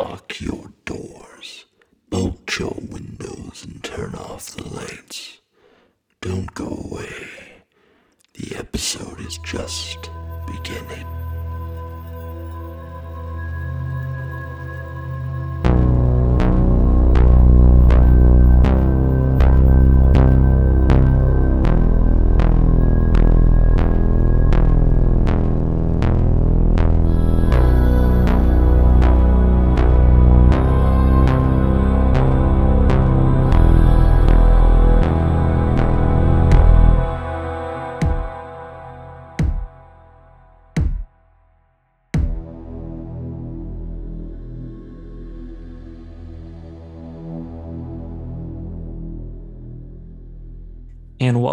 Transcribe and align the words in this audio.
lock 0.00 0.40
your 0.40 0.72
doors, 0.86 1.66
bolt 2.08 2.58
your 2.58 2.74
windows, 2.88 3.66
and 3.66 3.84
turn 3.84 4.14
off 4.14 4.46
the 4.52 4.66
lights. 4.66 5.40
Don't 6.22 6.54
go 6.54 6.88
away. 6.90 7.26
The 8.32 8.56
episode 8.56 9.20
is 9.20 9.36
just 9.44 10.08
beginning. 10.46 11.06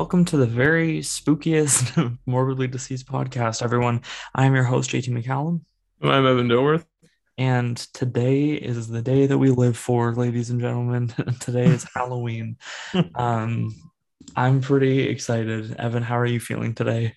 Welcome 0.08 0.24
to 0.24 0.38
the 0.38 0.46
very 0.46 1.00
spookiest 1.00 2.18
morbidly 2.26 2.66
deceased 2.66 3.06
podcast 3.08 3.62
everyone. 3.62 4.02
I'm 4.34 4.56
your 4.56 4.64
host 4.64 4.90
jt 4.90 5.10
mccallum. 5.10 5.60
I'm 6.02 6.26
Evan 6.26 6.48
Dilworth. 6.48 6.86
and 7.38 7.76
today 7.76 8.54
is 8.54 8.88
the 8.88 9.02
day 9.02 9.26
that 9.26 9.38
we 9.38 9.50
live 9.50 9.76
for 9.76 10.16
ladies 10.16 10.50
and 10.50 10.62
gentlemen. 10.62 11.10
Today 11.42 11.66
is 11.66 11.86
halloween. 11.94 12.56
Um 13.16 13.76
i'm 14.34 14.62
pretty 14.62 15.10
excited. 15.10 15.76
Evan 15.76 16.04
how 16.04 16.18
are 16.18 16.26
you 16.26 16.40
feeling 16.40 16.74
today? 16.74 17.16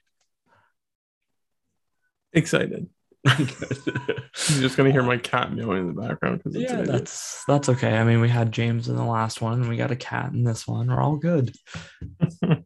Excited. 2.33 2.89
You're 3.39 4.63
just 4.63 4.77
gonna 4.77 4.93
hear 4.93 5.03
my 5.03 5.19
cat 5.19 5.53
meowing 5.53 5.89
in 5.89 5.95
the 5.95 6.01
background 6.01 6.39
because 6.39 6.57
yeah 6.57 6.83
that's 6.83 7.45
that's 7.47 7.69
okay. 7.69 7.99
I 7.99 8.05
mean 8.05 8.21
we 8.21 8.31
had 8.31 8.51
james 8.51 8.89
in 8.89 8.97
the 8.97 9.05
last 9.05 9.43
one 9.43 9.61
and 9.61 9.69
we 9.69 9.77
got 9.77 9.91
a 9.91 9.97
cat 9.97 10.33
in 10.33 10.43
this 10.43 10.67
one. 10.67 10.89
We're 10.89 11.01
all 11.01 11.17
good. 11.17 11.55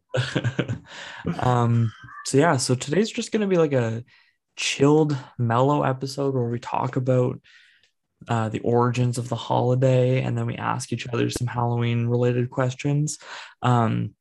Um 1.39 1.91
so 2.25 2.37
yeah 2.37 2.57
so 2.57 2.75
today's 2.75 3.11
just 3.11 3.31
gonna 3.31 3.47
be 3.47 3.57
like 3.57 3.73
a 3.73 4.03
chilled 4.55 5.17
mellow 5.37 5.83
episode 5.83 6.35
where 6.35 6.47
we 6.47 6.59
talk 6.59 6.95
about 6.95 7.41
uh, 8.27 8.49
the 8.49 8.59
origins 8.59 9.17
of 9.17 9.27
the 9.27 9.35
holiday 9.35 10.21
and 10.21 10.37
then 10.37 10.45
we 10.45 10.55
ask 10.55 10.93
each 10.93 11.07
other 11.07 11.29
some 11.29 11.47
halloween 11.47 12.05
related 12.07 12.49
questions. 12.49 13.17
Um 13.61 14.13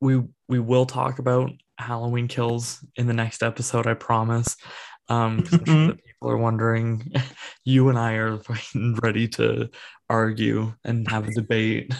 we 0.00 0.22
we 0.48 0.58
will 0.58 0.84
talk 0.86 1.18
about 1.18 1.50
halloween 1.78 2.28
kills 2.28 2.84
in 2.96 3.06
the 3.06 3.14
next 3.14 3.42
episode 3.42 3.86
i 3.86 3.94
promise 3.94 4.56
um 5.12 5.44
sure 5.66 5.94
people 5.94 6.30
are 6.30 6.38
wondering 6.38 7.12
you 7.64 7.88
and 7.88 7.98
i 7.98 8.14
are 8.14 8.40
ready 9.02 9.28
to 9.28 9.68
argue 10.08 10.72
and 10.84 11.08
have 11.08 11.26
a 11.26 11.32
debate 11.32 11.90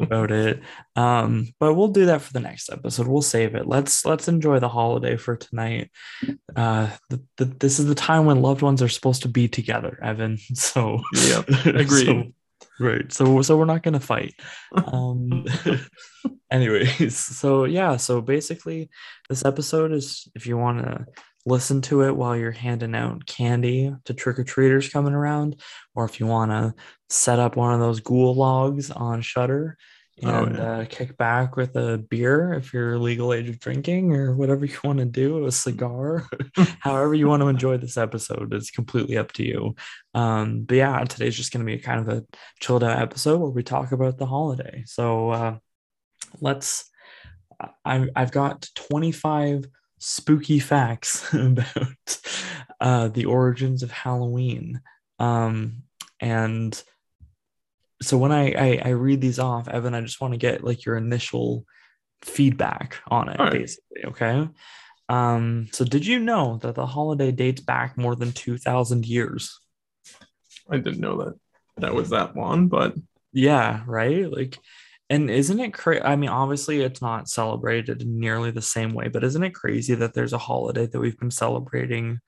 about 0.00 0.32
it. 0.32 0.60
Um 0.96 1.46
but 1.60 1.74
we'll 1.74 1.88
do 1.88 2.06
that 2.06 2.20
for 2.20 2.32
the 2.32 2.40
next 2.40 2.70
episode. 2.70 3.06
We'll 3.06 3.22
save 3.22 3.54
it. 3.54 3.68
Let's 3.68 4.04
let's 4.04 4.26
enjoy 4.26 4.58
the 4.58 4.68
holiday 4.68 5.16
for 5.16 5.36
tonight. 5.36 5.92
Uh 6.56 6.90
the, 7.08 7.22
the, 7.36 7.44
this 7.44 7.78
is 7.78 7.86
the 7.86 7.94
time 7.94 8.26
when 8.26 8.42
loved 8.42 8.62
ones 8.62 8.82
are 8.82 8.88
supposed 8.88 9.22
to 9.22 9.28
be 9.28 9.46
together 9.46 9.96
evan. 10.02 10.38
So 10.54 11.00
yeah, 11.14 11.42
agreed. 11.66 12.06
so- 12.06 12.32
right 12.78 13.10
so 13.12 13.40
so 13.42 13.56
we're 13.56 13.64
not 13.64 13.84
gonna 13.84 14.00
fight. 14.00 14.34
Um 14.74 15.44
anyways 16.50 17.16
so 17.16 17.64
yeah. 17.64 17.96
So 17.96 18.20
basically 18.20 18.90
this 19.28 19.44
episode 19.44 19.92
is 19.92 20.26
if 20.34 20.48
you 20.48 20.58
want 20.58 20.84
to 20.84 21.06
listen 21.46 21.80
to 21.80 22.02
it 22.02 22.16
while 22.16 22.36
you're 22.36 22.50
handing 22.50 22.94
out 22.94 23.24
candy 23.26 23.94
to 24.04 24.12
trick-or-treaters 24.12 24.92
coming 24.92 25.14
around 25.14 25.60
or 25.94 26.04
if 26.04 26.20
you 26.20 26.26
want 26.26 26.50
to 26.50 26.74
set 27.08 27.38
up 27.38 27.56
one 27.56 27.72
of 27.72 27.80
those 27.80 28.00
ghoul 28.00 28.34
logs 28.34 28.90
on 28.90 29.22
Shudder 29.22 29.78
Oh, 30.22 30.44
and 30.44 30.56
yeah. 30.56 30.62
uh, 30.78 30.84
kick 30.88 31.18
back 31.18 31.56
with 31.56 31.76
a 31.76 31.98
beer 31.98 32.54
if 32.54 32.72
you're 32.72 32.98
legal 32.98 33.34
age 33.34 33.50
of 33.50 33.60
drinking 33.60 34.14
or 34.14 34.34
whatever 34.34 34.64
you 34.64 34.78
want 34.82 34.98
to 34.98 35.04
do 35.04 35.44
a 35.44 35.52
cigar 35.52 36.26
however 36.80 37.12
you 37.12 37.28
want 37.28 37.42
to 37.42 37.48
enjoy 37.48 37.76
this 37.76 37.98
episode 37.98 38.54
it's 38.54 38.70
completely 38.70 39.18
up 39.18 39.30
to 39.32 39.44
you 39.44 39.74
um 40.14 40.62
but 40.62 40.76
yeah 40.78 41.04
today's 41.04 41.36
just 41.36 41.52
going 41.52 41.64
to 41.66 41.70
be 41.70 41.76
kind 41.78 42.00
of 42.00 42.08
a 42.08 42.24
chilled 42.60 42.82
out 42.82 42.98
episode 42.98 43.36
where 43.38 43.50
we 43.50 43.62
talk 43.62 43.92
about 43.92 44.16
the 44.16 44.24
holiday 44.24 44.82
so 44.86 45.28
uh 45.28 45.58
let's 46.40 46.90
I, 47.84 48.08
i've 48.16 48.32
got 48.32 48.66
25 48.74 49.66
spooky 49.98 50.58
facts 50.58 51.32
about 51.34 52.20
uh 52.80 53.08
the 53.08 53.24
origins 53.24 53.82
of 53.82 53.90
halloween 53.90 54.80
um 55.18 55.82
and 56.20 56.82
so 58.02 58.18
when 58.18 58.32
I, 58.32 58.52
I 58.52 58.82
I 58.84 58.88
read 58.90 59.20
these 59.20 59.38
off, 59.38 59.68
Evan, 59.68 59.94
I 59.94 60.00
just 60.00 60.20
want 60.20 60.34
to 60.34 60.38
get 60.38 60.64
like 60.64 60.84
your 60.84 60.96
initial 60.96 61.64
feedback 62.22 62.96
on 63.08 63.28
it, 63.28 63.38
right. 63.38 63.52
basically. 63.52 64.04
Okay. 64.06 64.48
Um, 65.08 65.68
so 65.72 65.84
did 65.84 66.04
you 66.04 66.18
know 66.18 66.58
that 66.62 66.74
the 66.74 66.86
holiday 66.86 67.30
dates 67.30 67.60
back 67.60 67.96
more 67.96 68.16
than 68.16 68.32
two 68.32 68.58
thousand 68.58 69.06
years? 69.06 69.58
I 70.68 70.78
didn't 70.78 71.00
know 71.00 71.24
that 71.24 71.34
that 71.78 71.94
was 71.94 72.10
that 72.10 72.36
long, 72.36 72.68
but 72.68 72.94
Yeah, 73.32 73.82
right. 73.86 74.30
Like, 74.30 74.58
and 75.08 75.30
isn't 75.30 75.60
it 75.60 75.72
crazy? 75.72 76.02
I 76.02 76.16
mean, 76.16 76.30
obviously, 76.30 76.80
it's 76.80 77.02
not 77.02 77.28
celebrated 77.28 78.06
nearly 78.06 78.50
the 78.50 78.62
same 78.62 78.92
way, 78.92 79.08
but 79.08 79.24
isn't 79.24 79.42
it 79.42 79.54
crazy 79.54 79.94
that 79.94 80.14
there's 80.14 80.32
a 80.32 80.38
holiday 80.38 80.86
that 80.86 81.00
we've 81.00 81.18
been 81.18 81.30
celebrating 81.30 82.20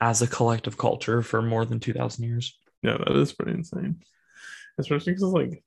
as 0.00 0.22
a 0.22 0.26
collective 0.26 0.76
culture 0.76 1.22
for 1.22 1.40
more 1.40 1.64
than 1.64 1.80
two 1.80 1.92
thousand 1.92 2.24
years? 2.24 2.58
yeah, 2.82 2.96
that 2.98 3.16
is 3.16 3.32
pretty 3.32 3.52
insane. 3.52 4.00
Especially 4.78 5.12
because 5.12 5.32
like 5.32 5.62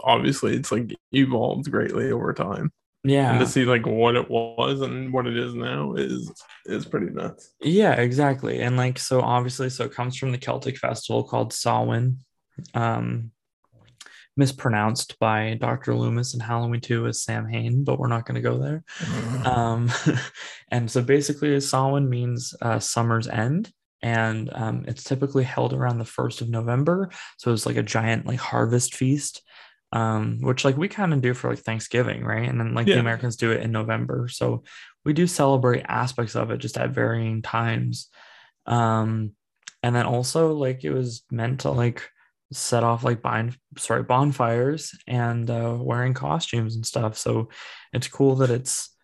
obviously 0.00 0.56
it's 0.56 0.70
like 0.70 0.94
evolved 1.12 1.70
greatly 1.70 2.12
over 2.12 2.32
time. 2.32 2.70
Yeah. 3.02 3.30
And 3.30 3.40
to 3.40 3.46
see 3.46 3.64
like 3.64 3.86
what 3.86 4.14
it 4.14 4.30
was 4.30 4.82
and 4.82 5.12
what 5.12 5.26
it 5.26 5.36
is 5.36 5.54
now 5.54 5.94
is 5.94 6.30
is 6.66 6.84
pretty 6.84 7.10
nuts. 7.10 7.52
Yeah, 7.60 7.94
exactly. 7.94 8.60
And 8.60 8.76
like 8.76 8.98
so 8.98 9.20
obviously 9.20 9.70
so 9.70 9.84
it 9.84 9.94
comes 9.94 10.16
from 10.16 10.32
the 10.32 10.38
Celtic 10.38 10.76
festival 10.76 11.24
called 11.24 11.52
Samhain. 11.52 12.18
Um 12.74 13.32
mispronounced 14.40 15.16
by 15.20 15.56
Dr. 15.60 15.94
Loomis 15.94 16.34
in 16.34 16.40
Halloween 16.40 16.80
2 16.80 17.06
as 17.06 17.22
Sam 17.22 17.46
Hain, 17.46 17.84
but 17.84 17.98
we're 17.98 18.08
not 18.08 18.26
going 18.26 18.34
to 18.34 18.40
go 18.40 18.58
there. 18.58 18.82
Um 19.44 19.90
and 20.70 20.90
so 20.90 21.02
basically 21.02 21.60
Samhain 21.60 22.08
means 22.08 22.54
uh, 22.60 22.80
summer's 22.80 23.28
end 23.28 23.72
and 24.02 24.50
um, 24.54 24.84
it's 24.88 25.04
typically 25.04 25.44
held 25.44 25.74
around 25.74 25.98
the 25.98 26.04
1st 26.04 26.40
of 26.40 26.48
November. 26.48 27.10
So 27.36 27.52
it's 27.52 27.66
like 27.66 27.76
a 27.76 27.82
giant 27.82 28.26
like 28.26 28.40
harvest 28.40 28.94
feast. 28.94 29.42
Um, 29.92 30.38
which 30.40 30.64
like 30.64 30.76
we 30.76 30.86
kind 30.86 31.12
of 31.12 31.20
do 31.20 31.34
for 31.34 31.50
like 31.50 31.58
Thanksgiving, 31.58 32.22
right? 32.24 32.48
And 32.48 32.60
then 32.60 32.74
like 32.74 32.86
the 32.86 33.00
Americans 33.00 33.34
do 33.34 33.50
it 33.50 33.60
in 33.60 33.72
November. 33.72 34.28
So 34.28 34.62
we 35.04 35.12
do 35.12 35.26
celebrate 35.26 35.84
aspects 35.88 36.36
of 36.36 36.52
it 36.52 36.58
just 36.58 36.78
at 36.78 36.90
varying 36.90 37.42
times 37.42 38.08
um 38.66 39.32
and 39.82 39.94
then 39.94 40.06
also 40.06 40.52
like 40.52 40.84
it 40.84 40.92
was 40.92 41.22
meant 41.30 41.60
to 41.60 41.70
like 41.70 42.08
set 42.52 42.82
off 42.82 43.04
like 43.04 43.22
bind 43.22 43.56
sorry 43.78 44.02
bonfires 44.02 44.92
and 45.06 45.48
uh 45.50 45.76
wearing 45.78 46.14
costumes 46.14 46.74
and 46.76 46.84
stuff. 46.84 47.16
So 47.16 47.48
it's 47.92 48.08
cool 48.08 48.36
that 48.36 48.50
it's 48.50 48.94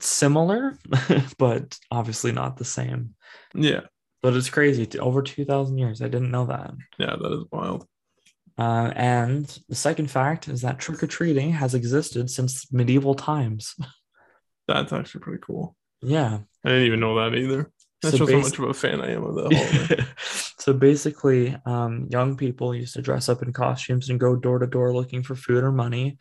similar 0.00 0.78
but 1.38 1.78
obviously 1.90 2.32
not 2.32 2.56
the 2.56 2.64
same. 2.64 3.14
Yeah, 3.54 3.82
but 4.22 4.34
it's 4.34 4.50
crazy. 4.50 4.88
Over 4.98 5.22
2000 5.22 5.78
years. 5.78 6.02
I 6.02 6.08
didn't 6.08 6.30
know 6.30 6.46
that. 6.46 6.72
Yeah, 6.98 7.14
that 7.20 7.32
is 7.32 7.44
wild. 7.52 7.86
uh, 8.58 8.92
and 8.96 9.46
the 9.68 9.74
second 9.74 10.10
fact 10.10 10.48
is 10.48 10.62
that 10.62 10.78
trick-or-treating 10.78 11.52
has 11.52 11.74
existed 11.74 12.30
since 12.30 12.72
medieval 12.72 13.14
times. 13.14 13.74
That's 14.68 14.92
actually 14.92 15.20
pretty 15.20 15.42
cool. 15.46 15.76
yeah. 16.02 16.38
I 16.64 16.68
didn't 16.70 16.86
even 16.86 17.00
know 17.00 17.16
that 17.16 17.36
either. 17.36 17.70
That 18.04 18.10
So 18.12 18.18
shows 18.18 18.30
how 18.30 18.38
much 18.40 18.58
of 18.58 18.64
a 18.70 18.74
fan 18.74 19.00
I 19.00 19.10
am 19.12 19.24
of 19.24 19.34
the 19.34 19.42
holiday. 19.56 20.04
so 20.58 20.72
basically, 20.72 21.56
um, 21.66 22.06
young 22.10 22.36
people 22.36 22.74
used 22.74 22.94
to 22.94 23.02
dress 23.02 23.28
up 23.28 23.42
in 23.42 23.52
costumes 23.52 24.08
and 24.10 24.20
go 24.20 24.36
door 24.36 24.58
to 24.58 24.66
door 24.66 24.94
looking 24.94 25.22
for 25.22 25.34
food 25.34 25.64
or 25.64 25.72
money 25.72 26.18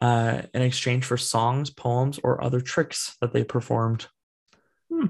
uh, 0.00 0.42
in 0.54 0.62
exchange 0.62 1.04
for 1.04 1.16
songs, 1.16 1.70
poems, 1.70 2.18
or 2.22 2.42
other 2.42 2.60
tricks 2.60 3.16
that 3.20 3.32
they 3.32 3.44
performed. 3.44 4.06
Hmm. 4.92 5.06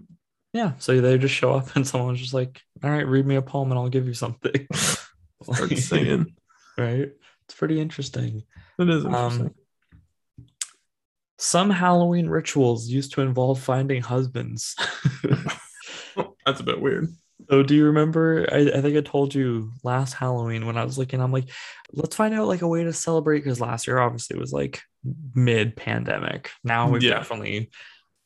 Yeah, 0.53 0.73
so 0.79 1.01
they 1.01 1.19
just 1.19 1.35
show 1.35 1.53
up 1.55 1.69
and 1.77 1.87
someone's 1.87 2.21
just 2.21 2.35
like, 2.35 2.61
"All 2.83 2.91
right, 2.91 3.07
read 3.07 3.27
me 3.27 3.37
a 3.37 3.43
poem 3.43 3.71
and 3.71 3.79
I'll 3.79 3.89
give 3.89 4.07
you 4.07 4.15
something." 4.15 4.67
Start 5.43 5.77
singing. 5.79 6.35
right? 6.77 7.11
It's 7.45 7.55
pretty 7.57 7.81
interesting. 7.81 8.43
It 8.79 8.89
is 8.91 9.05
Um, 9.05 9.13
interesting. 9.15 9.55
Some 11.41 11.71
Halloween 11.71 12.29
rituals 12.29 12.89
used 12.89 13.13
to 13.13 13.21
involve 13.21 13.61
finding 13.61 14.03
husbands. 14.03 14.75
That's 16.49 16.61
a 16.61 16.65
bit 16.65 16.81
weird. 16.81 17.09
So 17.51 17.63
do 17.63 17.75
you 17.75 17.85
remember? 17.87 18.47
I, 18.51 18.79
I 18.79 18.81
think 18.81 18.97
I 18.97 19.01
told 19.01 19.35
you 19.35 19.73
last 19.85 20.13
Halloween 20.13 20.67
when 20.67 20.77
I 20.77 20.85
was 20.85 20.99
looking, 20.99 21.21
I'm 21.21 21.33
like, 21.33 21.49
let's 21.93 22.17
find 22.17 22.35
out 22.35 22.49
like 22.49 22.63
a 22.63 22.69
way 22.69 22.83
to 22.85 22.93
celebrate 22.93 23.39
because 23.41 23.61
last 23.61 23.87
year 23.87 23.99
obviously 23.99 24.39
was 24.39 24.53
like 24.53 24.81
mid 25.35 25.77
pandemic. 25.77 26.51
Now 26.65 26.91
we've 26.91 27.03
Yeah. 27.03 27.15
definitely 27.15 27.71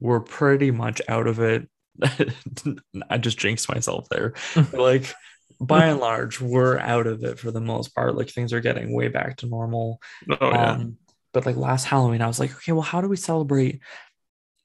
we're 0.00 0.20
pretty 0.20 0.70
much 0.70 1.00
out 1.08 1.26
of 1.26 1.38
it. 1.40 1.68
I 3.10 3.18
just 3.18 3.38
jinxed 3.38 3.68
myself 3.68 4.08
there. 4.10 4.34
Like 4.72 5.12
by 5.60 5.86
and 5.86 6.00
large, 6.00 6.40
we're 6.40 6.78
out 6.78 7.06
of 7.06 7.22
it 7.22 7.38
for 7.38 7.50
the 7.52 7.60
most 7.60 7.94
part. 7.94 8.16
Like 8.16 8.30
things 8.30 8.52
are 8.52 8.60
getting 8.60 8.94
way 8.94 9.08
back 9.08 9.36
to 9.38 9.46
normal. 9.46 10.00
Oh 10.30 10.36
yeah. 10.40 10.70
Um, 10.72 10.96
but 11.32 11.46
like 11.46 11.56
last 11.56 11.84
Halloween, 11.84 12.22
I 12.22 12.26
was 12.26 12.40
like, 12.40 12.52
okay, 12.56 12.72
well, 12.72 12.82
how 12.82 13.00
do 13.00 13.08
we 13.08 13.16
celebrate? 13.16 13.80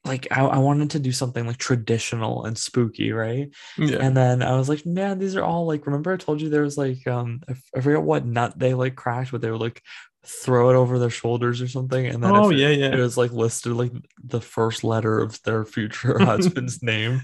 Like, 0.08 0.26
I, 0.30 0.40
I 0.40 0.58
wanted 0.58 0.90
to 0.90 0.98
do 0.98 1.12
something 1.12 1.46
like 1.46 1.58
traditional 1.58 2.44
and 2.44 2.56
spooky, 2.58 3.12
right? 3.12 3.50
yeah. 3.76 3.98
And 4.00 4.16
then 4.16 4.42
I 4.42 4.56
was 4.56 4.68
like, 4.68 4.84
man, 4.84 5.18
these 5.18 5.36
are 5.36 5.44
all 5.44 5.66
like, 5.66 5.86
remember 5.86 6.12
I 6.12 6.16
told 6.16 6.40
you 6.40 6.48
there 6.48 6.62
was 6.62 6.78
like, 6.78 7.06
um, 7.06 7.42
I, 7.48 7.80
forget 7.80 8.02
what 8.02 8.24
nut 8.24 8.58
they 8.58 8.74
like 8.74 8.96
cracked, 8.96 9.30
but 9.30 9.40
they 9.40 9.50
would 9.50 9.60
like 9.60 9.82
throw 10.28 10.70
it 10.70 10.74
over 10.76 10.98
their 10.98 11.10
shoulders 11.10 11.62
or 11.62 11.68
something. 11.68 12.06
And 12.06 12.22
then 12.22 12.36
oh 12.36 12.50
if 12.50 12.56
it, 12.56 12.78
yeah, 12.78 12.94
it 12.94 12.98
was 12.98 13.16
like 13.16 13.32
listed 13.32 13.72
like 13.72 13.92
the 14.22 14.40
first 14.40 14.84
letter 14.84 15.20
of 15.20 15.42
their 15.42 15.64
future 15.64 16.18
husband's 16.22 16.82
name. 16.82 17.22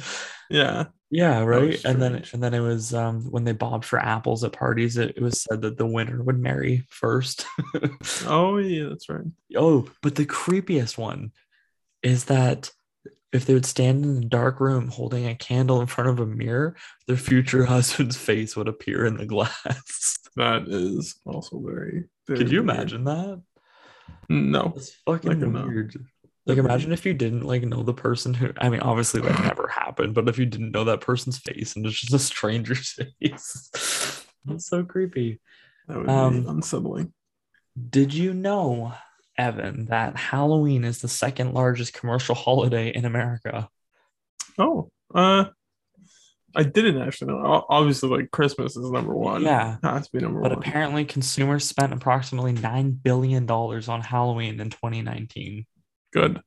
Yeah. 0.51 0.87
Yeah, 1.11 1.45
right. 1.45 1.83
And 1.85 2.03
then 2.03 2.25
and 2.33 2.43
then 2.43 2.55
it 2.55 2.61
was 2.61 2.93
um 2.93 3.31
when 3.31 3.45
they 3.45 3.53
bobbed 3.53 3.85
for 3.85 4.01
apples 4.01 4.43
at 4.43 4.53
parties, 4.53 4.97
it, 4.97 5.11
it 5.17 5.23
was 5.23 5.43
said 5.43 5.63
that 5.63 5.77
the 5.77 5.87
winner 5.87 6.23
would 6.23 6.39
marry 6.39 6.85
first. 6.89 7.47
Oh 8.27 8.57
yeah, 8.57 8.89
that's 8.89 9.09
right. 9.09 9.25
Oh, 9.57 9.89
but 10.03 10.15
the 10.15 10.27
creepiest 10.27 10.99
one 10.99 11.33
is 12.05 12.27
that 12.27 12.71
if 13.33 13.47
they 13.47 13.55
would 13.55 13.67
stand 13.67 14.05
in 14.05 14.23
a 14.23 14.27
dark 14.27 14.61
room 14.61 14.87
holding 14.89 15.27
a 15.27 15.35
candle 15.35 15.81
in 15.81 15.89
front 15.89 16.09
of 16.11 16.21
a 16.21 16.27
mirror, 16.27 16.77
their 17.09 17.17
future 17.17 17.65
husband's 17.75 18.17
face 18.17 18.55
would 18.55 18.69
appear 18.69 19.05
in 19.07 19.17
the 19.17 19.27
glass. 19.27 20.19
That 20.37 20.67
is 20.67 21.15
also 21.25 21.61
very. 21.61 22.05
very 22.27 22.39
Could 22.39 22.51
you 22.51 22.63
weird. 22.65 22.71
imagine 22.77 23.05
that? 23.05 23.41
No. 24.29 24.73
It's 24.75 24.91
fucking 25.07 25.53
weird. 25.53 25.95
Like 26.45 26.59
imagine 26.59 26.91
if 26.91 27.07
you 27.07 27.15
didn't 27.15 27.45
like 27.45 27.63
know 27.63 27.85
the 27.85 27.95
person 27.95 28.35
who 28.35 28.51
I 28.59 28.69
mean 28.69 28.81
obviously 28.81 29.21
that 29.21 29.41
never 29.45 29.69
happened, 29.69 30.13
but 30.15 30.29
if 30.29 30.37
you 30.37 30.45
didn't 30.47 30.73
know 30.73 30.83
that 30.85 31.01
person's 31.01 31.39
face 31.39 31.77
and 31.77 31.87
it's 31.87 32.01
just 32.01 32.13
a 32.13 32.19
stranger's 32.19 32.91
face. 33.21 34.27
That's 34.45 34.67
so 34.67 34.83
creepy. 34.83 35.41
That 35.87 35.99
would 35.99 36.09
Um, 36.11 36.43
be 36.43 36.49
unsettling. 36.49 37.13
Did 37.91 38.13
you 38.13 38.35
know, 38.35 38.93
Evan, 39.37 39.87
that 39.87 40.17
Halloween 40.17 40.85
is 40.85 41.01
the 41.01 41.09
second 41.09 41.55
largest 41.55 41.93
commercial 41.93 42.35
holiday 42.35 42.91
in 42.91 43.05
America? 43.05 43.69
Oh, 44.59 44.91
uh, 45.15 45.47
I 46.57 46.63
didn't 46.63 47.01
actually 47.03 47.33
know. 47.33 47.65
Obviously, 47.69 48.09
like 48.09 48.31
Christmas 48.31 48.77
is 48.77 48.91
number 48.91 49.15
one. 49.15 49.43
Yeah. 49.43 49.77
has 49.83 50.07
to 50.07 50.13
be 50.13 50.23
number 50.23 50.41
But 50.41 50.53
one. 50.53 50.61
But 50.61 50.69
apparently, 50.69 51.05
consumers 51.05 51.65
spent 51.65 51.93
approximately 51.93 52.55
$9 52.55 53.03
billion 53.03 53.51
on 53.51 54.01
Halloween 54.01 54.61
in 54.61 54.71
2019. 54.71 55.67
Good. 56.13 56.41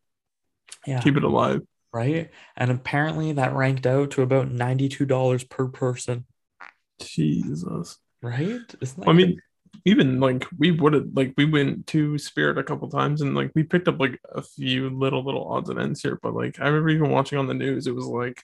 Yeah. 0.86 1.02
Keep 1.02 1.18
it 1.18 1.24
alive. 1.24 1.62
right. 1.92 2.30
And 2.56 2.72
apparently, 2.72 3.34
that 3.34 3.54
ranked 3.54 3.86
out 3.86 4.12
to 4.12 4.22
about 4.22 4.50
$92 4.50 5.50
per 5.50 5.68
person. 5.68 6.26
Jesus. 7.02 7.98
Right? 8.22 8.62
Isn't 8.82 9.02
that 9.02 9.10
I 9.10 9.14
mean, 9.14 9.42
even 9.88 10.20
like 10.20 10.46
we 10.58 10.72
would 10.72 10.92
have 10.92 11.08
like 11.14 11.34
we 11.38 11.46
went 11.46 11.88
to 11.88 12.18
Spirit 12.18 12.58
a 12.58 12.64
couple 12.64 12.90
times 12.90 13.22
and 13.22 13.34
like 13.34 13.52
we 13.56 13.64
picked 13.64 13.88
up 13.88 14.02
like 14.02 14.20
a 14.36 14.42
few 14.42 14.90
little 14.90 15.24
little 15.24 15.48
odds 15.48 15.70
and 15.70 15.80
ends 15.80 16.02
here, 16.02 16.20
but 16.22 16.34
like 16.34 16.60
I 16.60 16.66
remember 16.66 16.90
even 16.90 17.10
watching 17.10 17.38
on 17.38 17.48
the 17.48 17.54
news, 17.54 17.88
it 17.88 17.96
was 17.96 18.06
like, 18.06 18.44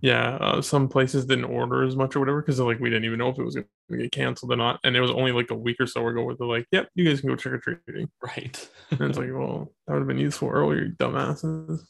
yeah, 0.00 0.36
uh, 0.36 0.62
some 0.62 0.88
places 0.88 1.26
didn't 1.26 1.46
order 1.46 1.82
as 1.82 1.96
much 1.96 2.14
or 2.14 2.20
whatever 2.20 2.40
because 2.40 2.60
like 2.60 2.78
we 2.78 2.90
didn't 2.90 3.06
even 3.06 3.18
know 3.18 3.30
if 3.30 3.40
it 3.40 3.42
was 3.42 3.56
going 3.56 3.66
to 3.90 3.96
get 3.96 4.12
canceled 4.12 4.52
or 4.52 4.56
not, 4.56 4.78
and 4.84 4.94
it 4.94 5.00
was 5.00 5.10
only 5.10 5.32
like 5.32 5.50
a 5.50 5.56
week 5.56 5.78
or 5.80 5.86
so 5.88 6.06
ago 6.06 6.22
where 6.22 6.36
they're 6.36 6.46
like, 6.46 6.68
yep, 6.70 6.88
you 6.94 7.08
guys 7.08 7.20
can 7.20 7.30
go 7.30 7.34
trick 7.34 7.54
or 7.54 7.58
treating, 7.86 8.08
right? 8.22 8.70
and 8.92 9.00
it's 9.00 9.18
like, 9.18 9.30
well, 9.32 9.72
that 9.88 9.94
would 9.94 10.02
have 10.02 10.08
been 10.08 10.18
useful 10.18 10.48
earlier, 10.48 10.84
you 10.84 10.92
dumbasses. 10.92 11.80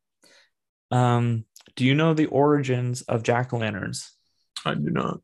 um, 0.90 1.46
do 1.74 1.86
you 1.86 1.94
know 1.94 2.12
the 2.12 2.26
origins 2.26 3.00
of 3.02 3.22
jack 3.22 3.54
o' 3.54 3.58
lanterns? 3.58 4.12
I 4.66 4.74
do 4.74 4.90
not. 4.90 5.20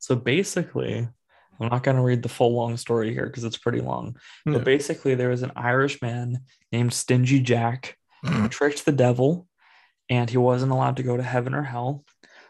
So 0.00 0.16
basically, 0.16 1.06
I'm 1.60 1.68
not 1.68 1.82
going 1.82 1.96
to 1.96 2.02
read 2.02 2.22
the 2.22 2.28
full 2.28 2.54
long 2.54 2.76
story 2.76 3.12
here 3.12 3.26
because 3.26 3.44
it's 3.44 3.58
pretty 3.58 3.80
long. 3.80 4.16
But 4.44 4.64
basically, 4.64 5.14
there 5.14 5.28
was 5.28 5.42
an 5.42 5.52
Irish 5.56 6.00
man 6.00 6.40
named 6.72 6.92
Stingy 6.92 7.40
Jack 7.40 7.96
who 8.24 8.48
tricked 8.48 8.84
the 8.84 8.92
devil, 8.92 9.46
and 10.08 10.28
he 10.28 10.36
wasn't 10.36 10.72
allowed 10.72 10.96
to 10.96 11.02
go 11.02 11.16
to 11.16 11.22
heaven 11.22 11.54
or 11.54 11.62
hell. 11.62 12.04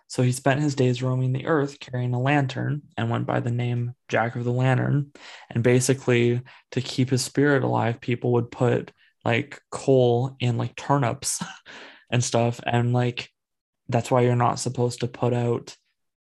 So 0.08 0.24
he 0.24 0.32
spent 0.32 0.60
his 0.60 0.74
days 0.74 1.04
roaming 1.04 1.32
the 1.32 1.46
earth 1.46 1.78
carrying 1.78 2.14
a 2.14 2.20
lantern 2.20 2.82
and 2.96 3.10
went 3.10 3.26
by 3.26 3.38
the 3.38 3.52
name 3.52 3.94
Jack 4.08 4.34
of 4.34 4.42
the 4.42 4.52
Lantern. 4.52 5.12
And 5.50 5.62
basically, 5.62 6.42
to 6.72 6.80
keep 6.80 7.10
his 7.10 7.22
spirit 7.22 7.62
alive, 7.62 8.00
people 8.00 8.32
would 8.32 8.50
put 8.50 8.90
like 9.24 9.60
coal 9.70 10.34
in 10.40 10.56
like 10.56 10.74
turnips 10.74 11.40
and 12.10 12.24
stuff. 12.24 12.58
And 12.66 12.92
like, 12.92 13.30
that's 13.88 14.10
why 14.10 14.22
you're 14.22 14.34
not 14.34 14.58
supposed 14.58 15.00
to 15.00 15.06
put 15.06 15.32
out 15.32 15.76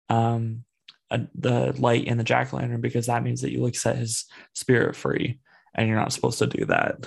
um, 0.08 0.64
a, 1.10 1.20
the 1.34 1.72
light 1.78 2.04
in 2.04 2.18
the 2.18 2.24
jack 2.24 2.52
o' 2.52 2.56
lantern 2.56 2.80
because 2.80 3.06
that 3.06 3.22
means 3.22 3.40
that 3.42 3.52
you 3.52 3.62
like 3.62 3.74
set 3.76 3.96
his 3.96 4.26
spirit 4.54 4.96
free. 4.96 5.40
And 5.74 5.86
you're 5.86 5.98
not 5.98 6.12
supposed 6.12 6.40
to 6.40 6.46
do 6.48 6.64
that. 6.66 7.06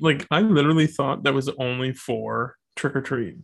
like 0.00 0.26
I 0.30 0.40
literally 0.40 0.86
thought 0.86 1.24
that 1.24 1.34
was 1.34 1.48
only 1.58 1.92
for 1.92 2.56
trick 2.76 2.94
or 2.94 3.02
treat. 3.02 3.36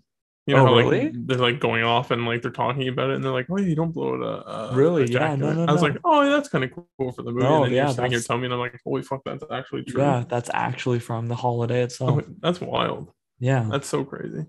You 0.46 0.56
Oh, 0.56 0.58
know, 0.58 0.66
how, 0.66 0.74
like 0.74 0.84
really? 0.84 1.12
they're 1.14 1.38
like 1.38 1.60
going 1.60 1.82
off 1.84 2.10
and 2.10 2.24
like 2.24 2.42
they're 2.42 2.50
talking 2.50 2.88
about 2.88 3.10
it, 3.10 3.16
and 3.16 3.24
they're 3.24 3.32
like, 3.32 3.46
"Oh, 3.50 3.58
you 3.58 3.74
don't 3.76 3.92
blow 3.92 4.14
it 4.14 4.22
up." 4.22 4.72
a 4.72 4.76
Really? 4.76 5.02
a 5.02 5.06
Yeah, 5.06 5.18
jack 5.18 5.38
no, 5.38 5.52
no, 5.52 5.64
I 5.66 5.72
was 5.72 5.82
like, 5.82 5.96
"Oh, 6.04 6.22
yeah, 6.22 6.30
that's 6.30 6.48
kind 6.48 6.64
of 6.64 6.70
cool 6.72 7.12
for 7.12 7.22
the 7.22 7.30
movie." 7.30 7.44
No, 7.44 7.56
and 7.56 7.64
then 7.66 7.72
yeah, 7.72 7.84
you're 7.86 7.94
sitting 7.94 8.10
here 8.12 8.20
telling 8.20 8.42
me, 8.42 8.46
and 8.46 8.54
I'm 8.54 8.60
like, 8.60 8.80
"Holy 8.84 9.02
fuck, 9.02 9.22
that's 9.24 9.44
actually 9.50 9.84
true." 9.84 10.00
Yeah, 10.00 10.24
that's 10.28 10.50
actually 10.52 10.98
from 11.00 11.26
the 11.26 11.36
holiday 11.36 11.82
itself. 11.82 12.24
Oh, 12.26 12.34
that's 12.40 12.60
wild. 12.60 13.12
Yeah. 13.38 13.66
That's 13.70 13.88
so 13.88 14.04
crazy. 14.04 14.46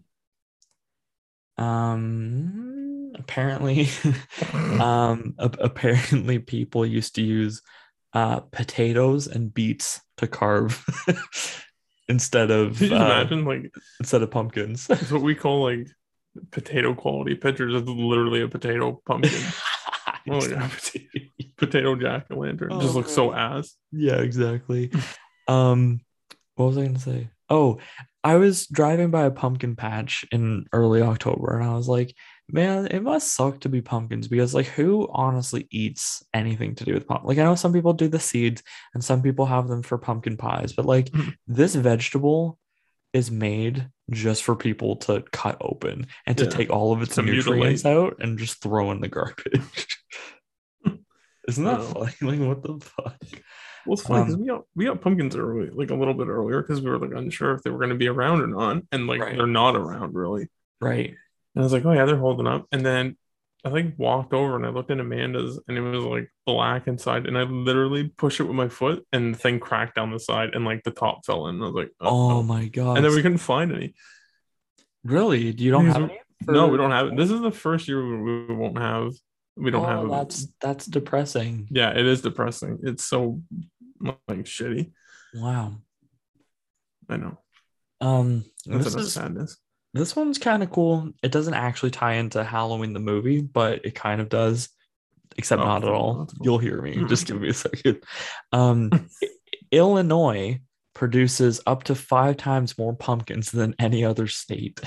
Um 1.58 2.70
apparently 3.16 3.90
um 4.80 5.36
a- 5.38 5.52
apparently 5.60 6.40
people 6.40 6.86
used 6.86 7.16
to 7.16 7.22
use 7.22 7.62
uh 8.13 8.40
potatoes 8.40 9.28
and 9.28 9.54
beets 9.54 10.02
to 10.18 10.28
carve 10.28 10.84
instead 12.08 12.52
of 12.52 12.78
Can 12.78 12.90
you 12.92 12.96
uh, 12.98 13.06
imagine 13.06 13.46
like 13.46 13.74
instead 14.00 14.22
of 14.22 14.31
pumpkins. 14.31 14.88
it's 14.90 15.12
what 15.12 15.22
we 15.22 15.36
call 15.36 15.63
like 15.63 15.88
potato 16.52 16.94
quality 16.94 17.36
pictures 17.36 17.74
of 17.74 17.88
literally 17.88 18.42
a 18.42 18.48
potato 18.48 19.02
pumpkin, 19.06 19.31
Oh, 20.30 20.46
yeah. 20.46 20.69
potato. 21.58 21.96
jack 21.96 22.28
o' 22.31 22.36
lantern. 22.36 22.80
Just 22.80 22.96
looks 22.96 23.12
so 23.12 23.32
Oh. 23.32 23.36
ass. 23.36 23.75
Yeah, 23.91 24.18
exactly. 24.22 24.91
um, 25.48 26.01
what 26.56 26.68
was 26.68 26.77
I 26.77 26.86
gonna 26.86 27.00
say? 27.00 27.30
Oh, 27.50 27.80
I 28.24 28.36
was 28.36 28.68
driving 28.68 29.10
by 29.10 29.24
a 29.25 29.32
pumpkin 29.32 29.75
patch 29.75 30.24
in 30.32 30.65
early 30.72 31.01
October, 31.01 31.58
and 31.58 31.68
I 31.68 31.74
was 31.74 31.88
like, 31.88 32.13
man, 32.51 32.88
it 32.88 33.01
must 33.01 33.34
suck 33.36 33.60
to 33.62 33.70
be 33.70 33.81
pumpkins 33.81 34.27
because 34.27 34.53
like 34.53 34.67
who 34.67 35.08
honestly 35.12 35.67
eats 35.72 36.24
anything 36.34 36.75
to 36.75 36.84
do 36.86 36.93
with 36.93 37.08
pumpkin? 37.08 37.27
Like 37.27 37.38
I 37.38 37.43
know 37.43 37.55
some 37.55 37.74
people 37.74 37.93
do 37.93 38.08
the 38.08 38.20
seeds 38.20 38.62
and 38.93 39.03
some 39.03 39.22
people 39.22 39.46
have 39.46 39.67
them 39.67 39.84
for 39.84 39.98
pumpkin 39.98 40.38
pies, 40.38 40.74
but 40.74 40.86
like 40.86 41.10
Mhm. 41.12 41.34
this 41.48 41.75
vegetable 41.75 42.58
is 43.13 43.29
made 43.31 43.89
just 44.12 44.43
for 44.43 44.55
people 44.55 44.96
to 44.98 45.24
cut 45.31 45.58
open 45.62 46.08
and 46.25 46.38
to 46.38 46.46
Yeah, 46.46 46.50
take 46.50 46.70
all 46.70 46.93
of 46.93 47.01
its 47.01 47.15
to 47.15 47.22
nutrients 47.22 47.84
mutilate. 47.84 47.86
out 47.86 48.15
and 48.20 48.38
just 48.39 48.62
throw 48.62 48.91
in 48.91 49.01
the 49.01 49.08
garbage. 49.10 49.88
Isn't 51.48 51.65
that 51.65 51.81
funny? 51.84 52.13
Like 52.22 52.39
what 52.48 52.62
the 52.63 52.79
fuck? 52.86 53.15
Well, 53.86 53.93
it's 53.93 54.03
funny 54.03 54.22
because 54.22 54.36
Um, 54.36 54.41
we 54.41 54.48
got 54.48 54.63
we 54.75 54.86
got 54.86 55.01
pumpkins 55.01 55.36
early, 55.36 55.70
like 55.72 55.89
a 55.89 55.96
little 55.96 56.13
bit 56.13 56.27
earlier, 56.27 56.62
because 56.62 56.81
we 56.81 56.89
were 56.89 57.00
like 57.00 57.17
unsure 57.17 57.53
if 57.55 57.63
they 57.63 57.72
were 57.72 57.79
going 57.79 57.89
to 57.89 57.96
be 57.96 58.08
around 58.08 58.41
or 58.41 58.48
not, 58.48 58.84
and 58.91 59.08
like 59.08 59.22
Right. 59.22 59.36
they're 59.36 59.48
not 59.48 59.75
around 59.75 60.13
really. 60.13 60.48
Right. 60.79 61.15
And 61.55 61.62
I 61.62 61.65
was 61.65 61.74
like, 61.74 61.86
oh 61.86 61.91
yeah, 61.91 62.05
they're 62.05 62.17
holding 62.17 62.48
up. 62.48 62.65
And 62.72 62.86
then 62.86 63.17
I 63.65 63.70
like 63.70 63.93
walked 63.98 64.34
over 64.34 64.55
and 64.55 64.65
I 64.65 64.70
looked 64.70 64.89
at 64.91 65.00
Amanda's, 65.00 65.60
and 65.67 65.77
it 65.77 65.81
was 65.81 66.03
like 66.03 66.31
black 66.46 66.88
inside, 66.88 67.27
and 67.27 67.38
I 67.38 67.43
literally 67.43 68.08
pushed 68.08 68.39
it 68.39 68.43
with 68.46 68.55
my 68.55 68.70
foot, 68.70 69.05
and 69.13 69.36
the 69.36 69.38
thing 69.38 69.60
cracked 69.60 69.96
down 69.96 70.12
the 70.12 70.20
side, 70.20 70.51
and 70.53 70.65
like 70.65 70.84
the 70.84 70.91
top 70.91 71.25
fell 71.25 71.48
in. 71.48 71.62
I 71.62 71.65
was 71.65 71.75
like, 71.75 71.91
Oh 72.00 72.08
oh, 72.08 72.29
no. 72.29 72.43
my 72.43 72.67
god. 72.67 72.98
And 72.98 73.05
then 73.05 73.13
we 73.13 73.22
couldn't 73.22 73.38
find 73.38 73.72
any. 73.72 73.93
really? 75.03 75.51
You 75.51 75.72
don't 75.72 75.86
Because 75.86 76.01
have 76.01 76.10
we- 76.10 76.15
any? 76.15 76.22
No, 76.48 76.67
we 76.70 76.77
don't 76.77 76.89
have 76.89 77.08
it. 77.08 77.17
This 77.17 77.29
is 77.29 77.39
the 77.41 77.51
first 77.51 77.88
year 77.88 78.03
we 78.03 78.46
we 78.48 78.55
won't 78.55 78.79
have. 78.79 79.12
We 79.55 79.70
don't 79.70 79.86
oh, 79.86 79.88
have. 79.88 80.10
that's 80.10 80.48
that's 80.60 80.86
depressing. 80.88 81.67
Yeah, 81.70 81.91
it 81.91 82.05
is 82.08 82.22
depressing. 82.24 82.79
It's 82.81 83.05
so 83.05 83.41
like 84.01 84.46
shitty. 84.46 84.91
Wow. 85.36 85.75
I 87.08 87.17
know. 87.17 87.38
Um 88.00 88.43
That's 88.65 88.86
this 88.86 88.96
is 88.96 89.13
sadness. 89.13 89.58
This 89.93 90.15
one's 90.15 90.38
kind 90.38 90.63
of 90.63 90.71
cool. 90.71 91.12
It 91.21 91.31
doesn't 91.31 91.53
actually 91.53 91.91
tie 91.91 92.13
into 92.13 92.43
Halloween 92.43 92.93
the 92.93 93.00
movie, 93.00 93.41
but 93.41 93.86
it 93.86 93.95
kind 93.95 94.21
of 94.21 94.29
does, 94.29 94.69
except 95.38 95.62
Oh, 95.62 95.65
not 95.65 95.83
at 95.83 95.89
all. 95.89 96.25
Cool. 96.25 96.29
You'll 96.41 96.57
hear 96.60 96.81
me. 96.81 97.03
Just 97.07 97.27
give 97.27 97.39
me 97.41 97.50
a 97.50 97.53
second. 97.53 98.03
Um 98.51 98.89
Illinois 99.71 100.60
produces 100.93 101.62
up 101.65 101.83
to 101.83 101.95
five 101.95 102.38
times 102.38 102.77
more 102.77 102.93
pumpkins 102.93 103.51
than 103.51 103.75
any 103.79 104.03
other 104.03 104.27
state. 104.27 104.79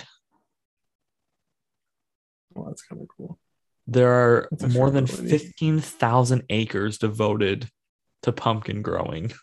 Well, 2.52 2.66
that's 2.66 2.82
kind 2.82 3.02
of 3.02 3.08
cool. 3.08 3.38
There 3.86 4.12
are 4.12 4.48
more 4.70 4.90
than 4.90 5.06
ton 5.06 5.24
of 5.24 5.30
15,000 5.30 6.44
acres 6.48 6.98
devoted 6.98 7.68
to 8.22 8.32
pumpkin 8.32 8.82
growing. 8.82 9.32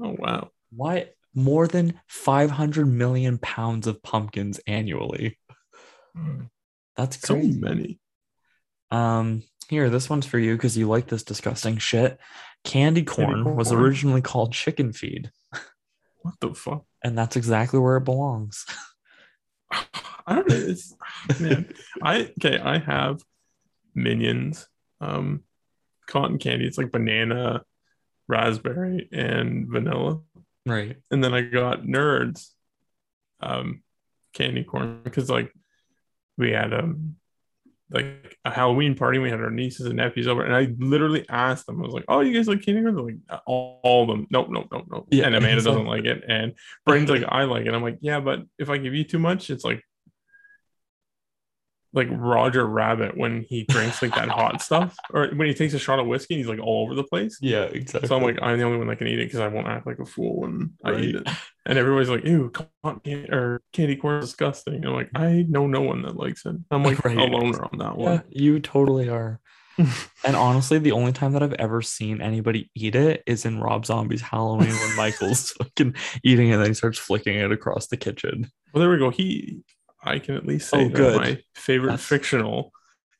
Oh 0.00 0.16
wow. 0.18 0.50
What? 0.70 1.14
More 1.34 1.66
than 1.66 2.00
500 2.08 2.86
million 2.86 3.38
pounds 3.38 3.86
of 3.86 4.02
pumpkins 4.02 4.60
annually. 4.66 5.38
That's 6.96 7.18
So 7.20 7.36
many. 7.36 7.98
Um, 8.90 9.42
here, 9.68 9.88
this 9.88 10.10
one's 10.10 10.26
for 10.26 10.38
you 10.38 10.54
because 10.54 10.76
you 10.76 10.86
like 10.88 11.06
this 11.06 11.22
disgusting 11.22 11.78
shit. 11.78 12.18
Candy 12.64 13.02
corn 13.02 13.56
was 13.56 13.68
corn. 13.68 13.80
originally 13.82 14.20
called 14.20 14.52
chicken 14.52 14.92
feed, 14.92 15.30
What 16.20 16.34
the 16.40 16.54
fuck? 16.54 16.84
and 17.02 17.16
that's 17.16 17.36
exactly 17.36 17.78
where 17.80 17.96
it 17.96 18.04
belongs. 18.04 18.66
I 20.26 20.34
don't 20.36 20.48
know. 20.48 20.54
It's 20.54 20.94
man. 21.40 21.72
I 22.02 22.30
okay. 22.38 22.58
I 22.58 22.78
have 22.78 23.22
minions. 23.94 24.68
Um, 25.00 25.42
cotton 26.06 26.38
candy. 26.38 26.66
It's 26.66 26.78
like 26.78 26.92
banana, 26.92 27.64
raspberry, 28.28 29.08
and 29.10 29.66
vanilla. 29.68 30.20
Right. 30.66 30.96
And 31.10 31.22
then 31.22 31.34
I 31.34 31.42
got 31.42 31.82
nerds. 31.82 32.48
Um, 33.40 33.82
candy 34.32 34.64
corn 34.64 35.00
because 35.04 35.28
like 35.28 35.52
we 36.38 36.52
had 36.52 36.72
a 36.72 36.94
like 37.90 38.38
a 38.44 38.50
Halloween 38.50 38.94
party. 38.94 39.18
We 39.18 39.30
had 39.30 39.40
our 39.40 39.50
nieces 39.50 39.86
and 39.86 39.96
nephews 39.96 40.26
over, 40.26 40.42
and 40.44 40.54
I 40.54 40.74
literally 40.78 41.26
asked 41.28 41.66
them. 41.66 41.80
I 41.80 41.84
was 41.84 41.92
like, 41.92 42.06
"Oh, 42.08 42.20
you 42.20 42.32
guys 42.32 42.48
like 42.48 42.62
candy 42.62 42.80
corn?" 42.82 42.94
They're 42.94 43.04
like, 43.04 43.16
"Uh, 43.28 43.38
"All, 43.46 43.80
all 43.82 44.02
of 44.02 44.08
them." 44.08 44.26
Nope, 44.30 44.48
nope, 44.50 44.68
nope, 44.72 44.86
nope. 44.90 45.08
Yeah, 45.10 45.26
and 45.26 45.34
Amanda 45.34 45.62
doesn't 45.64 45.86
like 45.86 46.04
it, 46.04 46.24
and 46.26 46.54
Brain's 46.86 47.10
like, 47.10 47.24
"I 47.28 47.44
like 47.44 47.66
it." 47.66 47.74
I'm 47.74 47.82
like, 47.82 47.98
"Yeah, 48.00 48.20
but 48.20 48.40
if 48.58 48.70
I 48.70 48.78
give 48.78 48.94
you 48.94 49.04
too 49.04 49.18
much, 49.18 49.50
it's 49.50 49.64
like." 49.64 49.84
Like 51.94 52.08
Roger 52.10 52.66
Rabbit 52.66 53.16
when 53.16 53.42
he 53.42 53.64
drinks 53.64 54.00
like 54.00 54.14
that 54.14 54.28
hot 54.28 54.62
stuff, 54.68 54.96
or 55.12 55.28
when 55.34 55.46
he 55.46 55.54
takes 55.54 55.74
a 55.74 55.78
shot 55.78 55.98
of 55.98 56.06
whiskey, 56.06 56.34
and 56.34 56.38
he's 56.38 56.48
like 56.48 56.58
all 56.58 56.84
over 56.84 56.94
the 56.94 57.04
place. 57.04 57.38
Yeah, 57.42 57.64
exactly. 57.64 58.08
So 58.08 58.16
I'm 58.16 58.22
like, 58.22 58.38
I'm 58.40 58.58
the 58.58 58.64
only 58.64 58.78
one 58.78 58.86
that 58.88 58.96
can 58.96 59.08
eat 59.08 59.18
it 59.18 59.26
because 59.26 59.40
I 59.40 59.48
won't 59.48 59.66
act 59.66 59.86
like 59.86 59.98
a 59.98 60.06
fool 60.06 60.40
when 60.40 60.72
I 60.84 60.94
eat 60.98 61.14
it. 61.16 61.28
And 61.66 61.78
everybody's 61.78 62.08
like, 62.08 62.24
ew, 62.24 62.50
cotton 62.50 63.00
candy 63.04 63.30
or 63.30 63.60
candy 63.72 63.96
corn 63.96 64.22
is 64.22 64.30
disgusting. 64.30 64.76
And 64.76 64.86
I'm 64.86 64.94
like, 64.94 65.10
I 65.14 65.44
know 65.48 65.66
no 65.66 65.82
one 65.82 66.02
that 66.02 66.16
likes 66.16 66.46
it. 66.46 66.56
I'm 66.70 66.82
like 66.82 67.02
Right. 67.04 67.16
a 67.18 67.24
loner 67.24 67.64
on 67.64 67.78
that 67.78 67.98
yeah, 67.98 68.10
one. 68.10 68.22
you 68.30 68.58
totally 68.60 69.08
are. 69.08 69.40
and 69.78 70.36
honestly, 70.36 70.78
the 70.78 70.92
only 70.92 71.12
time 71.12 71.32
that 71.32 71.42
I've 71.42 71.54
ever 71.54 71.80
seen 71.82 72.20
anybody 72.20 72.70
eat 72.74 72.94
it 72.94 73.22
is 73.26 73.44
in 73.46 73.58
Rob 73.60 73.86
Zombie's 73.86 74.20
Halloween 74.20 74.68
when 74.70 74.96
Michael's 74.96 75.50
fucking 75.52 75.94
eating 76.22 76.48
it 76.50 76.52
and 76.54 76.62
then 76.62 76.70
he 76.70 76.74
starts 76.74 76.98
flicking 76.98 77.36
it 77.36 77.50
across 77.52 77.86
the 77.86 77.96
kitchen. 77.96 78.50
Well, 78.72 78.80
there 78.82 78.90
we 78.90 78.98
go. 78.98 79.10
He, 79.10 79.62
I 80.02 80.18
can 80.18 80.34
at 80.34 80.46
least 80.46 80.68
say 80.70 80.86
Oh, 80.86 80.88
that 80.88 81.16
my 81.16 81.38
favorite 81.54 81.90
That's- 81.90 82.06
fictional 82.06 82.72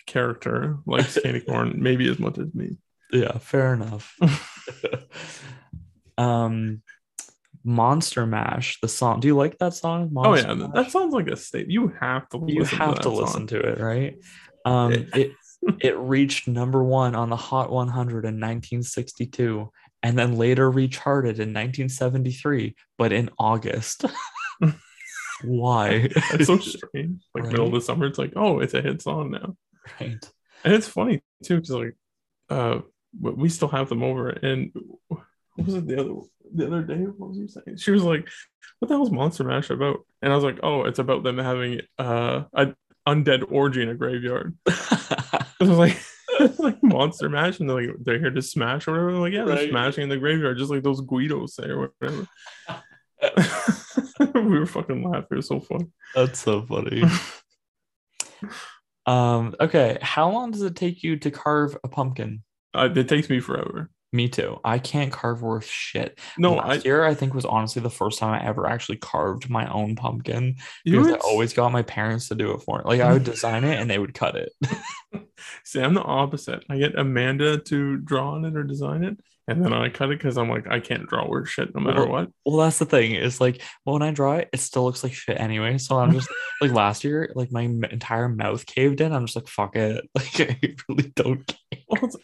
character 0.06 0.78
likes 0.84 1.18
candy 1.20 1.40
corn 1.48 1.74
maybe 1.76 2.08
as 2.10 2.18
much 2.18 2.38
as 2.38 2.52
me. 2.54 2.76
Yeah, 3.12 3.38
fair 3.38 3.74
enough. 3.74 4.16
um 6.18 6.82
Monster 7.64 8.26
Mash, 8.26 8.80
the 8.80 8.88
song. 8.88 9.20
Do 9.20 9.28
you 9.28 9.36
like 9.36 9.58
that 9.58 9.72
song? 9.74 10.10
Oh 10.16 10.34
yeah, 10.34 10.52
Mash? 10.54 10.70
that 10.74 10.90
sounds 10.90 11.14
like 11.14 11.28
a 11.28 11.36
state. 11.36 11.68
You 11.70 11.94
have 12.00 12.28
to. 12.30 12.42
you 12.46 12.60
listen 12.60 12.78
have 12.78 12.96
to, 12.96 13.02
to 13.02 13.08
listen 13.10 13.46
to 13.48 13.60
it, 13.60 13.78
right? 13.78 14.18
Um 14.64 14.92
it 15.14 15.32
it 15.80 15.96
reached 15.96 16.48
number 16.48 16.82
1 16.82 17.14
on 17.14 17.30
the 17.30 17.36
Hot 17.36 17.70
100 17.70 18.24
in 18.24 18.34
1962 18.34 19.70
and 20.02 20.18
then 20.18 20.36
later 20.36 20.68
recharted 20.68 21.36
in 21.38 21.50
1973, 21.50 22.74
but 22.98 23.12
in 23.12 23.30
August. 23.38 24.04
Why? 25.44 26.08
It's 26.32 26.46
so 26.46 26.58
strange. 26.58 27.22
Like 27.34 27.44
middle 27.46 27.66
of 27.66 27.72
the 27.72 27.80
summer, 27.80 28.06
it's 28.06 28.18
like, 28.18 28.32
oh, 28.36 28.60
it's 28.60 28.74
a 28.74 28.82
hit 28.82 29.02
song 29.02 29.30
now. 29.32 29.56
right. 30.00 30.24
And 30.64 30.74
it's 30.74 30.88
funny 30.88 31.22
too, 31.44 31.56
because 31.56 31.70
like, 31.70 31.96
uh, 32.50 32.80
we 33.20 33.48
still 33.48 33.68
have 33.68 33.88
them 33.88 34.02
over. 34.02 34.30
And 34.30 34.72
what 35.08 35.20
was 35.56 35.74
it 35.74 35.86
the 35.86 36.00
other 36.00 36.14
the 36.54 36.66
other 36.66 36.82
day? 36.82 36.96
What 36.98 37.30
was 37.30 37.38
you 37.38 37.48
saying? 37.48 37.76
She 37.78 37.90
was 37.90 38.02
like, 38.04 38.28
"What 38.78 38.88
the 38.88 38.94
hell 38.94 39.02
is 39.04 39.10
Monster 39.10 39.44
Mash 39.44 39.70
about?" 39.70 40.06
And 40.22 40.32
I 40.32 40.34
was 40.36 40.44
like, 40.44 40.60
"Oh, 40.62 40.84
it's 40.84 40.98
about 40.98 41.22
them 41.24 41.38
having 41.38 41.80
uh 41.98 42.44
an 42.54 42.76
undead 43.08 43.50
orgy 43.50 43.82
in 43.82 43.88
a 43.88 43.94
graveyard." 43.94 44.56
I 44.68 45.44
was 45.60 45.70
like, 45.70 45.98
it's 46.40 46.58
like 46.58 46.82
Monster 46.82 47.28
Mash, 47.28 47.58
and 47.60 47.68
they're 47.68 47.86
like 47.86 47.96
they're 48.04 48.18
here 48.18 48.30
to 48.30 48.42
smash 48.42 48.86
or 48.88 48.92
whatever. 48.92 49.10
I'm 49.10 49.20
like, 49.20 49.32
yeah, 49.32 49.44
they're 49.44 49.56
Right. 49.56 49.70
smashing 49.70 50.04
in 50.04 50.08
the 50.08 50.16
graveyard, 50.18 50.58
just 50.58 50.70
like 50.70 50.82
those 50.82 51.00
Guidos 51.02 51.54
say 51.54 51.64
or 51.68 51.90
whatever. 52.00 52.26
we 54.34 54.58
were 54.58 54.66
fucking 54.66 55.02
laughing. 55.02 55.26
It 55.30 55.36
was 55.36 55.48
so 55.48 55.60
funny. 55.60 55.86
That's 56.14 56.40
so 56.40 56.62
funny. 56.62 57.04
um 59.06 59.54
okay, 59.60 59.98
how 60.00 60.30
long 60.30 60.50
does 60.50 60.62
it 60.62 60.76
take 60.76 61.02
you 61.02 61.16
to 61.18 61.30
carve 61.30 61.76
a 61.84 61.88
pumpkin? 61.88 62.42
Uh, 62.74 62.88
it 62.94 63.08
takes 63.08 63.28
me 63.28 63.40
forever. 63.40 63.90
Me 64.14 64.28
too. 64.28 64.58
I 64.62 64.78
can't 64.78 65.10
carve 65.10 65.40
worth 65.40 65.64
shit. 65.64 66.18
No, 66.36 66.58
I 66.58 66.68
Last 66.68 66.84
year 66.84 67.02
I 67.02 67.14
think 67.14 67.32
was 67.32 67.46
honestly 67.46 67.80
the 67.80 67.88
first 67.88 68.18
time 68.18 68.34
I 68.34 68.44
ever 68.46 68.66
actually 68.66 68.98
carved 68.98 69.48
my 69.48 69.66
own 69.72 69.96
pumpkin 69.96 70.56
because 70.84 71.06
I 71.08 71.16
always 71.16 71.54
got 71.54 71.72
my 71.72 71.80
parents 71.82 72.28
to 72.28 72.34
do 72.34 72.52
it 72.52 72.62
for 72.62 72.78
me. 72.78 72.84
Like 72.84 73.00
I 73.00 73.14
would 73.14 73.24
design 73.24 73.64
it 73.64 73.80
and 73.80 73.88
they 73.88 73.98
would 73.98 74.12
cut 74.12 74.36
it. 74.36 74.52
See, 75.64 75.80
I'm 75.80 75.94
the 75.94 76.02
opposite. 76.02 76.62
I 76.68 76.76
get 76.76 76.98
Amanda 76.98 77.56
to 77.58 77.96
draw 77.96 78.32
on 78.32 78.44
it 78.44 78.54
or 78.54 78.64
design 78.64 79.02
it, 79.02 79.18
and 79.48 79.64
then 79.64 79.72
I 79.72 79.88
cut 79.88 80.10
it 80.10 80.18
because 80.18 80.38
I'm 80.38 80.48
like, 80.48 80.66
I 80.68 80.78
can't 80.80 81.08
draw 81.08 81.28
worth 81.28 81.48
shit 81.48 81.74
no 81.74 81.80
matter 81.80 82.02
Well, 82.02 82.08
what. 82.10 82.28
Well, 82.46 82.56
that's 82.58 82.78
the 82.78 82.84
thing. 82.86 83.14
Is 83.14 83.40
like 83.40 83.60
well, 83.84 83.94
when 83.94 84.02
I 84.02 84.12
draw 84.12 84.34
it, 84.36 84.48
it 84.52 84.60
still 84.60 84.84
looks 84.84 85.02
like 85.02 85.12
shit 85.12 85.40
anyway. 85.40 85.78
So 85.78 85.98
I'm 85.98 86.12
just 86.12 86.28
like 86.60 86.70
last 86.72 87.04
year, 87.04 87.30
like 87.34 87.50
my 87.52 87.62
entire 87.62 88.28
mouth 88.28 88.64
caved 88.66 89.00
in. 89.00 89.12
I'm 89.12 89.26
just 89.26 89.36
like 89.36 89.48
fuck 89.48 89.76
it. 89.76 90.08
Like 90.14 90.40
I 90.40 90.74
really 90.88 91.12
don't 91.16 91.46
care. 91.46 91.80
Well, 91.88 92.04
it's, 92.04 92.16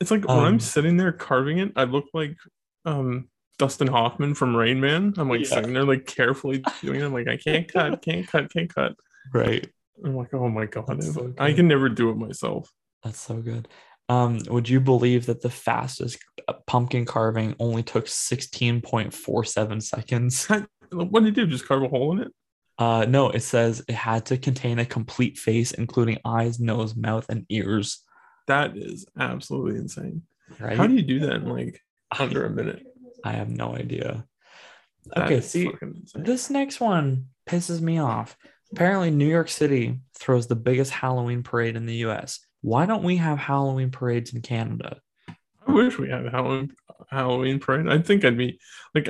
it's 0.00 0.10
like 0.10 0.26
when 0.26 0.38
I'm 0.38 0.54
Um, 0.54 0.60
sitting 0.60 0.96
there 0.96 1.12
carving 1.12 1.58
it, 1.58 1.72
I 1.76 1.84
look 1.84 2.06
like 2.14 2.36
um 2.84 3.28
Dustin 3.58 3.88
Hoffman 3.88 4.34
from 4.34 4.56
Rain 4.56 4.80
Man. 4.80 5.12
I'm 5.18 5.28
like 5.28 5.40
Yeah. 5.40 5.56
sitting 5.56 5.74
there 5.74 5.84
like 5.84 6.06
carefully 6.06 6.62
doing 6.82 7.00
it. 7.00 7.04
I'm 7.04 7.12
like, 7.12 7.28
I 7.28 7.36
can't 7.36 7.66
cut, 7.72 8.00
can't 8.02 8.26
cut, 8.26 8.50
can't 8.52 8.72
cut. 8.74 8.94
Right. 9.34 9.68
I'm 10.02 10.16
like, 10.16 10.32
oh 10.32 10.48
my 10.48 10.64
god, 10.64 11.02
so 11.04 11.34
I 11.38 11.52
can 11.52 11.68
never 11.68 11.90
do 11.90 12.08
it 12.10 12.16
myself. 12.16 12.72
That's 13.04 13.20
so 13.20 13.36
good. 13.36 13.68
Um, 14.10 14.40
would 14.48 14.68
you 14.68 14.80
believe 14.80 15.26
that 15.26 15.40
the 15.40 15.50
fastest 15.50 16.18
uh, 16.48 16.54
pumpkin 16.66 17.04
carving 17.04 17.54
only 17.60 17.84
took 17.84 18.06
16.47 18.06 19.82
seconds? 19.82 20.48
What 20.92 21.22
did 21.22 21.36
you 21.36 21.44
do? 21.44 21.46
Just 21.48 21.68
carve 21.68 21.84
a 21.84 21.88
hole 21.88 22.10
in 22.10 22.22
it? 22.22 22.32
Uh, 22.76 23.06
no, 23.08 23.30
it 23.30 23.44
says 23.44 23.84
it 23.86 23.94
had 23.94 24.26
to 24.26 24.36
contain 24.36 24.80
a 24.80 24.84
complete 24.84 25.38
face, 25.38 25.70
including 25.70 26.18
eyes, 26.24 26.58
nose, 26.58 26.96
mouth, 26.96 27.26
and 27.28 27.46
ears. 27.48 28.02
That 28.48 28.76
is 28.76 29.06
absolutely 29.16 29.78
insane. 29.78 30.22
Right? 30.58 30.76
How 30.76 30.88
do 30.88 30.94
you 30.94 31.02
do 31.02 31.20
that 31.20 31.34
in 31.34 31.48
like 31.48 31.80
under 32.18 32.44
a 32.44 32.50
minute? 32.50 32.82
I 33.22 33.30
have 33.30 33.50
no 33.50 33.76
idea. 33.76 34.26
That 35.14 35.26
Okay, 35.26 35.40
see, 35.42 35.70
this 36.16 36.50
next 36.50 36.80
one 36.80 37.26
pisses 37.48 37.80
me 37.80 37.98
off. 37.98 38.36
Apparently, 38.72 39.12
New 39.12 39.28
York 39.28 39.48
City 39.48 40.00
throws 40.18 40.48
the 40.48 40.56
biggest 40.56 40.90
Halloween 40.90 41.44
parade 41.44 41.76
in 41.76 41.86
the 41.86 41.98
US. 42.06 42.40
Why 42.62 42.86
don't 42.86 43.02
we 43.02 43.16
have 43.16 43.38
Halloween 43.38 43.90
parades 43.90 44.34
in 44.34 44.42
Canada? 44.42 45.00
I 45.66 45.72
wish 45.72 45.98
we 45.98 46.08
had 46.10 46.26
a 46.26 46.30
Halloween 46.30 46.72
Halloween 47.10 47.58
parade. 47.58 47.88
I 47.88 47.98
think 47.98 48.24
I'd 48.24 48.36
be 48.38 48.58
like, 48.94 49.08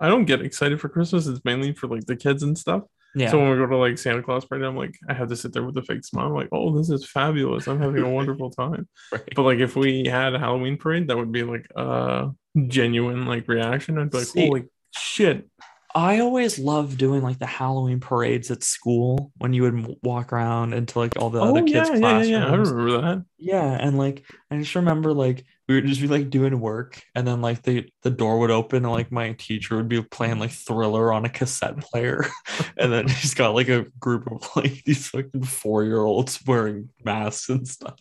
I 0.00 0.08
don't 0.08 0.24
get 0.24 0.42
excited 0.42 0.80
for 0.80 0.88
Christmas. 0.88 1.26
It's 1.26 1.44
mainly 1.44 1.72
for 1.72 1.86
like 1.88 2.06
the 2.06 2.16
kids 2.16 2.42
and 2.42 2.56
stuff. 2.58 2.82
Yeah. 3.14 3.30
So 3.30 3.38
when 3.38 3.50
we 3.50 3.56
go 3.56 3.66
to 3.66 3.76
like 3.76 3.96
Santa 3.96 4.22
Claus 4.22 4.44
parade, 4.44 4.64
I'm 4.64 4.76
like, 4.76 4.96
I 5.08 5.14
have 5.14 5.28
to 5.28 5.36
sit 5.36 5.52
there 5.52 5.62
with 5.62 5.76
a 5.76 5.82
fake 5.82 6.04
smile. 6.04 6.26
I'm 6.26 6.34
like, 6.34 6.48
oh, 6.50 6.76
this 6.76 6.90
is 6.90 7.08
fabulous. 7.08 7.68
I'm 7.68 7.80
having 7.80 8.02
a 8.02 8.10
wonderful 8.18 8.50
time. 8.50 8.88
right. 9.12 9.22
But 9.36 9.42
like, 9.42 9.58
if 9.60 9.76
we 9.76 10.06
had 10.06 10.34
a 10.34 10.38
Halloween 10.38 10.76
parade, 10.76 11.06
that 11.08 11.16
would 11.16 11.30
be 11.30 11.44
like 11.44 11.66
a 11.76 12.30
genuine 12.66 13.24
like 13.26 13.46
reaction. 13.46 13.98
I'd 13.98 14.10
be 14.10 14.18
like, 14.18 14.26
See- 14.26 14.46
holy 14.46 14.64
shit. 14.96 15.48
I 15.94 16.18
always 16.20 16.58
loved 16.58 16.98
doing 16.98 17.22
like 17.22 17.38
the 17.38 17.46
Halloween 17.46 18.00
parades 18.00 18.50
at 18.50 18.64
school 18.64 19.32
when 19.38 19.52
you 19.52 19.62
would 19.62 19.96
walk 20.02 20.32
around 20.32 20.74
into 20.74 20.98
like 20.98 21.16
all 21.16 21.30
the 21.30 21.40
Oh 21.40 21.44
other 21.44 21.62
kids' 21.62 21.90
yeah, 21.90 21.94
classrooms. 22.00 22.30
yeah, 22.30 22.46
yeah. 22.46 22.46
I 22.46 22.54
remember 22.56 22.90
that. 23.02 23.24
Yeah, 23.44 23.76
and 23.78 23.98
like 23.98 24.24
I 24.50 24.56
just 24.56 24.74
remember 24.74 25.12
like 25.12 25.44
we 25.68 25.74
would 25.74 25.84
just 25.86 26.00
be 26.00 26.08
like 26.08 26.30
doing 26.30 26.58
work, 26.60 27.02
and 27.14 27.26
then 27.26 27.42
like 27.42 27.60
the 27.62 27.86
the 28.02 28.10
door 28.10 28.38
would 28.38 28.50
open, 28.50 28.84
and 28.84 28.92
like 28.92 29.12
my 29.12 29.32
teacher 29.32 29.76
would 29.76 29.88
be 29.88 30.00
playing 30.02 30.38
like 30.38 30.50
Thriller 30.50 31.12
on 31.12 31.26
a 31.26 31.28
cassette 31.28 31.76
player, 31.78 32.24
and 32.78 32.90
then 32.90 33.06
he's 33.06 33.34
got 33.34 33.54
like 33.54 33.68
a 33.68 33.84
group 34.00 34.30
of 34.32 34.48
like 34.56 34.82
these 34.84 35.08
fucking 35.08 35.42
four 35.42 35.84
year 35.84 36.00
olds 36.00 36.40
wearing 36.46 36.88
masks 37.04 37.50
and 37.50 37.68
stuff, 37.68 37.98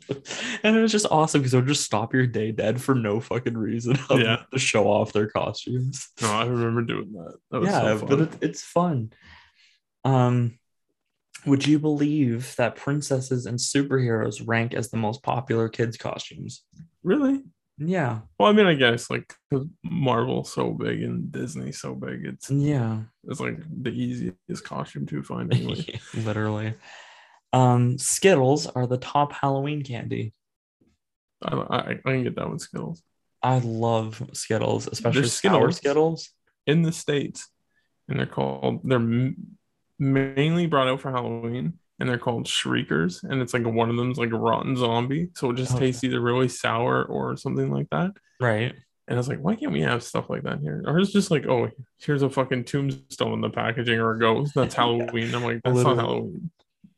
and 0.64 0.78
it 0.78 0.82
was 0.82 0.94
just 0.94 1.08
awesome 1.12 1.42
because 1.42 1.54
it 1.54 1.58
would 1.58 1.68
just 1.68 1.84
stop 1.84 2.14
your 2.14 2.26
day 2.26 2.54
dead 2.54 2.82
for 2.82 2.96
no 2.96 3.20
fucking 3.20 3.58
reason, 3.58 3.98
Yeah. 4.12 4.44
to 4.54 4.60
show 4.60 4.88
off 4.88 5.12
their 5.12 5.28
costumes. 5.28 6.08
No, 6.22 6.32
I 6.32 6.46
remember 6.46 6.84
doing 6.84 7.12
that. 7.14 7.34
That 7.52 7.60
was 7.60 7.70
yeah, 7.70 7.98
so 7.98 8.06
but 8.06 8.20
it, 8.22 8.30
it's 8.40 8.64
fun. 8.64 9.12
Um, 10.06 10.58
would 11.46 11.66
you 11.68 11.80
believe 11.80 12.56
that 12.58 12.76
princesses 12.76 13.46
and 13.46 13.58
superheroes 13.60 14.42
rank 14.46 14.74
as 14.74 14.90
the 14.90 14.98
most 14.98 15.24
popular 15.24 15.70
kids' 15.70 15.98
costumes? 15.98 16.64
really? 17.04 17.42
Yeah, 17.80 18.20
Well, 18.38 18.50
I 18.50 18.54
mean, 18.54 18.68
I 18.68 18.76
guess 18.76 19.10
like 19.10 19.34
because 19.50 19.66
Marvel's 19.84 20.54
so 20.54 20.72
big 20.72 21.02
and 21.02 21.32
Disney 21.32 21.72
so 21.72 21.96
big, 21.96 22.24
it's 22.24 22.52
yeah, 22.52 23.00
it's 23.28 23.40
like 23.40 23.58
the 23.82 23.90
easiest 23.90 24.64
costume 24.64 25.08
to 25.08 25.24
find 25.24 25.52
anyway. 25.56 26.00
literally. 26.14 26.76
Um, 27.52 27.98
Skittles 27.98 28.68
are 28.68 28.86
the 28.86 29.00
top 29.00 29.34
Halloween 29.34 29.82
candy. 29.82 30.34
I, 31.44 31.56
I, 31.56 31.90
I 31.92 31.96
can 32.04 32.24
get 32.24 32.36
that 32.36 32.50
with 32.50 32.62
Skittles. 32.62 33.02
I 33.42 33.58
love 33.60 34.22
Skittles, 34.34 34.88
especially 34.88 35.22
There's 35.22 35.34
Skittles. 35.34 35.78
Skittles. 35.78 36.30
in 36.68 36.84
the 36.84 36.92
states, 36.92 37.50
and 38.08 38.20
they're 38.20 38.26
called 38.28 38.82
they're 38.84 39.00
mainly 40.00 40.66
brought 40.68 40.88
out 40.88 41.02
for 41.02 41.12
Halloween, 41.12 41.74
and 42.00 42.10
they're 42.10 42.18
called 42.18 42.48
Shriekers, 42.48 43.24
and 43.24 43.42
it's 43.42 43.54
like 43.54 43.66
one 43.66 43.90
of 43.90 43.98
them's 43.98 44.18
like 44.18 44.32
a 44.32 44.38
rotten 44.38 44.76
zombie, 44.76 45.30
so 45.36 45.50
it 45.52 45.56
just 45.58 45.76
Okay. 45.76 45.86
tastes 45.88 46.04
either 46.04 46.20
really 46.22 46.48
sour 46.50 47.04
or 47.06 47.38
something 47.38 47.72
like 47.72 47.90
that. 47.92 48.12
Right. 48.40 48.74
And 49.08 49.18
I 49.18 49.20
was 49.20 49.28
like, 49.28 49.40
why 49.40 49.56
can't 49.56 49.74
we 49.74 49.82
have 49.82 50.02
stuff 50.02 50.30
like 50.30 50.44
that 50.44 50.60
here? 50.62 50.82
Or 50.88 50.98
it's 50.98 51.12
just 51.12 51.30
like, 51.30 51.46
oh, 51.46 51.70
here's 52.00 52.22
a 52.22 52.30
fucking 52.30 52.64
tombstone 52.64 53.34
in 53.34 53.42
the 53.42 53.50
packaging 53.50 54.00
or 54.00 54.12
a 54.14 54.20
ghost. 54.20 54.54
That's 54.56 54.76
Halloween. 54.76 55.36
I'm 55.36 55.44
like, 55.44 55.62
that's 55.64 55.76
Literally. 55.76 55.98
not 55.98 56.06
Halloween. 56.06 56.52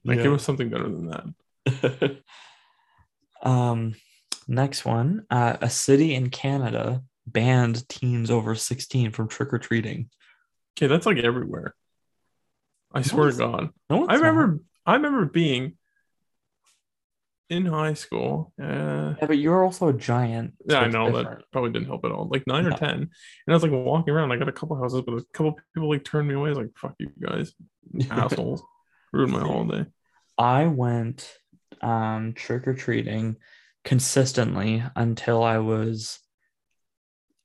Like, 0.03 0.17
Yeah. 0.17 0.23
give 0.23 0.33
us 0.33 0.43
something 0.43 0.69
better 0.69 0.83
than 0.87 1.07
that. 1.65 2.17
um, 3.41 3.95
next 4.47 4.85
one. 4.85 5.25
Uh, 5.31 5.57
a 5.61 5.69
city 5.69 6.13
in 6.13 6.29
Canada 6.29 7.01
banned 7.27 7.87
teens 7.89 8.29
over 8.29 8.53
16 8.53 9.09
from 9.11 9.27
trick 9.27 9.51
or 9.51 9.57
treating. 9.57 10.09
Okay, 10.77 10.85
that's 10.87 11.07
like 11.07 11.17
everywhere. 11.17 11.73
I 12.95 13.01
swear 13.01 13.29
to 13.31 13.37
God. 13.37 13.69
No, 13.89 14.07
I 14.07 14.15
remember 14.15 14.59
I 14.85 14.93
remember 14.95 15.25
being 15.25 15.73
in 17.49 17.65
high 17.65 17.93
school. 17.93 18.53
Uh, 18.61 19.13
Yeah, 19.19 19.27
but 19.27 19.37
you're 19.37 19.63
also 19.63 19.89
a 19.89 19.93
giant. 19.93 20.53
yeah, 20.67 20.79
I 20.79 20.87
know 20.87 21.07
different. 21.07 21.39
that 21.39 21.45
probably 21.51 21.71
didn't 21.71 21.87
help 21.87 22.05
at 22.05 22.11
all. 22.11 22.27
Like 22.31 22.47
nine 22.47 22.65
or 22.65 22.71
ten, 22.71 22.93
and 23.01 23.09
I 23.47 23.53
was 23.53 23.63
like 23.63 23.71
walking 23.71 24.13
around. 24.13 24.31
I 24.31 24.37
got 24.37 24.47
a 24.49 24.53
couple 24.53 24.75
houses, 24.81 25.03
but 25.05 25.13
a 25.13 25.23
couple 25.33 25.59
people 25.73 25.89
like 25.89 26.03
turned 26.03 26.27
me 26.27 26.33
away. 26.33 26.47
I 26.49 26.53
was 26.53 26.57
like, 26.57 26.77
"Fuck 26.77 26.95
you 26.99 27.11
guys, 27.21 27.53
assholes!" 28.09 28.63
Ruined 29.13 29.33
my 29.33 29.41
holiday. 29.41 29.85
I 30.37 30.65
went 30.65 31.31
um, 31.81 32.33
trick 32.33 32.67
or 32.67 32.73
treating 32.73 33.35
consistently 33.83 34.83
until 34.95 35.43
I 35.43 35.59
was 35.59 36.19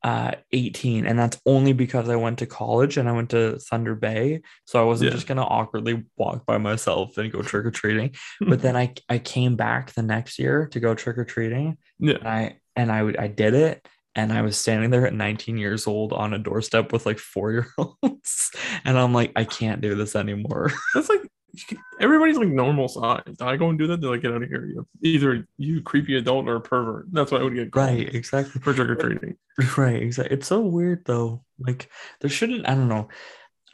uh, 0.03 0.33
18. 0.53 1.07
And 1.07 1.19
that's 1.19 1.39
only 1.47 1.73
because 1.73 2.09
I 2.09 2.17
went 2.17 2.39
to 2.39 2.47
college 2.47 2.97
and 2.97 3.09
I 3.09 3.13
went 3.13 3.31
to 3.31 3.59
Thunder 3.59 3.95
Bay. 3.95 4.41
So 4.65 4.81
I 4.81 4.85
wasn't 4.85 5.11
Yeah. 5.11 5.15
just 5.15 5.27
going 5.27 5.37
to 5.37 5.45
awkwardly 5.45 6.05
walk 6.17 6.47
by 6.47 6.59
myself 6.59 7.19
and 7.19 7.31
go 7.33 7.43
trick 7.43 7.67
or 7.67 7.71
treating. 7.71 8.15
But 8.41 8.63
then 8.63 8.77
I, 8.77 8.95
I 9.09 9.19
came 9.19 9.57
back 9.57 9.93
the 9.93 10.03
next 10.03 10.39
year 10.39 10.69
to 10.69 10.81
go 10.81 10.95
trick 10.95 11.19
or 11.19 11.25
treating 11.25 11.77
Yeah, 11.99 12.15
and 12.17 12.29
I, 12.29 12.57
and 12.77 12.91
I, 12.93 13.03
would- 13.03 13.19
I 13.19 13.27
did 13.29 13.55
it. 13.55 13.87
And 14.17 14.33
I 14.33 14.43
was 14.43 14.59
standing 14.59 14.91
there 14.91 15.07
at 15.07 15.15
19 15.15 15.57
years 15.57 15.87
old 15.87 16.13
on 16.13 16.35
a 16.35 16.39
doorstep 16.39 16.93
with 16.93 17.07
like 17.07 17.19
four 17.19 17.53
year 17.53 17.67
olds. 17.79 18.51
And 18.85 18.99
I'm 18.99 19.13
like, 19.15 19.33
I 19.37 19.45
can't 19.45 19.81
do 19.81 19.95
this 19.95 20.17
anymore. 20.17 20.73
that's 20.95 21.09
like 21.09 21.23
everybody's 22.01 22.37
like 22.37 22.49
normal 22.49 22.89
size. 22.89 23.37
I 23.41 23.57
go 23.57 23.69
and 23.69 23.79
do 23.79 23.87
that. 23.89 24.01
They're 24.01 24.11
like, 24.11 24.23
"Get 24.23 24.33
out 24.33 24.43
of 24.43 24.49
here! 24.49 24.65
You 24.67 24.87
either 25.03 25.47
you 25.59 25.83
creepy 25.83 26.17
adult 26.17 26.47
or 26.49 26.57
a 26.57 26.61
pervert." 26.61 27.07
That's 27.13 27.31
what 27.33 27.41
I 27.41 27.45
would 27.45 27.55
get 27.55 27.75
right. 27.75 28.13
Exactly. 28.15 28.61
for 28.61 28.73
trick 28.73 28.89
or 28.91 28.95
treating. 28.97 29.37
Right, 29.77 30.03
exactly. 30.03 30.37
It's 30.37 30.47
so 30.47 30.61
weird 30.61 31.05
though. 31.05 31.45
Like 31.59 31.91
there 32.21 32.31
shouldn't, 32.31 32.67
I 32.69 32.75
don't 32.75 32.89
know. 32.89 33.09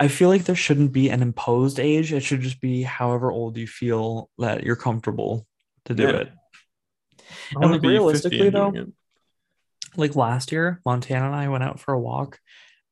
I 0.01 0.09
feel 0.09 0.29
like 0.29 0.45
there 0.45 0.57
shouldn't 0.57 0.93
be 0.93 1.11
an 1.11 1.23
imposed 1.23 1.79
age. 1.79 2.13
It 2.13 2.21
should 2.21 2.41
just 2.41 2.61
be 2.61 2.83
however 2.83 3.31
old 3.31 3.57
you 3.57 3.67
feel 3.67 4.29
that 4.39 4.65
you're 4.65 4.75
comfortable 4.77 5.47
to 5.85 5.95
do 5.95 6.03
Yeah. 6.03 6.11
it. 6.17 6.33
I 7.55 7.59
wanna 7.61 7.75
like, 7.75 7.83
realistically, 7.83 8.49
and 8.49 8.57
though. 8.57 8.87
Like 9.97 10.17
last 10.17 10.53
year, 10.53 10.81
Montana 10.85 11.27
and 11.27 11.35
I 11.35 11.49
went 11.49 11.65
out 11.65 11.79
for 11.81 11.95
a 11.95 12.01
walk. 12.01 12.41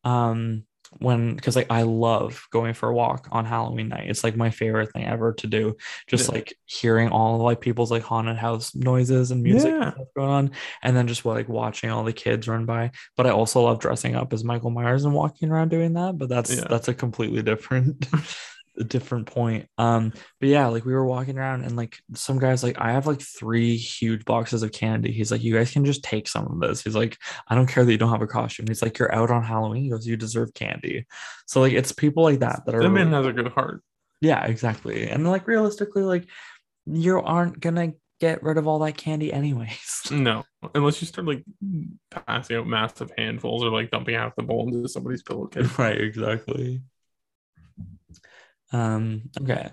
Um 0.04 0.64
when 0.98 1.34
because 1.34 1.56
like 1.56 1.70
I 1.70 1.82
love 1.82 2.46
going 2.50 2.74
for 2.74 2.88
a 2.88 2.94
walk 2.94 3.28
on 3.32 3.44
Halloween 3.44 3.88
night. 3.88 4.08
It's 4.08 4.24
like 4.24 4.36
my 4.36 4.50
favorite 4.50 4.92
thing 4.92 5.04
ever 5.04 5.32
to 5.34 5.46
do. 5.46 5.76
Just 6.06 6.28
Yeah. 6.28 6.34
like 6.36 6.54
hearing 6.66 7.08
all 7.10 7.38
like 7.38 7.60
people's 7.60 7.90
like 7.90 8.02
haunted 8.02 8.36
house 8.36 8.74
noises 8.74 9.30
and 9.30 9.42
music 9.42 9.72
and 9.72 9.82
Yeah. 9.82 9.92
stuff 9.94 10.06
going 10.16 10.30
on, 10.30 10.50
and 10.82 10.96
then 10.96 11.06
just 11.06 11.24
like 11.24 11.48
watching 11.48 11.90
all 11.90 12.04
the 12.04 12.12
kids 12.12 12.48
run 12.48 12.64
by. 12.66 12.90
But 13.16 13.26
I 13.26 13.30
also 13.30 13.62
love 13.62 13.78
dressing 13.80 14.14
up 14.14 14.32
as 14.32 14.44
Michael 14.44 14.70
Myers 14.70 15.04
and 15.04 15.14
walking 15.14 15.50
around 15.50 15.68
doing 15.70 15.94
that. 15.94 16.18
But 16.18 16.28
that's 16.28 16.54
Yeah. 16.56 16.66
that's 16.68 16.88
a 16.88 16.94
completely 16.94 17.42
different 17.42 18.06
a 18.78 18.84
different 18.84 19.26
point. 19.26 19.68
Um, 19.78 20.12
but 20.40 20.48
yeah, 20.48 20.66
like 20.66 20.84
we 20.84 20.92
were 20.94 21.04
walking 21.06 21.38
around 21.38 21.64
and 21.64 21.76
like 21.76 21.98
some 22.14 22.38
guys 22.38 22.62
like 22.62 22.80
I 22.80 22.92
have 22.92 23.06
like 23.06 23.20
three 23.20 23.76
huge 23.76 24.24
boxes 24.24 24.62
of 24.62 24.72
candy. 24.72 25.12
He's 25.12 25.30
like, 25.30 25.42
you 25.44 25.54
guys 25.54 25.70
can 25.70 25.84
just 25.84 26.02
take 26.02 26.26
some 26.28 26.46
of 26.46 26.60
this. 26.60 26.82
He's 26.82 26.96
like, 26.96 27.16
I 27.48 27.54
don't 27.54 27.66
care 27.68 27.84
that 27.84 27.92
you 27.92 27.98
don't 27.98 28.10
have 28.10 28.22
a 28.22 28.26
costume. 28.26 28.66
He's 28.68 28.82
like, 28.82 28.98
you're 28.98 29.14
out 29.14 29.30
on 29.30 29.44
Halloween. 29.44 29.84
He 29.84 29.90
goes, 29.90 30.06
you 30.06 30.16
deserve 30.16 30.54
candy. 30.54 31.06
So 31.46 31.60
like 31.60 31.72
it's 31.72 31.92
people 31.92 32.22
like 32.24 32.40
that 32.40 32.62
that 32.66 32.74
are 32.74 32.82
That 32.82 32.90
man 32.90 33.10
really- 33.10 33.16
has 33.16 33.26
a 33.26 33.32
good 33.32 33.52
heart. 33.52 33.82
yeah, 34.20 34.44
exactly. 34.46 35.08
And 35.08 35.26
like 35.28 35.46
realistically, 35.46 36.02
like 36.02 36.26
you 36.86 37.20
aren't 37.20 37.60
gonna 37.60 37.92
get 38.20 38.42
rid 38.42 38.58
of 38.58 38.66
all 38.66 38.78
that 38.80 38.96
candy 38.96 39.32
anyways. 39.32 40.02
No, 40.10 40.44
unless 40.74 41.00
you 41.00 41.06
start 41.06 41.26
like 41.26 41.42
passing 42.26 42.56
out 42.56 42.66
massive 42.66 43.10
handfuls 43.16 43.64
or 43.64 43.70
like 43.70 43.90
dumping 43.90 44.14
half 44.14 44.36
the 44.36 44.42
bowl 44.42 44.66
into 44.68 44.86
somebody's 44.88 45.22
pillowcase. 45.22 45.78
right, 45.78 45.98
exactly. 46.00 46.82
Um, 48.74 49.30
okay. 49.40 49.70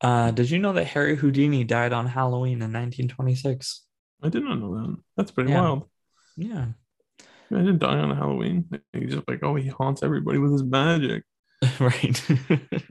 Uh, 0.00 0.30
did 0.32 0.50
you 0.50 0.58
know 0.58 0.72
that 0.72 0.86
Harry 0.86 1.16
Houdini 1.16 1.64
died 1.64 1.92
on 1.92 2.06
Halloween 2.06 2.60
in 2.62 2.72
1926? 2.72 3.86
I 4.22 4.28
did 4.28 4.42
not 4.42 4.58
know 4.58 4.74
that. 4.74 4.96
That's 5.16 5.30
pretty 5.30 5.50
Yeah. 5.50 5.60
wild. 5.60 5.88
Yeah. 6.36 6.66
I 7.50 7.58
didn't 7.58 7.78
die 7.78 7.98
on 7.98 8.14
Halloween. 8.16 8.68
He's 8.92 9.14
just 9.14 9.28
like, 9.28 9.42
oh, 9.42 9.54
he 9.54 9.68
haunts 9.68 10.02
everybody 10.02 10.38
with 10.38 10.52
his 10.52 10.64
magic. 10.64 11.24
right. 11.80 12.30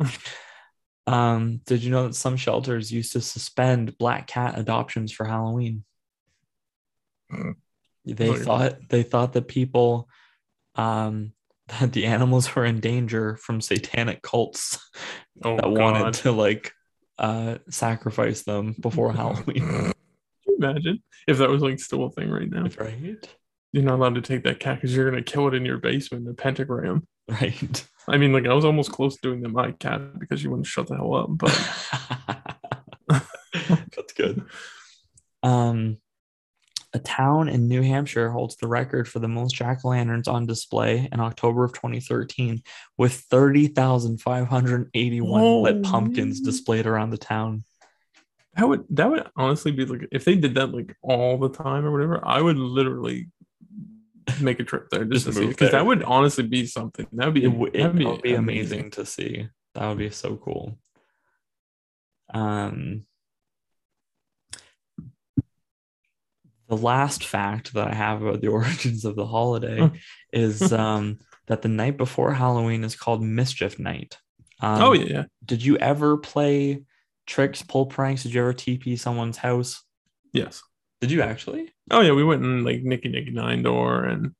um, 1.07 1.59
did 1.65 1.83
you 1.83 1.91
know 1.91 2.07
that 2.07 2.15
some 2.15 2.37
shelters 2.37 2.91
used 2.91 3.13
to 3.13 3.21
suspend 3.21 3.97
black 3.97 4.27
cat 4.27 4.57
adoptions 4.57 5.11
for 5.11 5.25
Halloween? 5.25 5.83
Mm. 7.31 7.55
They 8.05 8.35
thought 8.35 8.75
they 8.89 9.03
thought 9.03 9.33
that 9.33 9.47
people 9.47 10.07
um 10.75 11.33
that 11.67 11.93
the 11.93 12.05
animals 12.05 12.53
were 12.55 12.65
in 12.65 12.79
danger 12.79 13.37
from 13.37 13.61
satanic 13.61 14.21
cults 14.21 14.79
Oh 15.43 15.55
that 15.55 15.63
God! 15.63 15.77
wanted 15.77 16.13
to 16.15 16.31
like 16.31 16.71
uh 17.17 17.57
sacrifice 17.69 18.43
them 18.43 18.75
before 18.79 19.11
Halloween. 19.13 19.91
Imagine 20.57 21.01
if 21.27 21.37
that 21.37 21.49
was 21.49 21.61
like 21.61 21.79
still 21.79 22.05
a 22.05 22.11
thing 22.11 22.29
right 22.29 22.49
now? 22.49 22.67
right? 22.79 23.27
You're 23.71 23.83
not 23.83 23.95
allowed 23.95 24.15
to 24.15 24.21
take 24.21 24.43
that 24.43 24.59
cat 24.59 24.75
because 24.77 24.95
you're 24.95 25.09
gonna 25.09 25.23
kill 25.23 25.47
it 25.47 25.53
in 25.55 25.65
your 25.65 25.77
basement, 25.79 26.25
the 26.25 26.33
pentagram. 26.33 27.07
Right. 27.29 27.87
I 28.07 28.17
mean, 28.17 28.33
like 28.33 28.45
I 28.45 28.53
was 28.53 28.65
almost 28.65 28.91
close 28.91 29.15
to 29.15 29.21
doing 29.21 29.41
the 29.41 29.49
my 29.49 29.71
cat 29.71 30.19
because 30.19 30.43
you 30.43 30.49
wouldn't 30.49 30.67
shut 30.67 30.87
the 30.87 30.95
hell 30.95 31.15
up. 31.15 31.29
But 31.31 31.51
That's 33.95 34.13
good. 34.13 34.43
Um, 35.41 35.97
a 36.93 36.99
town 36.99 37.49
in 37.49 37.67
New 37.67 37.81
Hampshire 37.81 38.29
holds 38.29 38.55
the 38.55 38.67
record 38.67 39.07
for 39.07 39.19
the 39.19 39.27
most 39.27 39.55
jack 39.55 39.79
o' 39.83 39.89
lanterns 39.89 40.27
on 40.27 40.45
display 40.45 41.09
in 41.11 41.19
October 41.19 41.63
of 41.63 41.73
2013, 41.73 42.61
with 42.97 43.13
30,581 43.13 45.61
lit 45.63 45.83
pumpkins 45.83 46.39
displayed 46.39 46.85
around 46.85 47.09
the 47.09 47.17
town. 47.17 47.63
that 48.55 48.67
would 48.67 48.85
that 48.91 49.09
would 49.09 49.27
honestly 49.35 49.71
be 49.71 49.85
like 49.85 50.07
if 50.11 50.25
they 50.25 50.35
did 50.35 50.53
that 50.55 50.71
like 50.71 50.95
all 51.01 51.37
the 51.37 51.49
time 51.49 51.85
or 51.85 51.91
whatever, 51.91 52.21
I 52.23 52.39
would 52.39 52.57
literally 52.57 53.29
make 54.39 54.59
a 54.59 54.63
trip 54.63 54.89
there 54.89 55.03
just, 55.05 55.25
Just 55.25 55.27
to 55.27 55.33
see 55.33 55.39
move 55.41 55.49
because 55.49 55.71
that 55.71 55.85
would 55.85 56.03
honestly 56.03 56.45
be 56.45 56.65
something. 56.65 57.07
That'd 57.11 57.33
be 57.33 57.45
It, 57.45 57.49
w- 57.49 57.71
it 57.73 57.81
that'd 57.81 58.03
would 58.05 58.21
be 58.21 58.35
amazing 58.35 58.91
to 58.91 59.05
see. 59.05 59.49
That 59.73 59.87
would 59.87 59.97
be 59.97 60.11
so 60.11 60.35
cool. 60.35 60.77
Um, 62.33 63.05
the 66.75 66.81
last 66.83 67.25
fact 67.25 67.73
that 67.73 67.87
I 67.87 67.93
have 67.93 68.21
about 68.21 68.41
the 68.41 68.47
origins 68.59 69.05
of 69.05 69.15
the 69.15 69.25
holiday 69.25 69.79
Mm. 69.79 69.97
is 70.31 70.73
um, 70.85 71.19
that 71.47 71.61
the 71.61 71.69
night 71.69 71.97
before 71.97 72.33
Halloween 72.33 72.83
is 72.83 72.95
called 72.95 73.21
Mischief 73.23 73.77
Night. 73.79 74.17
Um, 74.61 74.81
oh 74.81 74.93
yeah, 74.93 75.05
yeah, 75.13 75.23
Did 75.45 75.63
you 75.63 75.77
ever 75.77 76.17
play 76.17 76.83
tricks, 77.27 77.61
pull 77.61 77.85
pranks? 77.85 78.23
Did 78.23 78.33
you 78.33 78.41
ever 78.41 78.53
TP 78.53 78.97
someone's 78.97 79.37
house? 79.37 79.83
yes. 80.31 80.61
Did 81.01 81.11
you 81.11 81.21
actually? 81.21 81.69
Oh 81.91 81.99
yeah, 81.99 82.13
we 82.13 82.23
went 82.23 82.43
in 82.45 82.63
like 82.63 82.81
Nicky 82.81 83.09
Nicky 83.09 83.31
Nine 83.31 83.61
Door 83.61 84.05
and 84.05 84.31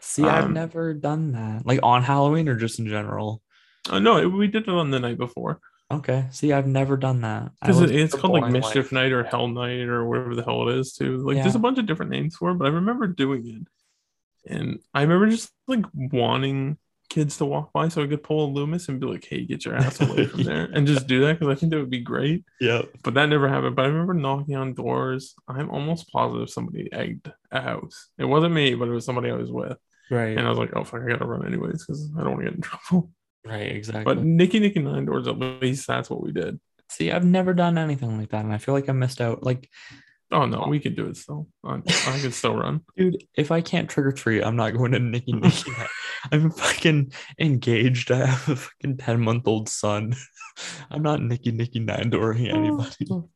See, 0.00 0.22
I've 0.22 0.44
Um, 0.44 0.52
never 0.52 0.94
done 0.94 1.32
that. 1.32 1.66
Like 1.66 1.80
on 1.82 2.02
Halloween 2.04 2.48
or 2.48 2.54
just 2.56 2.78
in 2.78 2.86
general? 2.86 3.42
oh 3.90 3.98
no, 3.98 4.28
we 4.28 4.46
did 4.46 4.62
it 4.62 4.68
on 4.68 4.90
the 4.92 5.00
night 5.00 5.18
before 5.18 5.58
Okay. 5.96 6.26
See, 6.30 6.52
I've 6.52 6.66
never 6.66 6.96
done 6.96 7.22
that. 7.22 7.52
Because 7.60 7.80
lived 7.80 7.92
it's 7.94 8.14
called 8.14 8.32
like 8.32 8.50
Mischief 8.50 8.86
life. 8.86 8.92
Night 8.92 9.12
or 9.12 9.24
Hell 9.24 9.48
Night 9.48 9.88
or 9.88 10.04
whatever 10.06 10.34
the 10.34 10.44
hell 10.44 10.68
it 10.68 10.78
is 10.78 10.92
too. 10.92 11.18
Like 11.18 11.36
there's 11.36 11.54
a 11.54 11.60
bunch 11.60 11.78
of 11.78 11.86
different 11.86 12.12
names 12.12 12.36
for 12.36 12.50
it, 12.50 12.54
but 12.54 12.66
I 12.66 12.70
remember 12.70 13.06
doing 13.06 13.46
it, 13.46 14.52
and 14.52 14.80
I 14.92 15.02
remember 15.02 15.28
just 15.28 15.50
like 15.66 15.84
wanting 15.94 16.78
kids 17.10 17.36
to 17.36 17.44
walk 17.44 17.72
by 17.72 17.88
so 17.88 18.02
I 18.02 18.06
could 18.06 18.22
pull 18.22 18.46
a 18.46 18.50
Loomis 18.50 18.88
and 18.88 18.98
be 18.98 19.06
like, 19.06 19.24
"Hey, 19.24 19.44
get 19.44 19.64
your 19.64 19.76
ass 19.76 20.00
away 20.00 20.26
from 20.26 20.42
there," 20.44 20.68
and 20.72 20.86
just 20.86 21.06
do 21.06 21.20
that 21.20 21.38
because 21.38 21.54
I 21.54 21.58
think 21.58 21.70
that 21.72 21.78
would 21.78 21.90
be 21.90 22.00
great. 22.00 22.44
Yeah. 22.60 22.82
But 23.02 23.14
that 23.14 23.28
never 23.28 23.48
happened. 23.48 23.76
But 23.76 23.84
I 23.84 23.88
remember 23.88 24.14
knocking 24.14 24.56
on 24.56 24.74
doors. 24.74 25.34
I'm 25.46 25.70
almost 25.70 26.10
positive 26.10 26.50
somebody 26.50 26.92
egged 26.92 27.30
a 27.50 27.60
house. 27.60 28.08
It 28.18 28.24
wasn't 28.24 28.54
me, 28.54 28.74
but 28.74 28.88
it 28.88 28.92
was 28.92 29.04
somebody 29.04 29.30
I 29.30 29.34
was 29.36 29.52
with. 29.52 29.78
Right. 30.10 30.36
And 30.36 30.46
I 30.46 30.50
was 30.50 30.58
like, 30.58 30.70
oh, 30.74 30.84
fuck, 30.84 31.02
I 31.02 31.08
gotta 31.08 31.24
run 31.24 31.46
anyways 31.46 31.84
because 31.84 32.10
I 32.18 32.22
don't 32.22 32.32
want 32.32 32.44
to 32.44 32.50
get 32.50 32.56
in 32.56 32.60
trouble. 32.62 33.10
Right. 33.44 33.70
Exactly. 33.72 34.04
But 34.14 34.24
Nicky 34.24 34.58
Nicky 34.58 34.80
Nine 34.80 35.04
Doors, 35.04 35.28
at 35.28 35.38
least 35.38 35.86
that's 35.86 36.08
what 36.08 36.22
we 36.22 36.32
did. 36.32 36.60
See, 36.88 37.10
I've 37.10 37.24
never 37.24 37.54
done 37.54 37.76
anything 37.78 38.18
like 38.18 38.30
that, 38.30 38.44
and 38.44 38.52
I 38.54 38.58
feel 38.58 38.74
like 38.74 38.88
I 38.88 38.92
missed 38.92 39.20
out. 39.20 39.42
Like, 39.42 39.68
Oh 40.34 40.46
no, 40.46 40.66
we 40.68 40.80
can 40.80 40.94
do 40.94 41.06
it 41.06 41.16
still. 41.16 41.48
I, 41.64 41.74
I 41.76 42.18
can 42.20 42.32
still 42.32 42.56
run. 42.60 42.80
dude, 42.96 43.22
if 43.36 43.50
I 43.50 43.60
can't 43.60 43.88
trick 43.88 44.06
or 44.06 44.12
treat, 44.12 44.42
I'm 44.42 44.56
not 44.56 44.76
going 44.76 44.92
to 44.92 44.98
Nicky 44.98 45.32
Nicky. 45.34 45.70
I'm 46.32 46.50
fucking 46.50 47.12
engaged. 47.38 48.10
I 48.10 48.26
have 48.26 48.48
a 48.48 48.56
fucking 48.56 48.96
10 48.96 49.20
month 49.20 49.46
old 49.46 49.68
son. 49.68 50.14
I'm 50.90 51.02
not 51.02 51.22
Nicky 51.22 51.52
Nicky 51.52 51.80
nine 51.80 52.10
dooring 52.10 52.52
anybody. 52.52 53.28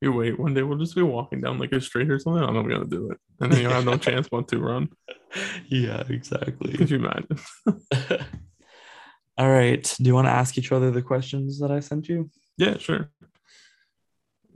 You 0.00 0.12
wait, 0.12 0.38
one 0.38 0.54
day 0.54 0.62
we'll 0.62 0.78
just 0.78 0.94
be 0.94 1.02
walking 1.02 1.40
down 1.40 1.58
like 1.58 1.72
a 1.72 1.80
street 1.80 2.10
or 2.10 2.18
something. 2.18 2.42
I'm 2.42 2.54
not 2.54 2.68
gonna 2.68 2.84
do 2.84 3.10
it, 3.10 3.18
and 3.40 3.50
then 3.52 3.62
you'll 3.62 3.72
have 3.72 3.84
no 3.84 3.96
chance 3.96 4.28
but 4.28 4.48
to 4.48 4.58
run. 4.58 4.90
yeah, 5.68 6.02
exactly. 6.08 6.72
Could 6.72 6.90
you 6.90 6.98
imagine? 6.98 7.38
All 9.36 9.50
right. 9.50 9.82
Do 9.98 10.04
you 10.04 10.14
want 10.14 10.26
to 10.26 10.32
ask 10.32 10.56
each 10.58 10.70
other 10.72 10.90
the 10.90 11.02
questions 11.02 11.58
that 11.60 11.70
I 11.70 11.80
sent 11.80 12.08
you? 12.08 12.30
Yeah, 12.56 12.78
sure. 12.78 13.10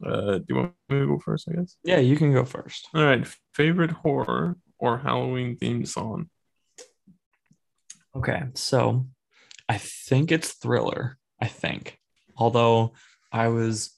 Uh, 0.04 0.38
do 0.38 0.44
you 0.48 0.54
want 0.56 0.72
me 0.88 1.00
to 1.00 1.06
go 1.06 1.18
first? 1.18 1.48
I 1.50 1.54
guess. 1.56 1.76
Yeah, 1.82 1.98
you 1.98 2.16
can 2.16 2.32
go 2.32 2.44
first. 2.44 2.88
All 2.94 3.02
right. 3.04 3.26
Favorite 3.54 3.90
horror 3.90 4.56
or 4.78 4.98
Halloween 4.98 5.56
themed 5.56 5.88
song? 5.88 6.28
Okay, 8.16 8.42
so 8.54 9.06
I 9.68 9.78
think 9.78 10.30
it's 10.32 10.52
Thriller. 10.54 11.18
I 11.40 11.46
think, 11.46 11.98
although 12.36 12.94
I 13.32 13.48
was 13.48 13.90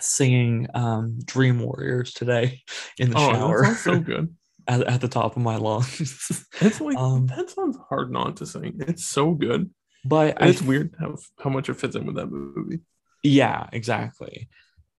singing 0.00 0.68
um, 0.74 1.18
Dream 1.24 1.60
Warriors 1.60 2.12
today 2.12 2.62
in 2.98 3.10
the 3.10 3.16
Oh, 3.18 3.32
shower 3.32 3.74
so 3.74 3.98
good. 4.00 4.34
at, 4.68 4.82
at 4.82 5.00
the 5.00 5.08
top 5.08 5.36
of 5.36 5.42
my 5.42 5.56
lungs. 5.56 6.46
It's 6.60 6.80
like 6.80 6.96
Um, 6.96 7.26
that 7.28 7.50
sounds 7.50 7.76
hard 7.88 8.10
not 8.12 8.36
to 8.38 8.46
sing. 8.46 8.76
It's 8.80 9.04
so 9.06 9.32
good. 9.34 9.70
But 10.08 10.40
I 10.42 10.48
it's 10.48 10.62
weird 10.62 10.94
how 10.98 11.16
how 11.42 11.50
much 11.50 11.68
it 11.68 11.74
fits 11.74 11.96
in 11.96 12.06
with 12.06 12.16
that 12.16 12.30
movie. 12.30 12.80
Yeah, 13.22 13.68
exactly. 13.72 14.48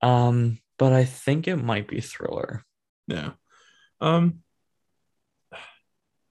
Um, 0.02 0.58
but 0.78 0.92
I 0.92 1.04
think 1.04 1.48
it 1.48 1.56
might 1.56 1.88
be 1.88 2.00
Thriller. 2.00 2.64
Yeah. 3.06 3.32
Um 4.00 4.42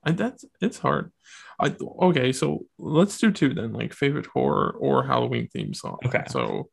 and 0.03 0.17
that's 0.17 0.45
it's 0.61 0.77
hard. 0.77 1.11
I 1.59 1.75
okay, 1.81 2.31
so 2.31 2.65
let's 2.77 3.17
do 3.17 3.31
two 3.31 3.53
then, 3.53 3.73
like 3.73 3.93
favorite 3.93 4.27
horror 4.27 4.75
or 4.79 5.05
Halloween 5.05 5.47
theme 5.47 5.73
song. 5.73 5.97
Okay. 6.05 6.23
So 6.29 6.69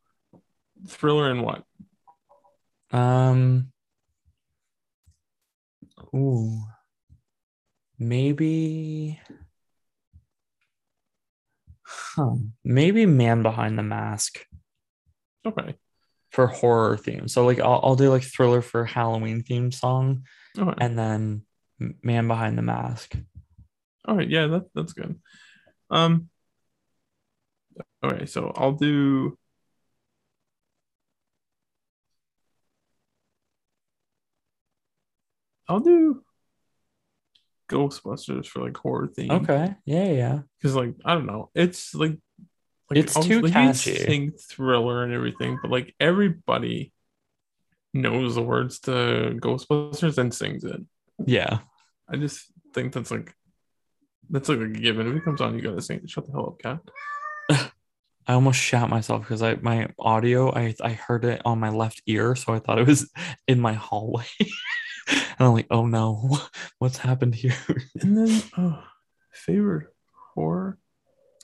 thriller 0.86 1.30
and 1.30 1.42
what? 1.42 1.64
Um, 2.92 3.72
ooh, 6.14 6.60
maybe, 7.98 9.18
huh? 12.16 12.36
Maybe 12.64 13.06
Man 13.06 13.42
Behind 13.42 13.78
the 13.78 13.82
Mask 13.82 14.38
Okay. 15.46 15.74
for 16.30 16.46
horror 16.46 16.96
theme. 16.96 17.28
So 17.28 17.44
like 17.44 17.60
I'll 17.60 17.80
I'll 17.82 17.96
do 17.96 18.10
like 18.10 18.22
Thriller 18.22 18.62
for 18.62 18.84
Halloween 18.84 19.42
theme 19.42 19.70
song, 19.72 20.24
Okay. 20.58 20.74
and 20.80 20.98
then 20.98 21.42
Man 22.02 22.28
Behind 22.28 22.56
the 22.56 22.62
Mask. 22.62 23.14
All 24.06 24.16
right, 24.16 24.28
yeah, 24.28 24.46
that 24.48 24.62
that's 24.74 24.92
good. 24.92 25.20
Um 25.90 26.28
okay, 28.04 28.26
so 28.26 28.52
I'll 28.56 28.72
do 28.72 29.36
I'll 35.68 35.80
do 35.80 36.24
Ghostbusters 37.72 38.46
for 38.46 38.60
like 38.62 38.76
horror 38.76 39.08
theme. 39.08 39.30
Okay, 39.30 39.74
yeah, 39.84 40.10
yeah. 40.10 40.38
Because 40.58 40.76
like 40.76 40.94
I 41.04 41.14
don't 41.14 41.26
know, 41.26 41.50
it's 41.54 41.94
like, 41.94 42.18
like 42.90 42.98
It's 42.98 43.14
too 43.14 43.40
like, 43.40 43.52
catchy. 43.52 43.96
Sing 43.96 44.32
thriller 44.32 45.02
and 45.02 45.12
everything, 45.12 45.58
but 45.60 45.70
like 45.70 45.94
everybody 45.98 46.92
knows 47.94 48.34
the 48.34 48.42
words 48.42 48.80
to 48.80 49.36
Ghostbusters 49.40 50.18
and 50.18 50.32
sings 50.32 50.64
it. 50.64 50.80
Yeah. 51.26 51.58
I 52.08 52.16
just 52.16 52.46
think 52.74 52.92
that's 52.92 53.10
like 53.10 53.34
that's 54.30 54.48
like 54.48 54.60
a 54.60 54.68
given. 54.68 55.08
If 55.08 55.16
it 55.16 55.24
comes 55.24 55.40
on, 55.40 55.54
you 55.54 55.62
gotta 55.62 55.82
sing. 55.82 56.00
it. 56.02 56.10
Shut 56.10 56.26
the 56.26 56.32
hell 56.32 56.46
up, 56.46 56.58
cat. 56.58 56.80
I 58.26 58.34
almost 58.34 58.60
shat 58.60 58.88
myself 58.88 59.22
because 59.22 59.42
I 59.42 59.56
my 59.56 59.88
audio 59.98 60.54
I 60.54 60.74
I 60.80 60.90
heard 60.90 61.24
it 61.24 61.42
on 61.44 61.58
my 61.58 61.70
left 61.70 62.02
ear, 62.06 62.34
so 62.34 62.54
I 62.54 62.60
thought 62.60 62.78
it 62.78 62.86
was 62.86 63.10
in 63.48 63.60
my 63.60 63.74
hallway. 63.74 64.26
and 65.38 65.46
I'm 65.48 65.54
like, 65.54 65.66
oh 65.70 65.86
no, 65.86 66.38
what's 66.78 66.98
happened 66.98 67.34
here? 67.34 67.54
And 68.00 68.16
then 68.16 68.42
oh, 68.58 68.82
favorite 69.32 69.88
horror. 70.34 70.78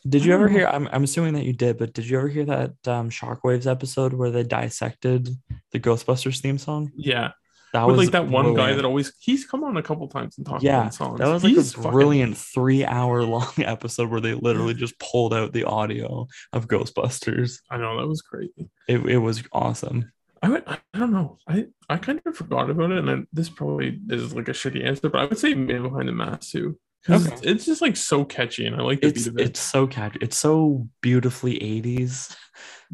Did 0.09 0.25
you 0.25 0.33
ever 0.33 0.49
hear? 0.49 0.67
I'm 0.67 0.89
I'm 0.93 1.05
assuming 1.05 1.35
that 1.35 1.45
you 1.45 1.53
did, 1.53 1.77
but 1.79 1.93
did 1.93 2.09
you 2.09 2.19
ever 2.19 2.29
hear 2.29 2.45
that 2.47 2.71
um 2.87 3.11
Shockwaves 3.11 3.67
episode 3.71 4.13
where 4.13 4.31
they 4.31 4.45
dissected 4.45 5.29
the 5.73 5.81
Ghostbusters 5.81 6.41
theme 6.41 6.57
song? 6.57 6.93
Yeah, 6.97 7.33
That 7.73 7.85
with 7.87 7.97
was 7.97 8.07
like 8.07 8.13
that 8.13 8.29
one 8.29 8.55
guy 8.55 8.75
that 8.75 8.85
always 8.85 9.13
he's 9.19 9.45
come 9.45 9.65
on 9.65 9.77
a 9.77 9.83
couple 9.83 10.07
times 10.09 10.39
and 10.39 10.47
talked 10.47 10.63
Yeah, 10.63 10.83
about 10.83 10.95
songs. 10.95 11.19
That 11.19 11.29
was 11.29 11.43
like 11.43 11.53
He's 11.53 11.73
a 11.75 11.77
fucking- 11.79 11.91
brilliant 11.91 12.37
three 12.39 12.85
hour 12.87 13.23
long 13.25 13.51
episode 13.59 14.09
where 14.09 14.21
they 14.21 14.35
literally 14.35 14.73
just 14.73 14.99
pulled 15.01 15.35
out 15.35 15.53
the 15.53 15.65
audio 15.65 16.29
of 16.53 16.69
Ghostbusters. 16.69 17.59
I 17.69 17.77
know 17.77 18.01
that 18.01 18.07
was 18.07 18.23
crazy. 18.23 18.71
It, 18.87 19.05
it 19.05 19.19
was 19.19 19.43
awesome. 19.53 20.13
I 20.43 20.49
would, 20.51 20.63
I 20.67 20.79
don't 20.99 21.13
know. 21.13 21.39
I 21.49 21.67
I 21.89 21.97
kind 21.97 22.21
of 22.25 22.37
forgot 22.37 22.71
about 22.71 22.93
it, 22.93 22.99
and 22.99 23.09
then 23.09 23.27
this 23.33 23.49
probably 23.49 23.99
is 24.09 24.35
like 24.35 24.49
a 24.49 24.53
shitty 24.53 24.85
answer, 24.85 25.09
but 25.09 25.21
I 25.21 25.25
would 25.25 25.39
say 25.39 25.55
Man 25.55 25.83
Behind 25.83 26.09
the 26.09 26.13
Mask 26.13 26.51
too, 26.51 26.79
because 27.03 27.27
Okay. 27.27 27.35
it's, 27.35 27.43
it's 27.47 27.67
just 27.67 27.83
like 27.83 27.97
so 27.97 28.25
catchy, 28.25 28.67
and 28.67 28.77
I 28.77 28.81
like 28.83 29.01
the 29.01 29.09
It's 29.09 29.25
beat 29.25 29.31
of 29.31 29.39
it. 29.39 29.47
it's 29.51 29.61
so 29.61 29.87
catchy. 29.87 30.19
It's 30.23 30.37
so 30.39 30.89
beautifully 31.01 31.55
80s, 31.59 32.37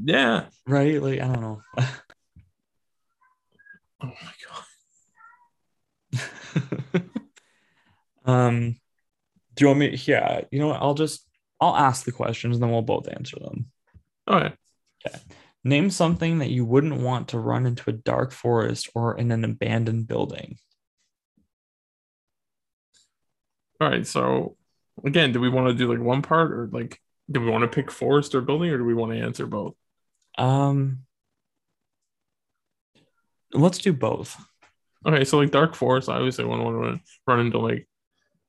yeah. 0.02 0.46
right? 0.66 1.02
Like 1.02 1.20
I 1.20 1.26
don't 1.26 1.40
know. 1.40 1.62
Oh 4.02 4.12
my 4.22 4.32
god. 6.92 7.02
um, 8.26 8.76
do 9.54 9.62
you 9.64 9.68
want 9.68 9.78
me? 9.78 9.96
Yeah, 10.04 10.42
you 10.50 10.58
know 10.58 10.68
what? 10.68 10.82
I'll 10.82 10.94
just 10.94 11.26
I'll 11.60 11.76
ask 11.76 12.04
the 12.04 12.12
questions 12.12 12.56
and 12.56 12.62
then 12.62 12.70
we'll 12.70 12.82
both 12.82 13.08
answer 13.08 13.38
them. 13.38 13.70
All 14.26 14.40
right. 14.40 14.54
Name 15.64 15.88
something 15.88 16.38
that 16.38 16.50
you 16.50 16.64
wouldn't 16.66 17.00
want 17.00 17.28
to 17.28 17.38
run 17.38 17.64
into 17.64 17.88
a 17.88 17.94
dark 17.94 18.32
forest 18.32 18.90
or 18.94 19.16
in 19.16 19.32
an 19.32 19.44
abandoned 19.44 20.06
building. 20.06 20.58
All 23.80 23.88
right. 23.88 24.06
So 24.06 24.56
again, 25.04 25.32
do 25.32 25.40
we 25.40 25.48
want 25.48 25.68
to 25.68 25.74
do 25.74 25.90
like 25.90 26.04
one 26.04 26.22
part, 26.22 26.52
or 26.52 26.68
like 26.70 27.00
do 27.30 27.40
we 27.40 27.50
want 27.50 27.62
to 27.62 27.74
pick 27.74 27.90
forest 27.90 28.34
or 28.34 28.42
building, 28.42 28.70
or 28.70 28.78
do 28.78 28.84
we 28.84 28.94
want 28.94 29.12
to 29.12 29.18
answer 29.18 29.46
both? 29.46 29.74
Um, 30.36 31.00
let's 33.52 33.78
do 33.78 33.92
both. 33.92 34.36
Okay, 35.06 35.24
so 35.24 35.38
like 35.38 35.50
Dark 35.50 35.74
Forest, 35.74 36.08
I 36.08 36.16
obviously 36.16 36.44
wouldn't 36.44 36.64
want 36.64 36.96
to 36.96 37.02
run 37.26 37.40
into 37.40 37.58
like 37.58 37.88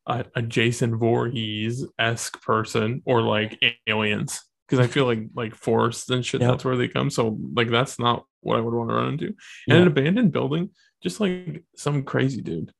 a, 0.07 0.25
a 0.35 0.41
Jason 0.41 0.97
Voorhees 0.97 1.85
esque 1.99 2.41
person 2.41 3.01
or 3.05 3.21
like 3.21 3.61
aliens 3.87 4.41
because 4.67 4.83
I 4.83 4.87
feel 4.89 5.05
like 5.05 5.19
like 5.35 5.55
forests 5.55 6.09
and 6.09 6.25
shit 6.25 6.41
Yep. 6.41 6.49
that's 6.49 6.65
where 6.65 6.75
they 6.77 6.87
come. 6.87 7.09
So 7.09 7.37
like 7.55 7.69
that's 7.69 7.99
not 7.99 8.25
what 8.41 8.57
I 8.57 8.61
would 8.61 8.73
want 8.73 8.89
to 8.89 8.95
run 8.95 9.07
into. 9.13 9.35
And 9.69 9.79
an 9.79 9.87
abandoned 9.87 10.31
building, 10.31 10.69
just 11.03 11.19
like 11.19 11.63
some 11.75 12.03
crazy 12.03 12.41
dude, 12.41 12.71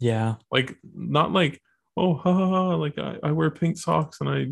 Yeah. 0.00 0.36
like 0.50 0.76
not 0.94 1.32
like 1.32 1.60
oh 1.96 2.14
ha 2.14 2.32
ha 2.32 2.46
ha, 2.48 2.74
like 2.74 2.98
I, 2.98 3.16
I 3.22 3.32
wear 3.32 3.50
pink 3.50 3.78
socks 3.78 4.20
and 4.20 4.28
I 4.28 4.46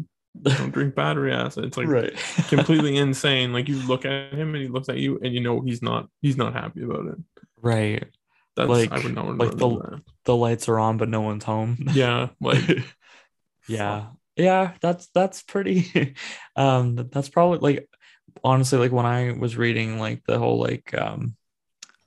don't 0.56 0.72
drink 0.72 0.94
battery 0.96 1.32
acid. 1.32 1.64
It's 1.66 1.76
like 1.76 1.88
right. 1.88 2.12
completely 2.48 2.96
insane. 3.06 3.52
Like 3.52 3.68
you 3.68 3.76
look 3.86 4.04
at 4.04 4.32
him 4.32 4.54
and 4.54 4.62
he 4.62 4.68
looks 4.68 4.88
at 4.88 4.96
you 4.98 5.18
and 5.22 5.34
you 5.34 5.40
know 5.40 5.60
he's 5.60 5.82
not 5.82 6.08
he's 6.22 6.36
not 6.36 6.52
happy 6.54 6.82
about 6.82 7.06
it. 7.06 7.18
right. 7.60 8.04
That's 8.56 8.68
Like- 8.70 8.92
I 8.92 9.00
would 9.00 9.14
not 9.16 9.24
want 9.24 9.38
like 9.38 9.50
to 9.50 9.56
the- 9.56 9.68
into 9.68 9.90
that. 9.90 10.00
The 10.26 10.36
lights 10.36 10.68
are 10.68 10.78
on, 10.78 10.96
but 10.96 11.08
no 11.08 11.20
one's 11.22 11.42
home. 11.44 11.76
Yeah, 11.92 12.28
like 12.40 12.62
yeah 13.68 14.06
yeah 14.36 14.72
that's 14.80 15.08
that's 15.14 15.42
pretty 15.42 16.14
um 16.56 16.96
that's 16.96 17.28
probably 17.28 17.58
like 17.58 17.88
honestly 18.42 18.78
like 18.78 18.92
when 18.92 19.06
i 19.06 19.32
was 19.32 19.56
reading 19.56 19.98
like 19.98 20.22
the 20.26 20.38
whole 20.38 20.58
like 20.58 20.92
um 20.98 21.36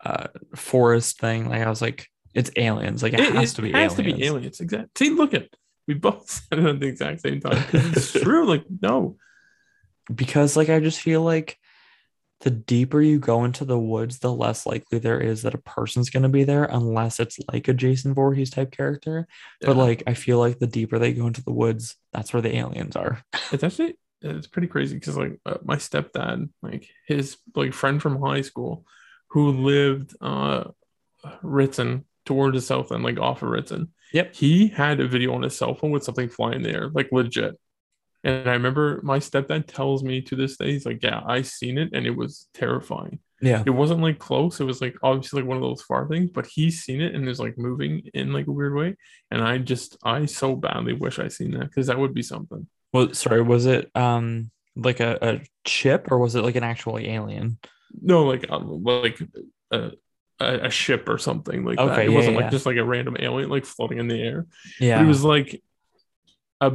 uh 0.04 0.28
forest 0.56 1.20
thing 1.20 1.50
like 1.50 1.62
i 1.62 1.70
was 1.70 1.82
like 1.82 2.08
it's 2.34 2.52
aliens 2.56 3.02
like 3.02 3.14
it, 3.14 3.34
has 3.34 3.54
to 3.54 3.64
be 3.64 3.72
has 3.72 3.94
aliens 3.94 3.96
to 3.96 4.04
be 4.04 4.24
aliens. 4.24 4.60
Exactly. 4.60 4.90
See, 4.96 5.10
look 5.10 5.34
at 5.34 5.50
we 5.88 5.96
both 5.96 6.30
said 6.50 6.60
it 6.60 6.66
at 6.66 6.80
the 6.80 6.88
exact 6.88 7.22
same 7.22 7.40
time. 7.40 7.64
It's 7.74 8.12
true. 8.22 8.46
Like, 8.46 8.66
no. 8.82 9.16
because 10.14 10.56
like 10.56 10.70
i 10.70 10.80
just 10.80 11.02
feel 11.02 11.22
like 11.22 11.58
the 12.42 12.52
deeper 12.52 13.02
you 13.02 13.18
go 13.18 13.44
into 13.44 13.66
the 13.66 13.80
woods 13.80 14.20
the 14.20 14.32
less 14.32 14.66
likely 14.66 15.00
there 15.00 15.20
is 15.20 15.42
that 15.42 15.56
a 15.56 15.60
person's 15.60 16.10
going 16.10 16.24
to 16.24 16.30
be 16.30 16.44
there 16.44 16.66
unless 16.66 17.20
it's 17.20 17.40
like 17.52 17.68
a 17.68 17.74
jason 17.74 18.14
Voorhees 18.14 18.52
type 18.52 18.72
character 18.72 19.28
but 19.62 19.76
like 19.76 20.04
i 20.06 20.14
feel 20.14 20.38
like 20.38 20.60
the 20.60 20.68
deeper 20.68 21.00
they 21.00 21.14
go 21.14 21.26
into 21.26 21.44
the 21.44 21.52
woods 21.52 21.96
that's 22.14 22.34
where 22.34 22.42
the 22.42 22.56
aliens 22.56 22.96
are 22.96 23.24
it's 23.52 23.64
actually 23.64 23.98
it's 24.22 24.48
pretty 24.48 24.68
crazy 24.68 24.96
because 24.96 25.18
like 25.18 25.40
uh, 25.46 25.58
my 25.64 25.76
stepdad, 25.76 26.50
like 26.62 26.90
his 27.08 27.38
like 27.56 27.74
friend 27.74 28.02
from 28.02 28.22
high 28.22 28.42
school, 28.42 28.86
who 29.30 29.52
lived 29.52 30.16
uh 30.22 30.66
Ritson 31.42 32.06
toward 32.26 32.56
the 32.56 32.62
south 32.62 32.92
end, 32.92 33.04
like 33.04 33.20
off 33.20 33.44
of 33.44 33.50
Ritson. 33.50 33.94
Yep. 34.14 34.36
He 34.36 34.68
had 34.68 35.00
a 35.00 35.08
video 35.08 35.34
on 35.34 35.42
his 35.42 35.58
cell 35.58 35.76
phone 35.76 35.92
with 35.92 36.04
something 36.04 36.30
flying 36.30 36.64
there, 36.64 36.90
like 36.90 37.10
legit. 37.12 37.60
And 38.24 38.50
I 38.50 38.54
remember 38.54 39.00
my 39.04 39.20
stepdad 39.20 39.68
tells 39.68 40.04
me 40.04 40.22
to 40.22 40.36
this 40.36 40.58
day, 40.58 40.72
he's 40.72 40.86
like, 40.86 41.04
Yeah, 41.04 41.22
I 41.26 41.42
seen 41.42 41.78
it 41.78 41.90
and 41.94 42.06
it 42.06 42.16
was 42.16 42.48
terrifying. 42.54 43.20
Yeah. 43.42 43.64
It 43.66 43.70
wasn't 43.72 44.02
like 44.02 44.18
close. 44.18 44.60
It 44.60 44.66
was 44.66 44.82
like 44.82 44.96
obviously 45.04 45.42
like 45.42 45.48
one 45.48 45.58
of 45.58 45.64
those 45.64 45.84
far 45.84 46.08
things, 46.08 46.32
but 46.32 46.48
he's 46.48 46.82
seen 46.82 47.02
it 47.02 47.14
and 47.14 47.28
is 47.30 47.40
like 47.40 47.58
moving 47.58 48.10
in 48.14 48.34
like 48.34 48.48
a 48.48 48.52
weird 48.52 48.74
way. 48.74 48.96
And 49.30 49.42
I 49.44 49.60
just 49.60 49.98
I 50.04 50.26
so 50.26 50.56
badly 50.56 50.94
wish 50.94 51.20
I 51.20 51.28
seen 51.28 51.52
that 51.52 51.66
because 51.66 51.88
that 51.88 52.00
would 52.00 52.14
be 52.14 52.24
something. 52.24 52.68
Well, 52.94 53.14
sorry, 53.14 53.42
was 53.42 53.66
it 53.66 53.96
um 53.96 54.50
like 54.76 55.00
a, 55.00 55.18
a 55.22 55.42
chip 55.66 56.12
or 56.12 56.18
was 56.18 56.36
it 56.36 56.44
like 56.44 56.56
an 56.56 56.64
actual 56.64 56.98
alien? 56.98 57.60
No, 58.02 58.26
like 58.26 58.50
um, 58.50 58.84
like 58.84 59.20
a, 59.72 59.92
a, 60.40 60.60
a 60.68 60.70
ship 60.70 61.08
or 61.08 61.18
something 61.18 61.64
like 61.64 61.78
that. 61.78 61.90
Okay, 61.90 62.06
It 62.06 62.12
yeah, 62.12 62.16
wasn't 62.16 62.36
yeah. 62.36 62.42
like 62.42 62.52
just 62.52 62.66
like 62.66 62.78
a 62.78 62.84
random 62.84 63.18
alien 63.20 63.50
like 63.50 63.66
floating 63.66 64.00
in 64.00 64.08
the 64.08 64.22
air. 64.22 64.46
Yeah. 64.80 65.02
It 65.02 65.08
was 65.08 65.24
like 65.24 65.62
a 66.62 66.74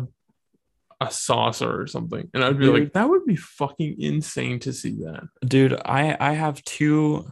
a 1.09 1.11
saucer 1.11 1.81
or 1.81 1.87
something. 1.87 2.29
And 2.35 2.45
I'd 2.45 2.59
be 2.59 2.67
Dude. 2.67 2.75
like, 2.81 2.93
that 2.95 3.09
would 3.09 3.25
be 3.27 3.37
fucking 3.37 3.97
insane 4.01 4.59
to 4.61 4.73
see 4.73 4.97
that. 5.03 5.25
Dude, 5.45 5.75
I 5.85 6.17
I 6.19 6.33
have 6.33 6.63
two. 6.65 7.31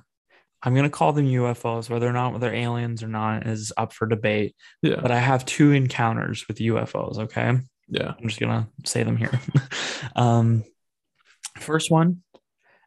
I'm 0.62 0.74
gonna 0.74 0.90
call 0.90 1.12
them 1.12 1.26
UFOs. 1.26 1.88
Whether 1.88 2.08
or 2.08 2.12
not 2.12 2.38
they're 2.40 2.54
aliens 2.54 3.02
or 3.02 3.08
not 3.08 3.46
is 3.46 3.72
up 3.76 3.92
for 3.92 4.06
debate. 4.06 4.54
Yeah. 4.82 5.00
But 5.00 5.10
I 5.10 5.18
have 5.18 5.44
two 5.46 5.72
encounters 5.72 6.46
with 6.48 6.58
UFOs. 6.58 7.18
Okay, 7.18 7.58
Yeah. 7.88 8.12
I'm 8.18 8.28
just 8.28 8.40
gonna 8.40 8.68
say 8.84 9.02
them 9.02 9.16
here. 9.16 9.40
um, 10.16 10.64
first 11.58 11.90
one, 11.90 12.22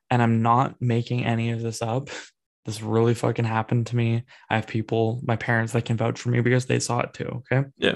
and 0.09 0.21
I'm 0.21 0.41
not 0.41 0.81
making 0.81 1.25
any 1.25 1.51
of 1.51 1.61
this 1.61 1.81
up. 1.81 2.09
This 2.65 2.81
really 2.81 3.13
fucking 3.13 3.43
happened 3.43 3.87
to 3.87 3.95
me. 3.95 4.23
I 4.49 4.55
have 4.55 4.67
people, 4.67 5.19
my 5.25 5.35
parents, 5.35 5.73
that 5.73 5.83
can 5.83 5.97
vouch 5.97 6.19
for 6.21 6.29
me 6.29 6.39
because 6.39 6.65
they 6.65 6.79
saw 6.79 6.99
it 7.01 7.13
too. 7.13 7.43
Okay. 7.51 7.67
Yeah. 7.77 7.95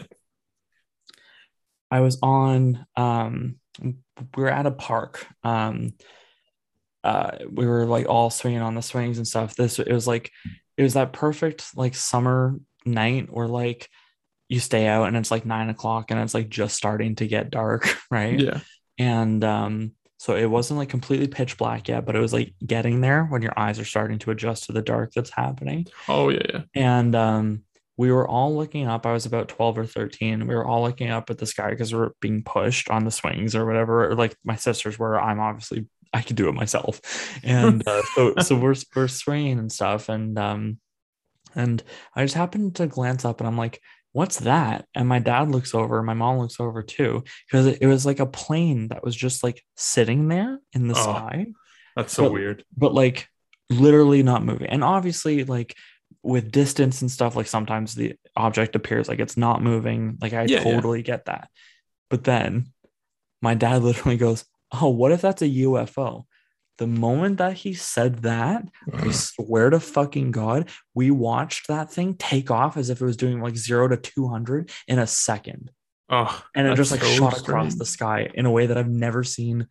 I 1.91 2.01
was 2.01 2.19
on. 2.21 2.85
Um, 2.95 3.57
we 3.81 4.43
were 4.43 4.49
at 4.49 4.65
a 4.65 4.71
park. 4.71 5.25
Um, 5.43 5.93
uh, 7.03 7.37
we 7.49 7.65
were 7.65 7.85
like 7.85 8.07
all 8.07 8.29
swinging 8.29 8.61
on 8.61 8.75
the 8.75 8.81
swings 8.81 9.17
and 9.17 9.27
stuff. 9.27 9.55
This 9.55 9.79
it 9.79 9.91
was 9.91 10.07
like 10.07 10.31
it 10.75 10.83
was 10.83 10.93
that 10.95 11.13
perfect 11.13 11.75
like 11.75 11.95
summer 11.95 12.59
night 12.85 13.31
where 13.31 13.47
like 13.47 13.89
you 14.49 14.59
stay 14.59 14.87
out 14.87 15.07
and 15.07 15.17
it's 15.17 15.31
like 15.31 15.45
nine 15.45 15.69
o'clock 15.69 16.11
and 16.11 16.19
it's 16.19 16.33
like 16.33 16.49
just 16.49 16.75
starting 16.75 17.15
to 17.15 17.27
get 17.27 17.51
dark, 17.51 17.87
right? 18.11 18.39
Yeah. 18.39 18.59
And 18.97 19.43
um, 19.43 19.91
so 20.17 20.35
it 20.35 20.49
wasn't 20.49 20.79
like 20.79 20.89
completely 20.89 21.27
pitch 21.27 21.57
black 21.57 21.87
yet, 21.87 22.05
but 22.05 22.15
it 22.15 22.19
was 22.19 22.33
like 22.33 22.53
getting 22.65 23.01
there 23.01 23.25
when 23.25 23.41
your 23.41 23.57
eyes 23.57 23.79
are 23.79 23.85
starting 23.85 24.19
to 24.19 24.31
adjust 24.31 24.65
to 24.65 24.71
the 24.71 24.81
dark 24.81 25.11
that's 25.13 25.29
happening. 25.29 25.87
Oh 26.07 26.29
yeah, 26.29 26.41
yeah. 26.49 26.61
And 26.73 27.15
um, 27.15 27.63
we 27.97 28.11
were 28.11 28.27
all 28.27 28.55
looking 28.55 28.87
up. 28.87 29.05
I 29.05 29.11
was 29.13 29.25
about 29.25 29.49
12 29.49 29.77
or 29.79 29.85
13. 29.85 30.45
We 30.47 30.53
were 30.55 30.65
all 30.65 30.83
looking 30.83 31.09
up 31.09 31.29
at 31.29 31.39
the 31.39 31.45
sky 31.47 31.71
because 31.71 31.91
we 31.93 31.99
are 31.99 32.13
being 32.21 32.43
pushed 32.43 32.89
on 32.89 33.05
the 33.05 33.11
swings 33.11 33.55
or 33.55 33.65
whatever. 33.65 34.09
Or 34.09 34.15
like 34.15 34.35
my 34.45 34.55
sisters 34.55 34.99
were. 34.99 35.19
I'm 35.19 35.39
obviously 35.39 35.87
I 36.13 36.21
could 36.21 36.35
do 36.35 36.47
it 36.47 36.53
myself. 36.53 37.01
And 37.43 37.85
uh, 37.87 38.01
so 38.15 38.33
so 38.41 38.55
we're 38.55 38.75
we're 38.95 39.07
swinging 39.07 39.59
and 39.59 39.71
stuff. 39.71 40.09
And 40.09 40.37
um, 40.37 40.79
and 41.55 41.83
I 42.15 42.23
just 42.23 42.35
happened 42.35 42.75
to 42.75 42.87
glance 42.87 43.25
up 43.25 43.39
and 43.41 43.47
I'm 43.47 43.57
like, 43.57 43.81
what's 44.11 44.39
that? 44.41 44.85
And 44.95 45.07
my 45.07 45.19
dad 45.19 45.49
looks 45.49 45.73
over, 45.73 46.01
my 46.03 46.13
mom 46.13 46.37
looks 46.39 46.59
over 46.59 46.83
too, 46.83 47.23
because 47.49 47.65
it, 47.67 47.79
it 47.81 47.87
was 47.87 48.05
like 48.05 48.19
a 48.19 48.25
plane 48.25 48.89
that 48.89 49.03
was 49.03 49.15
just 49.15 49.43
like 49.43 49.63
sitting 49.75 50.27
there 50.27 50.59
in 50.73 50.87
the 50.87 50.95
Oh. 50.95 51.01
sky 51.03 51.47
That's 51.95 52.13
so 52.13 52.23
But- 52.23 52.31
weird. 52.33 52.63
but 52.75 52.93
like 52.93 53.27
literally 53.69 54.21
not 54.23 54.45
moving. 54.45 54.67
And 54.67 54.83
obviously, 54.83 55.43
like 55.43 55.75
with 56.23 56.51
distance 56.51 57.01
and 57.01 57.09
stuff, 57.11 57.35
like 57.35 57.47
sometimes 57.47 57.95
the 57.95 58.15
object 58.35 58.75
appears 58.75 59.07
like 59.07 59.19
it's 59.19 59.37
not 59.37 59.61
moving. 59.63 60.17
Like 60.21 60.33
I 60.33 60.43
Yeah, 60.43 60.57
yeah. 60.57 60.63
totally 60.63 61.01
get 61.03 61.25
that. 61.25 61.49
But 62.09 62.23
then 62.23 62.67
my 63.41 63.53
dad 63.55 63.81
literally 63.83 64.17
goes, 64.17 64.45
Oh, 64.71 64.89
what 64.89 65.11
if 65.11 65.21
that's 65.21 65.41
a 65.41 65.47
UFO? 65.49 66.25
The 66.77 66.87
moment 66.87 67.37
that 67.37 67.53
he 67.53 67.73
said 67.73 68.17
that, 68.23 68.63
I 68.93 69.09
swear 69.11 69.69
to 69.71 69.79
fucking 69.79 70.29
God, 70.31 70.69
we 70.93 71.09
watched 71.09 71.67
that 71.69 71.91
thing 71.91 72.13
take 72.15 72.51
off 72.51 72.77
as 72.77 72.89
if 72.91 73.01
it 73.01 73.05
was 73.05 73.17
doing 73.17 73.41
like 73.41 73.55
zero 73.57 73.87
to 73.87 73.97
200 73.97 74.69
in 74.87 74.99
a 74.99 75.07
second. 75.07 75.71
Oh, 76.09 76.43
And 76.53 76.67
it 76.67 76.75
just 76.75 76.91
like 76.91 77.01
so 77.01 77.07
shot 77.07 77.39
across 77.39 77.75
the 77.75 77.85
sky 77.85 78.29
in 78.33 78.45
a 78.45 78.51
way 78.51 78.67
that 78.67 78.77
I've 78.77 78.89
never 78.89 79.23
seen 79.23 79.67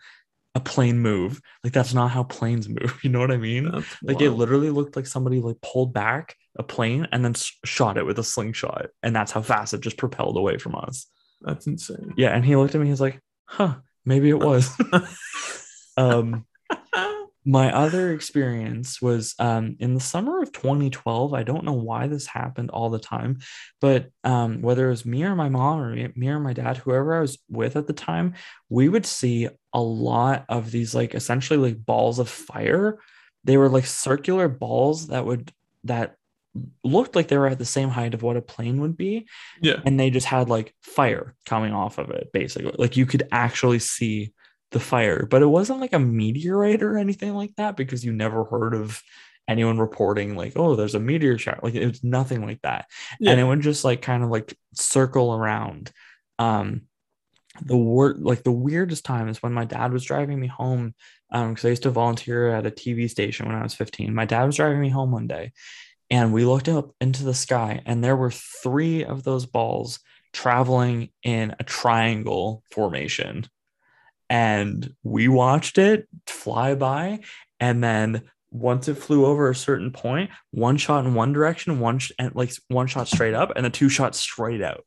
a 0.57 0.61
plane 0.61 0.99
move. 0.99 1.41
Like 1.63 1.75
that's 1.75 1.93
not 1.93 2.11
how 2.11 2.25
planes 2.25 2.69
move. 2.69 2.99
You 3.05 3.11
know 3.11 3.21
what 3.21 3.31
I 3.31 3.37
mean? 3.37 3.71
That's 3.71 4.03
Like 4.03 4.21
it 4.23 4.31
literally 4.31 4.71
looked 4.71 4.97
like 4.97 5.07
somebody 5.07 5.41
like 5.41 5.61
pulled 5.61 5.93
back 5.93 6.35
a 6.59 6.63
plane 6.63 7.07
and 7.13 7.23
then 7.25 7.35
shot 7.65 7.99
it 7.99 8.07
with 8.07 8.19
a 8.19 8.25
slingshot, 8.25 8.87
and 9.03 9.15
that's 9.15 9.31
how 9.31 9.43
fast 9.43 9.75
it 9.75 9.83
just 9.83 9.99
propelled 9.99 10.37
away 10.37 10.57
from 10.57 10.75
us. 10.75 11.07
That's 11.43 11.67
insane. 11.67 12.15
Yeah, 12.17 12.31
and 12.31 12.45
he 12.45 12.57
looked 12.57 12.75
at 12.75 12.81
me. 12.81 12.89
He's 12.89 13.01
like, 13.01 13.21
"Huh, 13.45 13.77
maybe 14.05 14.31
it 14.31 14.39
was." 14.39 14.71
um, 15.99 16.47
my 17.49 17.73
other 17.73 18.13
experience 18.13 19.01
was 19.01 19.37
um, 19.39 19.77
in 19.79 19.95
the 19.95 20.01
summer 20.01 20.43
of 20.43 20.51
2012. 20.51 21.33
I 21.33 21.45
don't 21.45 21.65
know 21.65 21.75
why 21.75 22.09
this 22.09 22.27
happened 22.27 22.71
all 22.71 22.91
the 22.91 22.99
time, 22.99 23.39
but 23.81 24.11
um, 24.25 24.63
whether 24.63 24.89
it 24.89 24.91
was 24.91 25.07
me 25.07 25.23
or 25.23 25.37
my 25.37 25.49
mom 25.49 25.81
or 25.81 25.95
me, 25.95 26.13
me 26.17 26.29
or 26.29 26.41
my 26.41 26.53
dad, 26.53 26.79
whoever 26.79 27.15
I 27.15 27.21
was 27.21 27.39
with 27.49 27.77
at 27.77 27.87
the 27.87 27.93
time, 27.93 28.35
we 28.69 28.89
would 28.89 29.07
see 29.07 29.49
a 29.73 29.81
lot 29.81 30.45
of 30.49 30.73
these 30.73 30.93
like 30.93 31.15
essentially 31.15 31.59
like 31.59 31.87
balls 31.87 32.19
of 32.19 32.29
fire. 32.29 32.99
They 33.45 33.57
were 33.57 33.69
like 33.69 33.87
circular 33.87 34.49
balls 34.49 35.07
that 35.07 35.25
would 35.25 35.53
that 35.85 36.17
looked 36.83 37.15
like 37.15 37.29
they 37.29 37.39
were 37.39 37.47
at 37.47 37.59
the 37.59 37.65
same 37.65 37.91
height 37.91 38.15
of 38.15 38.23
what 38.23 38.37
a 38.37 38.43
plane 38.43 38.81
would 38.81 38.97
be 38.97 39.29
yeah. 39.61 39.77
and 39.85 40.01
they 40.01 40.09
just 40.09 40.27
had 40.27 40.49
like 40.49 40.75
fire 40.83 41.35
coming 41.45 41.75
off 41.75 41.99
of 41.99 42.09
it 42.09 42.31
basically 42.33 42.73
like 42.79 42.97
you 42.97 43.05
could 43.05 43.29
actually 43.31 43.79
see 43.79 44.33
the 44.73 44.81
fire 44.81 45.27
but 45.27 45.43
it 45.43 45.47
wasn't 45.47 45.81
like 45.81 45.93
a 45.93 45.99
meteorite 45.99 46.83
or 46.83 46.99
anything 46.99 47.35
like 47.35 47.55
that 47.57 47.77
because 47.77 48.05
you 48.05 48.13
never 48.13 48.45
heard 48.45 48.75
of 48.75 49.03
anyone 49.49 49.79
reporting 49.79 50.35
like 50.37 50.53
oh 50.57 50.75
there's 50.75 50.95
a 50.95 51.01
meteor 51.01 51.39
shower 51.39 51.61
like 51.63 51.75
it 51.75 51.87
was 51.87 52.03
nothing 52.03 52.45
like 52.45 52.61
that. 52.63 52.87
Yeah. 53.21 53.33
and 53.33 53.41
it 53.41 53.45
would 53.45 53.61
just 53.61 53.85
like 53.85 54.03
kind 54.03 54.23
of 54.23 54.31
like 54.31 54.57
circle 54.75 55.35
around. 55.35 55.93
Um 56.39 56.83
the 57.63 57.77
word 57.77 58.19
like 58.19 58.43
the 58.43 58.53
weirdest 58.53 59.05
time 59.05 59.29
is 59.29 59.43
when 59.43 59.53
my 59.53 59.65
dad 59.65 59.93
was 59.93 60.05
driving 60.05 60.39
me 60.39 60.47
home 60.47 60.95
um 61.31 61.55
because 61.55 61.65
i 61.65 61.71
used 61.71 61.85
to 61.85 61.91
volunteer 61.91 62.51
at 62.51 62.67
a 62.67 62.71
tv 62.71 63.09
station 63.09 63.47
when 63.47 63.57
i 63.57 63.63
was 63.63 63.73
15 63.73 64.15
my 64.15 64.27
dad 64.27 64.45
was 64.45 64.57
driving 64.57 64.79
me 64.79 64.91
home 64.91 65.11
one 65.11 65.27
day 65.27 65.53
and 66.11 66.35
we 66.35 66.45
looked 66.45 66.69
up 66.69 66.91
into 67.01 67.25
the 67.25 67.33
sky 67.33 67.81
and 67.87 68.05
there 68.05 68.15
were 68.15 68.31
three 68.31 69.07
of 69.07 69.23
those 69.23 69.47
balls 69.47 70.01
traveling 70.35 71.09
in 71.23 71.57
a 71.59 71.65
triangle 71.65 72.63
formation 72.71 73.47
and 74.29 74.95
we 75.03 75.29
watched 75.29 75.79
it 75.79 76.09
fly 76.27 76.75
by. 76.75 77.21
And 77.61 77.83
then 77.83 78.23
once 78.51 78.89
it 78.89 78.95
flew 78.95 79.27
over 79.27 79.51
a 79.51 79.55
certain 79.55 79.91
point 79.91 80.31
one 80.51 80.77
shot 80.77 81.05
in 81.05 81.15
one 81.15 81.33
direction 81.33 81.81
one 81.81 81.99
sh- 81.99 82.13
and 82.19 82.35
like 82.35 82.53
one 82.69 82.87
shot 82.87 83.09
straight 83.09 83.35
up 83.35 83.53
and 83.57 83.65
the 83.67 83.71
two 83.71 83.89
shots 83.89 84.19
straight 84.21 84.63
out. 84.63 84.85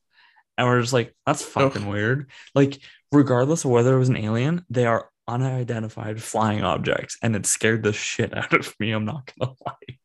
And 0.58 0.68
we're 0.68 0.82
just 0.82 0.94
like 0.94 1.16
that's 1.26 1.44
fucking 1.44 1.88
weird. 1.88 2.30
Like 2.56 2.80
regardless 3.12 3.66
of 3.66 3.72
whether 3.72 3.96
it 3.96 4.00
was 4.00 4.10
an 4.10 4.18
alien 4.18 4.66
they 4.70 4.86
are 4.86 5.10
unidentified 5.28 6.22
flying 6.22 6.64
objects 6.64 7.18
and 7.22 7.36
it 7.36 7.46
scared 7.46 7.84
the 7.84 7.94
shit 7.94 8.36
out 8.36 8.52
of 8.54 8.74
me 8.80 8.92
i'm 8.92 9.06
not 9.06 9.32
gonna 9.40 9.52
lie. 9.66 9.98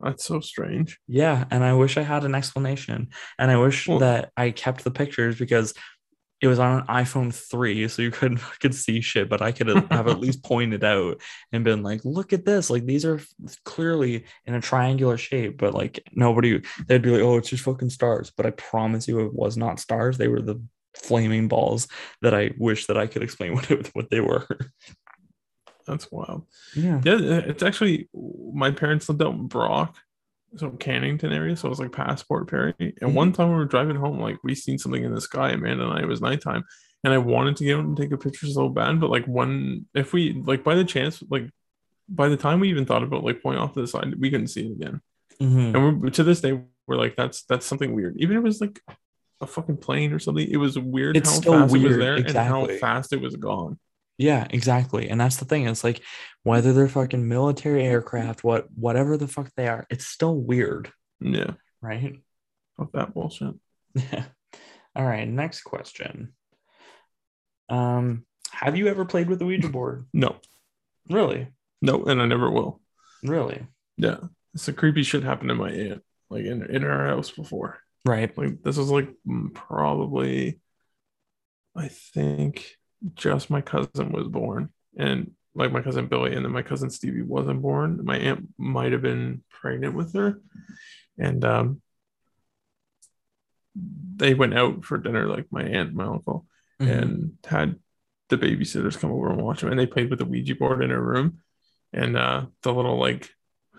That's 0.00 0.24
so 0.24 0.40
strange. 0.40 0.98
yeah, 1.06 1.44
and 1.50 1.62
I 1.62 1.74
wish 1.74 1.98
I 1.98 2.02
had 2.02 2.24
an 2.24 2.34
explanation. 2.34 3.08
And 3.38 3.50
I 3.50 3.58
wish 3.58 3.86
Well- 3.86 3.98
that 3.98 4.30
I 4.36 4.50
kept 4.50 4.82
the 4.82 4.90
pictures 4.90 5.38
because 5.38 5.74
it 6.40 6.46
was 6.46 6.58
on 6.58 6.80
an 6.80 6.86
iPhone 6.86 7.34
3, 7.34 7.88
so 7.88 8.02
you 8.02 8.10
couldn't 8.10 8.40
could 8.60 8.74
see 8.74 9.00
shit, 9.00 9.28
but 9.28 9.42
I 9.42 9.52
could 9.52 9.66
have 9.68 10.08
at 10.08 10.20
least 10.20 10.42
pointed 10.42 10.82
out 10.84 11.20
and 11.52 11.64
been 11.64 11.82
like, 11.82 12.04
look 12.04 12.32
at 12.32 12.44
this. 12.44 12.70
Like 12.70 12.86
these 12.86 13.04
are 13.04 13.20
clearly 13.64 14.24
in 14.46 14.54
a 14.54 14.60
triangular 14.60 15.18
shape, 15.18 15.58
but 15.58 15.74
like 15.74 16.02
nobody 16.12 16.62
they'd 16.86 17.02
be 17.02 17.10
like, 17.10 17.22
oh, 17.22 17.36
it's 17.36 17.50
just 17.50 17.64
fucking 17.64 17.90
stars. 17.90 18.32
But 18.34 18.46
I 18.46 18.50
promise 18.50 19.06
you 19.06 19.20
it 19.20 19.34
was 19.34 19.56
not 19.56 19.80
stars. 19.80 20.16
They 20.16 20.28
were 20.28 20.40
the 20.40 20.60
flaming 20.94 21.48
balls 21.48 21.88
that 22.22 22.34
I 22.34 22.52
wish 22.58 22.86
that 22.86 22.96
I 22.96 23.06
could 23.06 23.22
explain 23.22 23.54
what 23.54 23.70
it, 23.70 23.88
what 23.94 24.10
they 24.10 24.20
were. 24.20 24.46
That's 25.86 26.10
wild. 26.10 26.46
Yeah. 26.74 27.00
Yeah, 27.04 27.18
it's 27.20 27.62
actually 27.62 28.08
my 28.52 28.70
parents 28.70 29.08
lived 29.08 29.22
out 29.22 29.34
in 29.34 29.48
Brock, 29.48 29.96
so 30.56 30.70
Cannington 30.70 31.32
area, 31.34 31.56
so 31.56 31.66
it 31.68 31.70
was 31.70 31.78
like 31.80 31.92
past 31.92 32.26
Port 32.28 32.48
Perry. 32.48 32.74
And 32.78 32.92
Mm-hmm. 33.00 33.14
one 33.14 33.32
time 33.32 33.48
we 33.50 33.54
were 33.56 33.64
driving 33.64 33.96
home, 33.96 34.18
like 34.20 34.38
we 34.42 34.54
seen 34.54 34.78
something 34.78 35.02
in 35.04 35.14
the 35.14 35.20
sky, 35.20 35.50
Amanda 35.50 35.84
and 35.84 35.92
I. 35.98 36.02
It 36.02 36.08
was 36.08 36.20
nighttime, 36.20 36.64
and 37.04 37.12
I 37.12 37.18
wanted 37.18 37.56
to 37.56 37.64
get 37.64 37.76
out 37.78 37.84
and 37.84 37.96
take 37.96 38.12
a 38.12 38.18
picture 38.18 38.46
so 38.46 38.68
bad, 38.68 39.00
but 39.00 39.10
like 39.10 39.26
when 39.26 39.86
if 39.94 40.12
we 40.12 40.32
like 40.32 40.64
by 40.64 40.74
the 40.74 40.84
chance, 40.84 41.22
like 41.30 41.48
by 42.08 42.28
the 42.28 42.36
time 42.36 42.60
we 42.60 42.70
even 42.70 42.86
thought 42.86 43.02
about 43.04 43.22
like 43.24 43.42
pointing 43.42 43.62
off 43.62 43.74
to 43.74 43.80
the 43.80 43.86
side, 43.86 44.14
we 44.18 44.30
couldn't 44.30 44.48
see 44.48 44.66
it 44.66 44.72
again. 44.72 45.00
Mhm. 45.40 45.74
And 45.74 46.02
we're, 46.02 46.10
to 46.10 46.24
this 46.24 46.40
day, 46.40 46.60
we're 46.86 46.96
like, 46.96 47.16
that's 47.16 47.44
that's 47.44 47.64
something 47.66 47.94
weird. 47.94 48.16
Even 48.18 48.36
if 48.36 48.40
it 48.40 48.44
was 48.44 48.60
like 48.60 48.80
a 49.40 49.46
fucking 49.46 49.76
plane 49.78 50.12
or 50.12 50.18
something, 50.18 50.46
it 50.50 50.56
was 50.58 50.78
weird 50.78 51.16
It's 51.16 51.30
how 51.30 51.36
fast 51.40 51.46
it 51.46 51.78
was 51.78 51.82
weird, 51.84 52.00
there 52.00 52.14
and 52.16 52.30
how 52.30 52.66
fast 52.78 53.12
it 53.12 53.20
was 53.20 53.36
gone. 53.36 53.78
Yeah, 54.20 54.46
exactly. 54.50 55.08
And 55.08 55.18
that's 55.18 55.36
the 55.38 55.46
thing. 55.46 55.66
It's 55.66 55.82
like 55.82 56.02
whether 56.42 56.74
they're 56.74 56.88
fucking 56.88 57.26
military 57.26 57.84
aircraft, 57.84 58.44
what 58.44 58.66
whatever 58.74 59.16
the 59.16 59.26
fuck 59.26 59.50
they 59.56 59.66
are, 59.66 59.86
it's 59.88 60.06
still 60.06 60.36
weird, 60.36 60.92
Yeah, 61.20 61.52
right? 61.80 62.20
fuck 62.76 62.92
that 62.92 63.14
bullshit. 63.14 63.54
Yeah. 63.94 64.24
All 64.94 65.06
right, 65.06 65.26
next 65.26 65.62
question. 65.62 66.34
Um, 67.70 68.26
have 68.50 68.76
you 68.76 68.88
ever 68.88 69.06
played 69.06 69.28
with 69.30 69.38
the 69.38 69.46
Ouija 69.46 69.68
board? 69.70 70.06
No, 70.12 70.36
Really? 71.08 71.48
no, 71.80 72.04
and 72.04 72.20
I 72.20 72.26
never 72.26 72.50
will. 72.50 72.82
Really? 73.22 73.66
Yeah, 73.96 74.18
some 74.54 74.74
creepy 74.74 75.02
shit 75.02 75.22
happened 75.22 75.48
to 75.48 75.54
my 75.54 75.70
aunt, 75.70 76.02
like 76.28 76.44
in 76.44 76.62
in 76.66 76.84
our 76.84 77.06
house 77.06 77.30
before. 77.30 77.78
Right. 78.04 78.36
Like 78.36 78.62
this 78.62 78.76
was 78.76 78.90
like 78.90 79.08
probably, 79.54 80.60
I 81.74 81.88
think, 81.88 82.76
just 83.14 83.50
my 83.50 83.60
cousin 83.60 84.12
was 84.12 84.28
born, 84.28 84.70
and 84.96 85.32
like 85.54 85.72
my 85.72 85.82
cousin 85.82 86.06
Billy, 86.06 86.34
and 86.34 86.44
then 86.44 86.52
my 86.52 86.62
cousin 86.62 86.90
Stevie 86.90 87.22
wasn't 87.22 87.62
born. 87.62 88.04
My 88.04 88.16
aunt 88.18 88.48
might 88.58 88.92
have 88.92 89.02
been 89.02 89.42
pregnant 89.50 89.94
with 89.94 90.14
her, 90.14 90.40
and 91.18 91.44
um, 91.44 91.82
they 94.16 94.34
went 94.34 94.54
out 94.54 94.84
for 94.84 94.98
dinner, 94.98 95.26
like 95.26 95.46
my 95.50 95.62
aunt, 95.62 95.88
and 95.88 95.96
my 95.96 96.04
uncle, 96.04 96.46
Mhm. 96.80 97.02
and 97.02 97.32
had 97.44 97.76
the 98.28 98.38
babysitters 98.38 98.98
come 98.98 99.10
over 99.10 99.30
and 99.30 99.42
watch 99.42 99.60
them. 99.60 99.70
And 99.70 99.78
they 99.78 99.86
played 99.86 100.10
with 100.10 100.18
the 100.18 100.24
Ouija 100.24 100.54
board 100.54 100.82
in 100.82 100.90
her 100.90 101.02
room, 101.02 101.38
and 101.92 102.16
uh, 102.16 102.46
the 102.62 102.72
little 102.72 102.98
like 102.98 103.30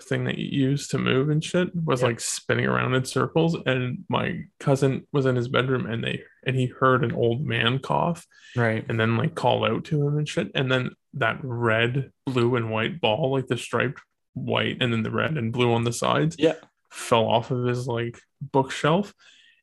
thing 0.01 0.23
that 0.25 0.37
you 0.37 0.45
use 0.69 0.87
to 0.89 0.97
move 0.97 1.29
and 1.29 1.43
shit 1.43 1.73
was 1.75 2.01
Yeah. 2.01 2.07
like 2.07 2.19
spinning 2.19 2.65
around 2.65 2.93
in 2.95 3.05
circles. 3.05 3.55
And 3.65 3.99
my 4.09 4.41
cousin 4.59 5.07
was 5.11 5.25
in 5.25 5.35
his 5.35 5.47
bedroom, 5.47 5.85
and 5.85 6.03
they 6.03 6.23
and 6.45 6.55
he 6.55 6.65
heard 6.67 7.03
an 7.03 7.11
old 7.13 7.45
man 7.45 7.79
cough, 7.79 8.25
right. 8.55 8.83
and 8.89 8.99
then 8.99 9.15
like 9.17 9.35
call 9.35 9.63
out 9.65 9.85
to 9.85 10.07
him 10.07 10.17
and 10.17 10.27
shit. 10.27 10.49
And 10.55 10.71
then 10.71 10.91
that 11.13 11.39
red, 11.43 12.11
blue, 12.25 12.55
and 12.55 12.71
white 12.71 12.99
ball, 13.01 13.31
like 13.31 13.47
the 13.47 13.57
striped 13.57 14.01
white, 14.33 14.77
and 14.81 14.91
then 14.91 15.03
the 15.03 15.11
red 15.11 15.37
and 15.37 15.51
blue 15.53 15.71
on 15.73 15.83
the 15.83 15.93
sides, 15.93 16.35
Yeah. 16.39 16.55
fell 16.91 17.25
off 17.25 17.51
of 17.51 17.65
his 17.65 17.87
like 17.87 18.19
bookshelf. 18.41 19.13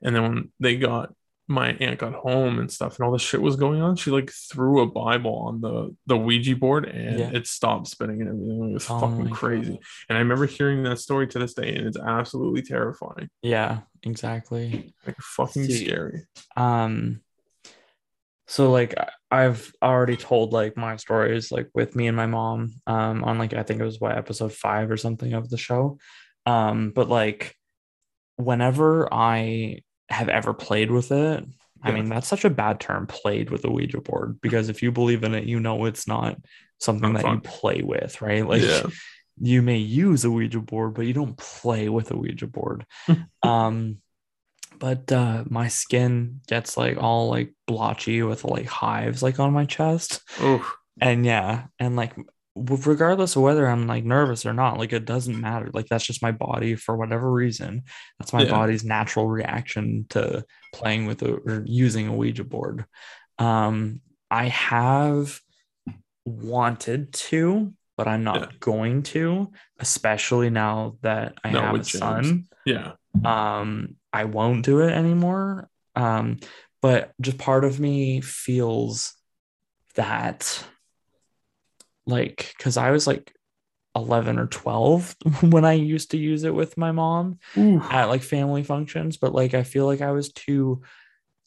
And 0.02 0.14
then 0.14 0.22
when 0.22 0.52
they 0.60 0.76
got 0.76 1.12
my 1.48 1.72
aunt 1.80 1.98
got 1.98 2.12
home 2.12 2.58
and 2.58 2.70
stuff 2.70 2.98
and 2.98 3.06
all 3.06 3.12
this 3.12 3.22
shit 3.22 3.40
was 3.40 3.56
going 3.56 3.80
on, 3.80 3.96
she 3.96 4.10
like 4.10 4.30
threw 4.30 4.82
a 4.82 4.86
Bible 4.86 5.34
on 5.34 5.60
the 5.60 5.96
the 6.06 6.16
Ouija 6.16 6.54
board 6.56 6.84
and 6.86 7.18
Yeah. 7.18 7.30
it 7.32 7.46
stopped 7.46 7.86
spinning 7.88 8.20
and 8.20 8.28
everything. 8.28 8.70
It 8.70 8.74
was 8.74 8.90
Oh 8.90 9.00
fucking 9.00 9.30
crazy. 9.30 9.70
God. 9.72 9.80
And 10.10 10.18
I 10.18 10.20
remember 10.20 10.46
hearing 10.46 10.82
that 10.84 10.98
story 10.98 11.26
to 11.28 11.38
this 11.38 11.54
day, 11.54 11.74
and 11.74 11.86
it's 11.86 11.96
absolutely 11.98 12.62
terrifying. 12.62 13.30
Yeah, 13.42 13.80
exactly. 14.02 14.94
Like 15.06 15.16
fucking 15.20 15.64
See, 15.64 15.86
scary. 15.86 16.26
um 16.56 17.20
so 18.50 18.70
like 18.70 18.94
i've 19.30 19.70
already 19.82 20.16
told 20.16 20.54
like 20.54 20.74
my 20.74 20.96
stories 20.96 21.52
like 21.52 21.68
with 21.74 21.94
me 21.94 22.06
and 22.06 22.16
my 22.16 22.24
mom 22.24 22.72
um 22.86 23.22
on 23.22 23.36
like 23.36 23.52
i 23.52 23.62
think 23.62 23.78
it 23.78 23.84
was 23.84 24.00
what 24.00 24.16
episode 24.16 24.54
five 24.54 24.90
or 24.90 24.96
something 24.96 25.34
of 25.34 25.50
the 25.50 25.58
show 25.58 25.98
um 26.46 26.90
but 26.94 27.10
like 27.10 27.54
whenever 28.36 29.12
i 29.12 29.78
have 30.08 30.28
ever 30.28 30.54
played 30.54 30.90
with 30.90 31.12
it 31.12 31.44
i 31.82 31.92
mean 31.92 32.08
that's 32.08 32.26
such 32.26 32.44
a 32.44 32.50
bad 32.50 32.80
term 32.80 33.06
played 33.06 33.50
with 33.50 33.64
a 33.64 33.70
ouija 33.70 34.00
board 34.00 34.40
because 34.40 34.68
if 34.68 34.82
you 34.82 34.90
believe 34.90 35.22
in 35.22 35.34
it 35.34 35.44
you 35.44 35.60
know 35.60 35.84
it's 35.84 36.08
not 36.08 36.36
something 36.78 37.12
Not 37.12 37.22
that 37.22 37.32
you 37.32 37.40
play 37.40 37.82
with 37.82 38.20
right? 38.22 38.46
Like 38.46 38.62
yeah. 38.62 38.82
you 39.40 39.62
may 39.62 39.78
use 39.78 40.24
a 40.24 40.30
Ouija 40.30 40.60
board, 40.60 40.94
but 40.94 41.06
you 41.06 41.12
don't 41.12 41.36
play 41.36 41.88
with 41.88 42.10
a 42.10 42.16
Ouija 42.16 42.46
board. 42.46 42.86
um, 43.42 43.98
but 44.78 45.10
uh, 45.10 45.44
my 45.48 45.68
skin 45.68 46.40
gets 46.46 46.76
like 46.76 46.96
all 46.98 47.28
like 47.28 47.52
blotchy 47.66 48.22
with 48.22 48.44
like 48.44 48.66
hives 48.66 49.22
like 49.22 49.40
on 49.40 49.52
my 49.52 49.64
chest, 49.64 50.22
Oh, 50.40 50.72
and 51.00 51.26
yeah, 51.26 51.64
and 51.78 51.96
like 51.96 52.14
regardless 52.66 53.36
of 53.36 53.42
whether 53.42 53.66
I'm 53.66 53.86
like 53.86 54.04
nervous 54.04 54.44
or 54.46 54.52
not, 54.52 54.78
like 54.78 54.92
it 54.92 55.04
doesn't 55.04 55.40
matter. 55.40 55.70
Like 55.72 55.86
that's 55.86 56.04
just 56.06 56.22
my 56.22 56.32
body 56.32 56.74
for 56.74 56.96
whatever 56.96 57.30
reason. 57.30 57.82
That's 58.18 58.32
my 58.32 58.44
Yeah. 58.44 58.50
body's 58.50 58.84
natural 58.84 59.26
reaction 59.28 60.06
to 60.10 60.44
playing 60.72 61.06
with 61.06 61.22
a, 61.22 61.34
or 61.34 61.62
using 61.66 62.08
a 62.08 62.14
Ouija 62.14 62.44
board. 62.44 62.84
Um, 63.38 64.00
I 64.30 64.46
have 64.48 65.40
wanted 66.24 67.12
to, 67.12 67.72
but 67.96 68.08
I'm 68.08 68.24
not 68.24 68.40
Yeah. 68.40 68.56
going 68.60 69.02
to, 69.04 69.50
especially 69.78 70.50
now 70.50 70.96
that 71.02 71.34
I 71.44 71.50
No, 71.50 71.62
have 71.62 71.74
a 71.74 71.78
James. 71.78 71.90
son. 71.98 72.44
yeah. 72.64 72.92
Um, 73.24 73.96
I 74.12 74.24
won't 74.24 74.64
do 74.64 74.80
it 74.80 74.92
anymore. 74.92 75.68
Um, 75.96 76.38
but 76.80 77.12
just 77.20 77.38
part 77.38 77.64
of 77.64 77.80
me 77.80 78.20
feels 78.20 79.14
that 79.94 80.64
like 82.08 82.54
because 82.58 82.78
I 82.78 82.92
was 82.92 83.06
like 83.06 83.32
11 83.96 84.38
or 84.40 84.48
12 84.48 85.16
when 85.42 85.66
I 85.66 85.74
used 85.74 86.12
to 86.12 86.18
use 86.18 86.44
it 86.44 86.54
with 86.54 86.78
my 86.78 86.92
mom 86.92 87.38
Ooh. 87.58 87.80
at 87.90 88.06
like 88.06 88.22
family 88.22 88.64
functions, 88.64 89.18
but 89.18 89.34
like 89.34 89.54
I 89.54 89.64
feel 89.64 89.86
like 89.86 90.02
I 90.02 90.12
was 90.12 90.32
too 90.32 90.82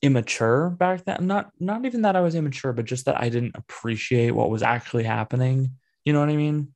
immature 0.02 0.70
back 0.72 1.06
then. 1.06 1.28
Not 1.28 1.52
not 1.60 1.86
even 1.86 2.04
that 2.04 2.16
I 2.16 2.22
was 2.22 2.36
immature, 2.36 2.74
but 2.74 2.86
just 2.86 3.06
that 3.06 3.22
I 3.22 3.30
didn't 3.30 3.56
appreciate 3.58 4.32
what 4.32 4.50
was 4.52 4.64
actually 4.64 5.06
happening. 5.06 5.72
You 6.06 6.14
know 6.14 6.22
what 6.22 6.30
I 6.30 6.38
mean? 6.38 6.74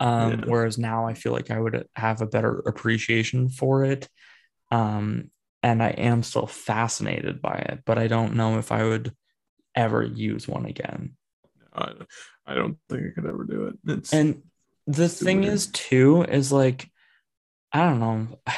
Um, 0.00 0.40
Yeah. 0.40 0.44
whereas 0.44 0.78
now 0.78 1.06
I 1.06 1.14
feel 1.14 1.32
like 1.32 1.50
I 1.50 1.60
would 1.60 1.86
have 1.96 2.20
a 2.20 2.26
better 2.26 2.58
appreciation 2.66 3.48
for 3.48 3.84
it. 3.84 4.08
Um, 4.70 5.30
and 5.62 5.82
I 5.82 5.90
am 5.90 6.22
still 6.22 6.46
fascinated 6.46 7.40
by 7.40 7.54
it, 7.54 7.80
but 7.86 7.98
I 7.98 8.08
don't 8.08 8.34
know 8.36 8.58
if 8.58 8.72
I 8.72 8.84
would 8.84 9.14
ever 9.74 10.02
use 10.04 10.48
one 10.48 10.66
again. 10.66 11.16
I 12.46 12.54
don't 12.54 12.76
think 12.88 13.02
I 13.06 13.10
could 13.14 13.26
ever 13.26 13.44
do 13.44 13.66
it. 13.66 13.78
It's 13.86 14.12
And 14.12 14.42
the 14.86 15.08
thing 15.08 15.40
weird. 15.40 15.54
is, 15.54 15.66
too, 15.68 16.22
is 16.22 16.52
like, 16.52 16.88
I 17.72 17.88
don't 17.88 18.00
know. 18.00 18.38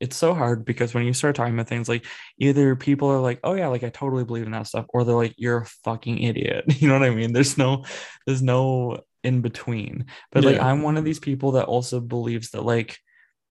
It's 0.00 0.16
so 0.16 0.34
hard 0.34 0.64
because 0.64 0.94
when 0.94 1.04
you 1.04 1.12
start 1.12 1.36
talking 1.36 1.54
about 1.54 1.68
things 1.68 1.88
like 1.88 2.04
either 2.36 2.74
people 2.74 3.06
are 3.08 3.20
like, 3.20 3.38
oh 3.44 3.54
yeah, 3.54 3.68
like 3.68 3.84
I 3.84 3.88
totally 3.88 4.24
believe 4.24 4.46
in 4.46 4.50
that 4.50 4.66
stuff, 4.66 4.86
or 4.88 5.04
they're 5.04 5.14
like, 5.14 5.34
you're 5.36 5.58
a 5.58 5.66
fucking 5.84 6.18
idiot. 6.18 6.64
You 6.80 6.88
know 6.88 6.98
what 6.98 7.08
I 7.08 7.14
mean? 7.14 7.32
There's 7.32 7.56
no, 7.56 7.84
there's 8.26 8.42
no 8.42 8.98
in 9.22 9.42
between. 9.42 10.06
But 10.32 10.42
like 10.42 10.58
I'm 10.58 10.82
one 10.82 10.96
of 10.96 11.04
these 11.04 11.20
people 11.20 11.52
that 11.52 11.66
also 11.66 12.00
believes 12.00 12.50
that 12.50 12.64
like 12.64 12.98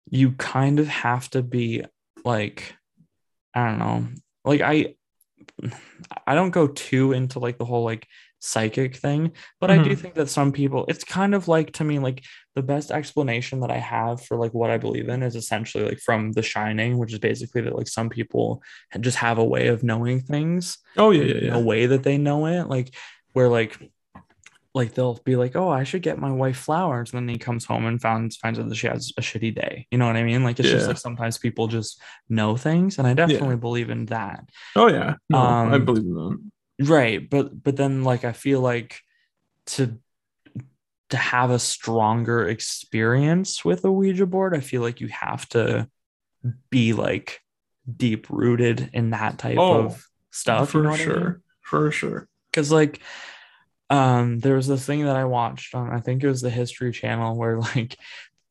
you 0.10 0.34
kind 0.34 0.80
of 0.80 0.90
have 0.90 1.30
to 1.30 1.42
be 1.42 1.86
like, 2.26 2.76
I 3.56 3.68
don't 3.70 3.80
know, 3.80 4.08
like 4.44 4.60
I 4.60 4.96
I 6.28 6.36
don't 6.36 6.52
go 6.52 6.68
too 6.68 7.14
into 7.14 7.40
like 7.40 7.60
the 7.60 7.66
whole 7.66 7.86
like 7.86 8.08
psychic 8.42 8.96
thing, 8.98 9.32
but 9.60 9.72
I 9.72 9.78
do 9.78 9.92
Mhm. 9.92 10.00
think 10.00 10.16
that 10.16 10.30
some 10.30 10.52
people, 10.52 10.86
it's 10.90 11.04
kind 11.04 11.36
of 11.36 11.48
like 11.48 11.74
to 11.74 11.84
me, 11.84 12.00
like 12.00 12.24
the 12.56 12.64
best 12.64 12.92
explanation 12.92 13.62
that 13.62 13.72
I 13.72 13.78
have 13.78 14.22
for 14.26 14.36
like 14.38 14.54
what 14.54 14.72
I 14.72 14.78
believe 14.78 15.10
in 15.10 15.24
is 15.24 15.36
essentially 15.36 15.86
like 15.86 16.00
from 16.00 16.32
The 16.34 16.42
Shining, 16.44 16.98
which 16.98 17.14
is 17.14 17.20
basically 17.20 17.62
that 17.62 17.76
like 17.78 17.88
some 17.88 18.10
people 18.10 18.64
just 19.00 19.18
have 19.18 19.38
a 19.38 19.46
way 19.46 19.68
of 19.68 19.84
knowing 19.84 20.20
things, 20.22 20.78
oh 20.98 21.12
yeah, 21.12 21.24
yeah, 21.24 21.56
a 21.56 21.60
way 21.60 21.86
that 21.86 22.04
they 22.04 22.18
know 22.18 22.48
it, 22.48 22.68
like 22.68 22.94
where 23.34 23.50
like 23.50 23.78
like 24.74 24.94
they'll 24.94 25.20
be 25.26 25.36
like, 25.36 25.56
oh, 25.56 25.70
I 25.70 25.84
should 25.84 26.02
get 26.02 26.18
my 26.18 26.32
wife 26.32 26.58
flowers, 26.58 27.14
and 27.14 27.28
then 27.28 27.34
he 27.34 27.38
comes 27.40 27.66
home 27.66 27.86
and 27.86 28.02
finds 28.02 28.38
finds 28.38 28.58
out 28.58 28.70
that 28.70 28.76
she 28.76 28.88
has 28.88 29.12
a 29.18 29.22
shitty 29.22 29.54
day. 29.54 29.86
You 29.92 29.98
know 29.98 30.08
what 30.08 30.16
I 30.16 30.24
mean? 30.24 30.44
Like 30.44 30.60
it's 30.60 30.70
just 30.70 30.88
like 30.88 30.98
sometimes 30.98 31.38
people 31.38 31.68
just 31.68 32.02
know 32.30 32.56
things, 32.56 32.98
and 32.98 33.08
I 33.08 33.14
definitely 33.14 33.58
believe 33.58 33.90
in 33.90 34.06
that. 34.08 34.46
Oh 34.76 34.88
yeah. 34.88 35.16
No, 35.30 35.60
I 35.66 35.78
Um, 35.78 35.86
believe 35.86 36.06
in 36.06 36.14
that. 36.16 36.51
Right 36.82 37.30
but 37.30 37.64
but 37.64 37.76
then 37.76 38.04
like 38.04 38.24
i 38.26 38.32
feel 38.32 38.62
like 38.62 39.00
to 39.66 39.98
to 41.10 41.18
have 41.18 41.52
a 41.52 41.60
stronger 41.60 42.48
experience 42.48 43.64
with 43.66 43.84
a 43.86 43.92
ouija 43.92 44.26
board 44.26 44.56
i 44.56 44.60
feel 44.60 44.82
like 44.82 45.02
you 45.02 45.08
have 45.10 45.48
to 45.50 45.88
be 46.70 46.94
like 46.94 47.40
deep 47.98 48.30
rooted 48.30 48.90
in 48.94 49.10
that 49.12 49.38
type 49.38 49.58
Oh, 49.60 49.86
of 49.86 50.08
stuff 50.32 50.70
for 50.72 50.78
you 50.80 50.84
know 50.84 50.90
what 50.92 51.00
I 51.00 51.04
sure. 51.04 51.20
mean? 51.20 51.36
For 51.62 51.92
sure. 51.92 52.28
because 52.52 52.72
like 52.72 53.00
um 53.90 54.40
there 54.40 54.56
was 54.56 54.68
this 54.68 54.86
thing 54.86 55.06
that 55.06 55.16
i 55.18 55.26
watched 55.26 55.76
on 55.76 55.92
i 55.92 56.00
think 56.00 56.24
it 56.24 56.28
was 56.28 56.42
the 56.42 56.50
history 56.50 56.92
channel 56.92 57.36
where 57.36 57.60
like 57.76 57.98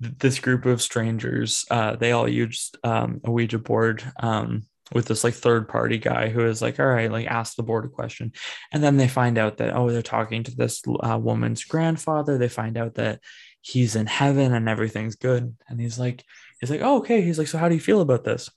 th- 0.03 0.15
this 0.19 0.39
group 0.39 0.67
of 0.67 0.83
strangers 0.83 1.65
uh 1.71 1.97
they 1.97 2.13
all 2.13 2.29
used 2.29 2.77
um 2.85 3.21
a 3.25 3.31
ouija 3.31 3.59
board 3.59 4.03
um 4.21 4.63
with 4.93 5.07
this 5.07 5.25
like 5.25 5.35
third 5.35 5.69
party 5.69 5.99
guy 5.99 6.29
who 6.29 6.45
is 6.47 6.61
like 6.61 6.81
all 6.81 6.87
right 6.87 7.11
like 7.11 7.27
ask 7.27 7.57
the 7.57 7.63
board 7.63 7.85
a 7.85 7.89
question. 7.89 8.33
And 8.73 8.83
then 8.83 8.97
they 8.97 9.09
find 9.09 9.39
out 9.39 9.59
that 9.59 9.75
oh 9.75 9.91
they're 9.91 10.03
talking 10.03 10.43
to 10.45 10.57
this 10.57 10.83
uh, 11.01 11.19
woman's 11.19 11.65
grandfather. 11.65 12.39
They 12.39 12.49
find 12.49 12.77
out 12.77 12.95
that 12.95 13.21
he's 13.61 13.97
in 13.97 14.07
heaven 14.07 14.55
and 14.55 14.69
everything's 14.69 15.17
good. 15.17 15.57
And 15.69 15.81
he's 15.81 15.99
like 15.99 16.25
he's 16.61 16.71
like 16.71 16.83
oh 16.83 16.99
okay. 16.99 17.23
He's 17.23 17.39
like 17.39 17.49
so 17.49 17.59
how 17.59 17.69
do 17.69 17.75
you 17.75 17.81
feel 17.81 18.01
about 18.01 18.25
this 18.25 18.51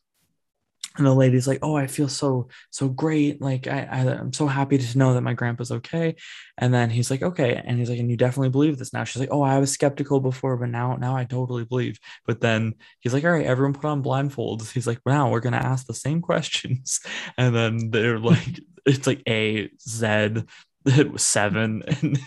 and 0.98 1.06
the 1.06 1.14
lady's 1.14 1.48
like 1.48 1.60
oh 1.62 1.76
i 1.76 1.88
feel 1.88 2.08
so 2.08 2.48
so 2.72 2.88
great. 2.88 3.42
Like 3.42 3.68
I, 3.68 3.82
I 3.84 4.00
i'm 4.14 4.34
so 4.34 4.48
happy 4.48 4.78
to 4.78 4.98
know 4.98 5.14
that 5.14 5.22
my 5.22 5.34
grandpa's 5.34 5.72
okay. 5.72 6.16
And 6.58 6.74
then 6.74 6.90
he's 6.90 7.10
like 7.10 7.24
okay. 7.24 7.62
And 7.64 7.80
he's 7.80 7.90
like 7.90 8.00
and 8.00 8.10
you 8.10 8.18
definitely 8.18 8.50
believe 8.50 8.78
this 8.78 8.94
now. 8.94 9.04
She's 9.04 9.20
like 9.20 9.32
oh 9.32 9.42
i 9.42 9.60
was 9.60 9.72
skeptical 9.72 10.20
before 10.20 10.58
but 10.58 10.70
now 10.70 10.96
now 10.96 11.16
i 11.16 11.24
totally 11.24 11.66
believe. 11.66 12.00
But 12.26 12.42
then 12.42 12.76
he's 13.00 13.14
like 13.14 13.24
all 13.24 13.32
right 13.32 13.46
everyone 13.46 13.74
put 13.74 13.86
on 13.86 14.04
blindfolds. 14.04 14.72
He's 14.72 14.88
like 14.88 15.00
now 15.06 15.30
we're 15.30 15.40
gonna 15.40 15.58
ask 15.58 15.86
the 15.88 15.94
same 15.94 16.22
questions. 16.30 17.00
And 17.38 17.56
then 17.56 17.92
they're 17.92 18.20
like 18.20 18.60
it's 18.86 19.08
like 19.08 19.24
a 19.28 19.70
z 19.80 20.44
it 20.86 21.12
was 21.12 21.24
seven 21.24 21.84
and 21.88 22.20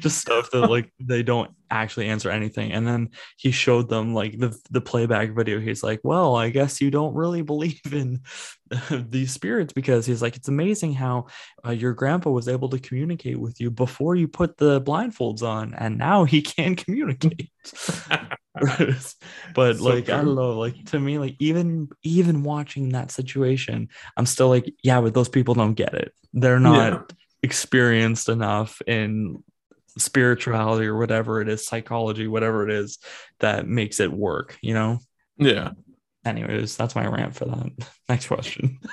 just 0.00 0.18
stuff 0.18 0.50
that 0.50 0.68
like 0.68 0.92
they 1.00 1.22
don't 1.22 1.50
actually 1.70 2.08
answer 2.08 2.30
anything. 2.30 2.72
And 2.72 2.86
then 2.86 3.10
he 3.36 3.50
showed 3.50 3.88
them 3.88 4.14
like 4.14 4.38
the 4.38 4.56
the 4.70 4.80
playback 4.80 5.30
video. 5.30 5.60
He's 5.60 5.82
like 5.82 6.00
well 6.04 6.36
i 6.36 6.50
guess 6.50 6.80
you 6.80 6.90
don't 6.90 7.14
really 7.14 7.42
believe 7.42 7.80
in 7.92 8.20
these 9.10 9.32
spirits 9.32 9.72
because 9.72 10.06
he's 10.06 10.22
like 10.22 10.36
it's 10.36 10.48
amazing 10.48 10.92
how 10.92 11.26
uh, 11.66 11.70
your 11.70 11.92
grandpa 11.92 12.30
was 12.30 12.48
able 12.48 12.68
to 12.68 12.78
communicate 12.78 13.38
with 13.38 13.60
you 13.60 13.70
before 13.70 14.14
you 14.14 14.28
put 14.28 14.56
the 14.56 14.80
blindfolds 14.80 15.42
on 15.42 15.74
and 15.74 15.98
now 15.98 16.24
he 16.24 16.42
can 16.42 16.74
communicate. 16.84 17.50
But 19.54 19.78
so 19.78 19.84
like 19.84 20.06
true. 20.06 20.14
i 20.14 20.18
don't 20.18 20.34
know 20.34 20.58
like 20.58 20.84
to 20.86 21.00
me 21.00 21.18
like 21.18 21.36
even 21.38 21.88
even 22.02 22.44
watching 22.44 22.90
that 22.90 23.10
situation 23.10 23.88
i'm 24.16 24.26
still 24.26 24.48
like 24.48 24.72
yeah 24.82 25.00
but 25.00 25.14
those 25.14 25.28
people 25.28 25.54
don't 25.54 25.74
get 25.74 25.94
it. 25.94 26.12
They're 26.32 26.60
not 26.60 26.92
yeah 26.92 27.16
experienced 27.44 28.30
enough 28.30 28.80
in 28.86 29.44
spirituality 29.98 30.86
or 30.86 30.96
whatever 30.96 31.42
it 31.42 31.48
is, 31.48 31.66
psychology, 31.66 32.26
whatever 32.26 32.66
it 32.66 32.72
is 32.74 32.98
that 33.40 33.68
makes 33.68 34.00
it 34.00 34.10
work, 34.10 34.56
you 34.62 34.72
know? 34.72 34.98
Yeah. 35.36 35.72
Anyways, 36.24 36.74
that's 36.78 36.96
my 36.96 37.06
rant 37.06 37.36
for 37.36 37.44
that. 37.44 37.70
Next 38.08 38.28
question. 38.28 38.80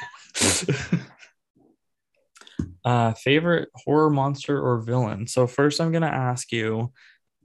uh 2.84 3.14
favorite 3.14 3.70
horror 3.74 4.10
monster 4.10 4.60
or 4.60 4.82
villain. 4.82 5.28
So 5.28 5.47
first 5.47 5.80
I'm 5.80 5.93
gonna 5.93 6.08
ask 6.08 6.52
you, 6.52 6.91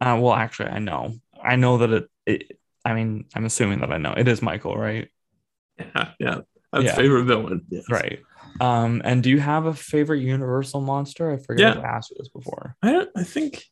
uh 0.01 0.19
well 0.21 0.35
actually 0.35 0.71
I 0.71 0.81
know. 0.81 1.15
I 1.41 1.55
know 1.55 1.79
that 1.79 1.93
it, 1.93 2.11
it 2.27 2.59
I 2.85 2.95
mean, 2.95 3.27
I'm 3.35 3.45
assuming 3.45 3.79
that 3.79 3.93
I 3.93 3.99
know. 3.99 4.15
It 4.17 4.27
is 4.27 4.43
Michael, 4.43 4.77
right? 4.77 5.09
Yeah, 5.79 6.11
yeah. 6.19 6.41
That's 6.73 6.85
yeah. 6.85 6.97
favorite 6.97 7.27
villain. 7.27 7.65
Yes. 7.71 7.85
Right. 7.89 8.21
Um, 8.61 9.03
and 9.05 9.23
do 9.23 9.31
you 9.31 9.41
have 9.41 9.67
a 9.67 9.75
favorite 9.75 10.21
Universal 10.21 10.81
monster? 10.81 11.31
I 11.31 11.37
forgot 11.39 11.77
yeah. 11.77 11.83
to 11.83 11.87
ask 11.87 12.11
you 12.11 12.17
this 12.19 12.29
before. 12.29 12.77
I 12.83 13.07
I 13.17 13.25
think 13.25 13.65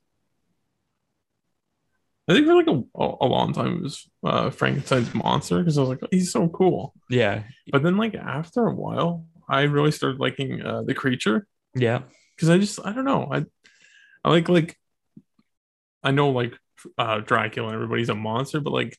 I 2.29 2.33
think 2.33 2.47
for 2.47 2.55
like 2.55 2.67
a, 2.67 2.83
a 3.21 3.27
long 3.27 3.53
time 3.53 3.77
it 3.77 3.83
was 3.83 4.09
uh, 4.25 4.51
Frankenstein's 4.51 5.15
monster 5.15 5.59
because 5.59 5.77
I 5.77 5.83
was 5.83 5.91
like, 5.91 6.01
he's 6.11 6.33
so 6.33 6.49
cool. 6.49 6.95
Yeah. 7.11 7.43
But 7.71 7.83
then 7.83 7.97
like 7.97 8.15
after 8.15 8.67
a 8.67 8.75
while, 8.75 9.27
I 9.49 9.63
really 9.63 9.91
started 9.91 10.21
liking 10.21 10.63
uh, 10.63 10.83
the 10.83 10.95
creature. 10.95 11.47
Yeah. 11.75 12.03
Because 12.35 12.49
I 12.49 12.59
just 12.59 12.81
I 12.85 12.93
don't 12.93 13.05
know 13.05 13.29
I 13.31 13.45
I 14.25 14.31
like 14.31 14.49
like 14.49 14.79
I 16.03 16.13
know 16.13 16.31
like 16.31 16.55
uh, 16.99 17.21
Dracula 17.21 17.69
and 17.69 17.75
everybody's 17.75 18.09
a 18.09 18.15
monster, 18.15 18.61
but 18.61 18.73
like 18.73 18.99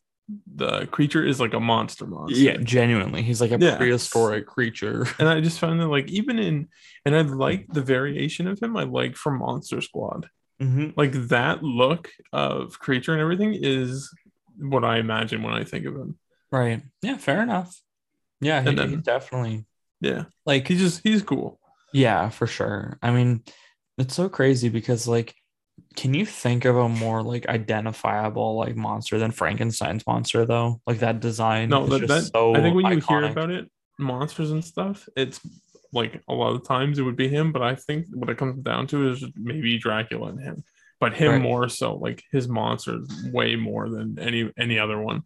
the 0.55 0.87
creature 0.87 1.23
is 1.23 1.39
like 1.39 1.53
a 1.53 1.59
monster 1.59 2.05
monster. 2.07 2.37
Yeah, 2.37 2.57
genuinely. 2.57 3.21
He's 3.21 3.41
like 3.41 3.51
a 3.51 3.59
yeah. 3.59 3.77
prehistoric 3.77 4.47
creature. 4.47 5.07
And 5.19 5.29
I 5.29 5.39
just 5.41 5.59
found 5.59 5.79
that 5.79 5.87
like 5.87 6.07
even 6.07 6.39
in 6.39 6.67
and 7.05 7.15
I 7.15 7.21
like 7.21 7.67
the 7.71 7.81
variation 7.81 8.47
of 8.47 8.59
him 8.59 8.75
I 8.75 8.83
like 8.83 9.15
from 9.15 9.39
Monster 9.39 9.81
Squad. 9.81 10.27
Mm-hmm. 10.61 10.91
Like 10.95 11.11
that 11.29 11.63
look 11.63 12.09
of 12.33 12.79
creature 12.79 13.13
and 13.13 13.21
everything 13.21 13.53
is 13.53 14.09
what 14.57 14.83
I 14.83 14.97
imagine 14.97 15.43
when 15.43 15.53
I 15.53 15.63
think 15.63 15.85
of 15.85 15.95
him. 15.95 16.17
Right. 16.51 16.81
Yeah, 17.01 17.17
fair 17.17 17.41
enough. 17.41 17.79
Yeah, 18.41 18.63
he, 18.63 18.73
then, 18.73 19.01
definitely. 19.01 19.65
Yeah. 20.01 20.25
Like 20.45 20.67
he's 20.67 20.79
just 20.79 21.01
he's 21.03 21.21
cool. 21.21 21.59
Yeah, 21.93 22.29
for 22.29 22.47
sure. 22.47 22.97
I 23.01 23.11
mean, 23.11 23.43
it's 23.97 24.15
so 24.15 24.27
crazy 24.27 24.69
because 24.69 25.07
like 25.07 25.35
can 25.95 26.13
you 26.13 26.25
think 26.25 26.65
of 26.65 26.75
a 26.75 26.89
more 26.89 27.23
like 27.23 27.47
identifiable 27.47 28.55
like 28.55 28.75
monster 28.75 29.17
than 29.17 29.31
Frankenstein's 29.31 30.05
monster 30.05 30.45
though? 30.45 30.81
Like 30.85 30.99
that 30.99 31.19
design. 31.19 31.69
No, 31.69 31.85
that, 31.87 32.07
that 32.07 32.23
so 32.33 32.55
I 32.55 32.61
think 32.61 32.75
when 32.75 32.85
iconic. 32.85 32.95
you 32.95 33.01
hear 33.07 33.23
about 33.23 33.51
it, 33.51 33.71
monsters 33.97 34.51
and 34.51 34.63
stuff, 34.63 35.07
it's 35.15 35.39
like 35.93 36.21
a 36.27 36.33
lot 36.33 36.53
of 36.53 36.67
times 36.67 36.99
it 36.99 37.03
would 37.03 37.15
be 37.15 37.29
him, 37.29 37.51
but 37.51 37.61
I 37.61 37.75
think 37.75 38.07
what 38.13 38.29
it 38.29 38.37
comes 38.37 38.61
down 38.61 38.87
to 38.87 39.09
is 39.09 39.23
maybe 39.35 39.77
Dracula 39.77 40.27
and 40.27 40.39
him, 40.39 40.63
but 40.99 41.13
him 41.13 41.31
right. 41.31 41.41
more 41.41 41.69
so. 41.69 41.95
Like 41.95 42.23
his 42.31 42.47
monsters 42.47 43.07
way 43.31 43.55
more 43.55 43.89
than 43.89 44.19
any 44.19 44.51
any 44.57 44.77
other 44.77 44.99
one. 44.99 45.23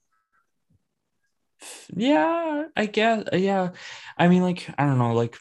Yeah, 1.94 2.66
I 2.76 2.86
guess. 2.86 3.28
Yeah, 3.34 3.72
I 4.18 4.28
mean, 4.28 4.44
like 4.44 4.70
I 4.78 4.86
don't 4.86 5.00
know, 5.00 5.14
like 5.14 5.38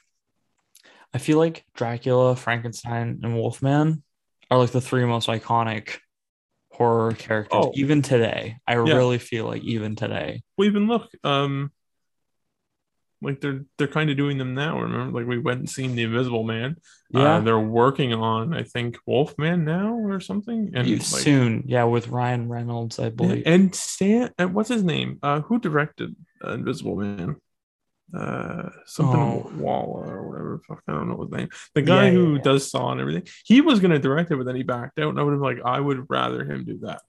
I 1.13 1.19
feel 1.19 1.39
like 1.39 1.65
Dracula, 1.75 2.35
Frankenstein, 2.35 3.21
and 3.23 3.35
Wolfman 3.35 4.03
are 4.51 4.59
like 4.59 4.71
the 4.71 4.81
three 4.81 5.05
most 5.05 5.29
iconic 5.29 5.99
horror 6.73 7.13
characters 7.13 7.65
oh. 7.67 7.73
even 7.75 8.03
today. 8.03 8.57
I 8.67 8.75
yeah. 8.75 8.95
really 8.95 9.19
feel 9.19 9.47
like 9.47 9.63
even 9.63 9.97
today. 9.97 10.43
Well 10.57 10.69
even 10.69 10.87
look 10.87 11.11
um 11.25 11.73
like 13.21 13.41
they're 13.41 13.65
they're 13.77 13.89
kind 13.89 14.11
of 14.11 14.17
doing 14.17 14.39
them 14.39 14.55
now 14.55 14.81
remember? 14.81 15.19
Like 15.19 15.29
we 15.29 15.39
went 15.39 15.59
and 15.59 15.69
seen 15.69 15.97
the 15.97 16.05
invisible 16.05 16.45
man. 16.45 16.77
Uh, 17.15 17.19
yeah. 17.19 17.37
uh, 17.37 17.41
they're 17.41 17.59
working 17.59 18.13
on 18.13 18.55
i 18.55 18.63
think 18.63 18.97
wolfman 19.07 19.65
now 19.65 19.95
or 19.95 20.21
something? 20.21 20.71
And 20.75 20.89
like, 20.89 21.03
soon. 21.03 21.65
Yeah 21.67 21.85
with 21.85 22.09
ryan 22.09 22.49
reynolds 22.49 22.99
i 22.99 23.11
believe. 23.11 23.43
and 23.45 23.75
stan 23.75 24.33
what's 24.39 24.69
his 24.69 24.85
name? 24.85 25.19
Uh 25.23 25.41
who 25.41 25.59
directed 25.59 26.15
uh, 26.45 26.53
invisible 26.53 26.97
man 26.97 27.37
uh 28.17 28.71
something 28.87 29.21
oh. 29.21 29.53
Walla 29.57 30.09
or 30.09 30.29
whatever. 30.29 30.61
Fuck, 30.67 30.83
I 30.89 30.93
don't 30.93 31.09
know 31.09 31.23
his 31.23 31.31
name. 31.31 31.49
The 31.75 31.83
guy 31.83 32.07
yeah, 32.07 32.13
who 32.13 32.37
yeah. 32.37 32.43
does 32.43 32.71
Saw 32.71 32.93
and 32.93 33.01
everything. 33.01 33.27
He 33.45 33.61
was 33.61 33.81
gonna 33.81 33.99
direct 33.99 34.31
it, 34.31 34.37
but 34.37 34.47
then 34.47 34.57
he 34.57 34.63
backed 34.63 34.99
out. 34.99 35.11
And 35.11 35.21
I 35.21 35.23
would 35.23 35.33
have 35.33 35.41
like, 35.41 35.59
I 35.65 35.79
would 35.81 36.07
rather 36.09 36.45
him 36.45 36.65
do 36.65 36.79
that. 36.83 37.03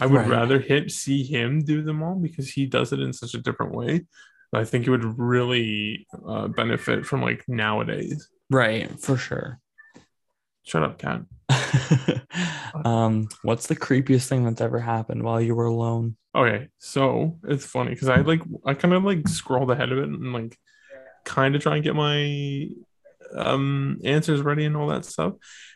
I 0.00 0.06
would 0.06 0.22
right. 0.22 0.28
rather 0.28 0.58
him 0.58 0.88
see 0.88 1.22
him 1.22 1.64
do 1.64 1.82
them 1.82 2.02
all 2.02 2.16
because 2.16 2.50
he 2.50 2.66
does 2.66 2.92
it 2.92 3.00
in 3.00 3.12
such 3.12 3.34
a 3.34 3.38
different 3.38 3.74
way. 3.74 4.06
I 4.52 4.64
think 4.64 4.86
it 4.86 4.90
would 4.90 5.18
really 5.18 6.06
uh, 6.26 6.48
benefit 6.48 7.06
from 7.06 7.22
like 7.22 7.44
nowadays. 7.48 8.28
Right, 8.50 9.00
for 9.00 9.16
sure. 9.16 9.60
Shut 10.62 10.82
up, 10.82 10.98
cat. 10.98 11.22
um, 12.84 13.28
what's 13.42 13.66
the 13.66 13.76
creepiest 13.76 14.28
thing 14.28 14.44
that's 14.44 14.60
ever 14.60 14.78
happened 14.78 15.22
while 15.22 15.40
you 15.40 15.54
were 15.54 15.66
alone? 15.66 16.16
Okay, 16.34 16.68
so 16.78 17.38
it's 17.44 17.64
funny 17.64 17.90
because 17.90 18.08
I 18.08 18.16
like 18.16 18.40
I 18.66 18.74
kind 18.74 18.94
of 18.94 19.04
like 19.04 19.28
scrolled 19.28 19.70
ahead 19.70 19.92
of 19.92 19.98
it 19.98 20.04
and 20.04 20.32
like 20.32 20.58
kind 21.24 21.54
of 21.54 21.62
try 21.62 21.76
and 21.76 21.84
get 21.84 21.94
my 21.94 22.68
um 23.36 24.00
answers 24.04 24.42
ready 24.42 24.64
and 24.64 24.76
all 24.76 24.88
that 24.88 25.04
stuff. 25.04 25.34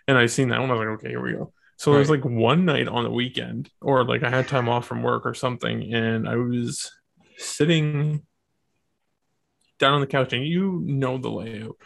And 0.09 0.19
I 0.19 0.27
seen 0.27 0.49
that 0.49 0.61
one, 0.61 0.71
I 0.71 0.75
was 0.75 0.81
like, 0.81 0.99
okay, 0.99 1.11
here 1.11 1.23
we 1.23 1.33
go. 1.33 1.53
So 1.77 1.93
right. 1.93 1.95
there 1.95 2.01
was 2.01 2.11
like 2.11 2.25
one 2.25 2.65
night 2.65 2.89
on 2.89 3.05
the 3.05 3.11
weekend, 3.11 3.71
or 3.81 4.05
like 4.05 4.25
I 4.25 4.31
had 4.31 4.49
time 4.49 4.69
off 4.69 4.87
from 4.87 5.03
work 5.03 5.25
or 5.25 5.35
something, 5.35 5.95
and 5.95 6.29
I 6.29 6.35
was 6.35 6.91
sitting 7.37 8.27
down 9.79 9.95
on 9.95 10.01
the 10.01 10.09
couch, 10.09 10.33
and 10.33 10.45
you 10.45 10.83
know 10.85 11.19
the 11.19 11.31
layout. 11.31 11.77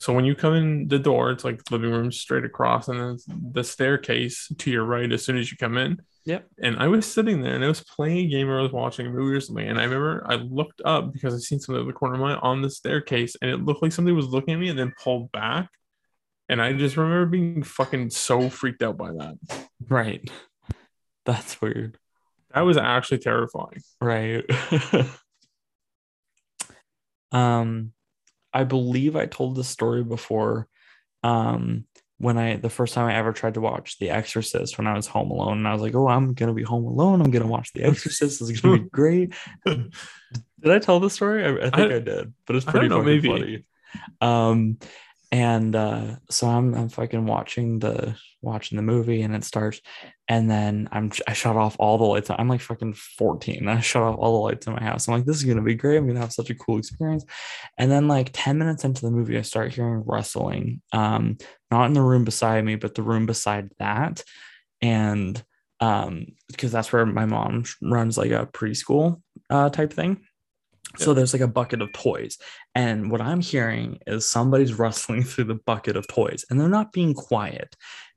So 0.00 0.14
when 0.14 0.24
you 0.24 0.34
come 0.34 0.54
in 0.54 0.88
the 0.88 0.98
door, 0.98 1.30
it's 1.30 1.44
like 1.44 1.70
living 1.70 1.90
room 1.90 2.10
straight 2.10 2.46
across, 2.46 2.88
and 2.88 2.98
then 2.98 3.18
the 3.52 3.64
staircase 3.64 4.50
to 4.58 4.70
your 4.70 4.84
right 4.84 5.12
as 5.12 5.22
soon 5.22 5.36
as 5.36 5.50
you 5.50 5.58
come 5.58 5.76
in. 5.76 6.00
Yep. 6.26 6.46
And 6.62 6.76
I 6.78 6.88
was 6.88 7.04
sitting 7.10 7.42
there 7.42 7.54
and 7.54 7.64
I 7.64 7.68
was 7.68 7.84
playing 7.84 8.18
a 8.18 8.28
game 8.28 8.48
or 8.48 8.58
I 8.58 8.62
was 8.62 8.72
watching 8.72 9.06
a 9.06 9.10
movie 9.10 9.36
or 9.36 9.40
something. 9.40 9.68
And 9.68 9.78
I 9.78 9.84
remember 9.84 10.24
I 10.26 10.36
looked 10.36 10.80
up 10.84 11.12
because 11.12 11.34
I 11.34 11.38
seen 11.38 11.60
something 11.60 11.82
in 11.82 11.86
the 11.86 11.92
corner 11.92 12.14
of 12.14 12.20
my 12.20 12.36
on 12.36 12.62
the 12.62 12.70
staircase 12.70 13.36
and 13.42 13.50
it 13.50 13.64
looked 13.64 13.82
like 13.82 13.92
somebody 13.92 14.14
was 14.14 14.28
looking 14.28 14.54
at 14.54 14.60
me 14.60 14.68
and 14.68 14.78
then 14.78 14.94
pulled 15.02 15.30
back. 15.32 15.68
And 16.48 16.62
I 16.62 16.72
just 16.72 16.96
remember 16.96 17.26
being 17.26 17.62
fucking 17.62 18.10
so 18.10 18.48
freaked 18.48 18.82
out 18.82 18.96
by 18.96 19.12
that. 19.12 19.68
Right. 19.88 20.28
That's 21.26 21.60
weird. 21.60 21.98
That 22.54 22.62
was 22.62 22.76
actually 22.76 23.18
terrifying. 23.18 23.82
Right. 24.00 24.44
um 27.32 27.92
I 28.52 28.64
believe 28.64 29.16
I 29.16 29.26
told 29.26 29.56
this 29.56 29.68
story 29.68 30.04
before. 30.04 30.68
Um 31.22 31.84
when 32.18 32.38
I 32.38 32.56
the 32.56 32.70
first 32.70 32.94
time 32.94 33.06
I 33.06 33.14
ever 33.16 33.32
tried 33.32 33.54
to 33.54 33.60
watch 33.60 33.98
The 33.98 34.10
Exorcist 34.10 34.78
when 34.78 34.86
I 34.86 34.94
was 34.94 35.06
home 35.06 35.30
alone, 35.30 35.58
and 35.58 35.68
I 35.68 35.72
was 35.72 35.82
like, 35.82 35.94
"Oh, 35.94 36.08
I'm 36.08 36.34
gonna 36.34 36.54
be 36.54 36.62
home 36.62 36.84
alone. 36.84 37.20
I'm 37.20 37.30
gonna 37.30 37.46
watch 37.46 37.72
The 37.72 37.84
Exorcist. 37.84 38.40
Is 38.40 38.60
gonna 38.60 38.78
be 38.78 38.88
great." 38.88 39.34
did 39.64 39.92
I 40.64 40.78
tell 40.78 41.00
the 41.00 41.10
story? 41.10 41.44
I, 41.44 41.66
I 41.66 41.70
think 41.70 41.92
I, 41.92 41.96
I, 41.96 41.98
did, 42.00 42.34
but 42.46 42.56
it's 42.56 42.64
pretty 42.64 42.88
know, 42.88 43.02
fucking 43.02 43.22
funny. 43.22 43.64
Um, 44.20 44.78
and 45.34 45.74
uh, 45.74 46.14
so 46.30 46.46
I'm 46.46 46.76
I'm 46.76 46.88
fucking 46.88 47.26
watching 47.26 47.80
the 47.80 48.14
watching 48.40 48.76
the 48.76 48.82
movie, 48.82 49.22
and 49.22 49.34
it 49.34 49.42
starts, 49.42 49.80
and 50.28 50.48
then 50.48 50.88
I'm 50.92 51.10
I 51.26 51.32
shut 51.32 51.56
off 51.56 51.74
all 51.80 51.98
the 51.98 52.04
lights. 52.04 52.30
I'm 52.30 52.48
like 52.48 52.60
fucking 52.60 52.94
14. 52.94 53.66
I 53.66 53.80
shut 53.80 54.04
off 54.04 54.16
all 54.16 54.34
the 54.34 54.44
lights 54.44 54.68
in 54.68 54.74
my 54.74 54.82
house. 54.84 55.08
I'm 55.08 55.14
like, 55.14 55.24
this 55.24 55.38
is 55.38 55.42
gonna 55.42 55.60
be 55.60 55.74
great. 55.74 55.96
I'm 55.96 56.06
gonna 56.06 56.20
have 56.20 56.32
such 56.32 56.50
a 56.50 56.54
cool 56.54 56.78
experience. 56.78 57.24
And 57.78 57.90
then 57.90 58.06
like 58.06 58.30
10 58.32 58.58
minutes 58.58 58.84
into 58.84 59.02
the 59.02 59.10
movie, 59.10 59.36
I 59.36 59.42
start 59.42 59.74
hearing 59.74 60.04
rustling. 60.06 60.80
Um, 60.92 61.38
not 61.68 61.86
in 61.86 61.94
the 61.94 62.02
room 62.02 62.24
beside 62.24 62.64
me, 62.64 62.76
but 62.76 62.94
the 62.94 63.02
room 63.02 63.26
beside 63.26 63.70
that. 63.80 64.22
And 64.80 65.42
um, 65.80 66.26
because 66.46 66.70
that's 66.70 66.92
where 66.92 67.06
my 67.06 67.26
mom 67.26 67.64
runs 67.82 68.16
like 68.16 68.30
a 68.30 68.46
preschool 68.46 69.20
uh 69.50 69.68
type 69.68 69.92
thing. 69.92 70.20
So 70.98 71.14
there's 71.14 71.32
like 71.32 71.42
a 71.42 71.48
bucket 71.48 71.82
of 71.82 71.92
toys. 71.92 72.38
And 72.74 73.10
what 73.10 73.20
I'm 73.20 73.40
hearing 73.40 73.98
is 74.06 74.28
somebody's 74.28 74.74
rustling 74.78 75.22
through 75.22 75.44
the 75.44 75.54
bucket 75.54 75.96
of 75.96 76.06
toys 76.06 76.44
and 76.48 76.60
they're 76.60 76.68
not 76.68 76.92
being 76.92 77.14
quiet 77.14 77.76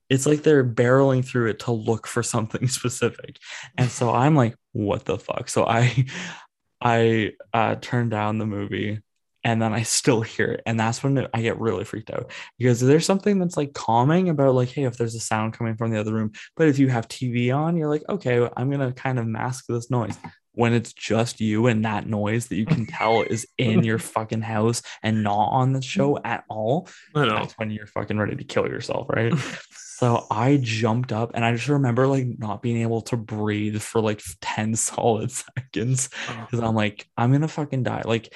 it's 0.10 0.26
like 0.26 0.42
they're 0.42 0.64
barreling 0.64 1.26
through 1.26 1.50
it 1.50 1.60
to 1.60 1.72
look 1.72 2.08
for 2.08 2.24
something 2.36 2.68
specific 2.68 3.38
and 3.78 3.90
so 3.90 4.10
i'm 4.10 4.36
like 4.36 4.56
what 4.72 5.06
the 5.06 5.18
fuck 5.18 5.50
so 5.50 5.66
i 5.66 6.06
i 6.82 7.32
uh 7.54 7.76
turned 7.76 8.12
down 8.12 8.38
the 8.38 8.46
movie 8.46 9.00
and 9.48 9.62
then 9.62 9.74
I 9.74 9.84
still 9.84 10.22
hear 10.22 10.48
it. 10.48 10.64
And 10.66 10.78
that's 10.78 11.02
when 11.02 11.26
I 11.34 11.42
get 11.42 11.58
really 11.58 11.86
freaked 11.86 12.12
out 12.12 12.32
because 12.60 12.82
there's 12.82 13.06
something 13.06 13.40
that's 13.40 13.56
like 13.56 13.74
calming 13.74 14.28
about 14.28 14.56
like, 14.56 14.68
hey, 14.68 14.84
if 14.84 14.98
there's 14.98 15.16
a 15.16 15.22
sound 15.22 15.54
coming 15.54 15.78
from 15.78 15.90
the 15.90 15.98
other 15.98 16.12
room, 16.12 16.34
but 16.58 16.68
if 16.68 16.80
you 16.80 16.90
have 16.90 17.08
TV 17.08 17.56
on, 17.56 17.78
you're 17.78 17.88
like, 17.88 18.04
okay, 18.10 18.50
I'm 18.58 18.70
gonna 18.70 18.92
kind 18.92 19.18
of 19.18 19.26
mask 19.26 19.66
this 19.70 19.90
noise. 19.90 20.18
When 20.58 20.74
it's 20.74 20.91
just 20.91 21.39
you 21.39 21.68
and 21.68 21.86
that 21.86 22.08
noise 22.08 22.47
that 22.47 22.55
you 22.55 22.66
can 22.66 22.88
tell 22.88 23.22
is 23.22 23.45
in 23.60 23.84
your 23.84 23.99
fucking 24.16 24.41
house 24.41 24.82
and 25.03 25.22
not 25.22 25.49
on 25.49 25.74
the 25.74 25.84
show 25.84 26.18
at 26.26 26.45
all, 26.49 26.89
that's 27.14 27.53
when 27.60 27.70
you're 27.70 27.86
fucking 27.86 28.18
ready 28.18 28.36
to 28.36 28.43
kill 28.43 28.66
yourself, 28.66 29.05
right? 29.08 29.32
so 29.72 30.26
I 30.32 30.58
jumped 30.60 31.12
up 31.14 31.32
and 31.36 31.45
I 31.45 31.51
just 31.51 31.68
remember 31.68 32.08
like 32.08 32.26
not 32.39 32.64
being 32.64 32.82
able 32.82 33.01
to 33.03 33.18
breathe 33.18 33.80
for 33.80 34.01
like 34.01 34.24
10 34.41 34.76
solid 34.76 35.30
seconds 35.30 36.10
because 36.41 36.60
I'm 36.60 36.74
like, 36.74 37.08
I'm 37.16 37.32
gonna 37.32 37.47
fucking 37.47 37.84
die. 37.84 38.01
Like, 38.03 38.34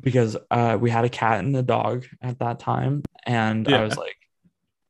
because 0.00 0.36
uh 0.52 0.78
we 0.80 0.88
had 0.88 1.04
a 1.04 1.08
cat 1.08 1.40
and 1.40 1.56
a 1.56 1.62
dog 1.62 2.06
at 2.22 2.38
that 2.38 2.60
time, 2.60 3.02
and 3.26 3.68
I 3.68 3.82
was 3.82 3.96
like, 3.96 4.16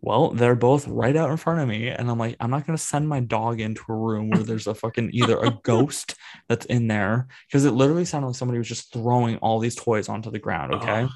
well, 0.02 0.30
they're 0.30 0.54
both 0.54 0.88
right 0.88 1.14
out 1.14 1.30
in 1.30 1.36
front 1.36 1.60
of 1.60 1.68
me. 1.68 1.88
And 1.88 2.10
I'm 2.10 2.18
like, 2.18 2.36
I'm 2.40 2.50
not 2.50 2.66
gonna 2.66 2.78
send 2.78 3.08
my 3.08 3.20
dog 3.20 3.60
into 3.60 3.82
a 3.88 3.94
room 3.94 4.30
where 4.30 4.42
there's 4.42 4.66
a 4.66 4.74
fucking 4.74 5.10
either 5.12 5.38
a 5.38 5.50
ghost 5.62 6.14
that's 6.48 6.66
in 6.66 6.88
there. 6.88 7.28
Because 7.46 7.64
it 7.64 7.72
literally 7.72 8.04
sounded 8.04 8.28
like 8.28 8.36
somebody 8.36 8.58
was 8.58 8.68
just 8.68 8.92
throwing 8.92 9.36
all 9.38 9.58
these 9.58 9.76
toys 9.76 10.08
onto 10.08 10.30
the 10.30 10.38
ground. 10.38 10.74
Okay. 10.74 11.02
Oh, 11.04 11.08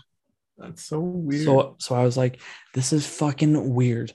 That's 0.58 0.84
so 0.84 1.00
weird. 1.00 1.44
So 1.44 1.76
so 1.78 1.94
I 1.94 2.04
was 2.04 2.16
like, 2.16 2.40
this 2.74 2.92
is 2.92 3.06
fucking 3.06 3.74
weird. 3.74 4.12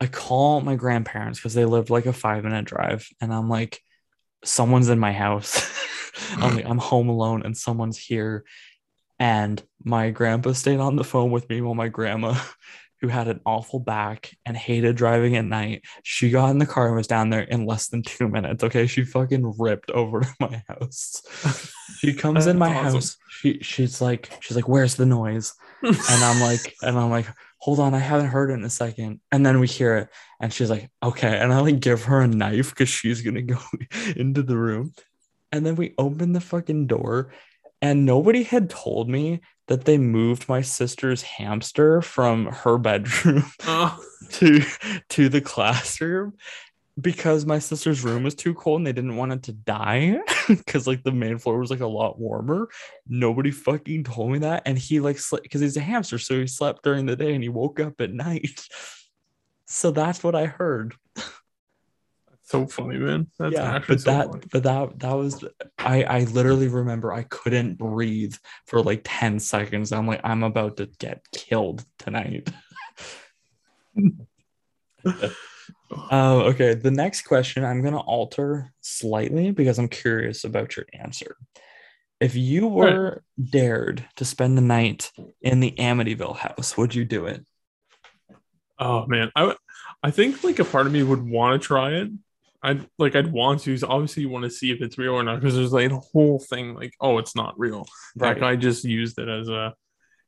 I 0.00 0.06
call 0.06 0.60
my 0.60 0.74
grandparents 0.74 1.38
because 1.38 1.54
they 1.54 1.64
live 1.64 1.88
like 1.88 2.06
a 2.06 2.12
five 2.12 2.44
minute 2.44 2.66
drive, 2.66 3.08
and 3.20 3.32
I'm 3.32 3.48
like, 3.48 3.80
someone's 4.44 4.88
in 4.88 4.98
my 4.98 5.12
house. 5.12 5.72
I'm 6.32 6.56
like, 6.56 6.64
I'm 6.68 6.78
home 6.78 7.08
alone 7.08 7.42
and 7.44 7.56
someone's 7.56 7.98
here. 7.98 8.44
And 9.18 9.62
my 9.82 10.10
grandpa 10.10 10.52
stayed 10.52 10.80
on 10.80 10.96
the 10.96 11.04
phone 11.04 11.30
with 11.30 11.48
me 11.48 11.60
while 11.60 11.74
my 11.74 11.88
grandma, 11.88 12.38
who 13.06 13.12
had 13.12 13.28
an 13.28 13.40
awful 13.46 13.78
back 13.78 14.36
and 14.44 14.56
hated 14.56 14.96
driving 14.96 15.36
at 15.36 15.44
night, 15.44 15.84
she 16.02 16.30
got 16.30 16.50
in 16.50 16.58
the 16.58 16.66
car 16.66 16.88
and 16.88 16.96
was 16.96 17.06
down 17.06 17.30
there 17.30 17.42
in 17.42 17.64
less 17.64 17.86
than 17.86 18.02
two 18.02 18.28
minutes. 18.28 18.64
Okay. 18.64 18.88
She 18.88 19.04
fucking 19.04 19.54
ripped 19.58 19.92
over 19.92 20.20
to 20.22 20.34
my 20.40 20.62
house. 20.68 21.22
She 21.98 22.12
comes 22.12 22.48
in 22.48 22.58
my 22.58 22.74
awesome. 22.74 22.94
house. 22.94 23.16
She 23.30 23.60
she's 23.60 24.00
like, 24.00 24.30
she's 24.40 24.56
like, 24.56 24.68
where's 24.68 24.96
the 24.96 25.06
noise? 25.06 25.54
and 25.82 25.96
I'm 26.24 26.40
like, 26.40 26.74
and 26.82 26.98
I'm 26.98 27.10
like, 27.10 27.26
hold 27.58 27.78
on, 27.78 27.94
I 27.94 27.98
haven't 27.98 28.28
heard 28.28 28.50
it 28.50 28.54
in 28.54 28.64
a 28.64 28.70
second. 28.70 29.20
And 29.30 29.46
then 29.46 29.60
we 29.60 29.68
hear 29.68 29.96
it, 29.96 30.08
and 30.40 30.52
she's 30.52 30.70
like, 30.70 30.90
okay. 31.02 31.38
And 31.38 31.52
I 31.52 31.60
like 31.60 31.78
give 31.78 32.04
her 32.04 32.22
a 32.22 32.26
knife 32.26 32.70
because 32.70 32.88
she's 32.88 33.22
gonna 33.22 33.42
go 33.42 33.58
into 34.16 34.42
the 34.42 34.56
room. 34.56 34.92
And 35.52 35.64
then 35.64 35.76
we 35.76 35.94
open 35.96 36.32
the 36.32 36.40
fucking 36.40 36.88
door, 36.88 37.32
and 37.80 38.04
nobody 38.04 38.42
had 38.42 38.68
told 38.68 39.08
me 39.08 39.42
that 39.68 39.84
they 39.84 39.98
moved 39.98 40.48
my 40.48 40.60
sister's 40.60 41.22
hamster 41.22 42.00
from 42.02 42.46
her 42.46 42.78
bedroom 42.78 43.44
Oh, 43.64 43.98
to 44.30 44.62
to 45.10 45.28
the 45.28 45.40
classroom 45.40 46.34
because 47.00 47.44
my 47.44 47.58
sister's 47.58 48.02
room 48.02 48.22
was 48.22 48.34
too 48.34 48.54
cold 48.54 48.80
and 48.80 48.86
they 48.86 48.92
didn't 48.92 49.16
want 49.16 49.32
it 49.32 49.42
to 49.44 49.52
die 49.52 50.18
because 50.48 50.86
like 50.86 51.02
the 51.02 51.12
main 51.12 51.38
floor 51.38 51.58
was 51.58 51.70
like 51.70 51.80
a 51.80 51.86
lot 51.86 52.18
warmer. 52.18 52.68
Nobody 53.06 53.50
fucking 53.50 54.04
told 54.04 54.32
me 54.32 54.38
that. 54.38 54.62
And 54.64 54.78
he 54.78 55.00
like 55.00 55.18
slept 55.18 55.42
because 55.42 55.60
he's 55.60 55.76
a 55.76 55.80
hamster 55.80 56.18
so 56.18 56.40
he 56.40 56.46
slept 56.46 56.82
during 56.82 57.04
the 57.04 57.16
day 57.16 57.34
and 57.34 57.42
he 57.42 57.50
woke 57.50 57.80
up 57.80 58.00
at 58.00 58.12
night. 58.12 58.60
So 59.68 59.90
that's 59.90 60.22
what 60.22 60.36
i 60.36 60.46
heard 60.46 60.94
so 62.46 62.66
funny, 62.66 62.98
man. 62.98 63.26
That's 63.38 63.54
yeah 63.54 63.74
actually 63.74 63.96
but 63.96 64.00
so 64.02 64.10
that 64.10 64.26
funny. 64.30 64.44
but 64.52 64.62
that 64.62 64.98
that 65.00 65.12
was 65.12 65.44
i 65.78 66.02
i 66.04 66.20
literally 66.24 66.68
remember 66.68 67.12
i 67.12 67.24
couldn't 67.24 67.76
breathe 67.76 68.34
for 68.66 68.82
like 68.82 69.02
10 69.04 69.40
seconds 69.40 69.92
i'm 69.92 70.06
like 70.06 70.20
i'm 70.24 70.42
about 70.42 70.76
to 70.78 70.86
get 70.98 71.26
killed 71.32 71.84
tonight 71.98 72.48
Oh, 76.10 76.40
okay. 76.50 76.74
The 76.74 76.90
next 76.90 77.22
question 77.22 77.64
I'm 77.64 77.80
going 77.80 77.94
to 77.94 78.00
alter 78.00 78.72
slightly 78.80 79.50
because 79.50 79.78
I'm 79.78 79.88
curious 79.88 80.44
about 80.44 80.76
your 80.76 80.86
answer. 80.92 81.36
If 82.20 82.34
you 82.34 82.68
right. 82.68 82.94
were 82.94 83.22
dared 83.42 84.04
to 84.16 84.24
spend 84.24 84.56
the 84.56 84.62
night 84.62 85.12
in 85.42 85.60
the 85.60 85.72
Amityville 85.72 86.36
house, 86.36 86.76
would 86.76 86.94
you 86.94 87.04
do 87.04 87.26
it? 87.26 87.44
Oh 88.78 89.06
man, 89.06 89.30
I 89.36 89.54
I 90.02 90.10
think 90.10 90.42
like 90.44 90.58
a 90.58 90.64
part 90.64 90.86
of 90.86 90.92
me 90.92 91.02
would 91.02 91.26
want 91.26 91.60
to 91.60 91.66
try 91.66 91.92
it. 91.92 92.10
I'd 92.66 92.86
like 92.98 93.14
I'd 93.14 93.32
want 93.32 93.60
to. 93.62 93.76
So 93.78 93.86
obviously, 93.88 94.24
you 94.24 94.28
want 94.28 94.44
to 94.44 94.50
see 94.50 94.72
if 94.72 94.82
it's 94.82 94.98
real 94.98 95.14
or 95.14 95.22
not 95.22 95.40
because 95.40 95.54
there's 95.54 95.72
like 95.72 95.90
a 95.90 96.00
whole 96.12 96.40
thing 96.40 96.74
like, 96.74 96.92
oh, 97.00 97.18
it's 97.18 97.36
not 97.36 97.58
real. 97.58 97.86
That 98.16 98.40
guy 98.40 98.56
just 98.56 98.84
used 98.84 99.18
it 99.20 99.28
as 99.28 99.48
a 99.48 99.72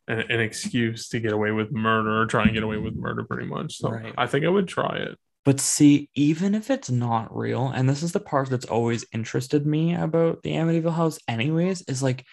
an, 0.06 0.20
an 0.30 0.40
excuse 0.40 1.08
to 1.08 1.20
get 1.20 1.32
away 1.32 1.50
with 1.50 1.72
murder 1.72 2.22
or 2.22 2.26
try 2.26 2.44
and 2.44 2.54
get 2.54 2.62
away 2.62 2.78
with 2.78 2.94
murder, 2.94 3.24
pretty 3.24 3.46
much. 3.46 3.78
So 3.78 3.90
Right. 3.90 4.14
I 4.16 4.26
think 4.26 4.44
I 4.44 4.48
would 4.48 4.68
try 4.68 4.96
it. 4.96 5.18
But 5.44 5.58
see, 5.60 6.10
even 6.14 6.54
if 6.54 6.70
it's 6.70 6.90
not 6.90 7.34
real, 7.36 7.68
and 7.68 7.88
this 7.88 8.02
is 8.02 8.12
the 8.12 8.20
part 8.20 8.50
that's 8.50 8.66
always 8.66 9.04
interested 9.12 9.66
me 9.66 9.94
about 9.94 10.42
the 10.42 10.52
Amityville 10.52 10.94
house, 10.94 11.18
anyways, 11.26 11.82
is 11.82 12.02
like 12.02 12.24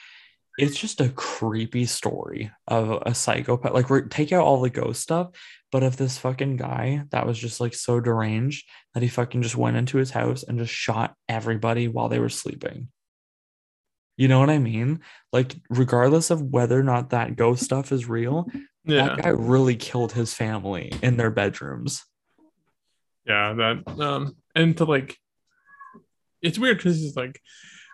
it's 0.58 0.78
just 0.78 1.01
a 1.01 1.10
creepy 1.10 1.86
story 1.86 2.51
of 2.68 3.01
a 3.06 3.14
psychopath. 3.14 3.74
Like, 3.74 3.89
we 3.89 4.03
take 4.03 4.32
out 4.32 4.43
all 4.43 4.62
the 4.62 4.70
ghost 4.70 5.01
stuff, 5.01 5.32
but 5.76 5.84
of 5.84 5.97
this 5.97 6.17
fucking 6.17 6.55
guy 6.55 7.03
that 7.11 7.28
was 7.28 7.38
just 7.38 7.59
like 7.59 7.73
so 7.73 7.99
deranged 7.99 8.65
that 8.93 9.03
he 9.03 9.09
fucking 9.09 9.41
just 9.41 9.57
went 9.57 9.76
into 9.76 9.97
his 9.97 10.09
house 10.09 10.41
and 10.41 10.57
just 10.57 10.71
shot 10.71 11.13
everybody 11.28 11.89
while 11.89 12.07
they 12.07 12.17
were 12.17 12.30
sleeping. 12.30 12.88
You 14.15 14.30
know 14.30 14.39
what 14.39 14.49
I 14.49 14.57
mean? 14.57 15.01
Like, 15.34 15.53
regardless 15.69 16.30
of 16.32 16.41
whether 16.41 16.80
or 16.80 16.84
not 16.84 17.09
that 17.09 17.36
ghost 17.36 17.61
stuff 17.61 17.91
is 17.91 18.07
real, 18.07 18.47
Yeah, 18.86 19.07
that 19.07 19.17
guy 19.23 19.30
really 19.32 19.76
killed 19.76 20.13
his 20.13 20.34
family 20.34 20.93
in 21.03 21.17
their 21.17 21.30
bedrooms. 21.30 22.05
yeah. 23.28 23.51
That 23.51 23.99
um, 23.99 24.38
and 24.55 24.78
to 24.78 24.86
like, 24.86 25.17
it's 26.41 26.57
weird 26.57 26.78
because 26.78 27.03
it's 27.03 27.17
like 27.17 27.41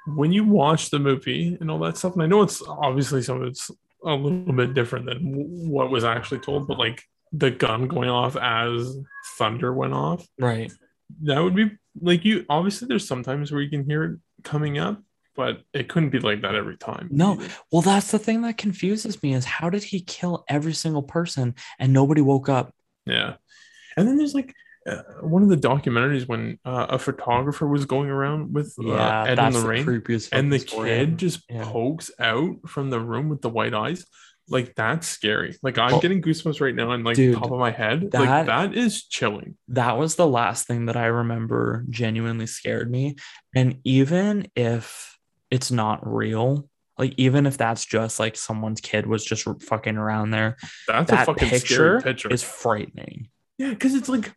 when 0.06 0.32
you 0.32 0.44
watch 0.44 0.92
the 0.92 1.00
movie 1.00 1.58
and 1.60 1.72
all 1.72 1.80
that 1.80 1.98
stuff, 1.98 2.14
and 2.14 2.22
I 2.22 2.28
know 2.28 2.44
it's 2.44 2.62
obviously 2.62 3.24
some 3.24 3.42
of 3.42 3.48
it's 3.48 3.72
a 4.06 4.14
little 4.14 4.54
bit 4.54 4.76
different 4.76 5.08
than 5.08 5.68
what 5.68 5.90
was 5.90 6.04
actually 6.04 6.42
told, 6.42 6.68
but 6.68 6.78
like 6.78 7.02
the 7.32 7.52
gun 7.52 7.88
going 7.88 8.10
off 8.10 8.36
as 8.36 8.98
thunder 9.38 9.74
went 9.74 9.94
off, 9.94 10.28
Right. 10.40 10.72
that 11.24 11.42
would 11.42 11.56
be 11.56 11.72
like 12.02 12.26
you. 12.26 12.46
Obviously, 12.50 12.88
there's 12.88 13.08
sometimes 13.08 13.52
where 13.52 13.62
you 13.62 13.70
can 13.70 13.86
hear 13.86 14.04
it 14.04 14.20
coming 14.44 14.78
up, 14.78 15.02
but 15.36 15.62
it 15.74 15.88
couldn't 15.90 16.10
be 16.10 16.20
like 16.20 16.42
that 16.42 16.56
every 16.56 16.78
time. 16.78 17.08
No. 17.12 17.42
Well, 17.72 17.82
that's 17.82 18.12
the 18.12 18.20
thing 18.20 18.42
that 18.42 18.58
confuses 18.58 19.22
me 19.24 19.34
is 19.34 19.46
how 19.46 19.70
did 19.70 19.84
he 19.84 20.02
kill 20.02 20.44
every 20.50 20.74
single 20.74 21.04
person 21.04 21.56
and 21.80 21.94
nobody 21.94 22.22
woke 22.22 22.50
up? 22.50 22.74
Yeah. 23.06 23.36
And 23.98 24.08
then 24.08 24.18
there's 24.18 24.34
like 24.34 24.54
uh, 24.88 25.04
one 25.22 25.44
of 25.44 25.50
the 25.50 25.58
documentaries 25.58 26.28
when 26.28 26.58
uh, 26.66 26.88
a 26.90 26.98
photographer 27.00 27.68
was 27.68 27.86
going 27.86 28.10
around 28.10 28.54
with 28.54 28.74
uh, 28.80 28.88
Yeah, 28.88 29.24
Ed 29.26 29.40
in 29.40 29.54
the 29.54 29.60
Lorraine, 29.60 30.04
and 30.32 30.52
the 30.52 30.60
kid 30.60 31.18
just 31.18 31.44
Yeah. 31.50 31.64
pokes 31.66 32.10
out 32.20 32.56
from 32.68 32.90
the 32.90 33.00
room 33.00 33.30
with 33.30 33.42
the 33.42 33.50
white 33.50 33.74
eyes. 33.74 34.06
Like 34.52 34.76
that's 34.76 35.08
scary. 35.08 35.58
Like 35.64 35.78
I'm 35.78 35.92
Well, 35.92 36.02
getting 36.02 36.22
goosebumps 36.22 36.60
right 36.62 36.76
now, 36.76 36.92
and 36.92 37.04
like 37.04 37.16
dude, 37.16 37.36
top 37.38 37.52
of 37.52 37.60
my 37.60 37.72
head, 37.72 38.12
that- 38.12 38.20
like 38.20 38.46
that 38.48 38.76
is 38.76 39.04
chilling. 39.06 39.58
that 39.70 39.98
was 39.98 40.16
the 40.16 40.28
last 40.28 40.68
thing 40.68 40.86
that 40.88 40.98
I 40.98 41.06
remember 41.06 41.86
genuinely 41.90 42.48
scared 42.48 42.92
me. 42.92 43.16
And 43.56 43.80
even 43.84 44.48
if 44.56 45.18
it's 45.50 45.72
not 45.72 46.00
real, 46.06 46.68
like 46.98 47.14
even 47.18 47.46
if 47.48 47.58
that's 47.58 47.86
just 47.86 48.20
like 48.20 48.36
someone's 48.36 48.82
kid 48.82 49.06
was 49.08 49.24
just 49.26 49.48
fucking 49.64 49.98
around 49.98 50.32
there, 50.32 50.58
That's 50.88 51.12
a 51.12 51.16
that 51.16 51.26
fucking 51.26 51.50
picture, 51.50 52.00
scary 52.00 52.02
picture. 52.02 52.30
is 52.32 52.44
frightening. 52.44 53.30
Yeah, 53.58 53.70
because 53.70 53.96
it's 53.96 54.10
like 54.10 54.32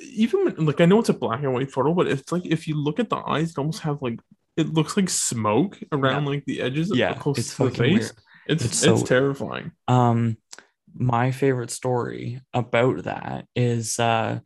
even 0.00 0.44
when, 0.44 0.66
like 0.66 0.80
I 0.80 0.84
know 0.86 1.00
it's 1.00 1.08
a 1.08 1.14
black 1.14 1.42
and 1.42 1.52
white 1.52 1.70
photo, 1.70 1.94
but 1.94 2.06
it's 2.06 2.30
like 2.30 2.46
if 2.46 2.68
you 2.68 2.76
look 2.76 3.00
at 3.00 3.10
the 3.10 3.16
eyes, 3.16 3.50
it 3.50 3.58
almost 3.58 3.80
have 3.80 4.02
like 4.02 4.20
it 4.56 4.72
looks 4.72 4.96
like 4.96 5.10
smoke 5.10 5.78
around 5.90 6.26
like 6.26 6.44
the 6.44 6.60
edges 6.60 6.90
of 6.90 6.96
Yeah, 6.96 7.14
close 7.14 7.38
it's 7.38 7.56
to 7.56 7.64
the 7.64 7.70
face. 7.70 7.78
weird. 7.98 8.12
It's 8.46 8.64
It's 8.64 8.82
it's, 8.82 9.02
terrifying. 9.02 9.72
Um, 9.88 10.36
my 10.94 11.32
favorite 11.32 11.70
story 11.70 12.40
about 12.52 13.04
that 13.04 13.46
is 13.56 13.98
uh, 13.98 14.40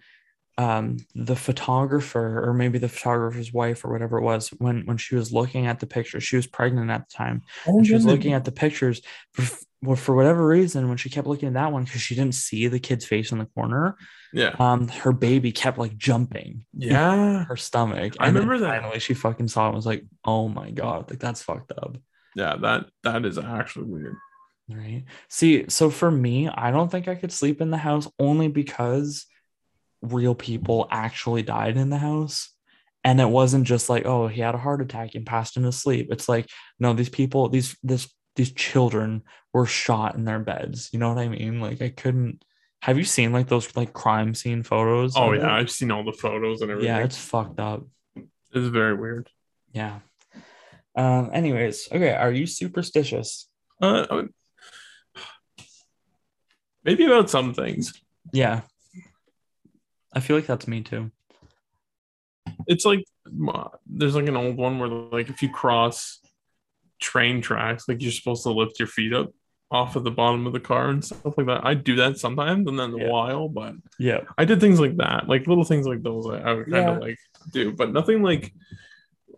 um, 0.56 0.98
the 1.14 1.36
photographer, 1.36 2.48
or 2.48 2.54
maybe 2.54 2.78
the 2.78 2.88
photographer's 2.88 3.52
wife, 3.52 3.84
or 3.84 3.92
whatever 3.92 4.18
it 4.18 4.22
was, 4.22 4.48
when 4.58 4.86
when 4.86 4.96
she 4.96 5.14
was 5.14 5.32
looking 5.32 5.66
at 5.66 5.80
the 5.80 5.86
pictures, 5.86 6.24
she 6.24 6.36
was 6.36 6.46
pregnant 6.46 6.90
at 6.90 7.08
the 7.08 7.14
time. 7.14 7.42
Oh, 7.66 7.78
and 7.78 7.86
she 7.86 7.94
was 7.94 8.06
looking 8.06 8.32
at 8.32 8.44
the 8.44 8.52
pictures 8.52 9.02
for, 9.32 9.44
well, 9.82 9.96
for 9.96 10.14
whatever 10.14 10.46
reason 10.46 10.88
when 10.88 10.96
she 10.96 11.10
kept 11.10 11.26
looking 11.26 11.48
at 11.48 11.54
that 11.54 11.72
one 11.72 11.84
because 11.84 12.00
she 12.00 12.14
didn't 12.14 12.34
see 12.34 12.66
the 12.66 12.80
kid's 12.80 13.04
face 13.04 13.30
in 13.30 13.38
the 13.38 13.46
corner 13.46 13.96
yeah, 14.32 14.54
um 14.58 14.88
her 14.88 15.12
baby 15.12 15.52
kept 15.52 15.78
like 15.78 15.96
jumping 15.96 16.64
yeah, 16.76 17.44
her 17.44 17.56
stomach 17.56 18.14
I 18.18 18.26
remember 18.26 18.58
that. 18.58 18.82
finally 18.82 18.98
she 18.98 19.14
fucking 19.14 19.48
saw 19.48 19.66
it 19.66 19.68
and 19.68 19.76
was 19.76 19.86
like 19.86 20.04
oh 20.24 20.48
my 20.48 20.70
god 20.70 21.08
like 21.10 21.20
that's 21.20 21.42
fucked 21.42 21.72
up 21.72 21.96
yeah. 22.38 22.56
That 22.56 22.86
that 23.02 23.24
is 23.24 23.38
actually 23.38 23.86
weird. 23.86 24.16
right 24.68 25.04
see 25.28 25.64
so 25.68 25.90
for 25.90 26.10
me 26.10 26.48
i 26.48 26.70
don't 26.70 26.90
think 26.90 27.08
i 27.08 27.14
could 27.14 27.32
sleep 27.32 27.60
in 27.60 27.70
the 27.70 27.78
house 27.78 28.08
only 28.18 28.48
because 28.48 29.26
real 30.02 30.34
people 30.34 30.86
actually 30.90 31.42
died 31.42 31.76
in 31.76 31.90
the 31.90 31.98
house 31.98 32.50
and 33.04 33.20
it 33.20 33.28
wasn't 33.28 33.66
just 33.66 33.88
like 33.88 34.04
oh 34.06 34.28
he 34.28 34.40
had 34.40 34.54
a 34.54 34.58
heart 34.58 34.82
attack 34.82 35.14
and 35.14 35.26
passed 35.26 35.56
in 35.56 35.64
his 35.64 35.76
sleep 35.76 36.08
it's 36.10 36.28
like 36.28 36.46
no 36.78 36.92
these 36.92 37.08
people 37.08 37.48
these 37.48 37.76
this 37.82 38.08
these 38.38 38.52
children 38.52 39.22
were 39.52 39.66
shot 39.66 40.14
in 40.14 40.24
their 40.24 40.38
beds. 40.38 40.88
You 40.92 41.00
know 41.00 41.08
what 41.08 41.18
I 41.18 41.28
mean? 41.28 41.60
Like 41.60 41.82
I 41.82 41.90
couldn't. 41.90 42.42
Have 42.80 42.96
you 42.96 43.04
seen 43.04 43.32
like 43.32 43.48
those 43.48 43.76
like 43.76 43.92
crime 43.92 44.34
scene 44.34 44.62
photos? 44.62 45.14
Oh 45.16 45.28
of 45.28 45.34
it? 45.34 45.40
yeah, 45.40 45.52
I've 45.52 45.70
seen 45.70 45.90
all 45.90 46.04
the 46.04 46.12
photos 46.12 46.62
and 46.62 46.70
everything. 46.70 46.94
yeah, 46.94 47.02
it's 47.04 47.18
fucked 47.18 47.58
up. 47.60 47.84
it's 48.16 48.68
very 48.68 48.94
weird. 48.94 49.28
Yeah. 49.72 49.98
Um. 50.98 51.30
Anyways, 51.32 51.88
okay. 51.92 52.12
Are 52.12 52.32
you 52.32 52.46
superstitious? 52.46 53.48
Uh, 53.80 54.06
I 54.10 54.24
maybe 56.84 57.04
about 57.04 57.30
some 57.30 57.54
things. 57.54 57.92
Yeah. 58.32 58.62
I 60.12 60.20
feel 60.20 60.36
like 60.36 60.46
that's 60.46 60.66
me 60.66 60.80
too. 60.82 61.10
It's 62.66 62.84
like 62.84 63.04
there's 63.86 64.16
like 64.16 64.26
an 64.26 64.36
old 64.36 64.56
one 64.56 64.78
where 64.78 64.88
like 64.88 65.28
if 65.28 65.42
you 65.42 65.50
cross 65.50 66.20
train 67.00 67.40
tracks, 67.42 67.88
like 67.88 68.02
you're 68.02 68.10
supposed 68.10 68.42
to 68.42 68.50
lift 68.50 68.78
your 68.80 68.88
feet 68.88 69.12
up 69.12 69.30
off 69.70 69.96
of 69.96 70.02
the 70.02 70.10
bottom 70.10 70.46
of 70.46 70.52
the 70.54 70.60
car 70.60 70.88
and 70.88 71.04
stuff 71.04 71.36
like 71.36 71.46
that. 71.46 71.64
I 71.64 71.74
do 71.74 71.96
that 71.96 72.18
sometimes 72.18 72.66
and 72.68 72.78
then 72.78 72.96
Yeah. 72.96 73.04
a 73.06 73.10
while, 73.10 73.48
but 73.48 73.74
Yeah. 73.98 74.20
I 74.36 74.44
did 74.46 74.60
things 74.60 74.80
like 74.80 74.96
that, 74.96 75.28
like 75.28 75.46
little 75.46 75.62
things 75.64 75.86
like 75.86 76.02
those. 76.02 76.26
I, 76.26 76.38
I 76.38 76.54
would 76.54 76.70
kind 76.70 76.86
Yeah. 76.88 76.96
of 76.96 77.02
like 77.02 77.18
do, 77.52 77.72
but 77.72 77.92
nothing 77.92 78.22
like 78.22 78.52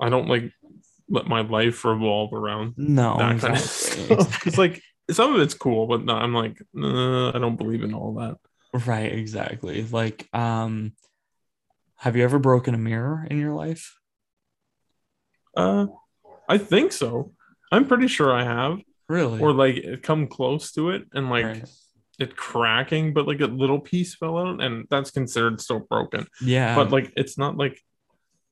I 0.00 0.08
don't 0.08 0.28
like 0.28 0.52
let 1.10 1.26
my 1.26 1.40
life 1.42 1.84
revolve 1.84 2.32
around 2.32 2.74
No. 2.78 3.18
that 3.18 3.40
kind 3.40 3.54
of 3.56 3.60
exactly. 3.60 4.04
stuff. 4.16 4.42
It's 4.46 4.58
like 4.58 4.80
some 5.10 5.34
of 5.34 5.40
it's 5.40 5.54
cool, 5.54 5.86
but 5.88 6.04
no, 6.04 6.14
I'm 6.14 6.32
like 6.32 6.56
uh, 6.80 7.28
I 7.30 7.38
don't 7.38 7.56
believe 7.56 7.82
in 7.82 7.92
all 7.94 8.14
that. 8.14 8.36
Right, 8.86 9.12
exactly. 9.12 9.82
Like, 9.82 10.28
um, 10.32 10.92
have 11.96 12.16
you 12.16 12.22
ever 12.22 12.38
broken 12.38 12.74
a 12.74 12.78
mirror 12.78 13.26
in 13.28 13.38
your 13.40 13.52
life? 13.54 13.98
Uh, 15.56 15.86
I 16.48 16.58
think 16.58 16.92
so. 16.92 17.32
I'm 17.72 17.86
pretty 17.86 18.08
sure 18.08 18.32
I 18.32 18.44
have, 18.44 18.78
Really? 19.08 19.40
or 19.40 19.52
like 19.52 20.02
come 20.02 20.26
close 20.28 20.72
to 20.72 20.90
it 20.90 21.04
and 21.12 21.28
like 21.30 21.44
Right. 21.44 21.68
it 22.20 22.36
cracking, 22.36 23.12
but 23.12 23.26
like 23.26 23.40
a 23.40 23.46
little 23.46 23.80
piece 23.80 24.14
fell 24.14 24.38
out, 24.38 24.62
and 24.62 24.86
that's 24.90 25.10
considered 25.10 25.60
still 25.60 25.80
broken. 25.80 26.26
yeah. 26.40 26.74
but 26.76 26.90
like 26.92 27.12
it's 27.16 27.36
not 27.36 27.56
like 27.56 27.80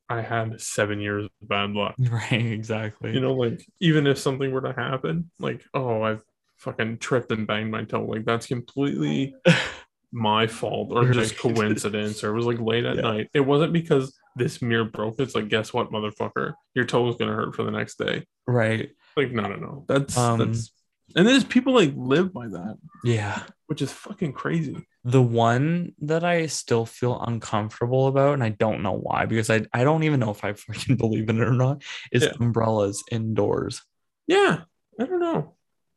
I 0.09 0.23
had 0.23 0.61
seven 0.61 1.01
years 1.01 1.27
of 1.27 1.49
bad 1.49 1.71
luck. 1.73 1.95
right, 2.11 2.33
exactly. 2.33 3.13
You 3.13 3.21
know, 3.21 3.35
like 3.35 3.65
even 3.81 4.07
if 4.07 4.19
something 4.19 4.51
were 4.53 4.63
to 4.63 4.73
happen, 4.73 5.31
like 5.39 5.63
oh 5.75 6.03
I've 6.03 6.23
fucking 6.57 6.99
tripped 6.99 7.31
and 7.33 7.47
banged 7.47 7.71
my 7.71 7.85
toe, 7.85 8.05
like 8.05 8.25
that's 8.25 8.47
completely 8.47 9.35
my 10.13 10.47
fault 10.47 10.89
or 10.93 11.11
just 11.13 11.39
coincidence 11.39 12.25
or 12.25 12.31
it 12.31 12.35
was 12.37 12.47
like 12.47 12.59
late 12.61 12.85
at 12.87 12.97
Yeah. 12.97 13.03
night. 13.03 13.31
It 13.35 13.41
wasn't 13.41 13.73
because 13.75 14.17
this 14.37 14.63
mirror 14.63 14.85
broke. 14.85 15.21
It's 15.21 15.35
like 15.35 15.49
guess 15.49 15.73
what, 15.73 15.91
motherfucker, 15.91 16.55
your 16.75 16.85
toe 16.87 17.09
is 17.09 17.17
gonna 17.17 17.35
hurt 17.35 17.55
for 17.55 17.63
the 17.65 17.71
next 17.71 17.99
day. 17.99 18.25
right. 18.47 18.91
Like 19.17 19.33
no 19.33 19.43
no 19.43 19.57
no, 19.57 19.85
that's 19.89 20.17
Um, 20.17 20.39
that's 20.39 20.73
and 21.17 21.27
there's 21.27 21.45
people 21.45 21.75
like 21.75 21.93
live 21.97 22.33
by 22.33 22.49
that, 22.49 22.77
Yeah. 23.05 23.43
which 23.67 23.83
is 23.83 23.93
fucking 23.93 24.33
crazy. 24.33 24.87
The 25.09 25.23
one 25.23 25.95
that 26.03 26.23
I 26.23 26.47
still 26.47 26.85
feel 26.85 27.19
uncomfortable 27.21 28.09
about, 28.09 28.35
and 28.35 28.45
I 28.45 28.51
don't 28.51 28.83
know 28.83 28.93
why, 28.93 29.25
because 29.25 29.49
I, 29.49 29.63
I 29.73 29.83
don't 29.83 30.03
even 30.03 30.21
know 30.21 30.31
if 30.31 30.45
I 30.45 30.53
fucking 30.65 30.97
believe 30.97 31.29
in 31.31 31.41
it 31.41 31.49
or 31.49 31.53
not, 31.55 31.83
is 32.13 32.25
Yeah. 32.25 32.33
umbrellas 32.39 33.03
indoors. 33.11 33.83
Yeah, 34.27 34.63
I 35.01 35.05
don't 35.05 35.21
know. 35.21 35.55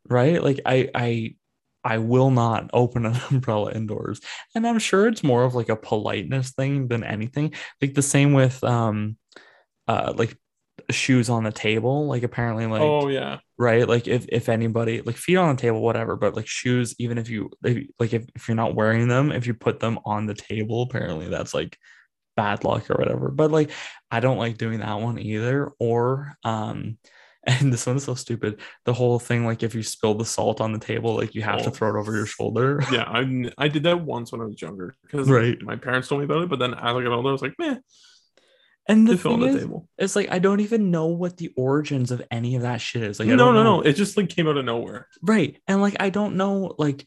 Right? 0.08 0.42
Like 0.42 0.60
I 0.64 0.88
I 0.94 1.34
I 1.84 1.98
will 1.98 2.30
not 2.30 2.70
open 2.72 3.04
an 3.04 3.16
umbrella 3.30 3.72
indoors. 3.72 4.20
And 4.54 4.66
I'm 4.66 4.78
sure 4.78 5.06
it's 5.08 5.22
more 5.22 5.44
of 5.44 5.54
like 5.54 5.68
a 5.68 5.76
politeness 5.76 6.52
thing 6.52 6.88
than 6.88 7.04
anything. 7.04 7.52
Like 7.82 7.94
the 7.94 8.02
same 8.02 8.32
with 8.32 8.62
um 8.64 9.16
uh 9.88 10.14
like 10.16 10.36
shoes 10.92 11.28
on 11.30 11.44
the 11.44 11.52
table. 11.52 12.06
Like 12.06 12.22
apparently 12.22 12.66
like 12.66 12.80
oh 12.82 13.08
yeah, 13.08 13.38
right 13.58 13.86
like 13.88 14.06
if 14.08 14.26
if 14.28 14.48
anybody 14.48 15.02
like 15.02 15.16
feet 15.16 15.36
on 15.36 15.54
the 15.56 15.60
table 15.62 15.80
whatever 15.82 16.16
but 16.16 16.34
like 16.34 16.46
shoes 16.46 16.94
even 16.98 17.18
if 17.18 17.28
you 17.28 17.50
if, 17.64 17.86
like 18.00 18.12
if, 18.12 18.24
if 18.34 18.48
you're 18.48 18.54
not 18.56 18.74
wearing 18.74 19.08
them 19.08 19.30
if 19.30 19.46
you 19.46 19.54
put 19.54 19.78
them 19.80 19.98
on 20.04 20.26
the 20.26 20.34
table 20.34 20.82
apparently 20.82 21.28
that's 21.28 21.52
like 21.54 21.76
bad 22.36 22.64
luck 22.64 22.90
or 22.90 22.94
whatever 22.94 23.30
but 23.30 23.50
like 23.52 23.70
i 24.10 24.18
don't 24.20 24.38
like 24.38 24.56
doing 24.56 24.80
that 24.80 24.98
one 25.00 25.18
either 25.18 25.70
or 25.78 26.34
um 26.44 26.96
and 27.46 27.72
this 27.72 27.86
one 27.86 27.96
is 27.96 28.04
so 28.04 28.14
stupid 28.14 28.60
the 28.84 28.92
whole 28.92 29.18
thing 29.18 29.44
like 29.44 29.62
if 29.62 29.74
you 29.74 29.82
spill 29.82 30.14
the 30.14 30.24
salt 30.24 30.60
on 30.60 30.72
the 30.72 30.78
table 30.78 31.14
like 31.16 31.34
you 31.34 31.42
have 31.42 31.62
to 31.62 31.68
Oh. 31.68 31.72
throw 31.72 31.94
it 31.94 32.00
over 32.00 32.14
your 32.16 32.26
shoulder 32.26 32.80
yeah, 32.92 33.04
I 33.06 33.50
I 33.58 33.68
did 33.68 33.82
that 33.82 34.00
once 34.00 34.32
when 34.32 34.40
I 34.40 34.44
was 34.44 34.62
younger 34.62 34.94
because 35.02 35.28
Right. 35.28 35.60
my 35.62 35.76
parents 35.76 36.08
told 36.08 36.20
me 36.20 36.24
about 36.24 36.42
it. 36.42 36.48
But 36.48 36.58
then 36.60 36.72
as 36.74 36.80
I 36.96 37.02
got 37.02 37.12
older, 37.12 37.28
I 37.28 37.32
was 37.32 37.42
like, 37.42 37.58
man, 37.58 37.80
and 38.88 39.06
the 39.06 39.12
it 39.12 39.20
fell 39.20 39.34
on 39.34 39.40
thing 39.40 39.50
the 39.52 39.56
is, 39.56 39.62
table. 39.62 39.88
it's 39.98 40.16
like 40.16 40.30
i 40.30 40.38
don't 40.38 40.60
even 40.60 40.90
know 40.90 41.06
what 41.06 41.36
the 41.36 41.52
origins 41.56 42.10
of 42.10 42.22
any 42.30 42.56
of 42.56 42.62
that 42.62 42.80
shit 42.80 43.02
is 43.02 43.18
like 43.18 43.28
no, 43.28 43.36
no, 43.36 43.52
know. 43.52 43.62
no. 43.62 43.80
It 43.82 43.94
just 43.94 44.16
like 44.16 44.28
came 44.28 44.48
out 44.48 44.56
of 44.56 44.64
nowhere. 44.64 45.08
right 45.22 45.58
and 45.68 45.80
like 45.80 45.96
i 46.00 46.10
don't 46.10 46.36
know 46.36 46.74
like 46.78 47.06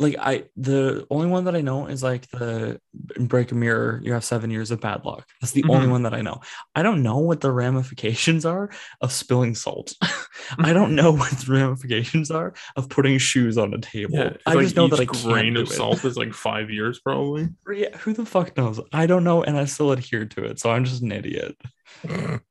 like 0.00 0.16
i 0.18 0.44
the 0.56 1.06
only 1.10 1.26
one 1.28 1.44
that 1.44 1.54
i 1.54 1.60
know 1.60 1.86
is 1.86 2.02
like 2.02 2.28
the 2.30 2.80
break 3.18 3.52
a 3.52 3.54
mirror 3.54 4.00
you 4.02 4.12
have 4.14 4.24
seven 4.24 4.50
years 4.50 4.70
of 4.70 4.80
bad 4.80 5.04
luck. 5.04 5.28
That's 5.40 5.52
the 5.52 5.62
only 5.68 5.86
Mhm. 5.86 5.90
one 5.90 6.02
that 6.04 6.14
i 6.14 6.22
know. 6.22 6.40
I 6.74 6.82
don't 6.82 7.02
know 7.02 7.18
what 7.18 7.40
the 7.42 7.52
ramifications 7.52 8.44
are 8.46 8.70
of 9.02 9.12
spilling 9.12 9.54
salt. 9.54 9.92
I 10.58 10.72
don't 10.72 10.94
know 10.96 11.12
what 11.12 11.30
the 11.32 11.52
ramifications 11.52 12.30
are 12.30 12.54
of 12.76 12.88
putting 12.88 13.18
shoes 13.18 13.58
on 13.58 13.74
a 13.74 13.78
table. 13.78 14.16
Yeah, 14.18 14.36
i 14.46 14.54
like 14.54 14.64
just 14.64 14.76
know 14.76 14.88
that 14.88 14.96
can't 14.96 15.22
grain 15.22 15.56
of 15.56 15.68
salt 15.68 16.04
is 16.04 16.16
like 16.16 16.32
five 16.34 16.70
years 16.70 16.98
probably. 16.98 17.48
yeah 17.72 17.96
who 17.98 18.12
the 18.14 18.24
fuck 18.24 18.56
knows? 18.56 18.80
I 18.92 19.06
don't 19.06 19.22
know 19.24 19.42
and 19.44 19.56
i 19.58 19.66
still 19.66 19.92
adhere 19.92 20.24
to 20.24 20.44
it 20.44 20.58
so 20.58 20.70
i'm 20.70 20.84
just 20.84 21.02
an 21.02 21.12
idiot. 21.12 21.56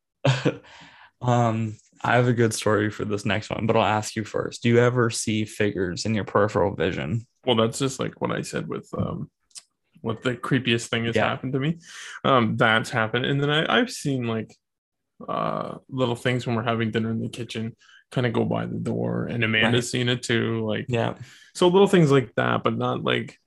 Um, 1.21 1.75
I 2.01 2.15
have 2.15 2.27
a 2.27 2.33
good 2.33 2.53
story 2.53 2.89
for 2.89 3.03
this 3.05 3.25
next 3.25 3.49
one, 3.49 3.65
but 3.65 3.75
I'll 3.75 3.83
ask 3.83 4.15
you 4.15 4.23
first. 4.23 4.63
Do 4.63 4.69
you 4.69 4.79
ever 4.79 5.09
see 5.09 5.45
figures 5.45 6.05
in 6.05 6.13
your 6.15 6.23
peripheral 6.23 6.73
vision? 6.75 7.27
Well, 7.45 7.55
that's 7.57 7.79
just 7.79 7.99
like 7.99 8.21
what 8.21 8.31
I 8.31 8.41
said 8.41 8.67
with 8.67 8.89
um, 8.97 9.29
what 10.01 10.23
the 10.23 10.35
creepiest 10.35 10.87
thing 10.87 11.05
has 11.05 11.15
Yeah. 11.15 11.27
happened 11.27 11.53
to 11.53 11.59
me. 11.59 11.79
Um, 12.23 12.55
that's 12.57 12.89
happened, 12.89 13.25
and 13.25 13.41
then 13.41 13.49
I, 13.49 13.79
I've 13.79 13.89
seen 13.91 14.27
like 14.27 14.55
uh 15.27 15.79
little 15.89 16.15
things 16.15 16.47
when 16.47 16.55
we're 16.55 16.63
having 16.63 16.91
dinner 16.91 17.11
in 17.11 17.19
the 17.19 17.27
kitchen, 17.27 17.75
kind 18.11 18.25
of 18.25 18.31
go 18.31 18.45
by 18.45 18.65
the 18.65 18.77
door, 18.79 19.25
and 19.25 19.43
Amanda's 19.43 19.85
Right. 19.87 19.91
seen 19.91 20.09
it 20.09 20.23
too. 20.23 20.65
Like 20.65 20.85
Yeah. 20.87 21.15
so, 21.55 21.67
little 21.67 21.87
things 21.87 22.11
like 22.11 22.33
that, 22.35 22.63
but 22.63 22.77
not 22.77 23.03
like 23.03 23.37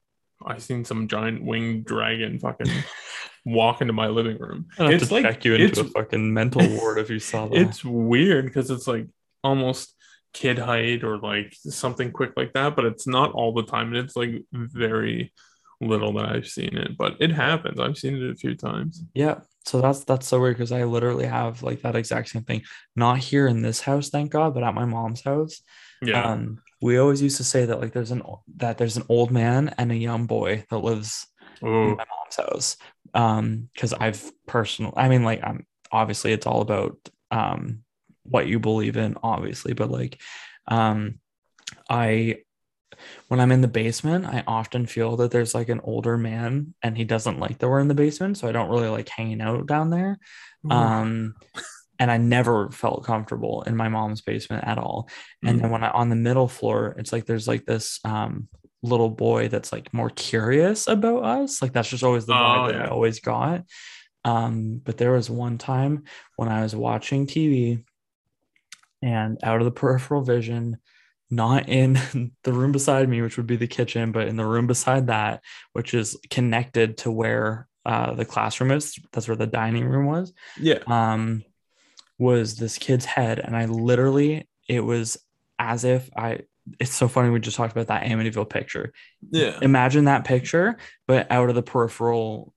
I 0.45 0.59
seen 0.59 0.85
some 0.85 1.09
giant 1.09 1.43
winged 1.43 1.87
dragon 1.87 2.39
fucking 2.39 2.85
walk 3.45 3.81
into 3.81 3.93
my 3.93 4.07
living 4.09 4.39
room. 4.39 4.67
I 4.79 4.85
have 4.85 4.93
It's 4.95 5.09
to 5.09 5.15
like 5.15 5.25
check 5.25 5.45
you 5.45 5.55
into 5.55 5.81
a 5.81 5.85
fucking 5.85 6.33
mental 6.33 6.67
ward 6.79 6.99
if 6.99 7.11
you 7.11 7.19
saw 7.19 7.49
that. 7.49 7.57
it's 7.57 7.85
weird 7.85 8.45
because 8.47 8.71
it's 8.71 8.87
like 8.87 9.07
almost 9.43 9.95
kid 10.33 10.59
height 10.59 11.05
or 11.05 11.19
like 11.19 11.55
something 11.69 12.11
quick 12.13 12.33
like 12.37 12.53
that, 12.55 12.77
but 12.77 12.85
it's 12.85 13.07
not 13.07 13.33
all 13.33 13.53
the 13.53 13.65
time. 13.65 13.89
And 13.89 13.97
it's 13.97 14.17
like 14.17 14.45
very 14.53 15.33
little 15.81 16.13
that 16.15 16.27
I've 16.27 16.47
seen 16.47 16.77
it, 16.77 16.97
but 16.97 17.17
it 17.21 17.33
happens. 17.33 17.81
I've 17.81 17.99
seen 17.99 18.23
it 18.23 18.31
a 18.31 18.35
few 18.37 18.55
times. 18.55 19.03
yeah. 19.15 19.41
So 19.65 19.81
that's 19.81 20.03
that's 20.03 20.27
so 20.27 20.41
weird 20.41 20.57
because 20.57 20.73
I 20.73 20.83
literally 20.83 21.27
have 21.27 21.63
like 21.63 21.83
that 21.83 21.95
exact 21.95 22.31
same 22.31 22.43
thing. 22.43 22.63
Not 22.97 23.19
here 23.19 23.47
in 23.47 23.63
this 23.63 23.81
house, 23.81 24.09
thank 24.09 24.33
God, 24.33 24.55
but 24.55 24.65
at 24.65 24.75
my 24.75 24.85
mom's 24.85 25.23
house. 25.23 25.63
Yeah. 26.03 26.21
Um, 26.25 26.59
we 26.81 26.99
always 26.99 27.23
used 27.23 27.37
to 27.37 27.45
say 27.45 27.67
that 27.67 27.81
like 27.81 27.93
there's 27.93 28.11
an 28.11 28.23
that 28.57 28.77
there's 28.77 28.97
an 28.97 29.05
old 29.09 29.31
man 29.31 29.73
and 29.79 29.93
a 29.93 29.97
young 29.97 30.27
boy 30.27 30.65
that 30.69 30.79
lives 30.79 31.29
in 31.61 31.69
oh, 31.69 31.91
my 31.91 32.05
mom's 32.05 32.37
house. 32.37 32.77
Um, 33.15 33.69
because 33.75 33.93
I've 33.93 34.31
personal 34.47 34.95
I 34.97 35.09
mean, 35.09 35.23
like 35.23 35.43
I'm 35.43 35.67
obviously 35.91 36.33
it's 36.33 36.47
all 36.47 36.63
about 36.63 36.97
um 37.31 37.85
what 38.23 38.47
you 38.47 38.59
believe 38.59 38.97
in, 38.97 39.17
obviously, 39.23 39.75
but 39.75 39.91
like 39.91 40.21
um 40.69 41.19
I 41.89 42.39
when 43.29 43.41
I'm 43.41 43.53
in 43.53 43.63
the 43.63 43.69
basement, 43.69 44.27
I 44.27 44.45
often 44.47 44.87
feel 44.87 45.17
that 45.17 45.31
there's 45.31 45.55
like 45.55 45.69
an 45.69 45.81
older 45.83 46.17
man 46.17 46.75
and 46.83 46.97
he 46.97 47.05
doesn't 47.05 47.41
like 47.41 47.59
that 47.59 47.69
we're 47.69 47.81
in 47.81 47.89
the 47.89 47.95
basement. 47.95 48.39
So 48.39 48.49
I 48.49 48.53
don't 48.53 48.71
really 48.71 48.89
like 48.89 49.09
hanging 49.09 49.41
out 49.41 49.67
down 49.67 49.91
there. 49.91 50.19
Um 50.71 51.35
and 51.99 52.11
I 52.11 52.17
never 52.17 52.71
felt 52.71 53.05
comfortable 53.05 53.63
in 53.63 53.77
my 53.77 53.89
mom's 53.89 54.23
basement 54.23 54.65
at 54.67 54.79
all. 54.79 55.09
And 55.45 55.61
then 55.61 55.71
when 55.71 55.85
I 55.85 55.91
on 55.91 56.09
the 56.09 56.17
middle 56.17 56.49
floor, 56.49 56.95
it's 56.99 57.13
like 57.13 57.27
there's 57.27 57.49
like 57.49 57.65
this 57.65 58.01
um 58.05 58.49
little 58.83 59.11
boy 59.11 59.49
that's 59.49 59.73
like 59.73 59.93
more 59.95 60.11
curious 60.11 60.87
about 60.89 61.25
us. 61.25 61.63
Like 61.63 61.73
that's 61.73 61.89
just 61.89 62.05
always 62.05 62.27
the 62.27 62.33
vibe 62.33 62.69
Oh, 62.69 62.73
that 62.73 62.83
I 62.83 62.87
always 62.87 63.21
got. 63.21 63.65
Um, 64.25 64.81
but 64.85 64.99
there 64.99 65.13
was 65.13 65.31
one 65.31 65.59
time 65.59 66.05
when 66.37 66.49
I 66.49 66.63
was 66.63 66.77
watching 66.77 67.27
TV 67.27 67.85
and 69.03 69.39
out 69.43 69.59
of 69.61 69.65
the 69.65 69.73
peripheral 69.73 70.23
vision, 70.23 70.79
not 71.31 71.69
in 71.69 71.95
the 72.45 72.53
room 72.53 72.73
beside 72.73 73.09
me, 73.09 73.23
which 73.23 73.37
would 73.37 73.47
be 73.47 73.57
the 73.57 73.67
kitchen, 73.67 74.13
but 74.13 74.29
in 74.29 74.37
the 74.37 74.47
room 74.47 74.67
beside 74.67 75.09
that, 75.09 75.43
which 75.73 75.95
is 75.95 76.17
connected 76.31 76.99
to 76.99 77.11
where 77.11 77.69
uh, 77.85 78.15
the 78.15 78.25
classroom 78.25 78.71
is. 78.71 78.97
That's 79.13 79.27
where 79.27 79.37
the 79.37 79.47
dining 79.47 79.87
room 79.87 80.07
was 80.07 80.33
yeah. 80.61 80.79
um 80.87 81.45
was 82.19 82.57
this 82.57 82.79
kid's 82.79 83.05
head 83.05 83.39
and 83.39 83.57
i 83.57 83.65
literally 83.65 84.49
it 84.69 84.81
was 84.81 85.17
as 85.59 85.85
if 85.85 86.09
i 86.17 86.39
it's 86.79 86.95
so 86.95 87.09
funny 87.09 87.29
we 87.31 87.41
just 87.41 87.57
talked 87.57 87.73
about 87.73 87.89
that 87.89 88.05
amityville 88.05 88.49
picture 88.49 88.93
Yeah. 89.31 89.59
imagine 89.63 90.05
that 90.05 90.25
picture 90.25 90.77
but 91.09 91.31
out 91.31 91.49
of 91.49 91.55
the 91.55 91.63
peripheral 91.63 92.53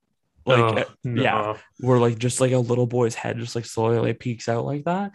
like 0.46 0.58
Oh, 0.58 0.68
uh, 0.78 0.84
yeah 1.04 1.12
no. 1.42 1.56
where 1.80 1.98
like 1.98 2.18
just 2.18 2.40
like 2.40 2.52
a 2.52 2.58
little 2.58 2.86
boy's 2.86 3.14
head 3.16 3.38
just 3.38 3.56
like 3.56 3.64
slowly 3.66 3.98
like 3.98 4.20
peeks 4.20 4.48
out 4.48 4.64
like 4.64 4.84
that 4.84 5.12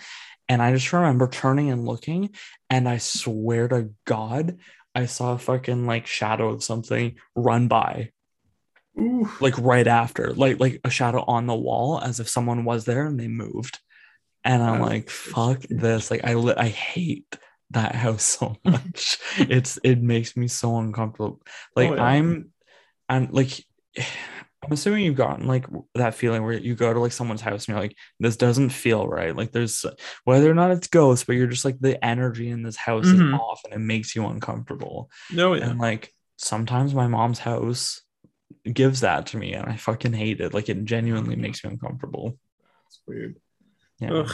And 0.50 0.62
I 0.62 0.74
just 0.74 0.92
remember 0.92 1.28
turning 1.30 1.70
and 1.72 1.86
looking, 1.86 2.32
and 2.70 2.90
I 2.90 2.98
swear 2.98 3.70
to 3.70 3.92
God, 4.06 4.58
I 4.94 5.06
saw 5.06 5.32
a 5.34 5.38
fucking 5.38 5.86
like 5.88 6.06
shadow 6.08 6.50
of 6.50 6.62
something 6.62 7.16
run 7.36 7.70
by, 7.70 8.10
Ooh. 9.00 9.30
like 9.40 9.58
right 9.58 9.88
after, 9.88 10.34
like 10.34 10.60
like 10.60 10.82
a 10.84 10.90
shadow 10.90 11.24
on 11.26 11.48
the 11.48 11.56
wall, 11.56 12.02
as 12.02 12.20
if 12.20 12.28
someone 12.28 12.66
was 12.66 12.84
there 12.84 13.06
and 13.08 13.18
they 13.18 13.30
moved. 13.30 13.80
And 14.44 14.62
I'm 14.62 14.80
That's 14.80 14.90
like, 14.92 15.10
fuck 15.10 15.62
this. 15.70 16.12
Like 16.12 16.26
I 16.26 16.34
li- 16.34 16.56
I 16.58 16.68
hate 16.68 17.34
that 17.72 17.96
house 17.96 18.24
so 18.24 18.56
much. 18.66 19.18
it's 19.38 19.80
it 19.84 20.02
makes 20.02 20.36
me 20.38 20.48
so 20.48 20.78
uncomfortable. 20.78 21.42
Like 21.76 21.92
Oh, 21.92 21.96
yeah. 21.96 22.04
I'm 22.04 22.52
I'm 23.10 23.32
like 23.32 23.66
I'm 24.64 24.74
assuming 24.74 25.04
you've 25.06 25.16
gotten 25.16 25.48
like 25.48 25.66
that 25.96 26.14
feeling 26.14 26.44
where 26.44 26.54
you 26.54 26.76
go 26.76 26.94
to 26.94 27.00
like 27.00 27.12
someone's 27.14 27.42
house 27.42 27.66
and 27.68 27.74
you're 27.74 27.82
like, 27.82 27.96
this 28.20 28.38
doesn't 28.38 28.70
feel 28.70 29.08
right. 29.08 29.36
Like 29.36 29.52
there's 29.52 29.84
whether 30.24 30.52
or 30.52 30.54
not 30.54 30.70
it's 30.70 30.88
ghosts, 30.88 31.26
but 31.26 31.34
you're 31.36 31.48
just 31.48 31.66
like 31.66 31.80
the 31.80 32.04
energy 32.06 32.48
in 32.52 32.62
this 32.62 32.76
house 32.76 33.08
Mhm. 33.08 33.34
is 33.34 33.40
off 33.40 33.62
and 33.66 33.74
it 33.74 33.80
makes 33.80 34.16
you 34.16 34.24
uncomfortable. 34.28 35.10
No, 35.34 35.56
yeah. 35.56 35.68
And 35.72 35.80
like 35.80 36.14
sometimes 36.38 36.94
my 36.94 37.08
mom's 37.08 37.40
house 37.40 38.02
gives 38.72 39.00
that 39.02 39.26
to 39.28 39.38
me 39.38 39.54
and 39.54 39.68
I 39.68 39.78
fucking 39.78 40.14
hate 40.14 40.40
it. 40.42 40.54
Like 40.54 40.70
it 40.70 40.86
genuinely 40.86 41.36
makes 41.36 41.64
me 41.64 41.72
uncomfortable. 41.72 42.38
It's 42.86 43.02
weird. 43.08 43.40
Yeah. 44.00 44.12
Ugh, 44.14 44.32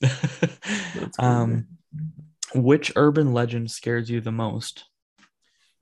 that's 0.00 1.18
um 1.20 1.66
which 2.54 2.92
urban 2.96 3.32
legend 3.32 3.70
scares 3.70 4.10
you 4.10 4.20
the 4.20 4.32
most? 4.32 4.84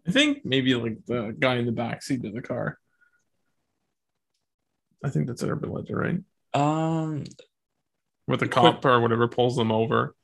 I 0.07 0.13
think 0.13 0.45
maybe 0.45 0.75
like 0.75 1.05
the 1.07 1.35
guy 1.39 1.57
in 1.57 1.67
the 1.67 1.73
back 1.73 2.03
seat 2.03 2.25
of 2.25 2.33
the 2.35 2.43
car. 2.43 2.79
I 5.05 5.11
think 5.11 5.27
that's 5.27 5.43
an 5.43 5.51
urban 5.51 5.71
legend, 5.73 5.99
right? 5.99 6.21
Um 6.55 7.25
Where 8.27 8.37
the 8.37 8.47
Quick- 8.47 8.53
cop 8.53 8.85
or 8.85 9.01
whatever 9.01 9.29
pulls 9.29 9.57
them 9.57 9.73
over, 9.73 10.15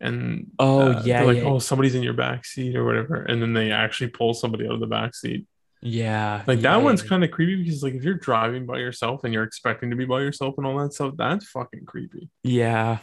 and 0.00 0.50
Oh, 0.58 0.92
uh, 0.92 1.02
yeah, 1.04 1.22
like, 1.22 1.38
yeah. 1.38 1.44
oh, 1.44 1.58
somebody's 1.58 1.94
in 1.94 2.02
your 2.02 2.14
back 2.14 2.44
seat 2.44 2.76
or 2.76 2.84
whatever, 2.84 3.16
and 3.22 3.40
then 3.42 3.52
they 3.52 3.70
actually 3.72 4.10
pull 4.10 4.34
somebody 4.34 4.66
out 4.66 4.74
of 4.74 4.80
the 4.80 4.86
back 4.86 5.14
seat. 5.14 5.46
yeah. 5.82 6.42
Like 6.46 6.58
yeah, 6.62 6.76
that 6.76 6.82
one's 6.84 7.02
kind 7.02 7.22
of 7.24 7.30
creepy 7.30 7.62
because 7.62 7.82
like 7.82 7.94
if 7.94 8.02
you're 8.04 8.14
driving 8.14 8.66
by 8.66 8.78
yourself 8.78 9.24
and 9.24 9.32
you're 9.34 9.44
expecting 9.44 9.90
to 9.90 9.96
be 9.96 10.04
by 10.04 10.20
yourself 10.20 10.54
and 10.58 10.66
all 10.66 10.78
that 10.78 10.92
stuff, 10.92 11.14
that's 11.16 11.46
fucking 11.48 11.84
creepy. 11.86 12.28
yeah. 12.44 12.98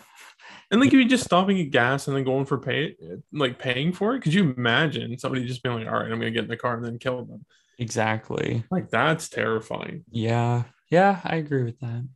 And 0.72 0.80
like 0.82 0.88
if 0.88 0.94
you're 0.94 1.08
just 1.08 1.26
stopping 1.26 1.60
at 1.60 1.72
gas 1.72 2.08
and 2.08 2.16
then 2.16 2.24
going 2.24 2.46
for 2.46 2.58
pay, 2.58 2.96
like 3.32 3.60
paying 3.60 3.94
for 3.94 4.16
it, 4.16 4.22
could 4.22 4.34
you 4.34 4.54
imagine 4.58 5.18
somebody 5.18 5.46
just 5.46 5.64
being 5.64 5.76
like, 5.76 5.88
all 5.88 5.94
right, 5.94 6.12
I'm 6.12 6.20
gonna 6.20 6.32
get 6.32 6.44
in 6.44 6.50
the 6.50 6.58
car 6.58 6.76
and 6.76 6.86
then 6.86 7.00
kill 7.00 7.24
them? 7.26 7.46
Exactly. 7.78 8.64
Like 8.72 8.90
that's 8.90 9.30
terrifying. 9.30 10.04
Yeah. 10.10 10.64
Yeah, 10.90 11.20
I 11.24 11.38
agree 11.38 11.64
with 11.64 11.80
that. 11.80 12.08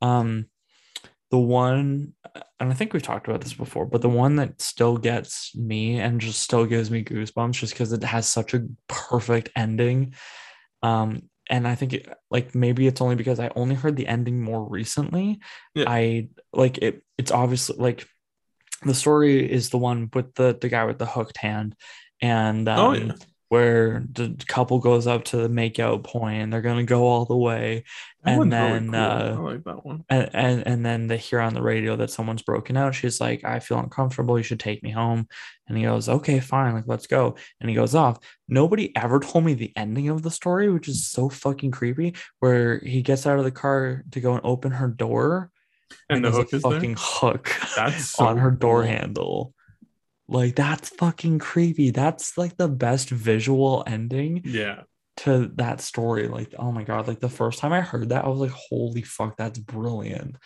Um 0.00 0.46
the 1.30 1.38
one 1.38 2.14
and 2.60 2.70
I 2.70 2.74
think 2.74 2.92
we've 2.92 3.02
talked 3.02 3.26
about 3.26 3.40
this 3.40 3.54
before, 3.54 3.86
but 3.86 4.02
the 4.02 4.08
one 4.08 4.36
that 4.36 4.60
still 4.60 4.96
gets 4.96 5.54
me 5.56 5.98
and 5.98 6.20
just 6.20 6.40
still 6.40 6.66
gives 6.66 6.90
me 6.90 7.04
goosebumps 7.04 7.52
just 7.52 7.72
because 7.72 7.92
it 7.92 8.04
has 8.04 8.28
such 8.28 8.54
a 8.54 8.66
perfect 8.88 9.50
ending. 9.56 10.14
Um 10.82 11.28
and 11.52 11.68
I 11.68 11.74
think 11.74 11.92
it, 11.92 12.08
like 12.30 12.54
maybe 12.54 12.86
it's 12.86 13.02
only 13.02 13.14
because 13.14 13.38
I 13.38 13.50
only 13.54 13.74
heard 13.74 13.94
the 13.94 14.08
ending 14.08 14.42
more 14.42 14.66
recently. 14.66 15.38
Yeah. 15.74 15.84
I 15.86 16.28
like 16.52 16.78
it 16.78 17.02
it's 17.18 17.30
obviously 17.30 17.76
like 17.78 18.06
the 18.82 18.94
story 18.94 19.52
is 19.52 19.68
the 19.68 19.76
one 19.76 20.08
with 20.14 20.34
the 20.34 20.56
the 20.58 20.70
guy 20.70 20.84
with 20.86 20.98
the 20.98 21.06
hooked 21.06 21.36
hand 21.36 21.76
and 22.22 22.66
um, 22.68 22.78
Oh, 22.78 22.92
yeah. 22.92 23.12
Where 23.52 24.04
the 24.12 24.34
couple 24.48 24.78
goes 24.78 25.06
up 25.06 25.24
to 25.24 25.36
the 25.36 25.48
make 25.48 25.78
out 25.78 26.02
point 26.04 26.42
and 26.42 26.52
they're 26.52 26.62
gonna 26.62 26.84
go 26.84 27.06
all 27.06 27.26
the 27.26 27.36
way 27.36 27.84
That 28.24 28.44
And 28.44 28.52
then, 28.52 28.90
really 28.94 28.98
cool. 28.98 29.38
uh, 29.38 29.40
like 29.52 29.64
that 29.64 29.84
one. 29.84 30.04
and, 30.08 30.30
and 30.32 30.66
and 30.66 30.86
then 30.86 31.06
they 31.06 31.18
hear 31.18 31.40
on 31.40 31.52
the 31.54 31.60
radio 31.62 31.96
that 31.96 32.10
someone's 32.10 32.42
broken 32.42 32.76
out 32.76 32.94
she's 32.94 33.20
like 33.20 33.44
i 33.44 33.58
feel 33.60 33.78
uncomfortable 33.78 34.38
you 34.38 34.42
should 34.44 34.60
take 34.60 34.82
me 34.82 34.90
home 34.90 35.28
and 35.68 35.76
he 35.76 35.84
goes 35.84 36.08
okay 36.08 36.40
fine 36.40 36.74
like 36.74 36.84
let's 36.86 37.06
go 37.06 37.36
and 37.60 37.68
he 37.68 37.76
goes 37.76 37.94
off 37.94 38.18
nobody 38.48 38.94
ever 38.96 39.20
told 39.28 39.44
me 39.44 39.54
the 39.54 39.72
ending 39.76 40.08
of 40.08 40.22
the 40.22 40.30
story 40.30 40.70
which 40.72 40.88
is 40.88 41.06
so 41.06 41.28
fucking 41.28 41.70
creepy 41.72 42.14
where 42.40 42.78
he 42.80 43.02
gets 43.02 43.26
out 43.26 43.38
of 43.38 43.44
the 43.44 43.50
car 43.50 44.04
to 44.12 44.20
go 44.20 44.32
and 44.32 44.40
open 44.44 44.72
her 44.72 44.88
door 44.88 45.50
And 46.08 46.22
the 46.24 46.30
there's 46.30 46.36
hook 46.36 46.52
a 46.52 46.56
is 46.56 46.62
fucking 46.62 46.94
there. 46.94 46.96
hook 46.98 47.50
That's 47.76 48.14
on 48.18 48.36
so 48.36 48.36
her 48.38 48.50
door 48.50 48.82
cool. 48.82 48.86
handle 48.86 49.54
like 50.28 50.54
that's 50.56 50.88
fucking 50.90 51.38
creepy 51.38 51.90
that's 51.90 52.38
like 52.38 52.56
the 52.56 52.68
best 52.68 53.10
visual 53.10 53.84
ending 53.86 54.42
Yeah. 54.44 54.82
to 55.18 55.50
that 55.56 55.80
story. 55.80 56.28
Like, 56.28 56.54
oh 56.58 56.72
my 56.72 56.84
god, 56.84 57.08
like 57.08 57.20
the 57.20 57.28
first 57.28 57.58
time 57.58 57.72
I 57.72 57.80
heard 57.80 58.10
that, 58.10 58.24
I 58.24 58.28
was 58.28 58.38
like, 58.40 58.52
holy 58.70 59.02
fuck, 59.02 59.36
that's 59.36 59.58
brilliant. 59.58 60.36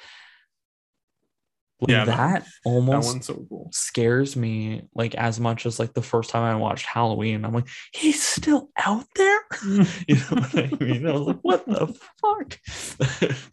Like, 1.81 1.91
Yeah, 1.91 2.05
that, 2.07 2.17
that- 2.17 2.43
That 2.45 2.51
almost 2.65 3.07
one's 3.13 3.27
so 3.27 3.47
cool. 3.51 3.69
scares 3.71 4.35
me 4.35 4.89
like 4.95 5.15
as 5.15 5.39
much 5.39 5.67
as 5.67 5.79
like 5.79 5.93
the 5.93 6.01
first 6.03 6.31
time 6.31 6.43
I 6.43 6.57
watched 6.57 6.87
Halloween. 6.87 7.45
I'm 7.45 7.53
like, 7.53 7.69
he's 7.93 8.23
still 8.23 8.71
out 8.79 9.05
there. 9.15 9.41
you 10.09 10.15
know 10.17 10.41
what 10.41 10.55
I 10.57 10.71
mean? 10.81 11.07
I 11.07 11.13
was 11.13 11.27
like, 11.27 11.39
what 11.43 11.67
the 11.67 11.95
fuck? 12.23 13.31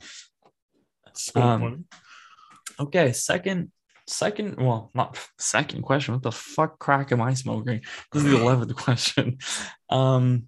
So 1.16 1.40
Um, 1.40 1.86
okay, 2.80 3.12
second, 3.14 3.72
second, 4.14 4.58
well, 4.58 4.92
not 4.94 5.18
second 5.38 5.82
question. 5.82 6.14
What 6.14 6.24
the 6.24 6.32
fuck 6.32 6.80
crack 6.80 7.12
am 7.12 7.22
I 7.22 7.34
smoking? 7.34 7.82
This 8.12 8.24
is 8.24 8.32
the 8.32 8.42
eleventh 8.42 8.76
question. 8.86 9.38
Um, 9.90 10.48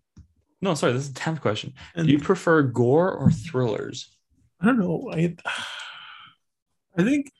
no, 0.62 0.74
sorry, 0.74 0.94
this 0.94 1.04
is 1.04 1.14
the 1.14 1.20
tenth 1.20 1.42
question. 1.42 1.74
And 1.96 2.08
Do 2.08 2.14
you 2.14 2.20
prefer 2.20 2.64
gore 2.64 3.12
or 3.12 3.30
thrillers? 3.30 4.18
I 4.62 4.68
don't 4.68 4.80
know. 4.80 5.12
I 5.12 5.36
I 6.98 7.04
think 7.04 7.32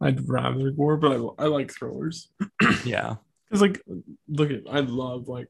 I'd 0.00 0.28
rather 0.28 0.70
gore, 0.70 0.96
but 0.96 1.12
I, 1.12 1.44
I 1.44 1.46
like 1.46 1.72
thrillers. 1.72 2.30
Yeah, 2.84 3.16
Because 3.48 3.62
like, 3.62 3.82
look 4.28 4.50
at 4.50 4.62
I 4.70 4.80
love 4.80 5.28
like 5.28 5.48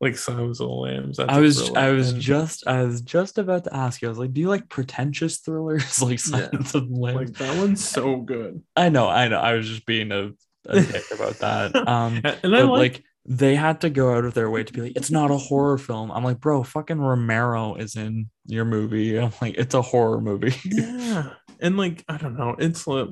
like 0.00 0.16
Silence 0.16 0.60
of 0.60 0.68
the 0.68 0.74
Lambs. 0.74 1.16
That's 1.18 1.28
I 1.28 1.38
a 1.38 1.40
was. 1.40 1.70
I 1.74 1.90
was 1.90 2.12
And, 2.12 2.20
just 2.20 2.66
I 2.66 2.82
was 2.84 3.00
just 3.02 3.38
about 3.38 3.64
to 3.64 3.74
ask 3.74 4.02
you. 4.02 4.08
I 4.08 4.10
was 4.10 4.18
like, 4.18 4.32
do 4.32 4.40
you 4.40 4.48
like 4.48 4.68
pretentious 4.68 5.38
thrillers 5.38 6.00
like 6.02 6.20
Yeah. 6.24 6.48
Of 6.52 6.72
the 6.72 6.86
Lambs? 6.90 7.30
like 7.30 7.34
that 7.38 7.56
one's 7.56 7.82
so 7.84 8.18
good. 8.20 8.62
I 8.76 8.88
know, 8.90 9.08
I 9.08 9.28
know. 9.28 9.38
I 9.40 9.54
was 9.54 9.68
just 9.68 9.86
being 9.86 10.12
a, 10.12 10.32
a 10.66 10.78
dick 10.80 11.10
about 11.10 11.40
that. 11.40 11.76
Um, 11.86 12.24
And, 12.24 12.38
and 12.44 12.56
I 12.56 12.62
like, 12.62 12.72
like 12.74 13.04
they 13.24 13.54
had 13.56 13.80
to 13.82 13.90
go 13.90 14.14
out 14.14 14.24
of 14.24 14.34
their 14.34 14.50
way 14.50 14.64
to 14.64 14.72
be 14.72 14.82
like, 14.82 14.92
it's 14.96 15.10
not 15.10 15.30
a 15.30 15.36
horror 15.38 15.78
film. 15.78 16.10
I'm 16.12 16.24
like, 16.24 16.40
bro, 16.40 16.62
fucking 16.62 17.00
Romero 17.00 17.74
is 17.76 17.96
in 17.96 18.30
your 18.46 18.64
movie. 18.64 19.18
I'm 19.18 19.32
like, 19.40 19.54
it's 19.56 19.74
a 19.74 19.82
horror 19.82 20.20
movie. 20.20 20.54
yeah, 20.64 21.30
and 21.60 21.76
like 21.76 22.04
I 22.08 22.16
don't 22.18 22.36
know, 22.36 22.56
it's 22.58 22.86
like 22.86 23.08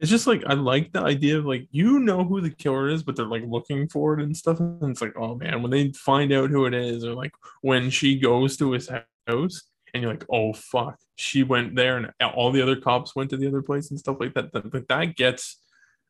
it's 0.00 0.10
just 0.10 0.26
like 0.26 0.42
I 0.46 0.54
like 0.54 0.92
the 0.92 1.00
idea 1.02 1.38
of 1.38 1.44
like 1.44 1.66
you 1.70 1.98
know 1.98 2.24
who 2.24 2.40
the 2.40 2.50
killer 2.50 2.88
is, 2.88 3.02
but 3.02 3.16
they're 3.16 3.26
like 3.26 3.42
looking 3.46 3.88
for 3.88 4.14
it 4.18 4.22
and 4.22 4.36
stuff. 4.36 4.60
And 4.60 4.90
it's 4.90 5.00
like, 5.02 5.16
oh 5.16 5.34
man, 5.34 5.60
when 5.62 5.70
they 5.70 5.90
find 5.92 6.32
out 6.32 6.50
who 6.50 6.66
it 6.66 6.74
is, 6.74 7.04
or 7.04 7.14
like 7.14 7.32
when 7.62 7.90
she 7.90 8.18
goes 8.18 8.56
to 8.58 8.72
his 8.72 8.88
house 8.88 9.62
and 9.92 10.02
you're 10.02 10.12
like, 10.12 10.24
oh 10.30 10.52
fuck, 10.52 10.98
she 11.16 11.42
went 11.42 11.74
there 11.74 11.96
and 11.96 12.12
all 12.34 12.52
the 12.52 12.62
other 12.62 12.76
cops 12.76 13.16
went 13.16 13.30
to 13.30 13.36
the 13.36 13.48
other 13.48 13.62
place 13.62 13.90
and 13.90 13.98
stuff 13.98 14.18
like 14.20 14.34
that. 14.34 14.52
That, 14.52 14.70
that, 14.70 14.88
that 14.88 15.16
gets 15.16 15.60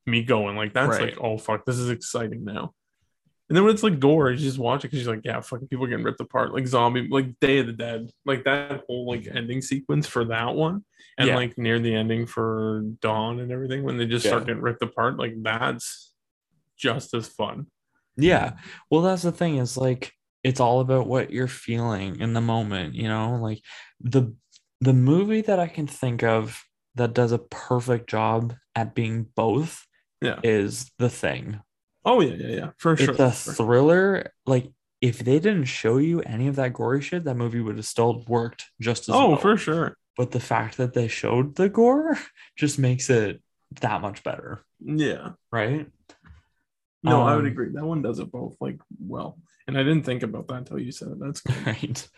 me 0.07 0.22
going. 0.22 0.57
Like 0.57 0.74
that's 0.74 0.99
Right. 0.99 1.14
like, 1.14 1.18
oh 1.20 1.39
fuck, 1.39 1.64
this 1.64 1.78
is 1.78 1.89
exciting 1.91 2.45
now. 2.45 2.74
And 3.49 3.57
then 3.57 3.64
when 3.64 3.72
it's 3.72 3.82
like 3.82 3.99
gore, 3.99 4.30
you 4.30 4.36
just 4.36 4.59
watch 4.59 4.84
it 4.84 4.90
because 4.90 5.05
you're 5.07 5.14
like, 5.14 5.24
yeah, 5.24 5.40
fucking 5.40 5.68
people 5.68 5.86
getting 5.86 6.05
ripped 6.05 6.20
apart, 6.20 6.53
like 6.53 6.66
zombie, 6.66 7.09
like 7.09 7.38
Day 7.40 7.59
of 7.61 7.66
the 7.66 7.72
Dead, 7.72 8.11
like 8.26 8.44
that 8.44 8.82
whole 8.86 9.07
like 9.09 9.26
ending 9.32 9.62
sequence 9.62 10.07
for 10.07 10.24
that 10.26 10.55
one, 10.55 10.84
and 11.16 11.28
Yeah. 11.28 11.36
like 11.36 11.57
near 11.57 11.78
the 11.78 11.94
ending 11.94 12.26
for 12.26 12.82
Dawn 13.01 13.40
and 13.40 13.51
everything 13.51 13.84
when 13.84 13.96
they 13.96 14.05
just 14.07 14.26
start 14.26 14.44
getting 14.46 14.61
ripped 14.62 14.82
apart, 14.82 15.18
like 15.18 15.32
that's 15.42 16.12
just 16.76 17.14
as 17.14 17.26
fun. 17.26 17.66
Yeah. 18.16 18.55
Well, 18.90 19.01
that's 19.03 19.22
the 19.22 19.32
thing 19.32 19.57
is 19.57 19.76
like 19.76 20.12
it's 20.44 20.61
all 20.61 20.80
about 20.80 21.07
what 21.07 21.30
you're 21.30 21.49
feeling 21.49 22.20
in 22.20 22.32
the 22.34 22.40
moment, 22.40 22.94
you 22.94 23.09
know? 23.09 23.36
Like 23.40 23.62
the 24.01 24.34
the 24.80 24.92
movie 24.92 25.40
that 25.40 25.59
I 25.59 25.66
can 25.68 25.86
think 25.86 26.22
of 26.22 26.62
that 26.96 27.14
does 27.14 27.32
a 27.32 27.38
perfect 27.38 28.09
job 28.11 28.55
at 28.76 28.94
being 28.94 29.26
both 29.34 29.86
Yeah. 30.20 30.38
is 30.44 30.90
The 30.99 31.09
Thing. 31.09 31.61
Oh 32.11 32.20
yeah, 32.20 32.34
yeah, 32.34 32.56
yeah, 32.56 32.70
for 32.78 32.96
sure. 32.96 33.11
It's 33.11 33.20
a 33.20 33.30
for- 33.30 33.52
thriller. 33.52 34.32
Like 34.46 34.72
if 35.02 35.18
they 35.18 35.38
didn't 35.38 35.66
show 35.66 35.98
you 35.98 36.20
any 36.22 36.48
of 36.48 36.56
that 36.56 36.72
gory 36.72 37.02
shit, 37.02 37.24
that 37.24 37.36
movie 37.36 37.61
would 37.61 37.76
have 37.76 37.84
still 37.86 38.24
worked 38.26 38.64
just 38.80 39.09
as 39.11 39.14
Oh, 39.14 39.28
well. 39.30 39.36
for 39.38 39.56
sure. 39.59 39.96
But 40.16 40.30
the 40.30 40.40
fact 40.40 40.78
that 40.78 40.94
they 40.94 41.06
showed 41.06 41.54
the 41.56 41.68
gore 41.68 42.18
just 42.56 42.78
makes 42.78 43.11
it 43.11 43.42
that 43.82 44.00
much 44.00 44.24
better, 44.24 44.62
Yeah. 44.80 45.32
right? 45.52 45.86
No, 47.02 47.22
I 47.22 47.36
would 47.36 47.44
Um, 47.44 47.52
agree. 47.52 47.70
That 47.72 47.84
one 47.84 48.02
does 48.02 48.18
it 48.18 48.32
both 48.32 48.56
like 48.61 48.80
well. 48.98 49.38
And 49.66 49.76
I 49.78 49.82
didn't 49.82 50.04
think 50.04 50.22
about 50.22 50.48
that 50.48 50.54
until 50.54 50.78
you 50.80 50.90
said 50.92 51.09
it. 51.09 51.20
That's 51.20 51.40
good. 51.42 51.66
right 51.66 52.09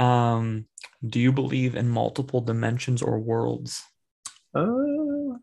um 0.00 0.64
do 1.04 1.18
you 1.18 1.32
believe 1.32 1.74
in 1.74 1.88
multiple 1.88 2.40
dimensions 2.40 3.02
or 3.02 3.18
worlds 3.18 3.82
Uh, 4.54 5.38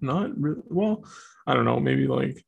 not 0.00 0.38
really. 0.40 0.62
Well, 0.68 1.04
I 1.46 1.54
don't 1.54 1.64
know. 1.66 1.80
Maybe 1.80 2.06
like, 2.06 2.42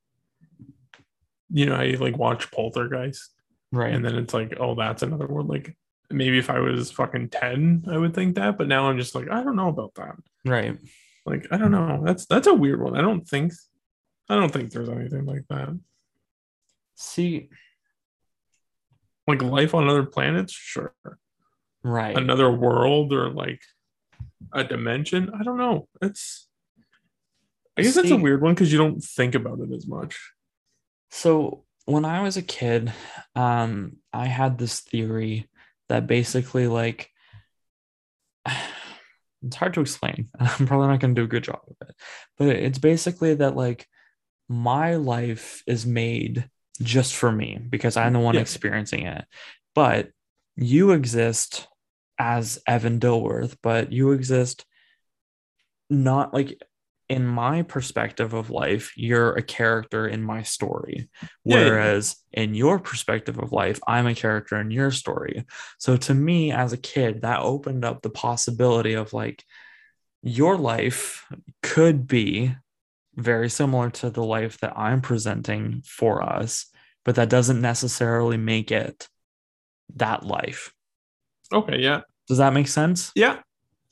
you 1.50 1.66
know, 1.66 1.76
how 1.76 1.82
you 1.82 1.96
like 1.96 2.16
watch 2.16 2.50
Poltergeist, 2.50 3.30
right 3.72 3.92
and 3.92 4.04
then 4.04 4.16
it's 4.16 4.34
like, 4.34 4.54
oh, 4.58 4.74
that's 4.74 5.02
another 5.02 5.26
world. 5.26 5.48
Like, 5.48 5.76
maybe 6.10 6.38
if 6.38 6.50
I 6.50 6.60
was 6.60 6.90
fucking 6.90 7.28
ten, 7.30 7.84
I 7.88 7.96
would 7.98 8.14
think 8.14 8.36
that. 8.36 8.56
But 8.58 8.68
now 8.68 8.88
I'm 8.88 8.98
just 8.98 9.14
like, 9.14 9.30
I 9.30 9.42
don't 9.42 9.56
know 9.56 9.68
about 9.68 9.94
that. 9.94 10.16
right 10.44 10.78
Like 11.26 11.46
I 11.50 11.56
don't 11.56 11.70
know. 11.72 12.02
That's 12.04 12.26
that's 12.26 12.46
a 12.46 12.54
weird 12.54 12.80
one. 12.80 12.96
I 12.96 13.00
don't 13.02 13.26
think 13.28 13.52
I 14.28 14.36
don't 14.36 14.52
think 14.52 14.70
there's 14.70 14.88
anything 14.88 15.26
like 15.26 15.44
that. 15.48 15.78
See, 16.96 17.48
Like 19.26 19.42
life 19.42 19.74
on 19.74 19.88
other 19.88 20.04
planets, 20.04 20.52
sure. 20.52 20.94
right. 21.82 22.16
Another 22.16 22.50
world 22.50 23.12
or 23.12 23.30
like 23.30 23.60
a 24.52 24.64
dimension. 24.64 25.30
I 25.38 25.42
don't 25.42 25.58
know. 25.58 25.88
It's 26.02 26.48
I 27.76 27.82
guess 27.82 27.94
that's 27.94 28.10
a 28.10 28.16
weird 28.16 28.42
one 28.42 28.54
because 28.54 28.72
you 28.72 28.78
don't 28.78 29.00
think 29.02 29.34
about 29.34 29.60
it 29.60 29.72
as 29.72 29.86
much. 29.86 30.18
So 31.10 31.64
when 31.86 32.04
I 32.04 32.22
was 32.22 32.36
a 32.36 32.42
kid, 32.42 32.92
um, 33.34 33.96
I 34.12 34.26
had 34.26 34.58
this 34.58 34.80
theory 34.80 35.48
that 35.88 36.06
basically 36.06 36.66
like 36.68 37.10
it's 39.42 39.56
hard 39.56 39.74
to 39.74 39.80
explain. 39.80 40.28
I'm 40.38 40.66
probably 40.66 40.88
not 40.88 41.00
going 41.00 41.14
to 41.14 41.20
do 41.20 41.24
a 41.24 41.28
good 41.28 41.44
job 41.44 41.60
of 41.68 41.88
it, 41.88 41.94
but 42.38 42.48
it's 42.48 42.78
basically 42.78 43.34
that 43.34 43.56
like 43.56 43.86
my 44.48 44.96
life 44.96 45.62
is 45.66 45.86
made 45.86 46.48
just 46.82 47.14
for 47.14 47.30
me 47.30 47.58
because 47.68 47.96
I'm 47.96 48.12
the 48.12 48.18
one 48.18 48.34
Yeah. 48.34 48.40
experiencing 48.40 49.06
it. 49.06 49.24
But 49.74 50.10
you 50.56 50.92
exist 50.92 51.68
as 52.18 52.58
Evan 52.66 52.98
Dilworth, 53.00 53.56
but 53.62 53.92
you 53.92 54.12
exist 54.12 54.64
not 55.88 56.32
like 56.34 56.60
in 57.10 57.26
my 57.26 57.62
perspective 57.62 58.34
of 58.34 58.50
life, 58.50 58.92
you're 58.96 59.32
a 59.32 59.42
character 59.42 60.06
in 60.06 60.22
my 60.22 60.44
story. 60.44 61.10
Yeah, 61.44 61.58
yeah. 61.58 61.64
Whereas 61.64 62.16
in 62.32 62.54
your 62.54 62.78
perspective 62.78 63.36
of 63.38 63.50
life, 63.50 63.80
I'm 63.84 64.06
a 64.06 64.14
character 64.14 64.60
in 64.60 64.70
your 64.70 64.92
story. 64.92 65.44
So 65.78 65.96
to 65.96 66.14
me, 66.14 66.52
as 66.52 66.72
a 66.72 66.78
kid, 66.78 67.22
that 67.22 67.40
opened 67.40 67.84
up 67.84 68.00
the 68.00 68.10
possibility 68.10 68.94
of 68.94 69.12
like 69.12 69.44
your 70.22 70.56
life 70.56 71.26
could 71.64 72.06
be 72.06 72.54
very 73.16 73.50
similar 73.50 73.90
to 73.90 74.10
the 74.10 74.22
life 74.22 74.58
that 74.60 74.78
I'm 74.78 75.00
presenting 75.00 75.82
for 75.84 76.22
us, 76.22 76.66
but 77.04 77.16
that 77.16 77.28
doesn't 77.28 77.60
necessarily 77.60 78.36
make 78.36 78.70
it 78.70 79.08
that 79.96 80.24
life. 80.24 80.72
Okay, 81.52 81.80
yeah. 81.80 82.02
Does 82.28 82.38
that 82.38 82.52
make 82.52 82.68
sense? 82.68 83.10
Yeah. 83.16 83.38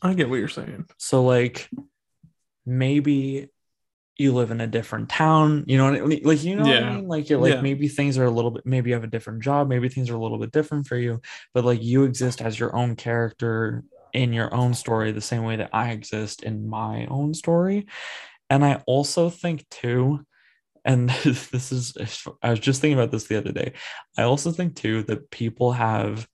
I 0.00 0.14
get 0.14 0.30
what 0.30 0.36
you're 0.36 0.46
saying. 0.46 0.86
So 0.98 1.24
like 1.24 1.68
maybe 2.68 3.50
you 4.16 4.34
live 4.34 4.50
in 4.50 4.60
a 4.60 4.66
different 4.66 5.08
town, 5.08 5.64
you 5.68 5.78
know 5.78 5.90
what 5.90 6.00
I 6.00 6.04
mean? 6.04 6.22
Like 6.24 6.42
you 6.42 6.56
know 6.56 6.68
what 6.68 6.78
I 6.78 6.82
mean? 6.82 7.08
Like 7.08 7.30
you're 7.30 7.38
like 7.40 7.54
Yeah. 7.54 7.62
maybe 7.62 7.88
things 7.88 8.18
are 8.18 8.24
a 8.24 8.30
little 8.30 8.50
bit 8.50 8.66
maybe 8.66 8.90
you 8.90 8.94
have 8.94 9.04
a 9.04 9.08
different 9.08 9.42
job, 9.42 9.68
maybe 9.68 9.88
things 9.88 10.10
are 10.10 10.16
a 10.16 10.20
little 10.22 10.38
bit 10.38 10.52
different 10.52 10.86
for 10.88 10.96
you, 10.96 11.20
but 11.54 11.64
like 11.64 11.82
you 11.82 12.04
exist 12.04 12.42
as 12.42 12.58
your 12.58 12.74
own 12.76 12.96
character 12.96 13.84
in 14.12 14.32
your 14.32 14.52
own 14.54 14.74
story 14.74 15.12
the 15.12 15.20
same 15.20 15.44
way 15.44 15.56
that 15.56 15.70
I 15.72 15.90
exist 15.92 16.42
in 16.42 16.68
my 16.68 17.06
own 17.06 17.34
story. 17.34 17.86
And 18.50 18.64
I 18.64 18.82
also 18.86 19.30
think 19.30 19.68
too 19.70 20.20
and 20.84 21.10
this 21.24 21.72
is 21.72 21.94
I 22.42 22.50
was 22.50 22.60
just 22.60 22.80
thinking 22.80 22.98
about 22.98 23.10
this 23.12 23.24
the 23.24 23.38
other 23.38 23.52
day. 23.52 23.72
I 24.16 24.22
also 24.22 24.52
think 24.52 24.76
too 24.76 25.02
that 25.04 25.30
people 25.30 25.72
have 25.72 26.26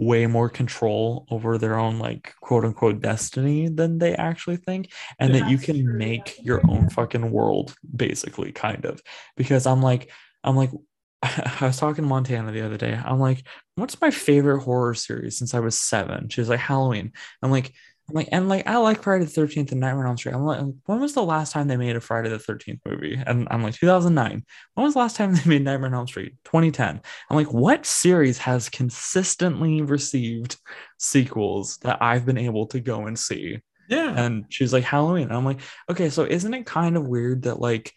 way 0.00 0.26
more 0.26 0.48
control 0.48 1.26
over 1.30 1.58
their 1.58 1.78
own 1.78 1.98
like 1.98 2.34
quote 2.40 2.64
unquote 2.64 3.02
destiny 3.02 3.68
than 3.68 3.98
they 3.98 4.14
actually 4.14 4.56
think 4.56 4.90
and 5.18 5.34
that 5.34 5.50
you 5.50 5.58
can 5.58 5.98
make 5.98 6.38
your 6.42 6.62
own 6.70 6.88
fucking 6.88 7.30
world 7.30 7.74
basically 7.94 8.50
kind 8.50 8.86
of. 8.86 9.02
Because 9.36 9.66
i'm 9.66 9.82
like 9.82 10.10
i'm 10.42 10.56
like 10.56 10.70
i 11.22 11.58
was 11.60 11.76
talking 11.76 12.04
to 12.04 12.08
montana 12.08 12.50
the 12.50 12.64
other 12.64 12.78
day. 12.78 12.98
I'm 13.04 13.20
like 13.20 13.46
what's 13.74 14.00
my 14.00 14.10
favorite 14.10 14.60
horror 14.60 14.94
series 14.94 15.36
since 15.36 15.52
i 15.52 15.60
was 15.60 15.78
seven? 15.78 16.30
She 16.30 16.40
was 16.40 16.48
like 16.48 16.60
halloween. 16.60 17.12
I'm 17.42 17.50
like 17.50 17.74
i'm 18.10 18.14
like 18.14 18.28
and 18.32 18.48
like 18.48 18.66
i 18.66 18.76
like 18.76 19.02
friday 19.02 19.24
the 19.24 19.40
13th 19.40 19.70
and 19.72 19.80
nightmare 19.80 20.04
on 20.04 20.10
elm 20.10 20.16
street 20.16 20.34
i'm 20.34 20.44
like 20.44 20.60
when 20.86 21.00
was 21.00 21.14
the 21.14 21.22
last 21.22 21.52
time 21.52 21.68
they 21.68 21.76
made 21.76 21.96
a 21.96 22.00
friday 22.00 22.28
the 22.28 22.36
13th 22.36 22.80
movie 22.84 23.18
and 23.26 23.48
i'm 23.50 23.62
like 23.62 23.74
2009 23.74 24.44
when 24.74 24.84
was 24.84 24.94
the 24.94 25.00
last 25.00 25.16
time 25.16 25.34
they 25.34 25.40
made 25.46 25.62
nightmare 25.62 25.88
on 25.88 25.94
elm 25.94 26.06
street 26.06 26.34
2010 26.44 27.00
I'm 27.28 27.36
like, 27.36 27.52
what 27.52 27.86
series 27.86 28.38
has 28.38 28.68
consistently 28.68 29.82
received 29.82 30.56
sequels 30.98 31.78
that 31.78 32.02
I've 32.02 32.26
been 32.26 32.38
able 32.38 32.66
to 32.68 32.80
go 32.80 33.06
and 33.06 33.18
see? 33.18 33.58
Yeah. 33.88 34.14
And 34.16 34.44
she's 34.48 34.72
like, 34.72 34.84
Halloween. 34.84 35.24
And 35.24 35.36
I'm 35.36 35.44
like, 35.44 35.60
okay, 35.90 36.10
so 36.10 36.24
isn't 36.24 36.54
it 36.54 36.66
kind 36.66 36.96
of 36.96 37.06
weird 37.06 37.42
that 37.42 37.60
like 37.60 37.92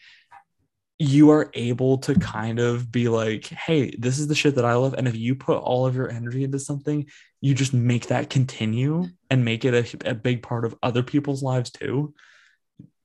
you 1.04 1.32
are 1.32 1.50
able 1.54 1.98
to 1.98 2.16
kind 2.16 2.60
of 2.60 2.92
be 2.92 3.10
like, 3.10 3.46
hey, 3.48 3.94
this 3.98 4.20
is 4.20 4.28
the 4.28 4.36
shit 4.36 4.56
that 4.56 4.64
I 4.66 4.76
love. 4.76 4.94
And 4.94 5.08
if 5.08 5.16
you 5.16 5.36
put 5.36 5.58
all 5.58 5.86
of 5.86 5.96
your 5.96 6.10
energy 6.10 6.44
into 6.44 6.60
something, 6.60 7.08
you 7.42 7.54
just 7.54 7.74
make 7.74 8.08
that 8.08 8.30
continue 8.30 9.06
and 9.30 9.44
make 9.44 9.66
it 9.66 9.74
a, 10.06 10.12
a 10.12 10.14
big 10.16 10.42
part 10.42 10.64
of 10.64 10.76
other 10.82 11.04
people's 11.04 11.44
lives 11.44 11.72
too. 11.72 12.14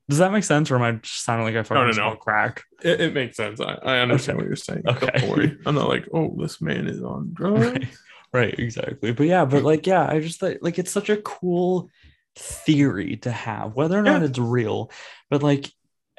Does 0.09 0.19
that 0.19 0.33
make 0.33 0.45
sense? 0.45 0.71
Or 0.71 0.77
am 0.77 0.83
I 0.83 0.93
just 0.93 1.25
sounding 1.25 1.45
like 1.47 1.57
I 1.57 1.63
fucking 1.65 1.81
no, 1.83 1.87
no. 1.89 1.93
smell 1.93 2.17
crack? 2.17 2.63
It, 2.83 3.01
it 3.01 3.15
makes 3.15 3.37
sense. 3.37 3.61
I, 3.61 3.75
I 3.83 3.99
understand 3.99 4.39
Okay. 4.39 4.45
what 4.45 4.49
you're 4.49 4.57
saying. 4.57 4.83
Okay. 4.87 5.11
Don't 5.19 5.31
worry. 5.31 5.59
I'm 5.67 5.75
not 5.75 5.89
like, 5.89 6.07
oh, 6.15 6.35
this 6.39 6.61
man 6.61 6.87
is 6.87 7.03
on 7.03 7.31
drugs. 7.35 7.67
right 7.73 7.89
right 8.35 8.59
exactly 8.59 9.11
but 9.11 9.27
yeah 9.27 9.47
but 9.47 9.63
like 9.63 9.87
yeah 9.87 10.07
i 10.07 10.21
just 10.21 10.43
like 10.43 10.59
like 10.61 10.79
it's 10.79 10.91
such 10.91 11.09
a 11.09 11.17
cool 11.17 11.89
theory 12.37 13.17
to 13.17 13.31
have 13.31 13.75
whether 13.75 13.99
or 13.99 14.03
not 14.03 14.21
Yeah. 14.21 14.29
it's 14.29 14.39
real 14.39 14.91
but 15.31 15.43
like 15.43 15.73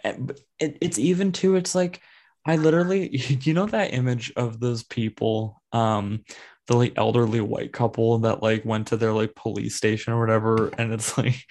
it, 0.03 0.77
it's 0.81 0.99
even 0.99 1.31
too 1.31 1.55
it's 1.55 1.75
like 1.75 2.01
i 2.45 2.55
literally 2.55 3.09
you 3.41 3.53
know 3.53 3.65
that 3.65 3.93
image 3.93 4.31
of 4.35 4.59
those 4.59 4.83
people 4.83 5.61
um 5.71 6.23
the 6.67 6.75
like 6.75 6.93
elderly 6.97 7.41
white 7.41 7.73
couple 7.73 8.19
that 8.19 8.43
like 8.43 8.63
went 8.65 8.87
to 8.87 8.97
their 8.97 9.13
like 9.13 9.33
police 9.35 9.75
station 9.75 10.13
or 10.13 10.19
whatever 10.19 10.69
and 10.77 10.93
it's 10.93 11.17
like 11.17 11.45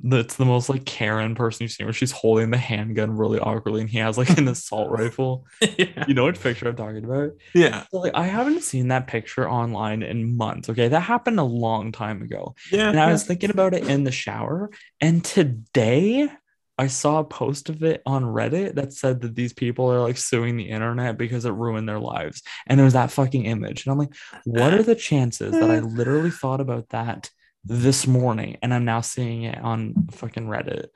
that's 0.00 0.36
the 0.36 0.44
most 0.44 0.68
like 0.68 0.84
Karen 0.84 1.34
person 1.34 1.64
you've 1.64 1.72
seen 1.72 1.84
where 1.84 1.92
she's 1.92 2.12
holding 2.12 2.52
the 2.52 2.56
handgun 2.56 3.10
really 3.10 3.40
awkwardly 3.40 3.80
and 3.80 3.90
he 3.90 3.98
has 3.98 4.16
like 4.16 4.30
an 4.38 4.46
assault 4.54 4.90
rifle. 4.92 5.44
yeah. 5.76 6.04
You 6.06 6.14
know 6.14 6.22
what 6.22 6.38
picture 6.40 6.68
I'm 6.68 6.76
talking 6.76 7.04
about? 7.04 7.32
Yeah. 7.52 7.82
So, 7.90 7.98
like 7.98 8.14
I 8.14 8.26
haven't 8.26 8.62
seen 8.62 8.88
that 8.88 9.08
picture 9.08 9.50
online 9.50 10.04
in 10.04 10.36
months. 10.36 10.68
Okay, 10.68 10.86
that 10.86 11.00
happened 11.00 11.40
a 11.40 11.42
long 11.44 11.90
time 11.90 12.22
ago, 12.22 12.54
Yeah. 12.70 12.90
and 12.90 13.00
I 13.00 13.10
was 13.10 13.24
thinking 13.24 13.50
about 13.50 13.74
it 13.74 13.88
in 13.88 14.04
the 14.04 14.12
shower. 14.12 14.70
And 15.00 15.24
today, 15.24 16.28
I 16.78 16.86
saw 16.86 17.18
a 17.18 17.24
post 17.24 17.68
of 17.68 17.82
it 17.82 18.02
on 18.06 18.22
Reddit 18.22 18.76
that 18.76 18.92
said 18.92 19.20
that 19.22 19.34
these 19.34 19.52
people 19.52 19.90
are 19.90 20.00
like 20.00 20.16
suing 20.16 20.56
the 20.56 20.70
internet 20.70 21.18
because 21.18 21.44
it 21.44 21.50
ruined 21.50 21.88
their 21.88 21.98
lives. 21.98 22.42
And 22.66 22.78
there 22.78 22.84
was 22.84 22.94
that 22.94 23.10
fucking 23.10 23.46
image, 23.46 23.84
and 23.84 23.92
I'm 23.92 23.98
like, 23.98 24.14
what 24.44 24.72
are 24.72 24.82
the 24.82 24.94
chances 24.94 25.52
that 25.52 25.70
I 25.70 25.78
literally 25.80 26.30
thought 26.30 26.60
about 26.60 26.88
that 26.90 27.30
this 27.64 28.06
morning, 28.06 28.58
and 28.62 28.72
I'm 28.72 28.84
now 28.84 29.00
seeing 29.00 29.42
it 29.42 29.58
on 29.58 30.06
fucking 30.12 30.46
Reddit? 30.46 30.86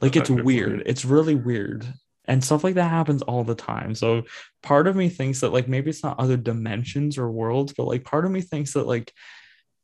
Like 0.00 0.16
it's 0.16 0.30
weird. 0.30 0.82
It's 0.86 1.04
really 1.04 1.34
weird. 1.34 1.86
And 2.24 2.44
stuff 2.44 2.62
like 2.62 2.74
that 2.74 2.90
happens 2.90 3.22
all 3.22 3.42
the 3.42 3.54
time. 3.54 3.94
So 3.94 4.24
part 4.62 4.86
of 4.86 4.94
me 4.94 5.08
thinks 5.08 5.40
that 5.40 5.52
like 5.52 5.66
maybe 5.66 5.90
it's 5.90 6.02
not 6.02 6.20
other 6.20 6.36
dimensions 6.36 7.16
or 7.16 7.30
worlds, 7.30 7.72
but 7.72 7.86
like 7.86 8.04
part 8.04 8.26
of 8.26 8.30
me 8.30 8.42
thinks 8.42 8.74
that 8.74 8.86
like 8.86 9.12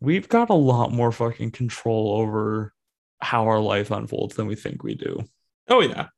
we've 0.01 0.29
got 0.29 0.51
a 0.51 0.55
lot 0.55 0.93
more 0.93 1.11
fucking 1.11 1.53
control 1.53 2.13
over 2.21 2.75
how 3.21 3.47
our 3.47 3.61
life 3.61 3.91
unfolds 3.91 4.37
than 4.37 4.47
we 4.47 4.55
think 4.55 4.83
we 4.83 4.95
do. 4.95 5.25
Oh 5.69 5.81
yeah, 5.81 6.09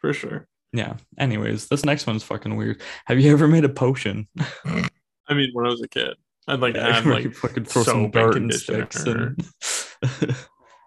for 0.00 0.12
sure. 0.12 0.48
Yeah. 0.72 0.96
Anyways, 1.18 1.68
this 1.68 1.84
next 1.84 2.06
one's 2.06 2.22
fucking 2.22 2.56
weird. 2.56 2.82
Have 3.06 3.18
you 3.20 3.32
ever 3.32 3.48
made 3.48 3.64
a 3.64 3.68
potion? 3.68 4.28
I 4.66 5.34
mean, 5.34 5.50
when 5.52 5.66
I 5.66 5.70
was 5.70 5.82
a 5.82 5.88
kid, 5.88 6.14
I'd 6.48 6.60
like 6.60 6.74
Yeah, 6.74 6.88
add 6.98 7.06
like 7.06 7.32
fucking 7.34 7.64
throw 7.64 7.82
some 7.82 8.10
dirt 8.10 8.36
and 8.36 8.52
sticks 8.52 9.04
and 9.06 9.40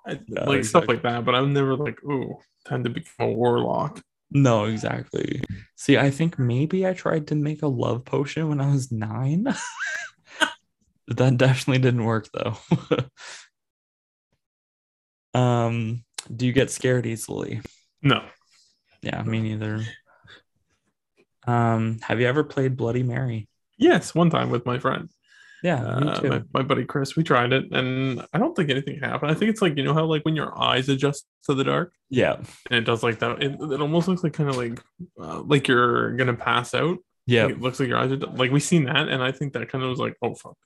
I- 0.06 0.20
Yeah, 0.28 0.44
like 0.46 0.64
stuff 0.64 0.88
like 0.88 1.02
that. 1.04 1.26
But 1.26 1.36
I'm 1.36 1.54
never 1.54 1.76
like, 1.76 2.04
ooh, 2.04 2.38
time 2.68 2.84
to 2.84 2.90
become 2.90 3.30
a 3.30 3.32
warlock. 3.32 4.02
no, 4.32 4.66
exactly. 4.66 5.42
See, 5.76 5.98
I 5.98 6.10
think 6.12 6.38
maybe 6.38 6.86
I 6.86 6.94
tried 6.94 7.28
to 7.28 7.36
make 7.36 7.64
a 7.64 7.68
love 7.68 8.06
potion 8.06 8.48
when 8.50 8.62
I 8.62 8.72
was 8.72 8.92
nine. 8.92 9.46
that 11.08 11.38
definitely 11.38 11.80
didn't 11.82 12.06
work 12.06 12.28
though. 12.34 12.58
um, 15.40 16.04
do 16.36 16.46
you 16.46 16.54
get 16.54 16.70
scared 16.72 17.06
easily? 17.06 17.62
No. 18.02 18.24
Yeah, 19.02 19.22
me 19.24 19.42
neither. 19.42 19.82
Um, 21.48 22.00
have 22.02 22.20
you 22.20 22.28
ever 22.28 22.44
played 22.44 22.78
Bloody 22.78 23.04
Mary? 23.04 23.48
Yes, 23.78 24.14
one 24.14 24.30
time 24.30 24.50
with 24.50 24.66
my 24.66 24.78
friend, 24.78 25.10
Yeah, 25.64 25.82
me 26.00 26.08
uh, 26.10 26.20
too. 26.20 26.30
my, 26.30 26.44
my 26.54 26.62
buddy 26.64 26.84
Chris. 26.86 27.16
We 27.16 27.24
tried 27.24 27.54
it, 27.54 27.72
and 27.72 28.26
I 28.34 28.38
don't 28.38 28.56
think 28.56 28.70
anything 28.70 29.00
happened. 29.00 29.32
I 29.32 29.36
think 29.36 29.52
it's 29.52 29.62
like 29.62 29.78
you 29.78 29.84
know 29.84 29.94
how 29.94 30.06
like 30.06 30.26
when 30.26 30.36
your 30.36 30.58
eyes 30.62 30.90
adjust 30.90 31.26
to 31.46 31.54
the 31.54 31.64
dark, 31.64 31.94
yeah, 32.10 32.36
and 32.70 32.78
it 32.80 32.84
does 32.86 33.04
like 33.04 33.20
that. 33.20 33.42
It, 33.42 33.54
it 33.60 33.82
almost 33.82 34.08
looks 34.08 34.24
like 34.24 34.34
kind 34.34 34.50
of 34.50 34.58
like 34.58 34.82
uh, 35.20 35.42
like 35.42 35.68
you're 35.68 36.12
gonna 36.18 36.34
pass 36.36 36.74
out. 36.74 36.98
yeah. 37.26 37.46
Like, 37.46 37.56
it 37.56 37.62
looks 37.62 37.80
like 37.80 37.90
your 37.90 37.98
eyes 37.98 38.12
are 38.12 38.18
like 38.18 38.52
we 38.52 38.60
seen 38.60 38.84
that, 38.86 39.08
and 39.08 39.24
I 39.24 39.32
think 39.32 39.54
that 39.54 39.70
kind 39.70 39.84
of 39.84 39.90
was 39.90 40.00
like, 40.00 40.16
oh 40.22 40.36
fuck. 40.36 40.58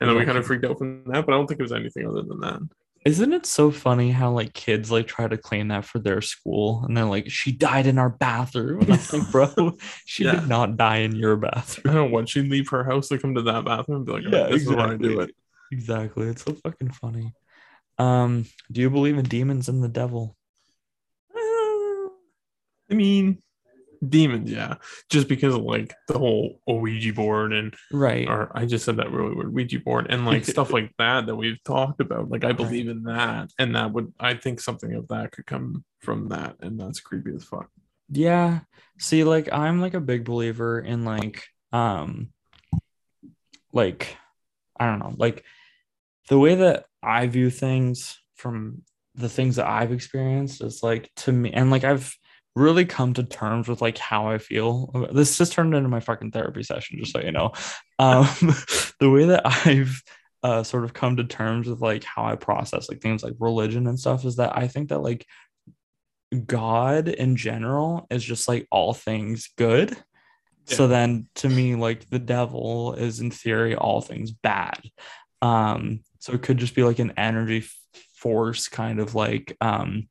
And 0.00 0.08
then 0.08 0.16
we 0.16 0.24
kind 0.24 0.38
of 0.38 0.46
freaked 0.46 0.64
out 0.64 0.78
from 0.78 1.04
that, 1.06 1.24
but 1.26 1.32
I 1.32 1.36
don't 1.36 1.46
think 1.46 1.60
it 1.60 1.62
was 1.62 1.72
anything 1.72 2.06
other 2.06 2.22
than 2.22 2.40
that. 2.40 2.60
Isn't 3.04 3.34
it 3.34 3.44
so 3.44 3.70
funny 3.70 4.10
how 4.12 4.30
like 4.30 4.54
kids 4.54 4.90
like 4.90 5.06
try 5.06 5.28
to 5.28 5.36
claim 5.36 5.68
that 5.68 5.84
for 5.84 5.98
their 5.98 6.22
school 6.22 6.84
and 6.84 6.96
they're 6.96 7.04
like, 7.04 7.30
she 7.30 7.52
died 7.52 7.86
in 7.86 7.98
our 7.98 8.08
bathroom. 8.08 8.80
And 8.80 8.92
I'm 8.94 8.98
like, 9.12 9.30
bro, 9.30 9.72
she 10.06 10.24
Yeah. 10.24 10.36
did 10.40 10.48
not 10.48 10.78
die 10.78 10.98
in 10.98 11.14
your 11.14 11.36
bathroom. 11.36 11.94
I 11.94 11.98
don't 11.98 12.10
know 12.12 12.24
she'd 12.24 12.50
leave 12.50 12.70
her 12.70 12.82
house 12.82 13.08
to 13.08 13.18
come 13.18 13.34
to 13.34 13.42
that 13.42 13.66
bathroom 13.66 13.98
and 13.98 14.06
be 14.06 14.12
like, 14.12 14.24
"Alright, 14.24 14.50
this 14.52 14.62
is 14.62 14.68
where 14.68 14.88
I 14.88 14.96
do 14.96 15.20
it. 15.20 15.34
Exactly. 15.70 16.28
It's 16.28 16.44
so 16.44 16.54
fucking 16.54 16.92
funny. 16.92 17.34
Um, 17.98 18.46
do 18.72 18.80
you 18.80 18.88
believe 18.88 19.18
in 19.18 19.24
demons 19.26 19.68
and 19.68 19.82
the 19.82 19.88
devil? 19.88 20.36
I 22.90 22.94
mean, 22.94 23.38
demons, 24.06 24.50
yeah. 24.50 24.76
Just 25.10 25.28
because 25.28 25.54
of 25.54 25.62
like 25.62 25.94
the 26.08 26.18
whole 26.18 26.60
Ouija 26.66 27.12
board 27.12 27.52
and 27.52 27.74
right. 27.92 28.28
or 28.28 28.50
I 28.54 28.66
just 28.66 28.84
said 28.84 28.96
that 28.96 29.10
really 29.10 29.34
weird 29.34 29.52
Ouija 29.52 29.80
board 29.80 30.06
and 30.10 30.26
like 30.26 30.44
stuff 30.44 30.72
like 30.72 30.92
that 30.98 31.26
that 31.26 31.36
we've 31.36 31.62
talked 31.64 32.00
about. 32.00 32.30
Like 32.30 32.44
I 32.44 32.52
believe 32.52 32.88
in 32.88 33.04
that, 33.04 33.50
and 33.58 33.76
that 33.76 33.92
would 33.92 34.12
I 34.18 34.34
think 34.34 34.60
something 34.60 34.92
of 34.94 35.08
that 35.08 35.32
could 35.32 35.46
come 35.46 35.84
from 36.00 36.28
that, 36.28 36.56
and 36.60 36.78
that's 36.78 37.00
creepy 37.00 37.32
as 37.34 37.44
fuck. 37.44 37.68
Yeah. 38.10 38.60
See, 38.98 39.24
like 39.24 39.52
I'm 39.52 39.80
like 39.80 39.94
a 39.94 40.00
big 40.00 40.24
believer 40.24 40.78
in 40.78 41.04
like 41.04 41.44
um 41.72 42.28
like 43.72 44.16
I 44.78 44.86
don't 44.86 44.98
know, 44.98 45.14
like 45.16 45.44
the 46.28 46.38
way 46.38 46.54
that 46.54 46.86
I 47.02 47.26
view 47.26 47.50
things 47.50 48.18
from 48.36 48.82
the 49.14 49.28
things 49.28 49.56
that 49.56 49.66
I've 49.66 49.92
experienced 49.92 50.62
is 50.62 50.82
like 50.82 51.10
to 51.16 51.32
me 51.32 51.52
and 51.52 51.70
like 51.70 51.84
I've 51.84 52.16
really 52.56 52.84
come 52.84 53.14
to 53.14 53.24
terms 53.24 53.68
with 53.68 53.82
like 53.82 53.98
how 53.98 54.28
I 54.28 54.38
feel. 54.38 55.08
This 55.12 55.38
just 55.38 55.52
turned 55.52 55.74
into 55.74 55.88
my 55.88 56.00
fucking 56.00 56.30
therapy 56.30 56.62
session, 56.62 56.98
just 56.98 57.12
so 57.12 57.20
you 57.20 57.32
know. 57.32 57.52
Um 57.98 58.26
the 59.00 59.10
way 59.10 59.26
that 59.26 59.42
I've 59.44 60.02
uh 60.42 60.62
sort 60.62 60.84
of 60.84 60.92
come 60.92 61.16
to 61.16 61.24
terms 61.24 61.68
with 61.68 61.80
like 61.80 62.04
how 62.04 62.24
I 62.24 62.36
process 62.36 62.88
like 62.88 63.00
things 63.00 63.22
like 63.22 63.34
religion 63.38 63.86
and 63.86 63.98
stuff 63.98 64.24
is 64.24 64.36
that 64.36 64.56
I 64.56 64.68
think 64.68 64.90
that 64.90 65.00
like 65.00 65.26
God 66.46 67.08
in 67.08 67.36
general 67.36 68.06
is 68.10 68.24
just 68.24 68.48
like 68.48 68.66
all 68.70 68.94
things 68.94 69.50
good. 69.56 69.96
So 70.66 70.86
then 70.88 71.28
to 71.36 71.48
me, 71.48 71.74
like 71.74 72.08
the 72.08 72.18
devil 72.18 72.94
is 72.94 73.20
in 73.20 73.30
theory 73.30 73.76
all 73.76 74.00
things 74.00 74.30
bad. 74.30 74.80
Um, 75.42 76.00
so 76.20 76.32
it 76.32 76.42
could 76.42 76.56
just 76.56 76.74
be 76.74 76.82
like 76.82 76.98
an 76.98 77.12
energy 77.18 77.66
force 78.16 78.68
kind 78.68 78.98
of 78.98 79.14
like 79.14 79.54
um 79.60 80.08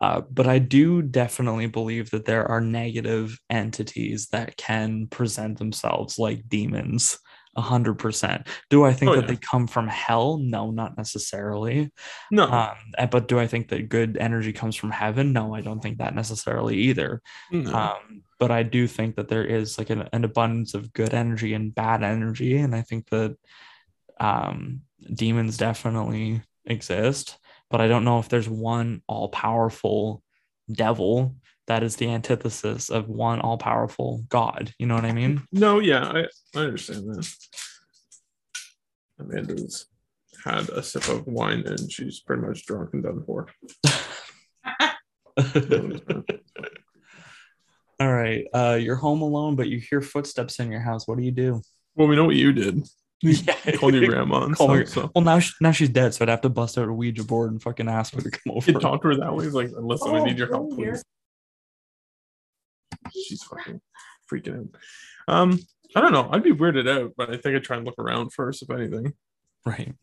uh, 0.00 0.22
but 0.30 0.46
I 0.46 0.58
do 0.58 1.02
definitely 1.02 1.66
believe 1.66 2.10
that 2.10 2.24
there 2.24 2.46
are 2.46 2.60
negative 2.60 3.38
entities 3.50 4.28
that 4.28 4.56
can 4.56 5.06
present 5.08 5.58
themselves 5.58 6.18
like 6.18 6.48
demons. 6.48 7.18
A 7.56 7.60
hundred 7.60 7.94
percent. 7.98 8.46
Do 8.70 8.84
I 8.84 8.92
think 8.92 9.10
Oh, 9.10 9.14
that 9.16 9.22
yeah. 9.22 9.26
they 9.26 9.36
come 9.36 9.66
from 9.66 9.88
hell? 9.88 10.38
No, 10.38 10.70
not 10.70 10.96
necessarily. 10.96 11.92
No, 12.30 12.44
Um, 12.44 12.76
uh, 12.96 13.06
but 13.06 13.26
do 13.26 13.40
I 13.40 13.48
think 13.48 13.68
that 13.70 13.88
good 13.88 14.16
energy 14.16 14.52
comes 14.52 14.76
from 14.76 14.92
heaven? 14.92 15.32
No, 15.32 15.52
I 15.52 15.60
don't 15.60 15.80
think 15.82 15.98
that 15.98 16.14
necessarily 16.14 16.76
either. 16.76 17.20
no. 17.50 17.72
Um, 17.74 18.22
but 18.38 18.52
I 18.52 18.62
do 18.62 18.86
think 18.86 19.16
that 19.16 19.26
there 19.28 19.44
is 19.44 19.78
like 19.78 19.90
an, 19.90 20.08
an 20.12 20.24
abundance 20.24 20.74
of 20.74 20.92
good 20.92 21.12
energy 21.12 21.52
and 21.52 21.74
bad 21.74 22.04
energy, 22.04 22.56
and 22.56 22.72
I 22.72 22.82
think 22.82 23.08
that 23.10 23.36
um, 24.20 24.82
demons 25.12 25.56
definitely 25.56 26.42
exist. 26.64 27.36
But 27.70 27.80
I 27.80 27.88
don't 27.88 28.04
know 28.04 28.18
if 28.18 28.28
there's 28.28 28.48
one 28.48 29.02
all 29.06 29.28
powerful 29.28 30.22
devil 30.70 31.36
that 31.66 31.82
is 31.82 31.96
the 31.96 32.10
antithesis 32.10 32.90
of 32.90 33.08
one 33.08 33.40
all 33.40 33.56
powerful 33.56 34.24
God. 34.28 34.74
You 34.78 34.86
know 34.86 34.96
what 34.96 35.04
I 35.04 35.12
mean? 35.12 35.42
No, 35.52 35.78
yeah, 35.78 36.04
I, 36.04 36.26
I 36.58 36.64
understand 36.64 37.08
that. 37.08 37.32
Amanda's 39.20 39.86
had 40.44 40.68
a 40.70 40.82
sip 40.82 41.08
of 41.08 41.26
wine 41.26 41.64
and 41.66 41.92
she's 41.92 42.20
pretty 42.20 42.42
much 42.42 42.66
drunk 42.66 42.90
and 42.94 43.02
done 43.02 43.22
for. 43.24 43.48
All 48.00 48.12
right. 48.12 48.46
Uh, 48.52 48.78
you're 48.80 48.96
home 48.96 49.22
alone, 49.22 49.56
but 49.56 49.68
you 49.68 49.78
hear 49.78 50.00
footsteps 50.00 50.58
in 50.58 50.72
your 50.72 50.80
house. 50.80 51.06
What 51.06 51.18
do 51.18 51.24
you 51.24 51.30
do? 51.30 51.60
Well, 51.94 52.08
we 52.08 52.16
know 52.16 52.24
what 52.24 52.36
you 52.36 52.52
did. 52.52 52.88
Yeah. 53.22 53.54
Called 53.76 53.94
your 53.94 54.06
grandma 54.10 54.44
and 54.44 54.56
Call 54.56 54.68
stuff. 54.68 54.76
her- 54.78 54.86
So 54.86 55.10
Well, 55.14 55.24
now 55.24 55.38
she, 55.40 55.52
now 55.60 55.72
she's 55.72 55.90
dead, 55.90 56.14
so 56.14 56.24
I'd 56.24 56.28
have 56.30 56.40
to 56.40 56.48
bust 56.48 56.78
out 56.78 56.88
a 56.88 56.92
Ouija 56.92 57.22
board 57.24 57.50
and 57.52 57.62
fucking 57.62 57.88
ask 57.88 58.14
her 58.14 58.20
to 58.22 58.30
come 58.30 58.54
over. 58.56 58.70
you 58.70 58.78
talk 58.78 59.02
to 59.02 59.08
her 59.08 59.16
that 59.16 59.34
way. 59.34 59.46
Like, 59.48 59.70
listen, 59.76 60.14
I 60.14 60.20
Oh, 60.20 60.24
need 60.24 60.38
your 60.38 60.48
help, 60.48 60.70
oh, 60.72 60.76
yeah. 60.82 60.92
please. 60.92 61.04
She's 63.12 63.42
fucking 63.42 63.80
freaking 64.30 64.58
out. 65.28 65.34
Um, 65.34 65.58
I 65.94 66.00
don't 66.00 66.12
know. 66.12 66.28
I'd 66.32 66.42
be 66.42 66.52
weirded 66.52 66.88
out, 66.88 67.12
but 67.16 67.30
I 67.30 67.36
think 67.36 67.56
I'd 67.56 67.64
try 67.64 67.76
and 67.76 67.84
look 67.86 67.98
around 67.98 68.32
first, 68.32 68.62
if 68.62 68.70
anything. 68.70 69.14
Right. 69.66 69.94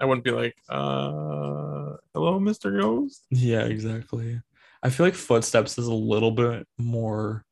I 0.00 0.04
wouldn't 0.04 0.24
be 0.24 0.30
like, 0.30 0.54
uh, 0.68 1.96
hello, 2.14 2.38
Mr. 2.40 2.78
Ghost. 2.80 3.24
Yeah, 3.30 3.62
exactly. 3.64 4.40
I 4.82 4.90
feel 4.90 5.06
like 5.06 5.14
footsteps 5.14 5.78
is 5.78 5.86
a 5.86 5.94
little 5.94 6.30
bit 6.30 6.66
more 6.78 7.44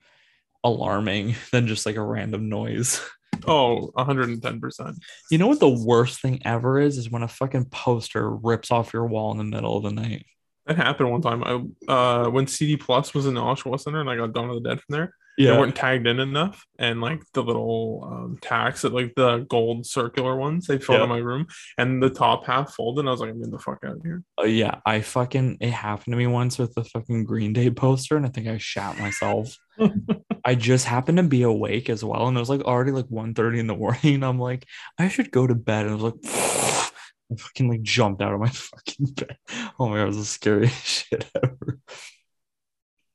alarming 0.65 1.35
than 1.53 1.67
just 1.67 1.87
like 1.87 1.97
a 1.97 2.03
random 2.03 2.49
noise. 2.49 3.01
Oh, 3.47 3.93
110%. 3.97 4.97
You 5.31 5.39
know 5.39 5.49
what 5.49 5.61
the 5.61 5.69
worst 5.69 6.21
thing 6.21 6.43
ever 6.45 6.79
is? 6.79 6.99
Is 6.99 7.11
when 7.11 7.23
a 7.23 7.29
fucking 7.29 7.67
poster 7.67 8.31
rips 8.31 8.71
off 8.71 8.93
your 8.93 9.07
wall 9.07 9.33
in 9.33 9.39
the 9.39 9.45
middle 9.45 9.77
of 9.77 9.83
the 9.83 9.93
night. 9.93 10.27
That 10.67 10.77
happened 10.77 11.11
one 11.11 11.23
time. 11.23 11.45
I 11.45 11.93
uh 11.93 12.29
when 12.29 12.47
CD 12.47 12.77
Plus 12.77 13.15
was 13.15 13.27
in 13.27 13.35
the 13.35 13.41
Oshawa 13.41 13.79
Center 13.79 14.01
and 14.01 14.11
I 14.11 14.17
got 14.17 14.33
Dawn 14.33 14.51
of 14.51 14.63
the 14.63 14.69
Dead 14.69 14.81
from 14.81 14.93
there. 14.97 15.15
They 15.39 15.53
weren't 15.53 15.77
tagged 15.77 16.07
in 16.07 16.19
enough, 16.19 16.65
and 16.79 17.01
like 17.01 17.23
the 17.35 17.43
little 17.43 18.09
um, 18.11 18.39
tacks, 18.41 18.83
that 18.83 18.93
like 18.95 19.15
the 19.17 19.39
gold 19.49 19.85
circular 19.87 20.37
ones, 20.37 20.67
they 20.67 20.79
filled 20.79 20.99
Yeah. 20.99 21.05
in 21.05 21.11
my 21.11 21.19
room, 21.19 21.47
and 21.77 22.03
the 22.03 22.09
top 22.11 22.47
half 22.47 22.73
folded. 22.75 23.01
And 23.01 23.09
I 23.09 23.13
was 23.13 23.21
like, 23.21 23.31
I'm 23.31 23.39
getting 23.39 23.53
the 23.53 23.59
fuck 23.59 23.81
out 23.85 23.97
of 23.97 24.03
here. 24.03 24.23
Oh 24.39 24.45
yeah, 24.45 24.81
I 24.87 25.03
fucking 25.03 25.59
it 25.61 25.71
happened 25.71 26.13
to 26.13 26.17
me 26.17 26.27
once 26.27 26.59
with 26.59 26.75
the 26.75 26.85
fucking 26.85 27.25
Green 27.25 27.53
Day 27.53 27.71
poster, 27.71 28.17
and 28.17 28.25
I 28.25 28.31
think 28.31 28.47
I 28.49 28.57
shat 28.59 28.99
myself. 28.99 29.57
I 30.45 30.55
just 30.55 30.87
happened 30.87 31.19
to 31.19 31.25
be 31.25 31.43
awake 31.43 31.91
as 31.91 32.03
well, 32.05 32.29
and 32.29 32.37
it 32.37 32.41
was 32.41 32.49
like 32.51 32.63
already 32.63 32.93
like 32.93 33.07
1.30 33.09 33.59
in 33.59 33.67
the 33.67 33.77
morning. 33.77 34.23
I'm 34.25 34.39
like, 34.39 34.65
I 34.99 35.09
should 35.09 35.31
go 35.31 35.47
to 35.47 35.55
bed. 35.55 35.87
And 35.87 35.91
I 35.91 35.95
was 35.95 36.03
like, 36.05 36.15
I 37.33 37.35
fucking 37.37 37.69
like 37.69 37.83
jumped 37.83 38.23
out 38.23 38.33
of 38.33 38.41
my 38.41 38.49
fucking 38.49 39.07
bed. 39.17 39.37
Oh 39.79 39.89
my 39.89 39.97
god, 39.97 40.03
it 40.05 40.07
was 40.07 40.17
the 40.19 40.25
scariest 40.25 40.87
shit 40.87 41.29
ever. 41.43 41.79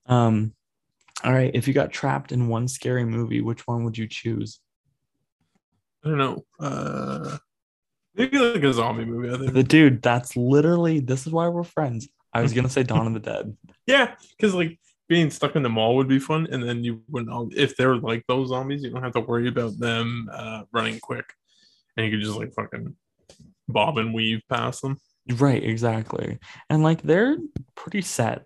Um, 0.05 0.53
all 1.23 1.33
right, 1.33 1.51
if 1.53 1.67
you 1.67 1.73
got 1.73 1.91
trapped 1.91 2.31
in 2.31 2.47
one 2.47 2.67
scary 2.67 3.05
movie, 3.05 3.41
which 3.41 3.67
one 3.67 3.83
would 3.83 3.97
you 3.97 4.07
choose? 4.07 4.59
I 6.03 6.09
don't 6.09 6.17
know. 6.17 6.45
Uh, 6.59 7.37
maybe 8.15 8.39
like 8.39 8.63
a 8.63 8.73
zombie 8.73 9.05
movie. 9.05 9.33
I 9.33 9.37
think. 9.37 9.53
The 9.53 9.63
dude, 9.63 10.01
that's 10.01 10.35
literally 10.35 10.99
this 10.99 11.27
is 11.27 11.33
why 11.33 11.47
we're 11.47 11.63
friends. 11.63 12.07
I 12.33 12.41
was 12.41 12.53
gonna 12.53 12.69
say 12.69 12.83
Dawn 12.83 13.07
of 13.07 13.13
the 13.13 13.19
Dead. 13.31 13.55
Yeah, 13.85 14.15
because 14.37 14.55
like 14.55 14.79
being 15.07 15.29
stuck 15.29 15.55
in 15.55 15.63
the 15.63 15.69
mall 15.69 15.95
would 15.97 16.07
be 16.07 16.19
fun, 16.19 16.47
and 16.51 16.63
then 16.63 16.83
you 16.83 17.03
wouldn't. 17.09 17.53
If 17.53 17.75
they're 17.75 17.97
like 17.97 18.23
those 18.27 18.49
zombies, 18.49 18.83
you 18.83 18.89
don't 18.89 19.03
have 19.03 19.13
to 19.13 19.19
worry 19.19 19.47
about 19.47 19.77
them 19.77 20.29
uh, 20.31 20.63
running 20.71 20.99
quick, 20.99 21.25
and 21.97 22.05
you 22.05 22.11
could 22.11 22.25
just 22.25 22.37
like 22.37 22.53
fucking 22.53 22.95
bob 23.67 23.97
and 23.97 24.13
weave 24.13 24.41
past 24.49 24.81
them. 24.81 24.97
Right, 25.29 25.63
exactly. 25.63 26.39
And 26.69 26.83
like 26.83 27.01
they're 27.03 27.37
pretty 27.75 28.01
set. 28.01 28.45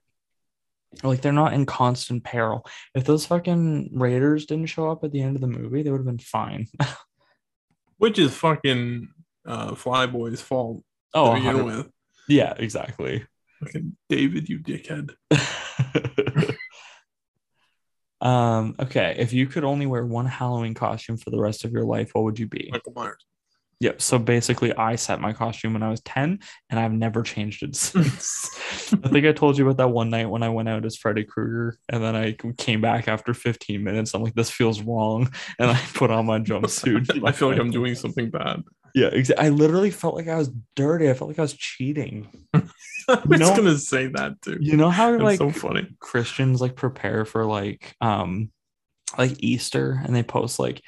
Like 1.03 1.21
they're 1.21 1.31
not 1.31 1.53
in 1.53 1.65
constant 1.65 2.23
peril. 2.23 2.65
If 2.93 3.05
those 3.05 3.25
fucking 3.25 3.89
raiders 3.93 4.45
didn't 4.45 4.67
show 4.67 4.89
up 4.89 5.03
at 5.03 5.11
the 5.11 5.21
end 5.21 5.35
of 5.35 5.41
the 5.41 5.47
movie, 5.47 5.83
they 5.83 5.91
would 5.91 5.99
have 5.99 6.05
been 6.05 6.19
fine. 6.19 6.67
Which 7.97 8.19
is 8.19 8.35
fucking 8.35 9.09
uh, 9.45 9.71
Flyboy's 9.71 10.41
fault. 10.41 10.83
Oh, 11.13 11.33
to 11.33 11.39
begin 11.39 11.55
100 11.63 11.77
with. 11.77 11.91
yeah, 12.27 12.53
exactly. 12.57 13.25
Fucking 13.63 13.95
David, 14.09 14.49
you 14.49 14.59
dickhead. 14.59 15.15
um, 18.21 18.75
okay. 18.79 19.15
If 19.17 19.31
you 19.31 19.47
could 19.47 19.63
only 19.63 19.85
wear 19.85 20.05
one 20.05 20.25
Halloween 20.25 20.73
costume 20.73 21.17
for 21.17 21.29
the 21.29 21.39
rest 21.39 21.63
of 21.63 21.71
your 21.71 21.85
life, 21.85 22.09
what 22.13 22.25
would 22.25 22.37
you 22.37 22.47
be? 22.47 22.69
Michael 22.71 22.93
Myers. 22.93 23.25
Yep. 23.81 24.01
So 24.01 24.17
basically, 24.17 24.73
I 24.73 24.95
set 24.95 25.19
my 25.19 25.33
costume 25.33 25.73
when 25.73 25.83
I 25.83 25.89
was 25.89 25.99
10 26.01 26.39
and 26.69 26.79
I've 26.79 26.93
never 26.93 27.23
changed 27.23 27.61
it 27.61 27.75
since. 27.75 28.49
I 28.93 29.09
think 29.09 29.25
I 29.25 29.31
told 29.33 29.57
you 29.57 29.65
about 29.65 29.77
that 29.77 29.89
one 29.89 30.09
night 30.09 30.27
when 30.29 30.43
I 30.43 30.49
went 30.49 30.69
out 30.69 30.85
as 30.85 30.95
Freddy 30.95 31.23
Krueger 31.25 31.77
and 31.89 32.01
then 32.03 32.15
I 32.15 32.37
came 32.57 32.79
back 32.81 33.07
after 33.07 33.33
15 33.33 33.83
minutes. 33.83 34.13
I'm 34.13 34.23
like, 34.23 34.33
this 34.35 34.49
feels 34.49 34.81
wrong. 34.81 35.29
And 35.59 35.69
I 35.71 35.79
put 35.93 36.11
on 36.11 36.25
my 36.25 36.39
jumpsuit. 36.39 37.25
I 37.25 37.31
feel 37.31 37.49
like 37.49 37.59
I'm 37.59 37.71
doing 37.71 37.95
something 37.95 38.29
bad. 38.29 38.63
Yeah, 38.93 39.07
exactly. 39.07 39.45
I 39.45 39.49
literally 39.49 39.91
felt 39.91 40.15
like 40.15 40.27
I 40.27 40.37
was 40.37 40.49
dirty. 40.75 41.09
I 41.09 41.13
felt 41.13 41.29
like 41.29 41.39
I 41.39 41.43
was 41.43 41.53
cheating. 41.53 42.27
I 42.53 42.61
was 43.25 43.39
know- 43.39 43.55
gonna 43.55 43.77
say 43.77 44.07
that 44.07 44.41
too. 44.41 44.57
You 44.59 44.77
know 44.77 44.89
how 44.89 45.17
like 45.17 45.37
so 45.37 45.51
funny. 45.51 45.87
Christians 45.99 46.61
like 46.61 46.75
prepare 46.75 47.25
for 47.25 47.45
like 47.45 47.93
um 48.01 48.51
like 49.17 49.35
Easter 49.43 50.01
and 50.03 50.15
they 50.15 50.23
post 50.23 50.59
like 50.59 50.81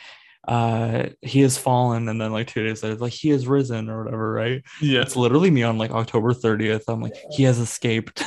uh 0.48 1.08
he 1.22 1.41
has 1.41 1.58
fallen 1.58 2.08
and 2.08 2.22
then 2.22 2.32
like 2.32 2.48
two 2.48 2.64
days 2.64 2.82
later 2.82 2.93
it's 2.93 3.02
like 3.02 3.14
he 3.14 3.30
has 3.30 3.48
risen 3.48 3.89
or 3.89 4.04
whatever, 4.04 4.32
right? 4.32 4.64
Yeah. 4.82 5.02
It's 5.02 5.16
literally 5.16 5.52
me 5.52 5.64
on 5.64 5.78
like 5.78 5.91
October 5.91 6.34
30th. 6.34 6.84
I'm 6.88 7.02
like, 7.02 7.16
he 7.32 7.43
has 7.43 7.60
escaped. 7.60 8.24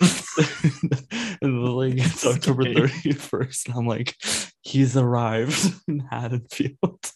and 0.00 1.40
then, 1.42 1.64
like 1.64 1.94
it's 1.96 2.26
October 2.26 2.64
31st. 2.64 3.66
And 3.66 3.74
I'm 3.76 3.86
like, 3.86 4.14
he's 4.62 4.96
arrived 4.96 5.74
in 5.88 6.00
Haddonfield. 6.00 7.12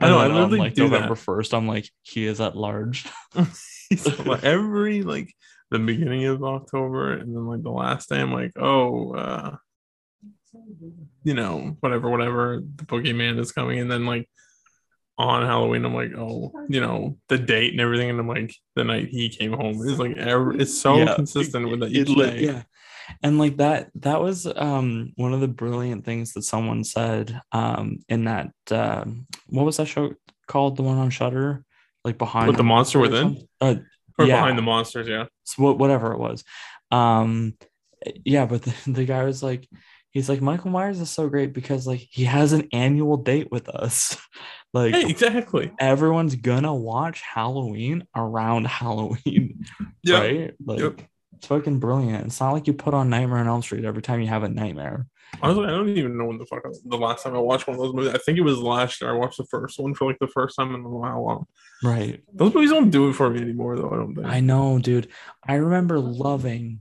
I 0.00 0.08
know, 0.08 0.18
I 0.18 0.28
then 0.28 0.36
on 0.36 0.42
literally 0.42 0.58
like 0.58 0.74
do 0.74 0.84
November 0.84 1.14
that. 1.14 1.24
1st, 1.24 1.56
I'm 1.56 1.68
like, 1.68 1.88
he 2.02 2.26
is 2.26 2.40
at 2.40 2.56
large. 2.56 3.06
So, 3.96 4.22
like, 4.22 4.44
every 4.44 5.02
like 5.02 5.34
the 5.70 5.78
beginning 5.78 6.26
of 6.26 6.44
October 6.44 7.14
and 7.14 7.34
then 7.34 7.46
like 7.46 7.62
the 7.62 7.70
last 7.70 8.08
day, 8.08 8.20
I'm 8.20 8.32
like, 8.32 8.52
oh, 8.56 9.14
uh, 9.14 9.56
you 11.24 11.34
know, 11.34 11.76
whatever, 11.80 12.08
whatever. 12.10 12.60
The 12.76 12.84
boogeyman 12.84 13.38
is 13.38 13.52
coming, 13.52 13.78
and 13.80 13.90
then 13.90 14.06
like 14.06 14.28
on 15.18 15.44
Halloween, 15.44 15.84
I'm 15.84 15.94
like, 15.94 16.12
oh, 16.16 16.52
you 16.68 16.80
know, 16.80 17.16
the 17.28 17.38
date 17.38 17.72
and 17.72 17.80
everything, 17.80 18.08
and 18.10 18.20
I'm 18.20 18.28
like, 18.28 18.54
the 18.76 18.84
night 18.84 19.08
he 19.08 19.28
came 19.28 19.52
home 19.52 19.80
is 19.86 19.98
like, 19.98 20.16
every, 20.16 20.58
it's 20.60 20.78
so 20.78 20.96
Yeah. 20.98 21.16
consistent 21.16 21.68
with 21.70 21.80
that 21.80 21.90
each 21.90 22.14
day. 22.14 22.40
yeah. 22.44 22.62
and 23.22 23.38
like 23.38 23.56
that 23.56 23.90
that 23.96 24.20
was 24.20 24.46
um 24.46 25.12
one 25.16 25.32
of 25.32 25.40
the 25.40 25.48
brilliant 25.48 26.04
things 26.04 26.34
that 26.34 26.42
someone 26.42 26.84
said 26.84 27.40
um 27.52 27.98
in 28.10 28.24
that 28.24 28.50
um 28.70 29.26
what 29.48 29.64
was 29.64 29.78
that 29.78 29.86
show 29.88 30.12
called 30.46 30.76
the 30.76 30.82
one 30.82 30.98
on 30.98 31.08
Shudder 31.08 31.64
like 32.04 32.18
behind 32.18 32.48
With 32.48 32.58
the 32.58 32.64
monster 32.64 32.98
within? 32.98 33.48
uh 33.62 33.76
Or 34.18 34.26
Yeah. 34.26 34.36
behind 34.36 34.58
the 34.58 34.62
monsters, 34.62 35.08
yeah. 35.08 35.24
so 35.44 35.72
whatever 35.72 36.12
it 36.12 36.18
was 36.18 36.44
um 36.90 37.54
yeah 38.24 38.44
but 38.46 38.62
the, 38.62 38.74
the 38.98 39.04
guy 39.06 39.24
was 39.24 39.42
like 39.42 39.66
he's 40.12 40.28
like 40.28 40.40
michael 40.40 40.70
myers 40.70 41.00
is 41.00 41.10
so 41.10 41.28
great 41.28 41.52
because 41.52 41.86
like 41.86 42.00
he 42.10 42.24
has 42.24 42.52
an 42.52 42.68
annual 42.72 43.16
date 43.16 43.50
with 43.50 43.68
us 43.68 44.16
like 44.74 44.94
Hey, 44.94 45.08
exactly. 45.10 45.72
everyone's 45.78 46.34
gonna 46.36 46.74
watch 46.74 47.20
halloween 47.20 48.04
around 48.16 48.66
halloween 48.66 49.64
Yeah. 50.02 50.18
right 50.20 50.54
like 50.64 50.80
Yep. 50.80 51.00
it's 51.36 51.46
fucking 51.46 51.78
brilliant 51.78 52.26
it's 52.26 52.40
not 52.40 52.52
like 52.52 52.66
you 52.66 52.72
put 52.72 52.94
on 52.94 53.10
nightmare 53.10 53.38
on 53.38 53.46
elm 53.48 53.62
street 53.62 53.84
every 53.84 54.02
time 54.02 54.20
you 54.20 54.28
have 54.28 54.42
a 54.42 54.48
nightmare 54.48 55.06
Honestly, 55.42 55.66
I 55.66 55.70
don't 55.72 55.90
even 55.90 56.16
know 56.16 56.24
when 56.24 56.38
the 56.38 56.46
fuck 56.46 56.62
I- 56.64 56.70
the 56.86 56.96
last 56.96 57.22
time 57.22 57.34
I 57.34 57.38
watched 57.38 57.66
one 57.68 57.74
of 57.76 57.82
those 57.82 57.92
movies. 57.92 58.14
I 58.14 58.16
think 58.18 58.38
it 58.38 58.42
was 58.42 58.60
last 58.60 59.02
year. 59.02 59.10
I 59.10 59.12
watched 59.12 59.36
the 59.36 59.44
first 59.44 59.78
one 59.78 59.92
for 59.94 60.06
like 60.08 60.18
the 60.20 60.26
first 60.26 60.56
time 60.56 60.74
in 60.74 60.80
a 60.82 60.88
while. 60.88 61.46
right 61.84 62.22
Those 62.32 62.54
movies 62.54 62.70
don't 62.70 62.88
do 62.88 63.10
it 63.10 63.12
for 63.12 63.28
me 63.28 63.42
anymore, 63.42 63.76
though. 63.76 63.90
I 63.90 63.96
don't 63.96 64.14
think. 64.14 64.26
i 64.26 64.40
know 64.40 64.78
dude 64.78 65.08
i 65.46 65.56
remember 65.56 65.98
loving 66.00 66.80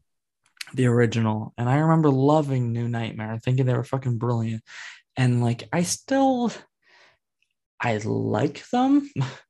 the 0.73 0.85
original 0.85 1.53
and 1.57 1.69
i 1.69 1.77
remember 1.77 2.09
loving 2.09 2.71
new 2.73 2.87
nightmare 2.87 3.39
thinking 3.43 3.65
they 3.65 3.73
were 3.73 3.83
fucking 3.83 4.17
brilliant 4.17 4.61
and 5.15 5.41
like 5.43 5.63
i 5.71 5.81
still 5.83 6.51
i 7.81 7.97
like 7.97 8.67
them 8.69 9.09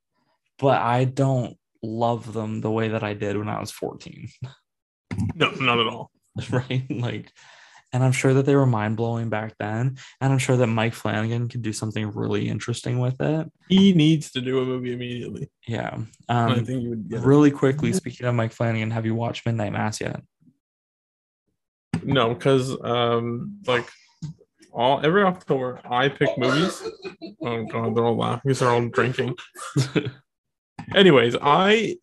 but 0.59 0.81
i 0.81 1.03
don't 1.05 1.57
love 1.83 2.33
them 2.33 2.61
the 2.61 2.71
way 2.71 2.89
that 2.89 3.03
i 3.03 3.13
did 3.13 3.37
when 3.37 3.49
i 3.49 3.59
was 3.59 3.71
14 3.71 4.27
no, 5.35 5.49
not 5.51 5.79
at 5.79 5.87
all. 5.87 6.11
right 6.51 6.83
like 6.89 7.31
and 7.93 8.03
i'm 8.03 8.11
sure 8.11 8.33
that 8.35 8.45
they 8.45 8.55
were 8.55 8.65
mind-blowing 8.67 9.29
back 9.29 9.55
then 9.59 9.97
and 10.21 10.31
i'm 10.33 10.37
sure 10.37 10.57
that 10.57 10.67
mike 10.67 10.93
flanagan 10.93 11.47
could 11.47 11.61
do 11.63 11.73
something 11.73 12.11
really 12.11 12.47
interesting 12.49 12.99
with 12.99 13.19
it 13.21 13.51
He 13.69 13.93
needs 13.93 14.29
to 14.31 14.41
do 14.41 14.59
a 14.59 14.65
movie 14.65 14.93
immediately. 14.93 15.49
yeah 15.67 15.93
And 15.95 16.07
I 16.29 16.57
um 16.57 16.65
think 16.65 16.83
you 16.83 16.89
would 16.91 17.09
get 17.09 17.19
it. 17.21 17.25
really 17.25 17.49
quickly 17.49 17.91
speaking 17.93 18.27
of 18.27 18.35
mike 18.35 18.51
flanagan 18.51 18.91
have 18.91 19.05
you 19.05 19.15
watched 19.15 19.45
midnight 19.47 19.71
mass 19.73 19.99
yet 20.01 20.21
No, 22.03 22.33
because 22.33 22.75
um, 22.83 23.59
like 23.67 23.87
all 24.71 25.03
every 25.05 25.23
October 25.23 25.79
I 25.89 26.09
pick 26.09 26.37
movies. 26.37 26.81
Oh 27.41 27.65
god, 27.65 27.95
they're 27.95 28.05
all 28.05 28.17
laughing 28.17 28.41
because 28.45 28.59
they're 28.59 28.69
all 28.69 28.87
drinking. 28.89 29.35
Anyways, 30.95 31.35
I 31.41 31.97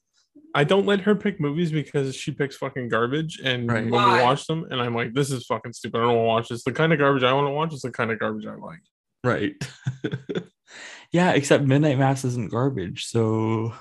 I 0.55 0.64
don't 0.64 0.86
let 0.86 1.01
her 1.01 1.14
pick 1.14 1.40
movies 1.40 1.72
because 1.72 2.14
she 2.14 2.30
picks 2.32 2.57
fucking 2.57 2.88
garbage, 2.88 3.40
and 3.42 3.68
Right. 3.70 3.82
when 3.84 3.90
Why? 3.92 4.18
we 4.18 4.22
watch 4.22 4.47
them, 4.47 4.66
and 4.70 4.80
I'm 4.80 4.95
like, 4.95 5.12
this 5.14 5.30
is 5.30 5.47
fucking 5.47 5.72
stupid. 5.72 5.99
I 5.99 6.03
don't 6.03 6.14
want 6.16 6.24
to 6.24 6.28
watch 6.28 6.49
this. 6.49 6.64
The 6.64 6.72
kind 6.72 6.92
of 6.92 6.99
garbage 6.99 7.22
I 7.24 7.32
want 7.32 7.47
to 7.47 7.51
watch 7.53 7.72
is 7.74 7.80
the 7.82 7.90
kind 7.90 8.11
of 8.11 8.18
garbage 8.18 8.47
I 8.47 8.55
like. 8.55 8.80
right 9.24 9.55
yeah 11.12 11.30
except 11.32 11.64
midnight 11.64 11.99
mass 11.99 12.24
isn't 12.24 12.51
garbage 12.51 13.07
so 13.07 13.72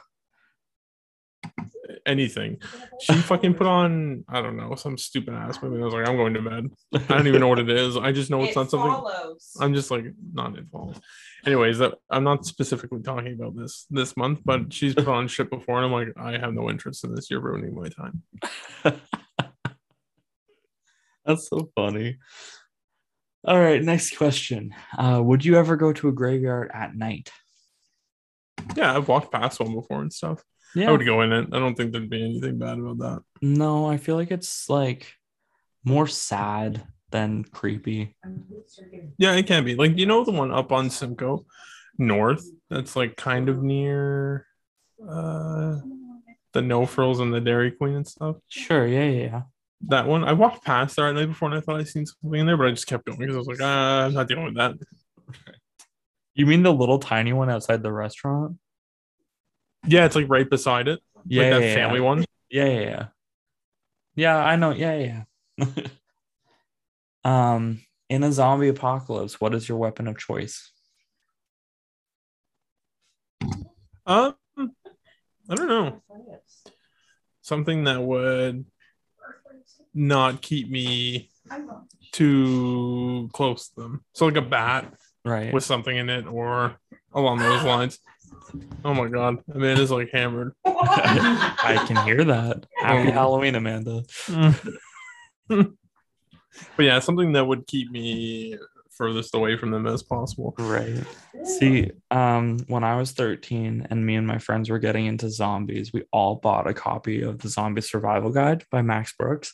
Anything. 2.06 2.58
She 3.00 3.14
fucking 3.14 3.54
put 3.54 3.66
on 3.66 4.26
I 4.28 4.42
don't 4.42 4.58
know 4.58 4.76
some 4.76 4.98
stupid 4.98 5.34
ass 5.34 5.62
movie. 5.62 5.82
I 5.82 5.86
was 5.86 5.94
like, 5.94 6.08
I'm 6.08 6.18
going 6.18 6.34
to 6.34 6.42
bed. 6.42 6.70
I 6.94 7.00
don't 7.00 7.28
even 7.28 7.40
know 7.40 7.48
what 7.48 7.60
it 7.60 7.70
is. 7.70 7.96
I 7.96 8.12
just 8.12 8.30
know 8.30 8.44
it's 8.44 8.52
it 8.52 8.60
not 8.60 8.70
something. 8.70 9.04
I'm 9.62 9.74
just 9.74 9.90
like 9.90 10.06
not 10.34 10.58
involved. 10.58 11.02
Anyways, 11.46 11.78
that 11.78 11.94
I'm 12.10 12.26
not 12.26 12.46
specifically 12.46 13.02
talking 13.02 13.34
about 13.34 13.56
this 13.56 13.86
this 13.90 14.18
month, 14.18 14.42
but 14.44 14.74
she's 14.74 14.94
put 14.94 15.08
on 15.08 15.28
shit 15.30 15.50
before, 15.50 15.78
and 15.78 15.86
I'm 15.86 15.92
like, 15.92 16.10
I 16.18 16.38
have 16.38 16.54
no 16.54 16.70
interest 16.70 17.06
in 17.06 17.16
this. 17.16 17.30
You're 17.32 17.42
ruining 17.42 17.74
my 17.74 17.88
time. 17.88 18.24
that's 21.26 21.48
so 21.48 21.70
funny 21.76 22.18
all 23.46 23.60
right 23.60 23.82
next 23.82 24.18
question 24.18 24.74
uh 24.98 25.22
would 25.24 25.46
you 25.46 25.56
ever 25.56 25.78
go 25.78 25.94
to 25.94 26.10
a 26.10 26.12
graveyard 26.12 26.70
at 26.74 26.96
night 26.96 27.32
Yeah, 28.76 28.96
I've 28.96 29.08
walked 29.08 29.32
past 29.32 29.60
one 29.60 29.74
before 29.74 30.02
and 30.02 30.12
stuff. 30.12 30.44
Yeah 30.76 30.90
I 30.90 30.92
would 30.92 31.06
go 31.06 31.22
in 31.22 31.32
it. 31.32 31.48
I 31.52 31.60
don't 31.60 31.76
think 31.76 31.92
there'd 31.92 32.10
be 32.10 32.24
anything 32.24 32.58
bad 32.58 32.80
about 32.80 32.98
that. 33.00 33.24
No, 33.42 33.86
I 33.90 33.98
feel 33.98 34.16
like 34.16 34.32
it's 34.32 34.70
like 34.70 35.14
more 35.84 36.08
sad 36.08 36.84
than 37.12 37.44
creepy. 37.44 38.16
Yeah, 39.18 39.34
it 39.36 39.48
can 39.48 39.64
be. 39.64 39.76
Like 39.76 39.98
you 39.98 40.06
know 40.06 40.24
the 40.24 40.32
one 40.32 40.52
up 40.52 40.72
on 40.72 40.90
Simcoe 40.90 41.46
North 41.98 42.46
that's 42.70 42.96
like 42.96 43.16
kind 43.16 43.50
of 43.50 43.62
near 43.62 44.48
uh 45.08 45.78
the 46.54 46.62
no 46.62 46.86
frills 46.86 47.20
and 47.20 47.34
the 47.34 47.42
Dairy 47.42 47.72
Queen 47.72 47.96
and 47.96 48.08
stuff. 48.08 48.38
Sure, 48.48 48.88
yeah, 48.88 49.06
yeah, 49.06 49.24
yeah. 49.24 49.42
That 49.88 50.08
one 50.08 50.24
I 50.24 50.34
walked 50.34 50.64
past 50.64 50.96
there 50.96 51.08
at 51.08 51.16
night 51.16 51.26
before 51.26 51.50
and 51.50 51.58
I 51.58 51.62
thought 51.62 51.80
I 51.80 51.84
seen 51.84 52.06
something 52.06 52.40
in 52.40 52.46
there, 52.46 52.58
but 52.58 52.68
I 52.68 52.72
just 52.72 52.88
kept 52.88 53.06
going 53.06 53.20
because 53.20 53.36
I 53.36 53.40
was 53.40 53.48
like, 53.48 53.62
ah, 53.62 54.06
I'm 54.06 54.14
not 54.14 54.28
dealing 54.28 54.46
with 54.46 54.56
that. 54.56 54.76
You 56.36 56.46
mean 56.46 56.64
the 56.64 56.74
little 56.74 57.00
tiny 57.00 57.34
one 57.34 57.50
outside 57.50 57.84
the 57.84 57.92
restaurant? 57.92 58.58
Yeah, 59.86 60.06
it's 60.06 60.16
like 60.16 60.30
right 60.30 60.50
beside 60.50 60.88
it. 60.88 61.00
Yeah, 61.26 61.44
like 61.44 61.52
that 61.52 61.68
yeah, 61.68 61.74
family 61.76 62.00
yeah. 62.00 62.06
one. 62.06 62.26
Yeah, 62.50 62.66
yeah, 62.66 62.80
yeah. 62.80 63.06
Yeah, 64.16 64.38
I 64.38 64.56
know. 64.56 64.72
Yeah, 64.72 64.96
yeah. 64.96 65.24
yeah. 65.58 65.66
um, 67.54 67.82
in 68.10 68.24
a 68.24 68.32
zombie 68.32 68.68
apocalypse, 68.70 69.42
what 69.42 69.54
is 69.54 69.68
your 69.68 69.78
weapon 69.78 70.08
of 70.08 70.18
choice? 70.18 70.72
Um, 74.06 74.36
I 74.58 75.56
don't 75.56 75.68
know. 75.68 76.02
Something 77.42 77.86
that 77.86 78.02
would 78.02 78.66
not 79.94 80.42
keep 80.42 80.70
me 80.70 81.30
too 82.12 83.30
close 83.34 83.70
to 83.70 83.82
them. 83.82 84.06
So 84.14 84.26
like 84.26 84.38
a 84.38 84.42
bat 84.42 84.94
Right. 85.26 85.54
with 85.54 85.64
something 85.64 85.96
in 85.96 86.10
it 86.10 86.28
or 86.28 86.76
along 87.14 87.40
those 87.40 87.64
lines. 87.64 88.00
Oh 88.86 88.94
my 88.94 89.08
god. 89.08 89.44
Amanda's 89.54 89.92
like 89.92 90.10
hammered. 90.12 90.54
I 90.66 91.84
can 91.88 92.06
hear 92.06 92.24
that. 92.24 92.66
Happy 92.78 93.12
Halloween, 93.12 93.56
Amanda. 93.56 94.04
but 95.48 95.70
yeah, 96.78 97.00
something 97.00 97.34
that 97.34 97.46
would 97.46 97.68
keep 97.68 97.92
me 97.92 98.58
furthest 98.92 99.34
away 99.36 99.58
from 99.58 99.72
them 99.72 99.88
as 99.88 100.04
possible. 100.04 100.54
Right. 100.58 101.04
See, 101.44 101.92
um, 102.12 102.60
when 102.68 102.84
I 102.84 102.96
was 102.96 103.12
13 103.12 103.88
and 103.90 104.06
me 104.06 104.16
and 104.16 104.28
my 104.28 104.38
friends 104.38 104.70
were 104.70 104.80
getting 104.80 105.06
into 105.06 105.30
zombies, 105.30 105.92
we 105.92 106.04
all 106.12 106.36
bought 106.36 106.70
a 106.70 106.74
copy 106.74 107.22
of 107.22 107.40
the 107.40 107.50
Zombie 107.50 107.82
Survival 107.82 108.32
Guide 108.32 108.66
by 108.72 108.82
Max 108.82 109.14
Brooks. 109.18 109.54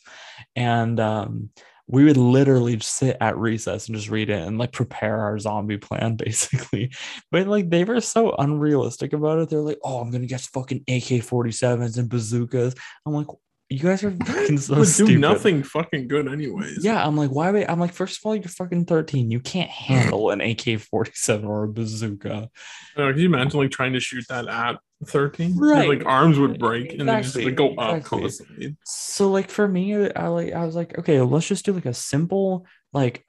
And 0.54 1.00
um, 1.00 1.50
we 1.90 2.04
would 2.04 2.16
literally 2.16 2.76
just 2.76 2.96
sit 2.96 3.16
at 3.20 3.36
recess 3.36 3.88
and 3.88 3.96
just 3.96 4.10
read 4.10 4.30
it 4.30 4.46
and 4.46 4.58
like 4.58 4.70
prepare 4.72 5.18
our 5.18 5.38
zombie 5.38 5.76
plan, 5.76 6.14
basically. 6.24 6.92
But 7.32 7.48
like 7.48 7.68
they 7.68 7.84
were 7.84 8.00
so 8.00 8.34
unrealistic 8.38 9.12
about 9.12 9.40
it. 9.40 9.50
They're 9.50 9.60
like, 9.60 9.80
oh, 9.82 9.98
I'm 10.00 10.10
gonna 10.10 10.26
get 10.26 10.40
fucking 10.40 10.84
AK 10.88 11.24
47s 11.24 11.98
and 11.98 12.08
bazookas. 12.08 12.74
I'm 13.04 13.12
like, 13.12 13.26
you 13.70 13.78
guys 13.78 14.02
are 14.02 14.10
fucking 14.26 14.58
so 14.58 14.78
would 14.78 14.88
stupid. 14.88 15.12
do 15.12 15.18
nothing 15.18 15.62
fucking 15.62 16.08
good 16.08 16.26
anyways. 16.26 16.84
Yeah, 16.84 17.06
I'm 17.06 17.16
like, 17.16 17.30
why? 17.30 17.52
Would, 17.52 17.70
I'm 17.70 17.78
like, 17.78 17.92
first 17.92 18.18
of 18.18 18.26
all, 18.26 18.34
you're 18.34 18.44
fucking 18.44 18.86
13. 18.86 19.30
You 19.30 19.38
can't 19.38 19.70
handle 19.88 20.30
an 20.30 20.40
AK 20.40 20.80
47 20.80 21.46
or 21.46 21.64
a 21.64 21.68
bazooka. 21.68 22.50
Uh, 22.96 23.10
can 23.10 23.18
you 23.18 23.26
imagine 23.26 23.60
like 23.60 23.70
trying 23.70 23.92
to 23.92 24.00
shoot 24.00 24.24
that 24.28 24.48
at 24.48 24.76
13? 25.06 25.56
Right. 25.56 25.88
Like 25.88 26.04
arms 26.04 26.38
would 26.38 26.58
break 26.58 26.92
and 26.92 27.08
they 27.08 27.22
just 27.22 27.36
like, 27.36 27.54
go 27.54 27.74
up 27.76 27.98
exactly. 27.98 28.20
constantly. 28.20 28.76
So, 28.84 29.30
like, 29.30 29.50
for 29.50 29.68
me, 29.68 30.10
I 30.10 30.26
like, 30.26 30.52
I 30.52 30.66
was 30.66 30.74
like, 30.74 30.98
okay, 30.98 31.20
let's 31.20 31.46
just 31.46 31.64
do 31.64 31.72
like 31.72 31.86
a 31.86 31.94
simple, 31.94 32.66
like, 32.92 33.24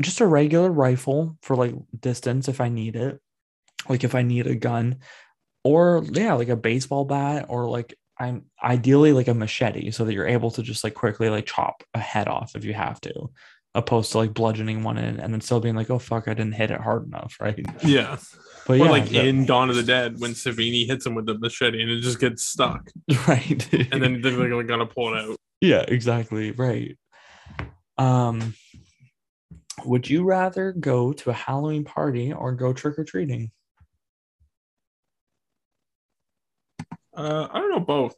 just 0.00 0.20
a 0.20 0.26
regular 0.26 0.70
rifle 0.70 1.36
for 1.42 1.56
like 1.56 1.74
distance 1.98 2.48
if 2.48 2.60
I 2.60 2.68
need 2.68 2.94
it, 2.94 3.20
like 3.88 4.04
if 4.04 4.14
I 4.14 4.22
need 4.22 4.46
a 4.46 4.54
gun, 4.54 4.98
or 5.64 6.04
yeah, 6.12 6.34
like 6.34 6.48
a 6.48 6.56
baseball 6.56 7.04
bat, 7.04 7.46
or 7.48 7.68
like 7.68 7.96
I'm 8.20 8.46
ideally 8.62 9.12
like 9.12 9.28
a 9.28 9.34
machete, 9.34 9.90
so 9.90 10.04
that 10.04 10.12
you're 10.12 10.26
able 10.26 10.50
to 10.52 10.62
just 10.62 10.82
like 10.84 10.94
quickly 10.94 11.28
like 11.30 11.46
chop 11.46 11.82
a 11.94 11.98
head 11.98 12.28
off 12.28 12.56
if 12.56 12.64
you 12.64 12.74
have 12.74 13.00
to, 13.02 13.30
opposed 13.74 14.12
to 14.12 14.18
like 14.18 14.34
bludgeoning 14.34 14.82
one 14.82 14.98
in 14.98 15.20
and 15.20 15.32
then 15.32 15.40
still 15.40 15.60
being 15.60 15.76
like, 15.76 15.90
oh 15.90 15.98
fuck, 15.98 16.26
I 16.28 16.34
didn't 16.34 16.54
hit 16.54 16.70
it 16.70 16.80
hard 16.80 17.06
enough, 17.06 17.36
right? 17.40 17.64
Yeah. 17.84 18.16
But 18.66 18.74
or 18.74 18.84
yeah, 18.84 18.90
like 18.90 19.12
in 19.12 19.46
Dawn 19.46 19.70
of 19.70 19.76
the 19.76 19.82
Dead 19.82 20.18
when 20.18 20.32
Savini 20.32 20.86
hits 20.86 21.06
him 21.06 21.14
with 21.14 21.26
the 21.26 21.38
machete 21.38 21.80
and 21.80 21.90
it 21.90 22.00
just 22.00 22.20
gets 22.20 22.44
stuck. 22.44 22.90
right, 23.28 23.72
And 23.72 24.02
then 24.02 24.20
they're 24.20 24.54
like, 24.54 24.66
gotta 24.66 24.84
pull 24.86 25.14
it 25.14 25.20
out. 25.22 25.36
yeah, 25.60 25.84
exactly, 25.88 26.50
right. 26.50 26.98
Um, 27.96 28.54
would 29.84 30.10
you 30.10 30.24
rather 30.24 30.72
go 30.72 31.12
to 31.12 31.30
a 31.30 31.32
Halloween 31.32 31.84
party 31.84 32.32
or 32.32 32.52
go 32.52 32.72
trick 32.72 32.98
or 32.98 33.04
treating? 33.04 33.52
Uh, 37.18 37.48
I 37.50 37.58
don't 37.58 37.70
know 37.70 37.80
both. 37.80 38.14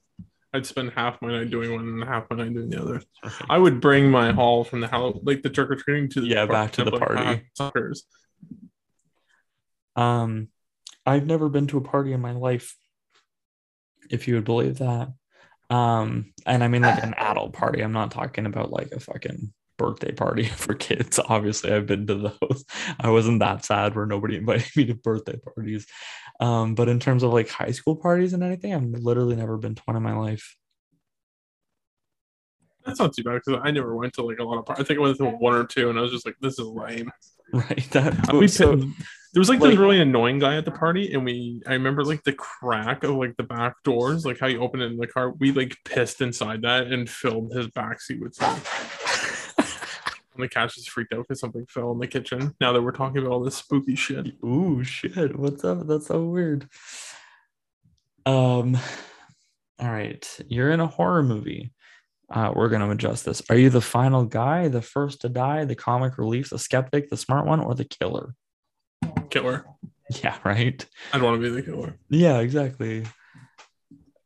I'd 0.53 0.67
spend 0.67 0.93
half 0.95 1.23
my 1.23 1.31
night 1.31 1.51
doing 1.51 1.73
one 1.73 1.89
and 1.89 2.05
half 2.05 2.25
my 2.29 2.37
night 2.37 2.53
doing 2.53 2.69
the 2.71 2.83
other. 2.83 3.03
I 3.49 3.57
would 3.57 3.81
bring 3.81 4.11
my 4.11 4.33
haul 4.33 4.65
from 4.65 4.81
the 4.81 4.89
Hall, 4.89 5.21
like 5.23 5.43
the 5.43 5.49
trick 5.49 5.71
or 5.71 5.77
treating 5.77 6.09
to 6.11 6.21
the 6.21 6.27
Yeah, 6.27 6.41
park- 6.47 6.51
back 6.51 6.73
to 6.73 6.85
the 6.85 6.91
party. 6.99 7.47
suckers. 7.55 8.05
Um, 9.97 10.49
I've 11.07 11.27
never 11.27 11.49
been 11.49 11.67
to 11.69 11.79
a 11.79 11.83
party 11.83 12.13
in 12.13 12.21
my 12.21 12.33
life, 12.33 12.77
if 14.11 14.29
you 14.29 14.35
would 14.35 14.45
believe 14.45 14.79
that. 14.79 15.09
Um, 15.71 16.33
and 16.47 16.65
I 16.65 16.69
mean 16.69 16.83
like 16.83 17.03
an 17.03 17.15
adult 17.17 17.53
party. 17.53 17.81
I'm 17.81 17.93
not 17.93 18.11
talking 18.11 18.45
about 18.45 18.71
like 18.73 18.91
a 18.91 18.99
fucking 19.01 19.53
birthday 19.79 20.11
party 20.13 20.45
for 20.49 20.75
kids. 20.75 21.21
Obviously, 21.25 21.73
I've 21.73 21.87
been 21.87 22.07
to 22.09 22.35
those. 22.41 22.65
I 22.99 23.11
wasn't 23.11 23.39
that 23.41 23.65
sad 23.65 23.95
where 23.95 24.07
nobody 24.07 24.37
invited 24.39 24.67
me 24.77 24.85
to 24.87 24.95
birthday 24.95 25.37
parties. 25.37 25.87
Um, 26.41 26.75
but 26.75 26.89
in 26.89 26.99
terms 26.99 27.23
of 27.23 27.33
like 27.33 27.49
high 27.49 27.71
school 27.71 27.95
parties 27.95 28.33
and 28.33 28.43
anything, 28.43 28.75
I've 28.75 28.85
literally 28.85 29.37
never 29.37 29.59
been 29.59 29.75
to 29.75 29.83
one 29.85 29.97
in 29.97 30.03
my 30.03 30.17
life. 30.17 30.57
That's 32.85 32.99
not 32.99 33.13
too 33.13 33.23
bad 33.23 33.43
because 33.45 33.61
I 33.63 33.71
never 33.71 33.95
went 33.95 34.15
to 34.15 34.23
like 34.23 34.39
a 34.39 34.45
lot 34.45 34.59
of 34.59 34.65
parties. 34.65 34.85
I 34.85 34.87
think 34.87 34.99
I 34.99 35.03
went 35.03 35.19
to 35.19 35.27
one 35.27 35.55
or 35.55 35.65
two, 35.65 35.91
and 35.91 35.99
I 35.99 36.03
was 36.03 36.11
just 36.11 36.25
like, 36.25 36.37
"This 36.41 36.59
is 36.59 36.67
lame." 36.67 37.11
Right. 37.53 37.85
That 37.91 38.33
we 38.33 38.47
so, 38.47 38.77
there 38.77 39.41
was 39.41 39.49
like, 39.49 39.59
like- 39.59 39.71
this 39.71 39.79
really 39.81 40.01
annoying 40.01 40.39
guy 40.39 40.57
at 40.57 40.65
the 40.65 40.71
party, 40.71 41.13
and 41.13 41.25
we 41.25 41.61
I 41.67 41.73
remember 41.73 42.05
like 42.05 42.23
the 42.23 42.33
crack 42.33 43.03
of 43.03 43.11
like 43.17 43.37
the 43.39 43.43
back 43.43 43.75
doors, 43.83 44.25
like 44.25 44.39
how 44.39 44.47
you 44.47 44.61
open 44.61 44.81
it 44.81 44.93
in 44.93 44.99
the 44.99 45.09
car. 45.09 45.33
We 45.33 45.51
like 45.51 45.77
pissed 45.85 46.21
inside 46.21 46.63
that 46.63 46.87
and 46.87 47.11
filled 47.11 47.53
his 47.53 47.67
backseat 47.67 48.21
with 48.21 48.35
stuff. 48.35 49.00
The 50.41 50.49
cat 50.49 50.71
just 50.71 50.91
freaked 50.91 51.13
out 51.13 51.27
because 51.29 51.41
something 51.41 51.67
fell 51.67 51.93
in 51.93 51.99
the 51.99 52.07
kitchen. 52.07 52.55
Now 52.61 52.73
that 52.73 52.83
we're 52.83 52.93
talking 52.93 53.19
about 53.19 53.31
all 53.31 53.41
this 53.41 53.57
spooky 53.57 53.95
shit. 53.95 54.35
Ooh, 54.45 54.83
shit. 54.83 55.39
What's 55.39 55.65
up? 55.65 55.87
That's 55.87 56.07
so 56.07 56.25
weird. 56.25 56.69
Um, 58.27 58.79
all 59.79 59.91
right. 59.91 60.41
You're 60.49 60.71
in 60.71 60.81
a 60.81 60.87
horror 60.87 61.23
movie. 61.23 61.73
Uh, 62.31 62.53
we're 62.55 62.69
gonna 62.69 62.91
adjust 62.91 63.25
this. 63.25 63.43
Are 63.51 63.57
you 63.57 63.71
the 63.71 63.81
final 63.81 64.25
guy, 64.25 64.69
the 64.69 64.83
first 64.83 65.23
to 65.23 65.29
die, 65.29 65.65
the 65.65 65.75
comic 65.75 66.17
relief, 66.17 66.51
the 66.51 66.59
skeptic, 66.59 67.11
the 67.11 67.17
smart 67.17 67.45
one, 67.45 67.61
or 67.61 67.75
the 67.75 67.85
killer? 67.85 68.35
Killer. 69.31 69.65
Yeah, 70.23 70.37
right. 70.45 70.85
I'd 71.13 71.23
want 71.23 71.41
to 71.41 71.43
be 71.43 71.55
the 71.55 71.63
killer. 71.63 71.97
Yeah, 72.09 72.39
exactly. 72.39 73.05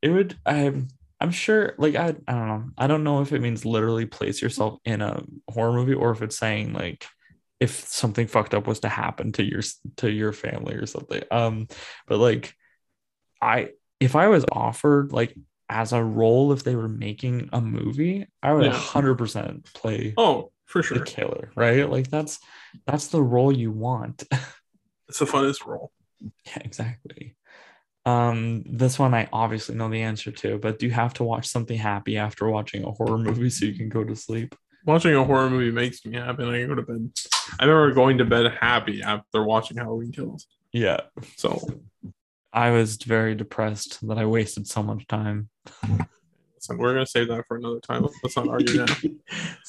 It 0.02 0.08
would. 0.10 0.36
I'm. 0.44 0.88
I'm 1.20 1.30
sure. 1.30 1.74
Like 1.78 1.94
I. 1.94 2.14
I 2.28 2.32
don't 2.32 2.48
know. 2.48 2.64
I 2.76 2.86
don't 2.86 3.04
know 3.04 3.20
if 3.22 3.32
it 3.32 3.40
means 3.40 3.64
literally 3.64 4.06
place 4.06 4.42
yourself 4.42 4.78
in 4.84 5.00
a 5.00 5.22
horror 5.48 5.72
movie 5.72 5.94
or 5.94 6.10
if 6.10 6.22
it's 6.22 6.36
saying 6.38 6.72
like 6.72 7.06
if 7.60 7.70
something 7.88 8.26
fucked 8.26 8.52
up 8.54 8.66
was 8.66 8.80
to 8.80 8.88
happen 8.88 9.32
to 9.32 9.42
your 9.44 9.62
to 9.98 10.10
your 10.10 10.32
family 10.32 10.74
or 10.74 10.86
something. 10.86 11.22
Um. 11.30 11.68
But 12.06 12.18
like, 12.18 12.54
I 13.40 13.70
if 14.00 14.16
I 14.16 14.28
was 14.28 14.44
offered 14.50 15.12
like 15.12 15.34
as 15.70 15.92
a 15.92 16.02
role 16.02 16.52
if 16.52 16.62
they 16.62 16.76
were 16.76 16.88
making 16.88 17.48
a 17.52 17.60
movie, 17.60 18.26
I 18.42 18.52
would 18.52 18.66
Yeah. 18.66 18.72
hundred 18.72 19.16
percent 19.16 19.72
play 19.72 20.12
Oh, 20.18 20.52
for 20.66 20.82
sure, 20.82 20.98
the 20.98 21.04
killer. 21.04 21.50
Right. 21.56 21.88
Like 21.88 22.10
that's 22.10 22.38
that's 22.86 23.06
the 23.08 23.22
role 23.22 23.52
you 23.52 23.70
want. 23.70 24.24
It's 25.08 25.18
the 25.18 25.26
funnest 25.26 25.66
role. 25.66 25.92
Yeah, 26.46 26.62
exactly. 26.64 27.36
Um, 28.06 28.62
this 28.66 28.98
one 28.98 29.14
I 29.14 29.28
obviously 29.32 29.74
know 29.76 29.88
the 29.88 30.02
answer 30.02 30.30
to, 30.30 30.58
but 30.58 30.78
do 30.78 30.86
you 30.86 30.92
have 30.92 31.14
to 31.14 31.24
watch 31.24 31.46
something 31.46 31.78
happy 31.78 32.16
after 32.18 32.48
watching 32.48 32.84
a 32.84 32.90
horror 32.90 33.18
movie 33.18 33.48
so 33.50 33.64
you 33.64 33.74
can 33.74 33.88
go 33.88 34.04
to 34.04 34.14
sleep? 34.14 34.54
Watching 34.84 35.14
a 35.14 35.24
horror 35.24 35.48
movie 35.48 35.70
makes 35.70 36.04
me 36.04 36.16
happy, 36.16 36.42
and 36.42 36.52
I 36.52 36.66
go 36.66 36.74
to 36.74 36.82
bed. 36.82 37.10
I 37.58 37.64
remember 37.64 37.94
going 37.94 38.18
to 38.18 38.24
bed 38.26 38.52
happy 38.60 39.02
after 39.02 39.42
watching 39.42 39.78
Halloween 39.78 40.12
Kills. 40.12 40.46
Yeah, 40.72 40.98
So 41.36 41.60
I 42.52 42.70
was 42.70 42.96
very 42.96 43.34
depressed 43.34 44.06
that 44.06 44.18
I 44.18 44.26
wasted 44.26 44.66
so 44.66 44.82
much 44.82 45.06
time. 45.06 45.48
So 46.58 46.76
we're 46.76 46.92
gonna 46.94 47.06
save 47.06 47.28
that 47.28 47.44
for 47.46 47.56
another 47.56 47.80
time. 47.80 48.06
Let's 48.22 48.36
not 48.36 48.48
argue 48.48 48.76
now. 48.84 48.94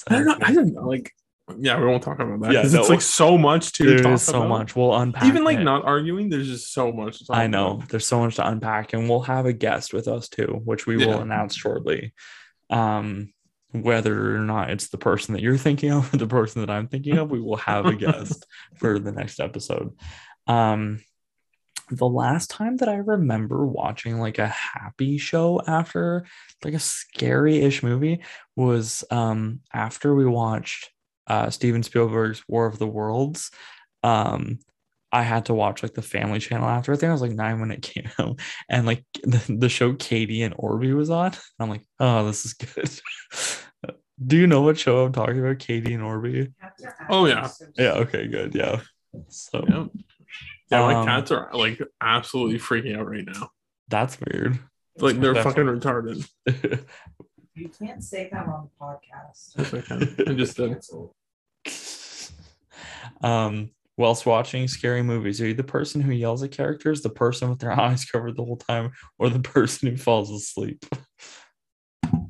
I 0.08 0.16
don't 0.16 0.26
know. 0.26 0.38
I 0.42 0.54
don't 0.54 0.74
know. 0.74 0.88
Like, 0.88 1.12
yeah, 1.60 1.80
we 1.80 1.86
won't 1.86 2.02
talk 2.02 2.20
about 2.20 2.40
that 2.42 2.52
Yeah, 2.54 2.62
no. 2.64 2.80
it's 2.80 2.90
like 2.90 3.02
so 3.02 3.38
much 3.38 3.74
to 3.74 3.86
There 3.86 4.00
talk 4.00 4.14
is 4.14 4.24
so 4.24 4.40
about. 4.40 4.50
much. 4.50 4.76
We'll 4.76 4.96
unpack. 4.96 5.26
Even 5.26 5.44
like 5.44 5.60
it. 5.60 5.64
not 5.64 5.86
arguing, 5.86 6.30
there's 6.30 6.48
just 6.48 6.74
so 6.74 6.92
much. 6.92 7.22
I 7.30 7.48
know 7.48 7.74
about. 7.76 7.90
there's 7.90 8.08
so 8.08 8.20
much 8.20 8.36
to 8.38 8.48
unpack, 8.48 8.94
and 8.94 9.08
we'll 9.10 9.22
have 9.22 9.46
a 9.46 9.54
guest 9.54 9.94
with 9.94 10.08
us 10.08 10.28
too, 10.28 10.62
which 10.66 10.88
we 10.88 10.98
will 10.98 11.20
announce 11.20 11.56
shortly. 11.56 12.14
Um, 12.70 13.32
whether 13.72 14.36
or 14.38 14.40
not 14.40 14.70
it's 14.70 14.88
the 14.88 14.98
person 14.98 15.34
that 15.34 15.42
you're 15.42 15.58
thinking 15.58 15.92
of 15.92 16.14
or 16.14 16.18
the 16.18 16.28
person 16.28 16.62
that 16.62 16.70
I'm 16.70 16.88
thinking 16.88 17.18
of, 17.18 17.30
we 17.30 17.42
will 17.42 17.58
have 17.58 17.86
a 17.86 17.94
guest 17.96 18.46
for 18.78 18.98
the 19.00 19.12
next 19.12 19.40
episode. 19.40 19.92
Um, 20.48 21.02
the 21.92 22.08
last 22.08 22.50
time 22.50 22.78
that 22.78 22.90
I 22.90 22.96
remember 22.96 23.66
watching 23.68 24.20
like 24.20 24.40
a 24.40 24.48
happy 24.48 25.18
show 25.20 25.62
after 25.68 26.26
like 26.64 26.74
a 26.74 26.80
scary-ish 26.80 27.84
movie 27.84 28.24
was 28.56 29.04
um 29.12 29.60
after 29.72 30.16
we 30.16 30.26
watched 30.26 30.90
uh 31.28 31.50
Steven 31.50 31.84
Spielberg's 31.84 32.44
War 32.48 32.66
of 32.66 32.78
the 32.80 32.88
Worlds. 32.88 33.52
Um 34.04 34.60
I 35.12 35.22
had 35.22 35.46
to 35.46 35.54
watch 35.54 35.82
like 35.82 35.94
the 35.94 36.02
family 36.02 36.40
channel 36.40 36.68
after. 36.68 36.92
I 36.92 36.98
think 36.98 37.10
I 37.10 37.14
was 37.14 37.22
like 37.22 37.32
nine 37.32 37.62
when 37.62 37.72
it 37.72 37.82
came 37.82 38.10
out. 38.20 38.38
And 38.70 38.86
like 38.86 39.06
the, 39.24 39.42
the 39.60 39.70
show 39.70 39.94
Katie 39.94 40.42
and 40.42 40.54
Orbie 40.58 40.94
was 40.94 41.10
on. 41.10 41.28
And 41.28 41.36
I'm 41.60 41.70
like, 41.70 41.86
oh, 42.02 42.26
this 42.26 42.44
is 42.46 42.54
good. 42.54 42.90
Do 44.26 44.36
you 44.38 44.48
know 44.48 44.62
what 44.62 44.78
show 44.78 45.06
I'm 45.06 45.14
talking 45.14 45.40
about? 45.40 45.60
Katie 45.60 45.94
and 45.94 46.04
Orbie? 46.04 46.52
Oh, 47.10 47.26
yeah. 47.28 47.50
Yeah, 47.78 47.92
okay, 47.94 48.28
good. 48.28 48.56
Yeah. 48.56 48.82
So 49.30 49.64
Yeah. 49.68 49.86
Yeah, 50.72 50.80
my 50.82 50.96
Um, 50.96 51.06
cats 51.06 51.32
are 51.32 51.50
like 51.54 51.80
absolutely 52.02 52.58
freaking 52.60 52.98
out 52.98 53.08
right 53.08 53.26
now. 53.26 53.50
that's 53.88 54.18
weird. 54.20 54.58
Like 54.98 55.18
they're 55.20 55.34
That's- 55.34 55.54
fucking 55.54 55.66
retarded. 55.70 56.28
You 57.56 57.70
can't 57.70 58.04
say 58.04 58.30
that 58.32 58.48
on 58.48 58.70
the 58.70 58.86
podcast. 58.86 59.54
Yes, 59.58 59.74
I 59.74 59.82
can. 59.82 60.16
I 60.28 60.34
just 60.34 60.58
did. 60.58 60.84
um 63.22 63.70
whilst 63.98 64.26
watching 64.26 64.68
scary 64.68 65.02
movies 65.02 65.40
are 65.40 65.48
you 65.48 65.54
the 65.54 65.64
person 65.64 66.02
who 66.02 66.12
yells 66.12 66.44
at 66.44 66.52
characters 66.52 67.02
the 67.02 67.10
person 67.10 67.50
with 67.50 67.60
their 67.60 67.72
eyes 67.80 68.04
covered 68.06 68.36
the 68.36 68.44
whole 68.44 68.58
time 68.58 68.92
or 69.18 69.30
the 69.30 69.40
person 69.40 69.90
who 69.90 69.98
falls 69.98 70.30
asleep 70.30 70.86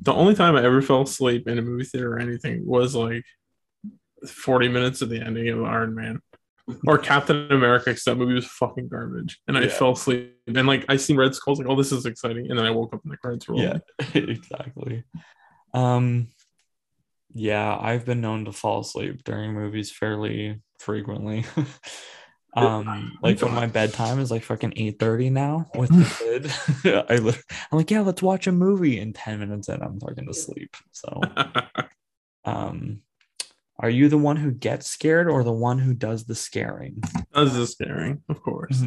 The 0.02 0.14
only 0.14 0.34
time 0.34 0.54
I 0.54 0.64
ever 0.64 0.80
fell 0.80 1.02
asleep 1.02 1.48
in 1.48 1.58
a 1.58 1.62
movie 1.62 1.84
theater 1.84 2.14
or 2.14 2.18
anything 2.18 2.64
was 2.64 2.94
like 2.94 3.24
40 4.26 4.68
minutes 4.68 5.02
of 5.02 5.08
the 5.08 5.20
ending 5.20 5.48
of 5.48 5.62
Iron 5.64 5.94
Man 5.94 6.20
or 6.86 6.98
Captain 6.98 7.50
America, 7.52 7.90
because 7.90 8.04
that 8.04 8.16
movie 8.16 8.34
was 8.34 8.46
fucking 8.46 8.88
garbage. 8.88 9.40
And 9.46 9.56
I 9.56 9.68
fell 9.68 9.92
asleep. 9.92 10.36
And 10.46 10.66
like 10.66 10.84
I 10.88 10.96
seen 10.96 11.16
Red 11.16 11.34
Skulls, 11.34 11.58
like, 11.58 11.68
oh, 11.68 11.76
this 11.76 11.92
is 11.92 12.06
exciting. 12.06 12.50
And 12.50 12.58
then 12.58 12.66
I 12.66 12.70
woke 12.70 12.94
up 12.94 13.00
in 13.04 13.10
the 13.10 13.16
credits 13.16 13.48
roll. 13.48 13.60
yeah 13.60 13.78
exactly 14.14 15.04
um 15.76 16.28
yeah 17.34 17.76
i've 17.78 18.06
been 18.06 18.20
known 18.20 18.46
to 18.46 18.52
fall 18.52 18.80
asleep 18.80 19.22
during 19.24 19.52
movies 19.52 19.90
fairly 19.92 20.60
frequently 20.78 21.44
um 22.56 23.18
like 23.22 23.40
when 23.42 23.52
my 23.52 23.66
bedtime 23.66 24.18
is 24.18 24.30
like 24.30 24.42
fucking 24.42 24.72
8 24.74 24.98
30 24.98 25.30
now 25.30 25.66
with 25.74 25.90
the 25.90 26.50
kid 26.82 27.04
i 27.10 27.16
lit- 27.16 27.42
i'm 27.70 27.78
like 27.78 27.90
yeah 27.90 28.00
let's 28.00 28.22
watch 28.22 28.46
a 28.46 28.52
movie 28.52 28.98
in 28.98 29.12
10 29.12 29.38
minutes 29.40 29.68
and 29.68 29.82
i'm 29.82 30.00
fucking 30.00 30.32
sleep. 30.32 30.74
so 30.92 31.20
um 32.46 33.02
are 33.78 33.90
you 33.90 34.08
the 34.08 34.18
one 34.18 34.36
who 34.36 34.50
gets 34.50 34.86
scared 34.86 35.28
or 35.28 35.44
the 35.44 35.52
one 35.52 35.78
who 35.78 35.92
does 35.94 36.24
the 36.24 36.34
scaring? 36.34 37.02
That's 37.32 37.52
just 37.52 37.72
scary, 37.72 38.16
of 38.28 38.42
course. 38.42 38.82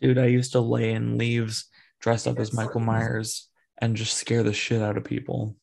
dude 0.00 0.18
i 0.18 0.26
used 0.26 0.52
to 0.52 0.60
lay 0.60 0.92
in 0.92 1.16
leaves 1.18 1.66
dressed 2.00 2.26
up 2.26 2.38
as 2.38 2.52
michael 2.52 2.80
myers 2.80 3.48
and 3.80 3.96
just 3.96 4.16
scare 4.16 4.42
the 4.42 4.52
shit 4.52 4.82
out 4.82 4.96
of 4.96 5.04
people. 5.04 5.56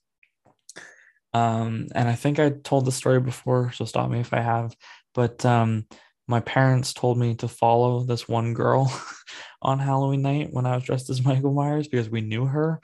Um 1.34 1.88
and 1.94 2.10
i 2.10 2.16
think 2.16 2.40
i 2.40 2.50
told 2.50 2.86
the 2.86 2.92
story 2.92 3.20
before 3.20 3.72
so 3.72 3.86
stop 3.86 4.10
me 4.10 4.20
if 4.20 4.34
i 4.34 4.40
have 4.42 4.76
but 5.14 5.46
um 5.46 5.86
my 6.28 6.40
parents 6.40 6.94
told 6.94 7.18
me 7.18 7.36
to 7.36 7.48
follow 7.48 8.04
this 8.04 8.28
one 8.28 8.54
girl 8.54 8.92
on 9.62 9.80
halloween 9.80 10.22
night 10.22 10.50
when 10.52 10.66
i 10.66 10.74
was 10.76 10.84
dressed 10.86 11.10
as 11.10 11.24
michael 11.24 11.54
myers 11.54 11.88
because 11.88 12.10
we 12.10 12.22
knew 12.22 12.46
her 12.46 12.80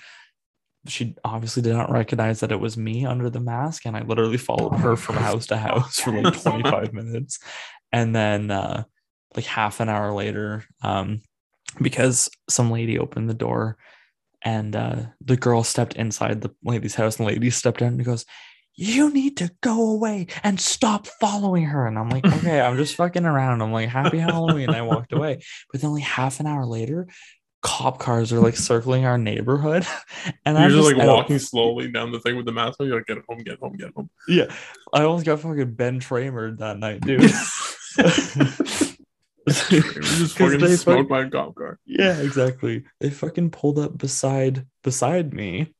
she 0.87 1.15
obviously 1.23 1.63
did 1.63 1.73
not 1.73 1.91
recognize 1.91 2.39
that 2.39 2.51
it 2.51 2.59
was 2.59 2.77
me 2.77 3.05
under 3.05 3.29
the 3.29 3.39
mask 3.39 3.85
and 3.85 3.97
i 3.97 4.01
literally 4.01 4.37
followed 4.37 4.77
her 4.77 4.95
from 4.95 5.15
house 5.15 5.47
to 5.47 5.57
house 5.57 5.99
for 5.99 6.11
like 6.11 6.41
25 6.41 6.93
minutes. 6.93 7.39
And 7.91 8.15
then 8.15 8.51
uh 8.51 8.83
like 9.35 9.45
half 9.45 9.79
an 9.79 9.89
hour 9.89 10.13
later 10.13 10.63
um 10.81 11.21
because 11.81 12.29
some 12.49 12.71
lady 12.71 12.99
opened 12.99 13.29
the 13.29 13.33
door 13.33 13.77
and 14.41 14.75
uh 14.75 14.97
the 15.21 15.37
girl 15.37 15.63
stepped 15.63 15.93
inside 15.95 16.41
the 16.41 16.53
lady's 16.63 16.95
house 16.95 17.17
and 17.17 17.27
the 17.27 17.33
lady 17.33 17.49
stepped 17.49 17.81
out 17.81 17.91
and 17.91 18.05
goes 18.05 18.25
you 18.77 19.09
need 19.13 19.37
to 19.37 19.49
go 19.61 19.91
away 19.91 20.27
and 20.43 20.59
stop 20.59 21.07
following 21.07 21.63
her. 21.63 21.87
And 21.87 21.97
i'm 21.97 22.09
like 22.09 22.25
okay 22.25 22.59
i'm 22.59 22.77
just 22.77 22.95
fucking 22.95 23.25
around. 23.25 23.61
I'm 23.61 23.71
like 23.71 23.89
happy 23.89 24.19
halloween. 24.19 24.69
I 24.69 24.81
walked 24.81 25.13
away. 25.13 25.41
But 25.71 25.81
then 25.81 25.89
only 25.89 26.01
half 26.01 26.39
an 26.39 26.47
hour 26.47 26.65
later 26.65 27.07
cop 27.65 27.97
cars 27.97 28.31
are 28.31 28.39
like 28.39 28.55
circling 28.55 29.05
our 29.05 29.17
neighborhood 29.17 29.87
and 30.45 30.55
You're 30.55 30.65
i'm 30.65 30.69
just 30.69 30.93
like 30.93 31.07
walking 31.07 31.39
slowly 31.39 31.87
down 31.87 32.11
the 32.11 32.19
thing 32.19 32.37
with 32.37 32.45
the 32.45 32.51
mask 32.51 32.79
on. 32.79 32.85
You're 32.85 32.97
like, 32.97 33.07
get 33.07 33.17
home, 33.27 33.39
get 33.39 33.57
home, 33.57 33.75
get 33.75 33.91
home. 33.95 34.07
Yeah, 34.27 34.53
I 34.93 35.01
almost 35.01 35.25
got 35.25 35.39
fucking 35.39 35.73
Ben 35.73 35.99
Tramer 35.99 36.55
that 36.59 36.77
night, 36.77 37.01
dude. 37.01 37.21
Just 39.49 40.37
fucking 40.37 40.59
they 40.59 40.75
smoked 40.75 41.11
a 41.11 41.29
cop 41.31 41.55
car. 41.55 41.79
yeah, 41.85 42.19
exactly. 42.19 42.83
They 42.99 43.09
fucking 43.09 43.49
pulled 43.49 43.79
up 43.79 43.97
beside 43.97 44.67
beside 44.83 45.33
me, 45.33 45.73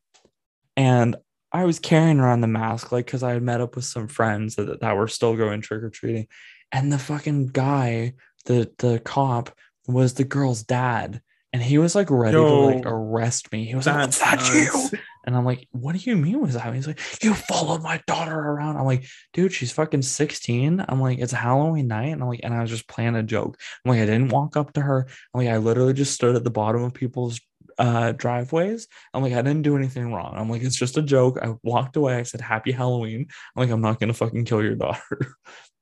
and 0.76 1.16
I 1.52 1.66
was 1.66 1.78
carrying 1.78 2.20
around 2.20 2.42
the 2.42 2.48
mask 2.48 2.92
like 2.92 3.06
because 3.06 3.22
I 3.22 3.34
had 3.34 3.44
met 3.44 3.62
up 3.62 3.76
with 3.76 3.86
some 3.86 4.08
friends 4.08 4.56
that, 4.56 4.82
that 4.82 4.98
were 4.98 5.08
still 5.08 5.36
going 5.36 5.62
trick 5.62 5.84
or 5.84 5.92
treating, 5.92 6.28
and 6.72 6.92
the 6.92 6.98
fucking 6.98 7.48
guy, 7.48 8.14
the 8.46 8.72
the 8.80 9.00
cop, 9.00 9.56
was 9.88 10.16
the 10.16 10.24
girl's 10.24 10.64
dad. 10.64 11.22
And 11.56 11.64
he 11.64 11.78
was 11.78 11.96
like 11.96 12.12
ready 12.12 12.36
to 12.36 12.44
like 12.44 12.84
arrest 12.86 13.50
me. 13.54 13.64
He 13.64 13.76
was 13.76 13.88
like, 13.88 14.08
"Was 14.08 14.20
That's 14.20 14.52
that 14.52 14.54
you?" 14.54 15.00
And 15.26 15.38
I'm 15.38 15.46
like, 15.46 15.70
"What 15.72 15.96
do 15.96 16.00
you 16.00 16.18
mean 16.18 16.42
was 16.42 16.56
that?" 16.56 16.76
He's 16.76 16.86
like, 16.86 17.00
"You 17.24 17.34
followed 17.34 17.82
my 17.82 18.04
daughter 18.08 18.38
around." 18.38 18.76
I'm 18.76 18.84
like, 18.84 19.06
"Dude, 19.32 19.54
she's 19.54 19.72
fucking 19.72 20.02
16." 20.02 20.84
I'm 20.86 21.00
like, 21.00 21.20
"It's 21.20 21.32
Halloween 21.32 21.88
night," 21.88 22.12
and 22.12 22.22
I'm 22.22 22.28
like, 22.28 22.42
and 22.44 22.54
I 22.54 22.60
was 22.60 22.70
just 22.70 22.90
playing 22.90 23.16
a 23.16 23.24
joke. 23.24 23.58
I'm 23.86 23.92
like, 23.92 24.02
I 24.02 24.06
didn't 24.06 24.34
walk 24.34 24.58
up 24.58 24.74
to 24.74 24.82
her. 24.82 25.08
I'm 25.34 25.46
like, 25.46 25.48
I 25.48 25.56
literally 25.56 25.94
just 25.94 26.14
stood 26.14 26.36
at 26.36 26.44
the 26.44 26.52
bottom 26.52 26.84
of 26.84 26.94
people's 26.94 27.40
uh 27.78 28.12
driveways. 28.12 28.90
I'm 29.14 29.24
like, 29.24 29.32
I 29.32 29.42
didn't 29.42 29.62
do 29.62 29.78
anything 29.78 30.12
wrong. 30.12 30.34
I'm 30.36 30.50
like, 30.50 30.62
it's 30.62 30.76
just 30.76 30.98
a 30.98 31.02
joke. 31.02 31.40
I 31.42 31.54
walked 31.64 31.96
away. 31.96 32.16
I 32.18 32.24
said, 32.24 32.42
"Happy 32.42 32.74
Halloween." 32.74 33.28
I'm 33.56 33.62
like, 33.62 33.70
I'm 33.70 33.80
not 33.80 34.02
gonna 34.02 34.14
fucking 34.14 34.44
kill 34.44 34.62
your 34.62 34.76
daughter. 34.76 35.38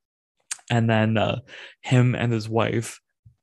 and 0.70 0.88
then 0.88 1.18
uh 1.18 1.40
him 1.80 2.14
and 2.14 2.32
his 2.32 2.48
wife 2.48 3.00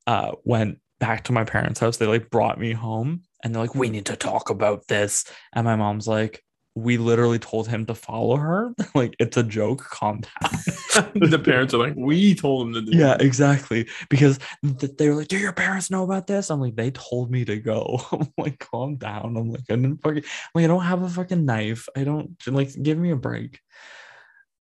uh 0.08 0.32
went 0.46 0.80
back 1.02 1.26
to 1.26 1.34
my 1.34 1.44
parents' 1.44 1.80
house. 1.82 1.98
They 1.98 2.06
like 2.06 2.30
brought 2.30 2.60
me 2.60 2.72
home 2.72 3.24
and 3.44 3.54
they're 3.54 3.62
like, 3.62 3.76
we 3.76 3.90
need 3.90 4.06
to 4.06 4.16
talk 4.16 4.50
about 4.50 4.88
this. 4.88 5.26
And 5.52 5.66
my 5.66 5.76
mom's 5.76 6.08
like, 6.08 6.44
we 6.76 6.98
literally 6.98 7.40
told 7.40 7.68
him 7.68 7.86
to 7.88 7.96
follow 7.96 8.38
her. 8.38 8.74
like, 8.96 9.16
it's 9.20 9.36
a 9.36 9.44
joke. 9.44 9.84
Calm 9.84 10.22
down. 10.22 11.12
the 11.16 11.42
parents 11.44 11.74
are 11.74 11.80
like, 11.80 11.96
we 11.98 12.34
told 12.36 12.68
him 12.68 12.74
to 12.76 12.82
do. 12.82 12.98
yeah, 12.98 13.18
exactly. 13.20 13.90
Because 14.10 14.40
th- 14.80 14.94
they 14.98 15.10
were 15.10 15.16
like, 15.16 15.28
do 15.28 15.38
your 15.38 15.52
parents 15.52 15.92
know 15.92 16.04
about 16.04 16.28
this? 16.28 16.50
I'm 16.50 16.62
like, 16.62 16.76
they 16.76 16.92
told 16.92 17.30
me 17.32 17.44
to 17.46 17.58
go. 17.58 18.00
I'm 18.12 18.32
like, 18.38 18.60
calm 18.60 18.96
down. 18.96 19.36
I'm 19.36 19.52
like, 19.52 19.64
I 19.70 19.76
didn't 19.76 19.98
fucking, 19.98 20.24
I'm 20.24 20.52
like, 20.54 20.64
I 20.64 20.68
don't 20.68 20.84
have 20.84 21.02
a 21.02 21.10
fucking 21.10 21.46
knife. 21.46 21.90
I 21.98 22.04
don't 22.04 22.38
like, 22.48 22.72
give 22.82 22.98
me 22.98 23.10
a 23.10 23.18
break. 23.18 23.60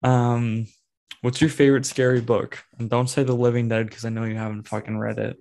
Um, 0.02 0.66
what's 1.20 1.40
your 1.40 1.50
favorite 1.50 1.86
scary 1.86 2.22
book? 2.22 2.64
And 2.78 2.88
don't 2.88 3.08
say 3.08 3.22
The 3.24 3.34
Living 3.34 3.68
Dead 3.68 3.86
because 3.86 4.06
I 4.06 4.08
know 4.08 4.24
you 4.24 4.36
haven't 4.36 4.66
fucking 4.66 4.98
read 4.98 5.18
it. 5.18 5.36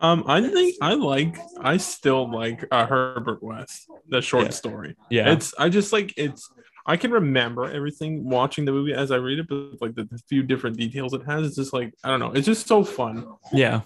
Um, 0.00 0.24
I 0.26 0.46
think 0.46 0.76
I 0.82 0.94
like. 0.94 1.38
I 1.60 1.76
still 1.78 2.30
like 2.30 2.66
uh, 2.70 2.86
Herbert 2.86 3.42
West, 3.42 3.86
the 4.08 4.20
short 4.20 4.46
Yeah. 4.46 4.50
story. 4.50 4.96
Yeah. 5.10 5.32
It's. 5.32 5.54
I 5.58 5.68
just 5.68 5.92
like 5.92 6.12
it's. 6.16 6.50
I 6.86 6.96
can 6.98 7.12
remember 7.12 7.64
everything 7.64 8.28
watching 8.28 8.66
the 8.66 8.72
movie 8.72 8.92
as 8.92 9.10
I 9.10 9.16
read 9.16 9.38
it, 9.38 9.48
but 9.48 9.80
like 9.80 9.94
the, 9.94 10.04
the 10.04 10.18
few 10.28 10.42
different 10.42 10.76
details 10.76 11.14
it 11.14 11.22
has, 11.24 11.46
it's 11.46 11.56
just 11.56 11.72
like 11.72 11.94
I 12.04 12.08
don't 12.10 12.20
know. 12.20 12.32
It's 12.32 12.44
just 12.46 12.66
so 12.66 12.84
fun. 12.84 13.26
Yeah, 13.52 13.82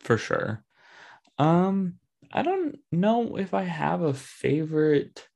for 0.00 0.16
sure. 0.18 0.64
Um, 1.38 1.94
I 2.32 2.42
don't 2.42 2.78
know 2.90 3.36
if 3.36 3.54
I 3.54 3.62
have 3.64 4.02
a 4.02 4.14
favorite 4.14 5.26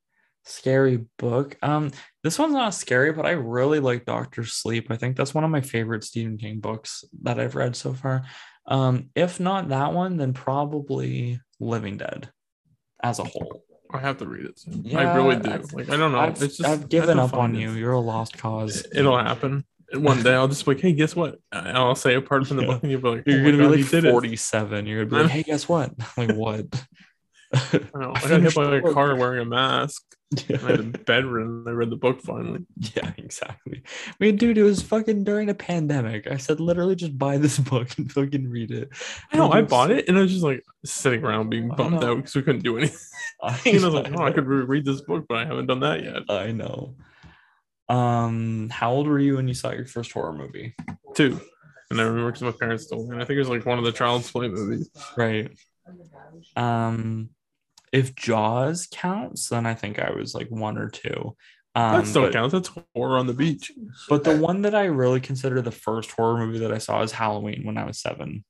scary 0.45 1.05
book. 1.19 1.57
Um, 1.63 1.91
this 2.23 2.39
one's 2.39 2.53
not 2.55 2.75
scary, 2.75 3.13
but 3.13 3.27
I 3.27 3.31
really 3.33 3.81
like 3.81 4.05
Doctor 4.05 4.45
Sleep. 4.45 4.87
I 4.91 4.97
think 4.97 5.17
that's 5.17 5.35
one 5.35 5.45
of 5.45 5.51
my 5.51 5.61
favorite 5.61 6.05
Stephen 6.05 6.39
King 6.39 6.61
books 6.61 7.05
that 7.23 7.39
I've 7.41 7.55
read 7.55 7.77
so 7.77 7.95
far. 7.95 8.25
Um, 8.67 9.11
if 9.15 9.41
not 9.41 9.69
that 9.69 9.93
one, 9.93 10.17
then 10.17 10.33
probably 10.33 11.41
Living 11.61 11.97
Dead 11.99 12.31
as 13.03 13.19
a 13.19 13.25
whole. 13.33 13.63
I 13.93 13.99
have 13.99 14.17
to 14.19 14.27
read 14.27 14.47
it. 14.47 14.59
Soon. 14.59 14.97
I 14.97 15.15
really 15.15 15.37
do. 15.37 15.51
I've- 15.53 15.65
like 15.73 15.91
I 15.91 15.97
don't 15.97 16.13
know. 16.13 16.19
I've, 16.19 16.43
it's 16.43 16.57
just 16.57 16.69
I've 16.69 16.89
given 16.89 17.19
up 17.19 17.33
on 17.35 17.53
find 17.53 17.57
you. 17.61 17.73
You're 17.73 17.93
a 17.93 18.01
lost 18.01 18.37
cause. 18.39 18.85
It'll 18.95 19.17
happen. 19.19 19.65
One 19.93 20.23
day 20.25 20.35
I'll 20.35 20.49
just 20.49 20.65
be 20.65 20.73
like, 20.73 20.81
hey, 20.81 20.93
guess 20.95 21.15
what? 21.15 21.39
And 21.53 21.77
I'll 21.79 21.95
say 21.95 22.15
a 22.17 22.21
part 22.21 22.47
from 22.49 22.57
the 22.57 22.63
Yeah. 22.65 22.69
book, 22.73 22.83
and 22.83 22.91
you'll 22.91 23.01
be 23.03 23.09
like, 23.11 23.23
You're 23.27 23.37
oh 23.41 23.43
my 23.45 23.51
gonna 23.53 23.71
be 23.77 23.83
like 23.83 23.91
did 23.91 24.05
it. 24.07 24.11
47. 24.11 24.87
You're 24.87 25.05
gonna 25.05 25.17
be 25.19 25.23
like, 25.25 25.31
hey, 25.37 25.43
guess 25.45 25.69
what? 25.69 25.93
Like, 26.17 26.33
what? 26.33 26.67
I. 27.55 27.81
I 27.95 28.11
I 28.25 28.29
got 28.29 28.41
hit 28.43 28.55
by 28.55 28.77
a 28.77 28.93
car 28.93 29.17
wearing 29.17 29.41
a 29.41 29.45
mask. 29.45 30.03
Yeah. 30.49 30.59
I 30.63 30.71
had 30.73 30.81
a 30.81 30.83
bedridden. 31.07 31.65
I 31.67 31.71
read 31.71 31.91
the 31.91 31.97
book 31.97 32.21
finally. 32.21 32.65
Yeah, 32.95 33.13
exactly. 33.17 33.83
I 33.85 34.15
mean, 34.21 34.37
dude, 34.37 34.59
it 34.59 34.63
was 34.63 34.83
fucking 34.83 35.25
during 35.25 35.51
a 35.51 35.55
pandemic. 35.55 36.27
I 36.27 36.37
said 36.37 36.61
literally 36.61 36.97
just 36.97 37.17
buy 37.19 37.39
this 37.39 37.59
book 37.71 37.89
and 37.97 38.11
fucking 38.11 38.49
read 38.49 38.71
it. 38.71 38.89
I 39.33 39.37
know. 39.37 39.53
I 39.53 39.63
bought 39.63 39.91
it, 39.91 40.09
and 40.09 40.19
I 40.19 40.23
was 40.23 40.33
just 40.33 40.45
like 40.45 40.63
sitting 40.85 41.25
around 41.25 41.51
being 41.51 41.69
bummed 41.69 42.03
out 42.03 42.17
because 42.17 42.35
we 42.35 42.43
couldn't 42.43 42.65
do 42.65 42.79
anything. 42.79 42.99
I, 43.43 43.61
and 43.67 43.81
I 43.81 43.87
was 43.87 43.95
like, 43.95 44.13
oh, 44.17 44.25
I 44.25 44.33
could 44.33 44.47
read 44.47 44.85
this 44.85 45.01
book, 45.03 45.27
but 45.29 45.39
I 45.39 45.45
haven't 45.45 45.67
done 45.67 45.81
that 45.81 46.03
yet. 46.03 46.23
I 46.29 46.53
know. 46.53 46.97
Um, 47.89 48.71
how 48.71 48.93
old 48.93 49.07
were 49.07 49.19
you 49.19 49.37
when 49.37 49.49
you 49.49 49.55
saw 49.55 49.71
your 49.71 49.87
first 49.87 50.13
horror 50.13 50.33
movie? 50.33 50.75
Two. 51.15 51.41
And 51.91 52.01
I 52.01 52.05
remember 52.05 52.33
because 52.33 52.43
my 52.43 52.53
parents 52.53 52.87
told 52.87 53.09
me. 53.09 53.15
And 53.15 53.23
I 53.23 53.27
think 53.27 53.37
it 53.37 53.41
was 53.41 53.51
like 53.51 53.67
one 53.67 53.79
of 53.79 53.85
the 53.85 53.93
Child's 53.93 54.31
Play 54.31 54.49
movies. 54.49 54.91
Right. 55.17 55.51
Um, 56.57 57.31
if 57.95 58.17
Jaws 58.17 58.89
counts, 58.91 59.49
then 59.51 59.67
I 59.67 59.75
think 59.75 60.01
I 60.01 60.11
was 60.11 60.35
like 60.35 60.49
one 60.49 60.79
or 60.79 60.91
two. 60.91 61.37
Um, 61.77 62.01
that 62.01 62.07
still 62.09 62.23
but, 62.23 62.33
counts. 62.33 62.53
That's 62.53 62.71
horror 62.93 63.19
on 63.19 63.29
the 63.29 63.33
beach. 63.33 63.71
but 64.09 64.25
the 64.25 64.37
one 64.37 64.63
that 64.63 64.75
I 64.75 64.87
really 64.87 65.21
consider 65.21 65.63
the 65.63 65.71
first 65.71 66.11
horror 66.11 66.45
movie 66.45 66.59
that 66.59 66.73
I 66.73 66.79
saw 66.79 67.03
is 67.03 67.13
Halloween 67.13 67.65
when 67.65 67.79
I 67.79 67.85
was 67.85 68.01
seven. 68.01 68.45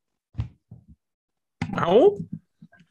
How 1.74 1.90
old? 1.90 2.26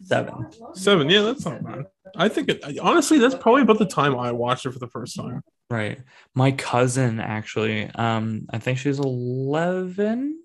Seven. 0.04 0.48
Seven. 0.76 1.10
Yeah, 1.10 1.22
that's 1.24 1.44
not 1.44 1.64
bad. 1.64 1.86
I 2.16 2.30
think 2.30 2.50
it, 2.50 2.80
honestly, 2.80 3.18
that's 3.18 3.34
probably 3.34 3.64
about 3.64 3.80
the 3.80 3.88
time 3.88 4.16
I 4.16 4.32
watched 4.32 4.68
it 4.68 4.74
for 4.74 4.80
the 4.80 4.88
first 4.88 5.16
time. 5.16 5.42
Right. 5.72 6.00
My 6.36 6.52
cousin 6.52 7.20
actually, 7.20 7.90
um, 7.96 8.46
I 8.52 8.60
think 8.60 8.78
she's 8.78 9.00
11 9.00 10.38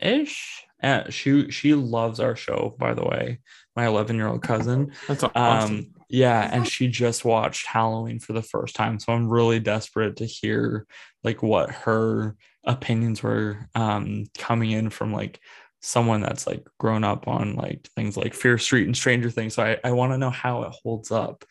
ish. 0.00 0.64
Uh, 0.82 1.10
she 1.10 1.50
she 1.50 1.74
loves 1.74 2.20
our 2.20 2.36
show, 2.36 2.74
by 2.78 2.94
the 2.94 3.04
way. 3.04 3.40
My 3.76 3.86
11 3.86 4.16
year 4.16 4.28
old 4.28 4.42
cousin. 4.42 4.92
That's 5.08 5.22
Um, 5.24 5.30
awesome. 5.34 5.94
yeah, 6.08 6.48
and 6.52 6.66
she 6.66 6.88
just 6.88 7.24
watched 7.24 7.66
Halloween 7.66 8.20
for 8.20 8.32
the 8.32 8.42
first 8.42 8.76
time. 8.76 8.98
So 9.00 9.12
I'm 9.12 9.28
really 9.28 9.60
desperate 9.60 10.16
to 10.16 10.26
hear 10.26 10.86
like 11.22 11.42
what 11.42 11.70
her 11.70 12.36
opinions 12.66 13.22
were 13.22 13.68
um 13.74 14.24
coming 14.38 14.70
in 14.70 14.88
from 14.90 15.12
like 15.12 15.38
someone 15.82 16.22
that's 16.22 16.46
like 16.46 16.66
grown 16.78 17.04
up 17.04 17.28
on 17.28 17.56
like 17.56 17.86
things 17.94 18.16
like 18.16 18.32
Fear 18.32 18.56
Street 18.58 18.86
and 18.86 18.96
Stranger 18.96 19.28
Things. 19.30 19.54
So 19.54 19.62
I, 19.62 19.78
I 19.84 19.92
want 19.92 20.12
to 20.12 20.18
know 20.18 20.30
how 20.30 20.62
it 20.62 20.72
holds 20.82 21.10
up. 21.10 21.44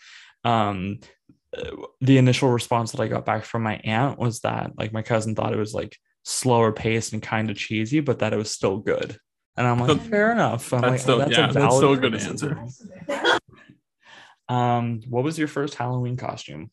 Um 0.43 0.99
uh, 1.55 1.69
the 2.01 2.17
initial 2.17 2.49
response 2.49 2.91
that 2.91 3.01
I 3.01 3.07
got 3.07 3.25
back 3.25 3.45
from 3.45 3.61
my 3.63 3.75
aunt 3.83 4.17
was 4.17 4.39
that 4.39 4.71
like 4.77 4.91
my 4.91 5.03
cousin 5.03 5.35
thought 5.35 5.53
it 5.53 5.57
was 5.59 5.73
like 5.73 5.95
slower 6.23 6.71
paced 6.71 7.13
and 7.13 7.21
kind 7.21 7.51
of 7.51 7.57
cheesy, 7.57 7.99
but 7.99 8.19
that 8.19 8.33
it 8.33 8.37
was 8.37 8.49
still 8.49 8.77
good. 8.77 9.17
And 9.55 9.67
I'm 9.67 9.80
like, 9.80 9.89
So- 9.89 9.97
fair 9.97 10.31
enough. 10.31 10.73
I'm 10.73 10.81
That's 10.81 10.91
like, 10.91 10.99
still- 11.01 11.17
that's 11.19 11.31
yeah, 11.31 11.49
a 11.49 11.53
that's 11.53 11.75
still 11.77 11.93
a 11.93 11.97
good 11.97 12.15
answer. 12.15 12.65
Um, 14.49 15.01
what 15.09 15.23
was 15.23 15.39
your 15.39 15.47
first 15.47 15.75
Halloween 15.75 16.17
costume? 16.17 16.69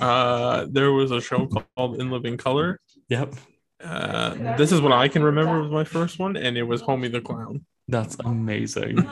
Uh, 0.00 0.66
there 0.70 0.92
was 0.92 1.10
a 1.10 1.20
show 1.20 1.46
called 1.46 1.98
In 2.00 2.10
Living 2.10 2.36
Color. 2.36 2.78
Yep, 3.08 3.34
Uh, 3.82 4.56
this 4.56 4.70
is 4.70 4.82
what 4.82 4.92
I 4.92 5.08
can 5.08 5.22
remember 5.22 5.62
was 5.62 5.70
my 5.70 5.84
first 5.84 6.18
one, 6.18 6.36
and 6.36 6.58
it 6.58 6.62
was 6.64 6.82
Homie 6.82 7.10
the 7.10 7.22
Clown. 7.22 7.64
that's 7.88 8.16
amazing. 8.24 9.08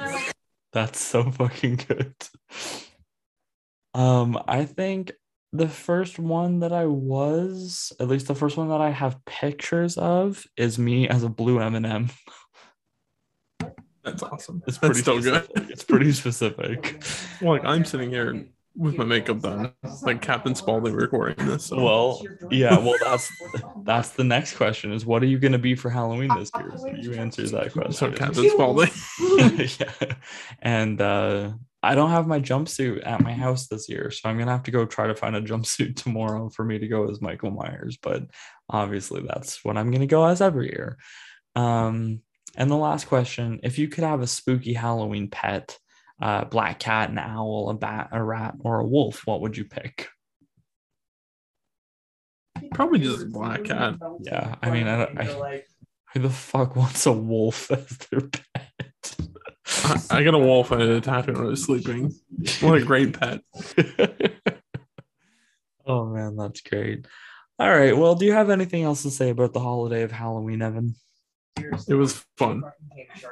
That's 0.72 1.00
so 1.00 1.30
fucking 1.30 1.76
good. 1.88 2.14
Um, 3.94 4.38
I 4.46 4.64
think 4.66 5.12
the 5.52 5.68
first 5.68 6.18
one 6.18 6.58
that 6.60 6.72
I 6.72 6.84
was, 6.86 7.92
at 8.00 8.08
least 8.08 8.26
the 8.26 8.34
first 8.34 8.56
one 8.56 8.68
that 8.68 8.80
I 8.82 8.90
have 8.90 9.24
pictures 9.24 9.96
of, 9.96 10.44
is 10.56 10.78
me 10.78 11.08
as 11.08 11.22
a 11.22 11.28
blue 11.28 11.58
M&M. 11.60 12.10
That's 14.04 14.22
awesome. 14.22 14.62
It's 14.66 14.78
That's 14.78 15.00
pretty 15.00 15.00
still 15.00 15.20
good. 15.20 15.44
specific. 15.44 15.70
It's 15.70 15.84
pretty 15.84 16.12
specific. 16.12 17.02
Well, 17.40 17.52
like 17.52 17.64
I'm 17.64 17.84
sitting 17.84 18.10
here 18.10 18.46
with 18.76 18.98
my 18.98 19.04
makeup 19.04 19.40
done, 19.40 19.72
like 20.02 20.20
Captain 20.20 20.54
Spaulding 20.54 20.94
recording 20.94 21.46
this. 21.46 21.66
So. 21.66 21.82
Well, 21.82 22.22
yeah, 22.50 22.76
well 22.78 22.96
that's 23.02 23.30
that's 23.84 24.10
the 24.10 24.24
next 24.24 24.56
question 24.56 24.92
is 24.92 25.06
what 25.06 25.22
are 25.22 25.26
you 25.26 25.38
gonna 25.38 25.58
be 25.58 25.74
for 25.74 25.90
Halloween 25.90 26.30
this 26.36 26.50
year? 26.56 26.72
So 26.76 26.88
you 26.88 27.14
answer 27.14 27.42
that 27.48 27.72
so 27.72 27.80
question. 27.80 28.14
Captain 28.14 28.50
Spaulding. 28.50 28.90
yeah. 29.80 30.14
And 30.60 31.00
uh 31.00 31.52
I 31.82 31.94
don't 31.94 32.10
have 32.10 32.26
my 32.26 32.40
jumpsuit 32.40 33.06
at 33.06 33.20
my 33.20 33.34
house 33.34 33.66
this 33.66 33.90
year, 33.90 34.10
so 34.10 34.28
I'm 34.28 34.38
gonna 34.38 34.50
have 34.50 34.62
to 34.64 34.70
go 34.70 34.86
try 34.86 35.06
to 35.06 35.14
find 35.14 35.36
a 35.36 35.42
jumpsuit 35.42 35.96
tomorrow 36.02 36.48
for 36.48 36.64
me 36.64 36.78
to 36.78 36.88
go 36.88 37.08
as 37.10 37.20
Michael 37.20 37.50
Myers. 37.50 37.98
But 38.00 38.24
obviously, 38.68 39.22
that's 39.26 39.64
what 39.64 39.76
I'm 39.76 39.90
gonna 39.90 40.06
go 40.06 40.24
as 40.24 40.40
every 40.40 40.68
year. 40.68 40.98
Um, 41.54 42.22
and 42.56 42.70
the 42.70 42.76
last 42.76 43.06
question: 43.06 43.60
If 43.62 43.78
you 43.78 43.88
could 43.88 44.04
have 44.04 44.20
a 44.20 44.26
spooky 44.26 44.74
Halloween 44.74 45.28
pet, 45.28 45.78
uh, 46.20 46.44
black 46.44 46.78
cat, 46.78 47.10
an 47.10 47.18
owl, 47.18 47.70
a 47.70 47.74
bat, 47.74 48.08
a 48.12 48.22
rat, 48.22 48.54
or 48.60 48.80
a 48.80 48.86
wolf, 48.86 49.26
what 49.26 49.40
would 49.40 49.56
you 49.56 49.64
pick? 49.64 50.08
Probably 52.72 53.00
just 53.00 53.22
a 53.22 53.26
black 53.26 53.64
cat. 53.64 53.96
Yeah, 54.20 54.54
I 54.62 54.70
mean, 54.70 54.86
I, 54.86 55.04
I, 55.04 55.62
who 56.12 56.20
the 56.20 56.30
fuck 56.30 56.76
wants 56.76 57.06
a 57.06 57.12
wolf 57.12 57.70
as 57.72 57.98
their 58.10 58.20
pet? 58.20 59.16
I, 59.84 60.00
I 60.10 60.24
got 60.24 60.34
a 60.34 60.38
wolf 60.38 60.70
and 60.70 60.82
it 60.82 60.88
attacked 60.88 61.28
me 61.28 61.34
when 61.34 61.46
I 61.46 61.48
was 61.50 61.64
sleeping. 61.64 62.12
What 62.60 62.80
a 62.80 62.84
great 62.84 63.18
pet. 63.18 63.40
oh 65.86 66.06
man, 66.06 66.36
that's 66.36 66.60
great. 66.60 67.06
All 67.58 67.68
right. 67.68 67.96
Well, 67.96 68.14
do 68.14 68.24
you 68.24 68.32
have 68.32 68.50
anything 68.50 68.82
else 68.82 69.02
to 69.02 69.10
say 69.10 69.30
about 69.30 69.52
the 69.52 69.60
holiday 69.60 70.02
of 70.02 70.12
Halloween, 70.12 70.62
Evan? 70.62 70.94
It 71.56 71.94
was 71.94 72.24
fun. 72.36 72.62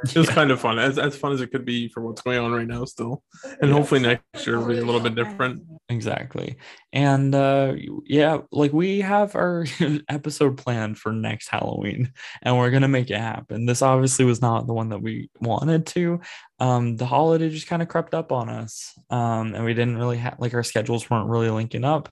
It 0.04 0.16
was 0.16 0.28
kind 0.28 0.50
of 0.50 0.60
fun, 0.60 0.78
as 0.78 0.98
as 0.98 1.16
fun 1.16 1.32
as 1.32 1.40
it 1.40 1.50
could 1.52 1.64
be 1.64 1.88
for 1.88 2.00
what's 2.02 2.22
going 2.22 2.38
on 2.38 2.52
right 2.52 2.66
now, 2.66 2.84
still, 2.84 3.22
and 3.60 3.70
Yeah. 3.70 3.76
hopefully 3.76 4.00
next 4.00 4.46
year 4.46 4.58
will 4.58 4.66
be 4.66 4.78
a 4.78 4.84
little 4.84 5.00
bit 5.00 5.14
different. 5.14 5.62
Exactly. 5.88 6.56
And 6.92 7.34
uh 7.34 7.74
yeah, 8.06 8.38
like 8.50 8.72
we 8.72 9.00
have 9.00 9.34
our 9.36 9.64
episode 10.08 10.56
planned 10.56 10.98
for 10.98 11.12
next 11.12 11.48
Halloween 11.48 12.12
and 12.42 12.56
we're 12.56 12.70
going 12.70 12.82
to 12.82 12.88
make 12.88 13.10
it 13.10 13.18
happen. 13.18 13.66
This 13.66 13.82
obviously 13.82 14.24
was 14.24 14.40
not 14.42 14.66
the 14.66 14.74
one 14.74 14.88
that 14.90 15.02
we 15.02 15.30
wanted 15.40 15.86
to. 15.88 16.20
Um 16.58 16.96
the 16.96 17.06
holiday 17.06 17.48
just 17.50 17.66
kind 17.68 17.82
of 17.82 17.88
crept 17.88 18.14
up 18.14 18.32
on 18.32 18.48
us. 18.48 18.92
Um 19.10 19.54
and 19.54 19.64
we 19.64 19.74
didn't 19.74 19.98
really 19.98 20.18
have 20.18 20.36
like 20.38 20.54
our 20.54 20.64
schedules 20.64 21.08
weren't 21.10 21.28
really 21.28 21.50
linking 21.50 21.84
up. 21.84 22.08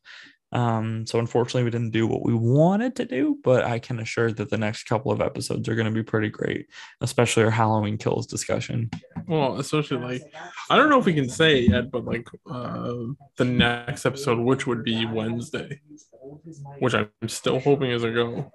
Um 0.53 1.07
so 1.07 1.19
unfortunately 1.21 1.63
we 1.63 1.71
didn't 1.71 1.91
do 1.93 2.07
what 2.07 2.25
we 2.25 2.35
wanted 2.35 2.97
to 2.97 3.05
do, 3.05 3.39
but 3.45 3.65
I 3.65 3.79
can 3.79 4.01
assure 4.01 4.33
that 4.33 4.51
the 4.51 4.59
next 4.59 4.85
couple 4.85 5.13
of 5.13 5.21
episodes 5.21 5.69
are 5.69 5.75
going 5.77 5.87
to 5.87 5.93
be 5.95 6.03
pretty 6.03 6.29
great, 6.29 6.67
especially 7.01 7.45
our 7.45 7.51
Halloween 7.51 7.99
kills 7.99 8.27
discussion. 8.27 8.91
Well, 9.29 9.59
especially 9.61 9.99
like 9.99 10.23
I 10.69 10.77
don't 10.77 10.89
know 10.89 10.99
if 10.99 11.07
we 11.07 11.15
can 11.15 11.29
say 11.29 11.61
it 11.61 11.71
yet, 11.71 11.91
but 11.93 12.05
like 12.05 12.27
uh, 12.51 12.95
the 13.37 13.45
next 13.45 14.05
episode, 14.07 14.39
which 14.41 14.67
would 14.67 14.83
be 14.83 15.07
Wednesday, 15.07 15.81
which 16.81 16.95
I'm 16.95 17.11
still 17.29 17.61
hoping 17.61 17.93
is 17.93 18.03
a 18.03 18.11
go 18.11 18.51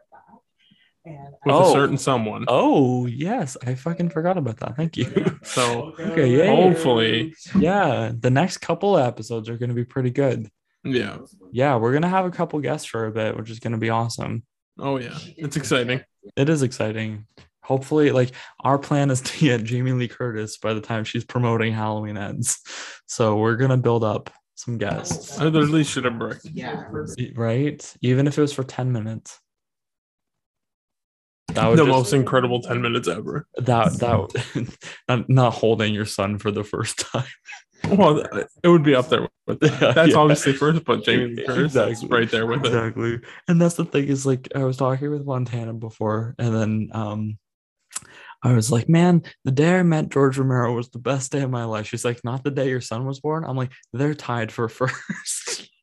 with 1.06 1.16
Oh. 1.48 1.70
a 1.70 1.72
certain 1.72 1.98
someone. 1.98 2.46
Oh, 2.48 3.06
yes, 3.06 3.56
I 3.66 3.76
fucking 3.76 4.10
forgot 4.10 4.38
about 4.38 4.58
that. 4.58 4.76
Thank 4.76 4.98
you. 4.98 5.38
So 5.44 5.94
Okay, 6.00 6.28
yeah. 6.36 6.48
hopefully, 6.56 7.34
yeah, 7.58 8.12
the 8.18 8.32
next 8.32 8.58
couple 8.58 8.98
of 8.98 9.06
episodes 9.08 9.48
are 9.48 9.58
going 9.58 9.70
to 9.70 9.76
be 9.76 9.86
pretty 9.86 10.10
good. 10.10 10.50
Yeah. 10.86 11.18
Yeah, 11.52 11.76
we're 11.78 11.92
to 12.04 12.08
have 12.08 12.26
a 12.26 12.32
couple 12.32 12.60
guests 12.60 12.86
for 12.88 13.06
a 13.08 13.12
bit, 13.12 13.36
which 13.36 13.50
is 13.50 13.60
to 13.74 13.78
be 13.80 13.90
awesome. 13.90 14.44
Oh 14.80 14.98
yeah, 14.98 15.18
it's 15.38 15.56
exciting. 15.58 16.02
It 16.36 16.50
is 16.50 16.62
exciting. 16.64 17.26
Hopefully, 17.64 18.12
like 18.12 18.32
our 18.64 18.78
plan 18.78 19.10
is 19.10 19.22
to 19.22 19.40
get 19.46 19.64
Jamie 19.64 19.94
Lee 19.94 20.08
Curtis 20.08 20.58
by 20.58 20.74
the 20.74 20.82
time 20.82 21.04
she's 21.04 21.26
promoting 21.26 21.74
Halloween 21.74 22.18
ends. 22.18 22.60
So 23.08 23.38
we're 23.38 23.56
to 23.72 23.78
build 23.78 24.04
up 24.04 24.30
some 24.56 24.78
guests, 24.78 25.38
I 25.40 25.46
literally 25.46 25.84
should 25.84 26.06
have 26.06 26.18
brick. 26.18 26.38
right? 27.36 27.96
Even 28.02 28.26
if 28.28 28.38
it 28.38 28.42
was 28.42 28.54
for 28.54 28.64
10 28.64 28.92
minutes. 28.92 29.40
That 31.54 31.68
would 31.70 31.78
The 31.78 31.84
just- 31.86 31.96
most 31.96 32.14
incredible 32.14 32.62
ten 32.62 32.82
minutes 32.82 33.08
ever. 33.08 33.48
that 33.58 33.94
that 34.00 34.76
not, 35.08 35.30
not 35.30 35.54
holding 35.54 35.94
your 35.94 36.06
son 36.06 36.38
for 36.38 36.52
the 36.52 36.64
first 36.64 37.00
time. 37.12 37.24
Well, 37.92 38.20
it 38.64 38.68
would 38.68 38.84
be 38.84 38.96
up 38.96 39.10
there 39.10 39.28
with. 39.48 39.60
Yeah, 39.62 39.70
That's 39.94 40.12
yeah. 40.12 40.18
obviously 40.18 40.54
first, 40.54 40.84
but 40.86 41.04
Jamie 41.04 41.36
Lee 41.36 41.46
Curtis 41.46 41.76
is 41.76 41.78
Exactly. 42.04 42.08
right 42.20 42.30
there 42.32 42.46
with 42.46 42.62
it. 42.66 42.68
exactly 42.68 43.20
and 43.48 43.62
that's 43.62 43.76
the 43.76 43.86
thing 43.86 44.08
is 44.08 44.26
like 44.26 44.48
i 44.56 44.64
was 44.64 44.78
talking 44.78 45.10
with 45.12 45.26
montana 45.26 45.74
before 45.74 46.34
and 46.40 46.56
then 46.56 46.90
um 46.94 47.38
i 48.44 48.54
was 48.54 48.72
like 48.72 48.90
man 48.90 49.22
the 49.44 49.52
day 49.52 49.78
i 49.80 49.84
met 49.84 50.10
george 50.10 50.38
romero 50.38 50.74
was 50.74 50.90
the 50.90 51.00
best 51.00 51.32
day 51.32 51.42
of 51.42 51.50
my 51.52 51.64
life 51.66 51.88
she's 51.88 52.06
like 52.06 52.20
not 52.24 52.44
the 52.44 52.52
day 52.52 52.70
your 52.70 52.82
son 52.82 53.06
was 53.06 53.20
born 53.20 53.44
i'm 53.46 53.56
like 53.58 53.72
they're 53.94 54.14
tied 54.16 54.52
for 54.52 54.68
first 54.70 55.70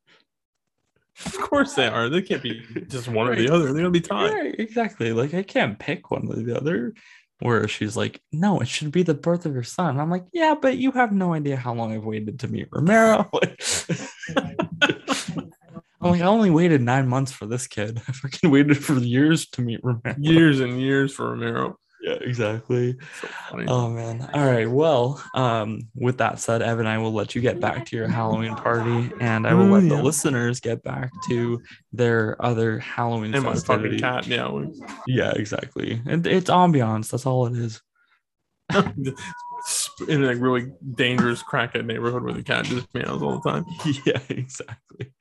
Of 1.24 1.38
course 1.38 1.74
they 1.74 1.86
are. 1.86 2.08
They 2.08 2.20
can't 2.22 2.42
be 2.42 2.64
just 2.88 3.06
one 3.06 3.28
or 3.28 3.36
the 3.36 3.48
other. 3.48 3.66
They're 3.66 3.74
gonna 3.74 3.90
be 3.90 4.00
tied. 4.00 4.32
Right, 4.32 4.54
exactly 4.58 5.12
like 5.12 5.34
i 5.34 5.44
can't 5.44 5.78
pick 5.78 6.10
one 6.10 6.26
or 6.28 6.34
the 6.34 6.56
other 6.56 6.94
where 7.42 7.66
she's 7.68 7.96
like 7.96 8.20
no 8.32 8.60
it 8.60 8.68
should 8.68 8.90
be 8.90 9.02
the 9.02 9.14
birth 9.14 9.46
of 9.46 9.54
your 9.54 9.62
son 9.62 9.98
i'm 9.98 10.10
like 10.10 10.24
yeah 10.32 10.54
but 10.60 10.76
you 10.76 10.90
have 10.92 11.12
no 11.12 11.34
idea 11.34 11.56
how 11.56 11.74
long 11.74 11.92
i've 11.92 12.04
waited 12.04 12.38
to 12.38 12.48
meet 12.48 12.68
romero 12.70 13.28
I'm 16.02 16.10
like, 16.10 16.20
I 16.20 16.26
only 16.26 16.50
waited 16.50 16.82
nine 16.82 17.06
months 17.06 17.30
for 17.30 17.46
this 17.46 17.68
kid. 17.68 18.02
I 18.08 18.12
fucking 18.12 18.50
waited 18.50 18.84
for 18.84 18.94
years 18.94 19.46
to 19.50 19.62
meet 19.62 19.80
Romero. 19.84 20.16
Years 20.18 20.58
and 20.58 20.80
years 20.80 21.14
for 21.14 21.30
Romero. 21.30 21.78
Yeah, 22.02 22.14
exactly. 22.20 22.96
So. 23.20 23.28
Oh 23.68 23.88
man. 23.88 24.28
All 24.34 24.44
right. 24.44 24.68
Well, 24.68 25.22
um, 25.34 25.82
with 25.94 26.18
that 26.18 26.40
said, 26.40 26.60
Evan, 26.60 26.86
I 26.86 26.98
will 26.98 27.12
let 27.12 27.34
you 27.36 27.40
get 27.40 27.60
back 27.60 27.86
to 27.86 27.96
your 27.96 28.08
Halloween 28.08 28.56
party, 28.56 29.12
and 29.20 29.46
I 29.46 29.54
will 29.54 29.66
let 29.66 29.88
the 29.88 30.02
listeners 30.02 30.58
get 30.58 30.82
back 30.82 31.12
to 31.28 31.62
their 31.92 32.44
other 32.44 32.80
Halloween 32.80 33.32
and 33.34 33.44
fucking 33.64 33.98
cat. 33.98 34.26
Yeah. 34.26 34.64
Yeah, 35.06 35.32
exactly. 35.36 36.02
And 36.06 36.26
it's 36.26 36.50
ambiance. 36.50 37.10
That's 37.10 37.24
all 37.24 37.46
it 37.46 37.56
is. 37.56 37.80
in 40.08 40.24
a 40.24 40.34
really 40.34 40.72
dangerous 40.94 41.42
crackhead 41.42 41.84
neighborhood 41.84 42.24
where 42.24 42.32
the 42.32 42.42
cat 42.42 42.64
just 42.64 42.92
meows 42.94 43.22
all 43.22 43.40
the 43.40 43.50
time. 43.50 43.64
yeah, 44.04 44.18
exactly. 44.28 45.12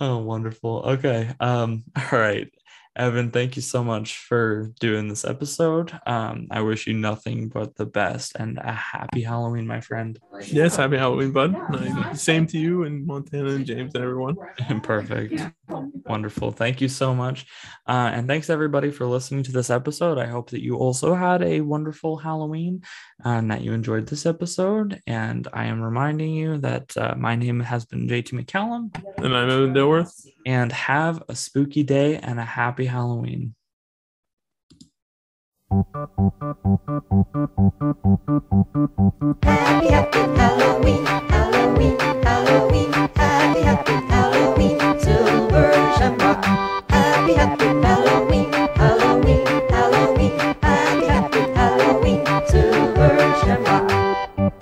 Oh, 0.00 0.18
wonderful. 0.18 0.82
Okay. 0.84 1.30
Um, 1.40 1.84
all 1.96 2.18
right. 2.18 2.50
Evan, 2.96 3.30
thank 3.30 3.54
you 3.54 3.62
so 3.62 3.84
much 3.84 4.18
for 4.18 4.72
doing 4.80 5.06
this 5.08 5.24
episode. 5.24 5.92
Um, 6.06 6.48
I 6.50 6.60
wish 6.60 6.86
you 6.88 6.92
nothing 6.92 7.48
but 7.48 7.76
the 7.76 7.86
best 7.86 8.32
and 8.36 8.58
a 8.58 8.72
happy 8.72 9.22
Halloween, 9.22 9.66
my 9.66 9.80
friend. 9.80 10.18
Yes, 10.46 10.74
happy 10.76 10.96
Halloween, 10.96 11.30
bud. 11.30 11.54
Uh, 11.54 12.12
Same 12.14 12.46
to 12.48 12.58
you 12.58 12.82
and 12.82 13.06
Montana 13.06 13.50
and 13.50 13.64
James 13.64 13.94
and 13.94 14.02
everyone. 14.02 14.36
Perfect. 14.82 15.40
Wonderful. 15.68 16.50
Thank 16.50 16.80
you 16.80 16.88
so 16.88 17.14
much. 17.14 17.46
Uh, 17.86 18.10
and 18.12 18.26
thanks 18.26 18.50
everybody 18.50 18.90
for 18.90 19.06
listening 19.06 19.44
to 19.44 19.52
this 19.52 19.70
episode. 19.70 20.18
I 20.18 20.26
hope 20.26 20.50
that 20.50 20.62
you 20.62 20.76
also 20.76 21.14
had 21.14 21.42
a 21.42 21.60
wonderful 21.60 22.16
Halloween 22.16 22.82
and 23.24 23.50
that 23.52 23.60
you 23.62 23.72
enjoyed 23.72 24.06
this 24.08 24.26
episode. 24.26 25.00
And 25.06 25.46
I 25.52 25.66
am 25.66 25.80
reminding 25.80 26.34
you 26.34 26.58
that 26.58 26.96
uh, 26.96 27.14
my 27.16 27.36
name 27.36 27.60
has 27.60 27.84
been 27.84 28.08
JT 28.08 28.32
McCallum 28.32 28.92
And 29.18 29.36
I'm 29.36 29.48
Evan 29.48 29.72
Dilworth. 29.74 30.26
and 30.44 30.72
have 30.72 31.22
a 31.28 31.36
spooky 31.36 31.84
day 31.84 32.16
and 32.16 32.40
a 32.40 32.44
happy 32.44 32.79
Halloween. 32.86 33.54
Happy, 39.42 39.88
happy 39.88 40.18
Halloween, 40.38 41.04
Halloween, 41.06 41.98
Halloween. 42.22 42.92
Happy, 42.92 43.60
happy 43.62 43.92
Halloween, 44.08 44.78
silver 45.00 45.72
shamrock. 45.98 46.44
Happy, 46.90 47.34
happy 47.34 47.66
Halloween, 47.66 48.52
Halloween, 48.52 49.46
Halloween. 49.70 50.38
Happy, 50.62 51.06
happy 51.06 51.40
Halloween, 51.54 52.26
silver 52.48 53.16
shamrock. 53.44 53.89